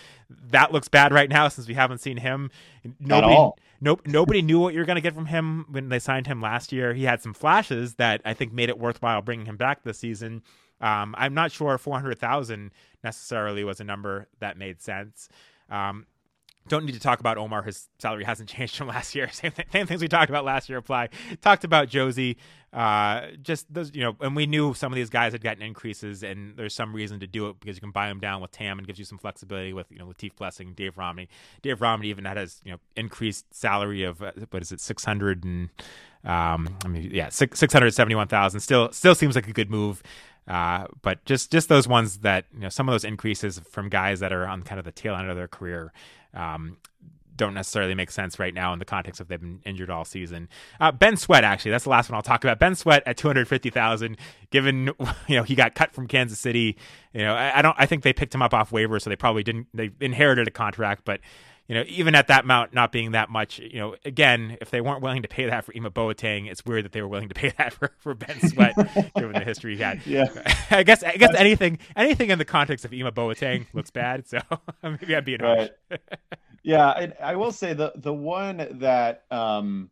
That 0.50 0.72
looks 0.72 0.88
bad 0.88 1.14
right 1.14 1.30
now 1.30 1.48
since 1.48 1.68
we 1.68 1.74
haven't 1.76 2.00
seen 2.00 2.18
him. 2.18 2.50
Nobody, 3.00 3.34
At 3.34 3.38
all. 3.38 3.60
Nope, 3.80 4.08
nobody 4.08 4.42
knew 4.42 4.60
what 4.60 4.74
you're 4.74 4.86
going 4.86 4.96
to 4.96 5.02
get 5.02 5.14
from 5.14 5.28
him 5.28 5.66
when 5.70 5.90
they 5.90 6.00
signed 6.00 6.26
him 6.26 6.42
last 6.42 6.72
year. 6.72 6.94
He 6.96 7.04
had 7.04 7.22
some 7.22 7.34
flashes 7.34 7.96
that 7.96 8.22
I 8.26 8.34
think 8.34 8.52
made 8.52 8.70
it 8.70 8.80
worthwhile 8.80 9.22
bringing 9.22 9.46
him 9.46 9.58
back 9.58 9.84
this 9.84 10.00
season. 10.00 10.42
Um, 10.82 11.16
I'm 11.18 11.34
not 11.34 11.52
sure 11.52 11.78
400,000 11.78 12.72
necessarily 13.04 13.64
was 13.64 13.80
a 13.80 13.84
number 13.84 14.28
that 14.40 14.58
made 14.58 14.82
sense. 14.82 15.30
Um, 15.70 16.06
don't 16.68 16.86
need 16.86 16.94
to 16.94 17.00
talk 17.00 17.20
about 17.20 17.38
Omar. 17.38 17.64
His 17.64 17.90
salary 18.00 18.24
hasn't 18.24 18.50
changed 18.58 18.76
from 18.76 18.88
last 18.88 19.16
year. 19.16 19.30
Same, 19.32 19.52
th- 19.52 19.68
same 19.72 19.88
things 19.88 20.02
we 20.02 20.08
talked 20.08 20.30
about 20.30 20.46
last 20.46 20.70
year 20.70 20.78
apply. 20.78 21.10
Talked 21.42 21.64
about 21.64 21.90
Jozy. 21.90 22.36
Uh, 22.74 23.28
just 23.42 23.74
those, 23.74 23.96
you 23.96 24.02
know, 24.04 24.16
and 24.20 24.36
we 24.36 24.46
knew 24.46 24.74
some 24.74 24.92
of 24.92 24.96
these 24.98 25.10
guys 25.10 25.32
had 25.32 25.42
gotten 25.42 25.64
increases, 25.64 26.22
and 26.22 26.56
there's 26.58 26.76
some 26.76 26.94
reason 26.94 27.20
to 27.22 27.28
do 27.28 27.48
it 27.48 27.60
because 27.60 27.78
you 27.78 27.82
can 27.82 27.92
buy 27.92 28.08
them 28.08 28.20
down 28.20 28.42
with 28.42 28.52
TAM 28.52 28.78
and 28.78 28.86
gives 28.86 29.00
you 29.00 29.06
some 29.06 29.18
flexibility 29.18 29.72
with 29.72 29.88
you 29.90 29.98
know 29.98 30.06
Latif 30.06 30.36
Blessing, 30.36 30.74
Dave 30.74 30.98
Romney. 30.98 31.30
Dave 31.62 31.82
Romney 31.82 32.10
even 32.10 32.26
had 32.26 32.38
his 32.38 32.62
you 32.66 32.72
know 32.72 32.78
increased 32.96 33.46
salary 33.54 34.04
of 34.04 34.22
uh, 34.22 34.34
what 34.52 34.62
is 34.62 34.72
it, 34.74 34.82
six 34.82 35.06
hundred 35.06 35.46
and 35.46 35.70
um, 36.26 36.78
I 36.84 36.90
mean 36.90 37.10
yeah, 37.12 37.30
six 37.30 37.58
six 37.58 37.74
hundred 37.74 37.92
seventy 37.94 38.16
one 38.16 38.28
thousand. 38.28 38.60
Still 38.60 38.92
still 38.92 39.16
seems 39.16 39.36
like 39.36 39.48
a 39.48 39.54
good 39.54 39.72
move. 39.72 40.04
Uh, 40.48 40.86
but 41.02 41.24
just 41.26 41.52
just 41.52 41.68
those 41.68 41.88
ones 41.88 42.20
that 42.20 42.46
you 42.54 42.62
know 42.62 42.70
some 42.70 42.88
of 42.88 42.94
those 42.94 43.04
increases 43.04 43.60
from 43.70 43.90
guys 43.90 44.22
that 44.22 44.32
are 44.32 44.48
on 44.48 44.64
kind 44.64 44.80
of 44.80 44.86
the 44.86 44.92
tail 44.92 45.16
end 45.16 45.30
of 45.30 45.36
their 45.36 45.48
career 45.48 45.92
um, 46.34 46.78
don't 47.38 47.54
necessarily 47.54 47.94
make 47.94 48.12
sense 48.12 48.40
right 48.40 48.54
now 48.54 48.74
in 48.74 48.80
the 48.80 48.86
context 48.86 49.22
of 49.22 49.28
they've 49.28 49.40
been 49.40 49.62
injured 49.66 49.90
all 49.90 50.04
season. 50.04 50.50
Uh, 50.80 50.92
ben 50.92 51.16
Sweat, 51.16 51.44
actually, 51.44 51.72
that's 51.72 51.84
the 51.84 51.90
last 51.90 52.10
one 52.10 52.16
I'll 52.16 52.24
talk 52.24 52.44
about. 52.44 52.60
Ben 52.60 52.76
Sweat 52.76 53.04
at 53.06 53.16
two 53.16 53.28
hundred 53.28 53.48
fifty 53.48 53.70
thousand, 53.70 54.18
given 54.50 54.88
you 55.28 55.36
know 55.36 55.44
he 55.44 55.56
got 55.56 55.76
cut 55.76 55.94
from 55.94 56.08
Kansas 56.08 56.40
City. 56.40 56.78
You 57.14 57.22
know, 57.22 57.36
I, 57.36 57.60
I, 57.60 57.62
don't. 57.62 57.76
I 57.78 57.86
think 57.86 58.04
they 58.04 58.14
picked 58.14 58.34
him 58.34 58.42
up 58.42 58.54
off 58.54 58.72
waivers, 58.72 59.04
so 59.04 59.10
they 59.10 59.16
probably 59.16 59.44
didn't. 59.44 59.68
They 59.74 59.92
inherited 60.02 60.48
a 60.48 60.52
contract, 60.52 61.04
but 61.06 61.22
you 61.68 61.76
know, 61.76 61.84
even 61.88 62.16
at 62.16 62.28
that 62.28 62.46
amount 62.46 62.74
not 62.74 62.92
being 62.92 63.12
that 63.12 63.30
much, 63.30 63.60
you 63.60 63.78
know, 63.80 63.96
again, 64.06 64.58
if 64.62 64.72
they 64.72 64.80
weren't 64.80 65.02
willing 65.02 65.24
to 65.24 65.28
pay 65.28 65.46
that 65.48 65.66
for 65.66 65.74
Ema 65.74 65.92
Boateng, 65.92 66.50
it's 66.50 66.66
weird 66.66 66.86
that 66.86 66.94
they 66.94 67.02
were 67.02 67.08
willing 67.08 67.28
to 67.28 67.36
pay 67.36 67.50
that 67.58 67.74
for, 67.74 67.92
for 68.00 68.14
Ben 68.14 68.40
Sweat, 68.48 68.74
given 69.16 69.34
the 69.34 69.44
history 69.44 69.76
he 69.76 69.82
had. 69.82 70.02
Yeah, 70.08 70.28
I 70.72 70.84
guess 70.84 71.04
I 71.04 71.18
guess 71.18 71.36
anything 71.36 71.80
anything 71.96 72.30
in 72.30 72.40
the 72.40 72.46
context 72.46 72.86
of 72.86 72.94
Ema 72.94 73.12
Boateng 73.12 73.66
looks 73.74 73.92
bad, 73.92 74.28
so 74.28 74.40
maybe 74.82 75.16
I'm 75.16 75.24
being 75.24 75.42
right. 75.42 75.72
harsh. 75.90 76.00
yeah, 76.64 76.88
I, 76.88 77.12
I 77.22 77.36
will 77.36 77.52
say 77.52 77.74
the 77.74 77.92
the 77.96 78.14
one 78.14 78.80
that 78.80 79.26
um 79.32 79.90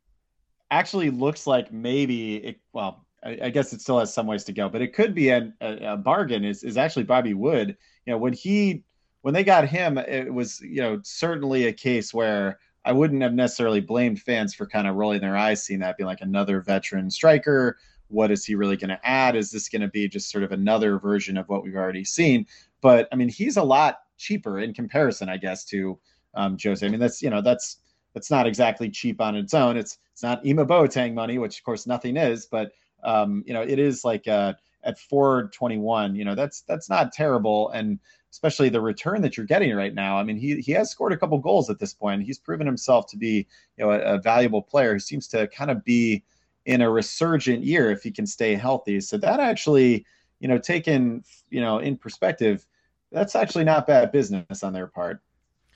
actually 0.71 1.09
looks 1.09 1.45
like 1.45 1.71
maybe 1.71 2.35
it, 2.37 2.59
well, 2.71 3.05
I, 3.23 3.37
I, 3.43 3.49
guess 3.49 3.73
it 3.73 3.81
still 3.81 3.99
has 3.99 4.13
some 4.13 4.25
ways 4.25 4.45
to 4.45 4.53
go, 4.53 4.69
but 4.69 4.81
it 4.81 4.93
could 4.93 5.13
be 5.13 5.29
a, 5.29 5.51
a, 5.59 5.93
a 5.93 5.97
bargain. 5.97 6.45
Is 6.45 6.63
is 6.63 6.77
actually 6.77 7.03
Bobby 7.03 7.33
Wood? 7.33 7.75
You 8.05 8.13
know, 8.13 8.17
when 8.17 8.33
he 8.33 8.83
when 9.25 9.33
they 9.33 9.43
got 9.43 9.67
him, 9.67 9.97
it 9.97 10.31
was 10.31 10.61
you 10.61 10.83
know 10.83 10.99
certainly 11.01 11.65
a 11.65 11.73
case 11.73 12.13
where 12.13 12.59
I 12.85 12.91
wouldn't 12.91 13.23
have 13.23 13.33
necessarily 13.33 13.81
blamed 13.81 14.21
fans 14.21 14.53
for 14.53 14.67
kind 14.67 14.87
of 14.87 14.97
rolling 14.97 15.21
their 15.21 15.35
eyes, 15.35 15.63
seeing 15.63 15.79
that 15.79 15.97
being 15.97 16.05
like 16.05 16.21
another 16.21 16.61
veteran 16.61 17.09
striker. 17.09 17.79
What 18.09 18.29
is 18.29 18.45
he 18.45 18.53
really 18.53 18.77
going 18.77 18.91
to 18.91 19.03
add? 19.03 19.35
Is 19.35 19.49
this 19.49 19.67
going 19.67 19.81
to 19.81 19.87
be 19.87 20.07
just 20.07 20.29
sort 20.29 20.43
of 20.43 20.51
another 20.51 20.99
version 20.99 21.37
of 21.37 21.49
what 21.49 21.63
we've 21.63 21.75
already 21.75 22.05
seen? 22.05 22.45
But 22.81 23.07
I 23.11 23.15
mean, 23.15 23.29
he's 23.29 23.57
a 23.57 23.63
lot 23.63 24.01
cheaper 24.19 24.59
in 24.59 24.75
comparison, 24.75 25.27
I 25.27 25.37
guess, 25.37 25.65
to 25.65 25.97
um, 26.35 26.55
Jozy. 26.55 26.85
I 26.85 26.89
mean, 26.89 26.99
that's 26.99 27.23
you 27.23 27.31
know 27.31 27.41
that's 27.41 27.77
that's 28.13 28.29
not 28.29 28.45
exactly 28.45 28.91
cheap 28.91 29.19
on 29.19 29.35
its 29.35 29.55
own. 29.55 29.75
It's 29.75 29.97
it's 30.13 30.21
not 30.21 30.45
Ema 30.45 30.67
Boateng 30.67 31.15
money, 31.15 31.39
which 31.39 31.57
of 31.57 31.63
course 31.63 31.87
nothing 31.87 32.15
is, 32.15 32.45
but 32.45 32.73
um, 33.03 33.43
you 33.47 33.55
know 33.55 33.63
it 33.63 33.79
is 33.79 34.05
like 34.05 34.27
uh, 34.27 34.53
at 34.83 34.99
421. 34.99 36.15
You 36.15 36.25
know 36.25 36.35
that's 36.35 36.61
that's 36.61 36.91
not 36.91 37.11
terrible, 37.11 37.71
and 37.71 37.97
especially 38.35 38.67
the 38.67 38.81
return 38.81 39.21
that 39.21 39.37
you're 39.37 39.45
getting 39.45 39.73
right 39.73 39.93
now. 39.93 40.17
I 40.17 40.23
mean, 40.23 40.35
he 40.35 40.59
he 40.59 40.73
has 40.73 40.91
scored 40.91 41.13
a 41.13 41.17
couple 41.17 41.37
goals 41.37 41.69
at 41.69 41.79
this 41.79 41.93
point. 41.93 42.23
He's 42.23 42.37
proven 42.37 42.67
himself 42.67 43.07
to 43.07 43.17
be 43.17 43.47
you 43.77 43.85
know 43.85 43.91
a, 43.91 43.99
a 44.15 44.17
valuable 44.17 44.61
player 44.61 44.91
who 44.91 44.99
seems 44.99 45.29
to 45.29 45.47
kind 45.47 45.71
of 45.71 45.85
be 45.85 46.21
in 46.65 46.81
a 46.81 46.89
resurgent 46.89 47.63
year 47.63 47.91
if 47.91 48.03
he 48.03 48.11
can 48.11 48.25
stay 48.27 48.55
healthy. 48.55 48.99
So 48.99 49.17
that 49.19 49.39
actually, 49.39 50.05
you 50.41 50.49
know, 50.49 50.57
taken 50.57 51.23
you 51.49 51.61
know 51.61 51.79
in 51.79 51.95
perspective, 51.95 52.67
that's 53.09 53.37
actually 53.37 53.63
not 53.63 53.87
bad 53.87 54.11
business 54.11 54.63
on 54.63 54.73
their 54.73 54.87
part. 54.87 55.21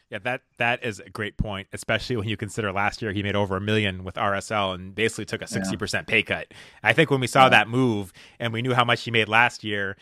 Yeah, 0.09 0.17
that 0.23 0.41
that 0.57 0.83
is 0.83 0.99
a 0.99 1.09
great 1.09 1.37
point, 1.37 1.67
especially 1.71 2.17
when 2.17 2.27
you 2.27 2.35
consider 2.35 2.71
last 2.71 2.99
year 2.99 3.11
he 3.11 3.21
made 3.21 3.35
over 3.35 3.55
a 3.55 3.61
million 3.61 4.03
with 4.03 4.15
RSL 4.15 4.73
and 4.73 4.95
basically 4.95 5.25
took 5.25 5.43
a 5.43 5.47
sixty 5.47 5.75
yeah. 5.75 5.77
percent 5.77 6.07
pay 6.07 6.23
cut. 6.23 6.47
I 6.81 6.93
think 6.93 7.11
when 7.11 7.19
we 7.19 7.27
saw 7.27 7.43
yeah. 7.43 7.49
that 7.49 7.69
move 7.69 8.11
and 8.39 8.51
we 8.51 8.63
knew 8.63 8.73
how 8.73 8.83
much 8.83 9.03
he 9.03 9.11
made 9.11 9.29
last 9.29 9.63
year, 9.63 9.97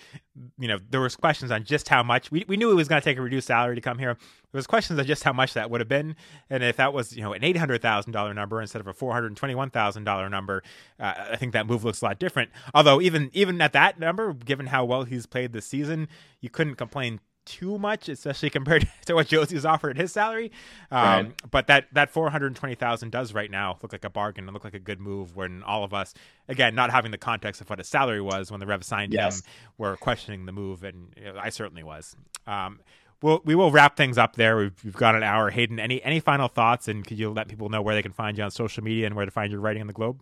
you 0.58 0.70
know, 0.70 0.80
there 0.90 1.02
was 1.02 1.18
questions 1.18 1.52
on 1.52 1.66
just 1.66 1.90
how 1.90 2.04
much 2.04 2.32
we, 2.32 2.46
we 2.48 2.56
knew 2.56 2.70
he 2.70 2.76
was 2.76 2.88
going 2.88 3.02
to 3.02 3.04
take 3.04 3.18
a 3.18 3.22
reduced 3.22 3.48
salary 3.48 3.76
to 3.76 3.82
come 3.82 4.00
here. 4.00 4.14
There 4.14 4.60
was 4.60 4.68
questions 4.68 4.98
on 4.98 5.06
just 5.06 5.24
how 5.24 5.34
much 5.34 5.56
that 5.56 5.70
would 5.70 5.82
have 5.82 5.90
been, 5.90 6.16
and 6.50 6.64
if 6.64 6.78
that 6.78 6.94
was 6.94 7.14
you 7.14 7.22
know 7.22 7.34
an 7.34 7.44
eight 7.44 7.58
hundred 7.58 7.82
thousand 7.82 8.14
dollar 8.14 8.34
number 8.34 8.62
instead 8.62 8.80
of 8.80 8.88
a 8.88 8.94
four 8.94 9.12
hundred 9.12 9.36
twenty 9.36 9.56
one 9.56 9.72
thousand 9.72 10.06
dollar 10.06 10.30
number, 10.30 10.64
uh, 11.02 11.14
I 11.32 11.36
think 11.36 11.52
that 11.52 11.68
move 11.68 11.84
looks 11.84 12.02
a 12.02 12.06
lot 12.06 12.18
different. 12.18 12.52
Although 12.74 13.02
even 13.02 13.30
even 13.34 13.60
at 13.60 13.74
that 13.74 14.00
number, 14.00 14.32
given 14.32 14.68
how 14.68 14.86
well 14.86 15.04
he's 15.04 15.26
played 15.26 15.52
this 15.52 15.66
season, 15.66 16.08
you 16.40 16.50
couldn't 16.50 16.76
complain 16.76 17.20
too 17.48 17.80
much, 17.80 18.10
especially 18.10 18.50
compared 18.50 18.88
to 19.06 19.16
what 19.16 19.28
Jozy's 19.28 19.66
offered 19.66 19.92
at 19.92 19.98
his 19.98 20.12
salary. 20.12 20.52
Um, 20.92 21.02
right. 21.02 21.52
But 21.52 21.68
that 21.68 21.88
that 21.94 22.12
four 22.12 22.30
hundred 22.30 22.56
twenty 22.56 22.76
thousand 22.76 23.12
does 23.12 23.34
right 23.34 23.50
now 23.50 23.80
look 23.82 23.92
like 23.92 24.04
a 24.04 24.10
bargain 24.10 24.46
and 24.46 24.54
look 24.54 24.64
like 24.64 24.74
a 24.74 24.80
good 24.80 25.00
move. 25.00 25.36
When 25.36 25.64
all 25.64 25.84
of 25.84 25.94
us, 25.94 26.14
again, 26.48 26.76
not 26.76 26.92
having 26.92 27.12
the 27.12 27.18
context 27.18 27.62
of 27.62 27.70
what 27.70 27.80
his 27.80 27.88
salary 27.88 28.22
was 28.22 28.52
when 28.52 28.60
the 28.60 28.68
Rev 28.68 28.84
signed 28.84 29.14
yes. 29.14 29.40
him, 29.40 29.46
were 29.78 29.98
questioning 29.98 30.46
the 30.46 30.52
move, 30.52 30.84
and 30.84 31.14
you 31.18 31.24
know, 31.24 31.40
I 31.42 31.50
certainly 31.50 31.84
was. 31.84 32.16
Um, 32.46 32.80
we'll, 33.22 33.42
we 33.46 33.56
will 33.56 33.72
wrap 33.72 33.98
things 33.98 34.18
up 34.18 34.36
there. 34.36 34.58
We've, 34.58 34.84
we've, 34.84 34.94
got 34.94 35.16
an 35.16 35.24
hour. 35.24 35.50
Hayden, 35.50 35.80
any 35.80 36.04
any 36.04 36.20
final 36.20 36.48
thoughts, 36.48 36.88
and 36.88 37.06
could 37.06 37.18
you 37.18 37.32
let 37.32 37.48
people 37.48 37.70
know 37.70 37.82
where 37.82 37.96
they 37.96 38.04
can 38.04 38.14
find 38.14 38.38
you 38.38 38.44
on 38.44 38.52
social 38.52 38.84
media 38.84 39.06
and 39.06 39.16
where 39.16 39.26
to 39.26 39.32
find 39.32 39.52
your 39.52 39.62
writing 39.62 39.82
in 39.82 39.88
the 39.88 39.94
Globe? 39.94 40.22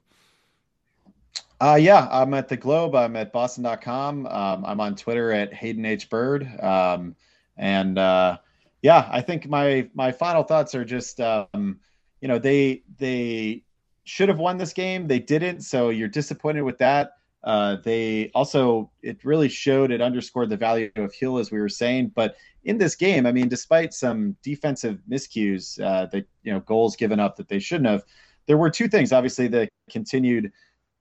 Uh, 1.59 1.77
yeah, 1.79 2.07
I'm 2.11 2.33
at 2.33 2.49
the 2.49 2.57
Globe. 2.57 2.95
I'm 2.95 3.15
at 3.15 3.31
Boston.com. 3.31 4.27
Um, 4.27 4.65
I'm 4.65 4.81
on 4.81 4.95
Twitter 4.95 5.31
at 5.31 5.53
Hayden 5.53 5.85
H 5.85 6.09
Bird. 6.09 6.49
Um, 6.61 7.15
and 7.57 7.97
uh, 7.97 8.37
yeah, 8.81 9.07
I 9.09 9.21
think 9.21 9.47
my 9.47 9.89
my 9.93 10.11
final 10.11 10.43
thoughts 10.43 10.75
are 10.75 10.83
just 10.83 11.21
um, 11.21 11.79
you 12.19 12.27
know 12.27 12.39
they 12.39 12.83
they 12.97 13.63
should 14.03 14.29
have 14.29 14.39
won 14.39 14.57
this 14.57 14.73
game. 14.73 15.07
They 15.07 15.19
didn't, 15.19 15.61
so 15.61 15.89
you're 15.89 16.09
disappointed 16.09 16.61
with 16.61 16.77
that. 16.79 17.13
Uh, 17.43 17.77
they 17.83 18.31
also 18.33 18.91
it 19.01 19.23
really 19.23 19.47
showed 19.47 19.91
it 19.91 20.01
underscored 20.01 20.49
the 20.49 20.57
value 20.57 20.91
of 20.97 21.13
Gil 21.17 21.37
as 21.37 21.51
we 21.51 21.59
were 21.59 21.69
saying. 21.69 22.11
But 22.13 22.35
in 22.65 22.77
this 22.77 22.95
game, 22.95 23.25
I 23.25 23.31
mean, 23.31 23.47
despite 23.47 23.93
some 23.93 24.35
defensive 24.43 24.99
miscues, 25.09 25.79
uh, 25.79 26.07
that 26.07 26.27
you 26.43 26.51
know 26.51 26.59
goals 26.59 26.97
given 26.97 27.19
up 27.19 27.37
that 27.37 27.47
they 27.47 27.59
shouldn't 27.59 27.89
have, 27.89 28.03
there 28.45 28.57
were 28.57 28.69
two 28.69 28.89
things. 28.89 29.13
Obviously, 29.13 29.47
the 29.47 29.69
continued 29.89 30.51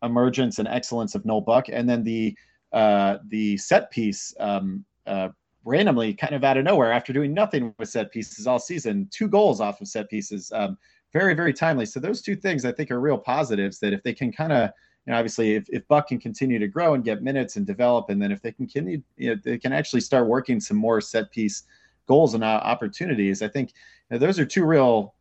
emergence 0.05 0.59
and 0.59 0.69
excellence 0.69 1.15
of 1.15 1.25
Noel 1.25 1.41
Buck, 1.41 1.67
and 1.69 1.89
then 1.89 2.05
the 2.05 2.37
uh, 2.73 3.19
the 3.29 3.57
set 3.57 3.91
piece 3.91 4.35
um, 4.41 4.85
uh, 5.07 5.29
randomly, 5.65 6.13
kind 6.13 6.35
of 6.35 6.45
out 6.45 6.57
of 6.57 6.65
nowhere, 6.65 6.93
after 6.93 7.13
doing 7.13 7.33
nothing 7.33 7.75
with 7.79 7.89
set 7.89 8.13
pieces 8.13 8.47
all 8.47 8.59
season, 8.59 9.09
two 9.11 9.29
goals 9.29 9.61
off 9.61 9.81
of 9.81 9.89
set 9.89 10.11
pieces. 10.11 10.53
Um, 10.53 10.77
very, 11.13 11.35
very 11.35 11.53
timely. 11.53 11.87
So 11.87 12.01
those 12.01 12.21
two 12.21 12.35
things 12.35 12.65
I 12.65 12.73
think 12.73 12.91
are 12.91 13.01
real 13.01 13.17
positives 13.17 13.79
that 13.79 13.93
if 13.93 14.03
they 14.03 14.13
can 14.13 14.33
kind 14.33 14.53
of, 14.53 14.71
you 15.07 15.13
know, 15.13 15.17
obviously 15.17 15.55
if, 15.55 15.65
if 15.69 15.87
Buck 15.87 16.09
can 16.09 16.19
continue 16.19 16.59
to 16.59 16.67
grow 16.67 16.95
and 16.95 17.05
get 17.05 17.23
minutes 17.23 17.55
and 17.57 17.65
develop, 17.65 18.11
and 18.11 18.21
then 18.21 18.33
if 18.33 18.43
they 18.43 18.51
can 18.51 18.67
continue, 18.67 19.01
you 19.17 19.31
know, 19.31 19.41
they 19.43 19.57
can 19.57 19.73
actually 19.73 20.01
start 20.01 20.27
working 20.27 20.59
some 20.59 20.77
more 20.77 21.01
set 21.01 21.31
piece 21.31 21.63
goals 22.07 22.35
and 22.35 22.43
uh, 22.43 22.61
opportunities. 22.65 23.41
I 23.41 23.49
think 23.49 23.71
you 24.11 24.15
know, 24.15 24.27
those 24.27 24.41
are 24.41 24.45
two 24.45 24.65
real 24.65 25.15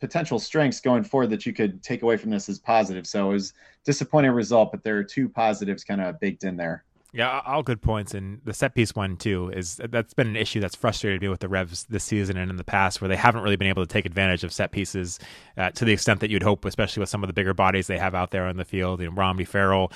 potential 0.00 0.38
strengths 0.38 0.80
going 0.80 1.04
forward 1.04 1.30
that 1.30 1.46
you 1.46 1.52
could 1.52 1.82
take 1.82 2.02
away 2.02 2.16
from 2.16 2.30
this 2.30 2.48
as 2.48 2.58
positive. 2.58 3.06
So 3.06 3.30
it 3.30 3.32
was 3.34 3.52
disappointing 3.84 4.32
result, 4.32 4.70
but 4.72 4.82
there 4.82 4.96
are 4.96 5.04
two 5.04 5.28
positives 5.28 5.84
kind 5.84 6.00
of 6.00 6.18
baked 6.20 6.44
in 6.44 6.56
there. 6.56 6.84
Yeah, 7.16 7.40
all 7.46 7.62
good 7.62 7.80
points. 7.80 8.12
And 8.12 8.42
the 8.44 8.52
set 8.52 8.74
piece 8.74 8.94
one 8.94 9.16
too 9.16 9.50
is 9.54 9.80
that's 9.88 10.12
been 10.12 10.26
an 10.26 10.36
issue 10.36 10.60
that's 10.60 10.74
frustrated 10.74 11.22
me 11.22 11.28
with 11.28 11.40
the 11.40 11.48
Revs 11.48 11.84
this 11.84 12.04
season 12.04 12.36
and 12.36 12.50
in 12.50 12.58
the 12.58 12.64
past, 12.64 13.00
where 13.00 13.08
they 13.08 13.16
haven't 13.16 13.42
really 13.42 13.56
been 13.56 13.68
able 13.68 13.82
to 13.82 13.90
take 13.90 14.04
advantage 14.04 14.44
of 14.44 14.52
set 14.52 14.70
pieces 14.70 15.18
uh, 15.56 15.70
to 15.70 15.86
the 15.86 15.94
extent 15.94 16.20
that 16.20 16.28
you'd 16.28 16.42
hope, 16.42 16.66
especially 16.66 17.00
with 17.00 17.08
some 17.08 17.22
of 17.22 17.28
the 17.28 17.32
bigger 17.32 17.54
bodies 17.54 17.86
they 17.86 17.96
have 17.96 18.14
out 18.14 18.32
there 18.32 18.46
on 18.46 18.58
the 18.58 18.66
field. 18.66 19.00
You 19.00 19.06
know, 19.06 19.14
Romney 19.14 19.46
Farrell, 19.46 19.90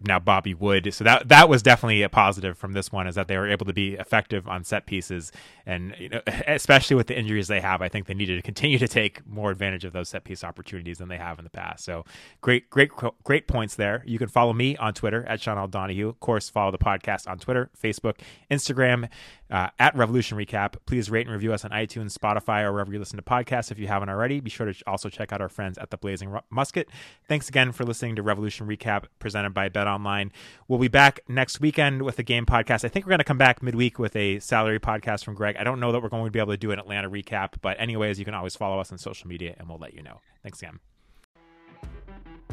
now 0.00 0.18
Bobby 0.18 0.54
Wood. 0.54 0.92
So 0.92 1.04
that 1.04 1.28
that 1.28 1.48
was 1.48 1.62
definitely 1.62 2.02
a 2.02 2.08
positive 2.08 2.58
from 2.58 2.72
this 2.72 2.90
one 2.90 3.06
is 3.06 3.14
that 3.14 3.28
they 3.28 3.36
were 3.36 3.48
able 3.48 3.66
to 3.66 3.72
be 3.72 3.94
effective 3.94 4.48
on 4.48 4.64
set 4.64 4.86
pieces, 4.86 5.30
and 5.66 5.94
you 5.98 6.08
know, 6.08 6.20
especially 6.46 6.96
with 6.96 7.08
the 7.08 7.18
injuries 7.18 7.48
they 7.48 7.60
have, 7.60 7.82
I 7.82 7.88
think 7.88 8.06
they 8.06 8.14
needed 8.14 8.36
to 8.36 8.42
continue 8.42 8.78
to 8.78 8.88
take 8.88 9.26
more 9.26 9.50
advantage 9.50 9.84
of 9.84 9.92
those 9.92 10.08
set 10.08 10.24
piece 10.24 10.44
opportunities 10.44 10.98
than 10.98 11.08
they 11.08 11.18
have 11.18 11.38
in 11.38 11.44
the 11.44 11.50
past. 11.50 11.84
So 11.84 12.04
great, 12.40 12.70
great, 12.70 12.90
great 13.24 13.48
points 13.48 13.74
there. 13.74 14.02
You 14.06 14.18
can 14.18 14.28
follow 14.28 14.52
me 14.52 14.76
on 14.76 14.94
Twitter 14.94 15.24
at 15.26 15.40
Sean 15.40 15.58
L. 15.58 15.66
Donahue. 15.66 16.08
Of 16.08 16.20
course 16.20 16.48
follow 16.48 16.70
the 16.70 16.78
podcast 16.78 17.28
on 17.28 17.38
Twitter, 17.38 17.70
Facebook, 17.80 18.20
Instagram, 18.50 19.08
uh, 19.50 19.68
at 19.78 19.94
Revolution 19.96 20.38
Recap. 20.38 20.74
Please 20.86 21.10
rate 21.10 21.26
and 21.26 21.32
review 21.32 21.52
us 21.52 21.64
on 21.64 21.70
iTunes, 21.70 22.16
Spotify, 22.16 22.62
or 22.62 22.72
wherever 22.72 22.92
you 22.92 22.98
listen 22.98 23.16
to 23.16 23.22
podcasts 23.22 23.70
if 23.70 23.78
you 23.78 23.86
haven't 23.86 24.08
already. 24.08 24.40
Be 24.40 24.50
sure 24.50 24.72
to 24.72 24.74
also 24.86 25.08
check 25.08 25.32
out 25.32 25.40
our 25.40 25.48
friends 25.48 25.78
at 25.78 25.90
the 25.90 25.96
Blazing 25.96 26.36
Musket. 26.50 26.88
Thanks 27.28 27.48
again 27.48 27.72
for 27.72 27.84
listening 27.84 28.16
to 28.16 28.22
Revolution 28.22 28.66
Recap 28.66 29.04
presented 29.18 29.50
by 29.50 29.68
BetOnline. 29.68 30.30
We'll 30.68 30.78
be 30.78 30.88
back 30.88 31.20
next 31.28 31.60
weekend 31.60 32.02
with 32.02 32.18
a 32.18 32.22
game 32.22 32.46
podcast. 32.46 32.84
I 32.84 32.88
think 32.88 33.06
we're 33.06 33.10
going 33.10 33.18
to 33.18 33.24
come 33.24 33.38
back 33.38 33.62
midweek 33.62 33.98
with 33.98 34.16
a 34.16 34.40
salary 34.40 34.80
podcast 34.80 35.24
from 35.24 35.34
Greg. 35.34 35.55
I 35.58 35.64
don't 35.64 35.80
know 35.80 35.92
that 35.92 36.02
we're 36.02 36.08
going 36.08 36.24
to 36.24 36.30
be 36.30 36.38
able 36.38 36.52
to 36.52 36.56
do 36.56 36.70
an 36.70 36.78
Atlanta 36.78 37.10
recap, 37.10 37.54
but 37.60 37.80
anyways, 37.80 38.18
you 38.18 38.24
can 38.24 38.34
always 38.34 38.56
follow 38.56 38.78
us 38.78 38.92
on 38.92 38.98
social 38.98 39.28
media 39.28 39.54
and 39.58 39.68
we'll 39.68 39.78
let 39.78 39.94
you 39.94 40.02
know. 40.02 40.20
Thanks 40.42 40.60
again. 40.60 40.80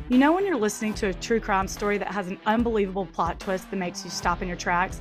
You 0.09 0.17
know, 0.17 0.33
when 0.33 0.45
you're 0.45 0.57
listening 0.57 0.93
to 0.95 1.07
a 1.07 1.13
true 1.13 1.39
crime 1.39 1.67
story 1.67 1.97
that 1.97 2.09
has 2.09 2.27
an 2.27 2.37
unbelievable 2.45 3.05
plot 3.05 3.39
twist 3.39 3.69
that 3.71 3.77
makes 3.77 4.03
you 4.03 4.11
stop 4.11 4.41
in 4.41 4.47
your 4.47 4.57
tracks? 4.57 4.99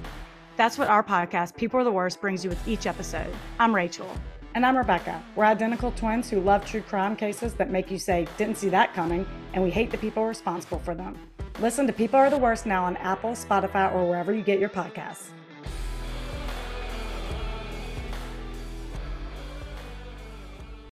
That's 0.57 0.79
what 0.79 0.89
our 0.89 1.03
podcast, 1.03 1.57
People 1.57 1.81
Are 1.81 1.85
the 1.85 1.91
Worst, 1.91 2.21
brings 2.21 2.45
you 2.45 2.51
with 2.51 2.69
each 2.69 2.87
episode. 2.87 3.35
I'm 3.59 3.75
Rachel. 3.75 4.09
And 4.55 4.67
I'm 4.67 4.77
Rebecca. 4.77 5.23
We're 5.35 5.47
identical 5.47 5.93
twins 5.93 6.29
who 6.29 6.39
love 6.39 6.65
true 6.67 6.83
crime 6.83 7.17
cases 7.17 7.55
that 7.55 7.71
make 7.71 7.91
you 7.91 7.99
say, 7.99 8.29
didn't 8.37 8.59
see 8.59 8.69
that 8.69 8.93
coming, 8.95 9.27
and 9.55 9.65
we 9.65 9.71
hate 9.71 9.91
the 9.91 9.99
people 9.99 10.25
responsible 10.27 10.79
for 10.79 10.95
them. 10.95 11.19
Listen 11.59 11.87
to 11.87 11.93
People 11.93 12.17
Are 12.17 12.31
the 12.31 12.39
Worst 12.39 12.67
now 12.67 12.85
on 12.85 12.97
Apple, 12.99 13.31
Spotify, 13.31 13.93
or 13.95 14.07
wherever 14.07 14.33
you 14.33 14.43
get 14.43 14.61
your 14.61 14.69
podcasts. 14.69 15.29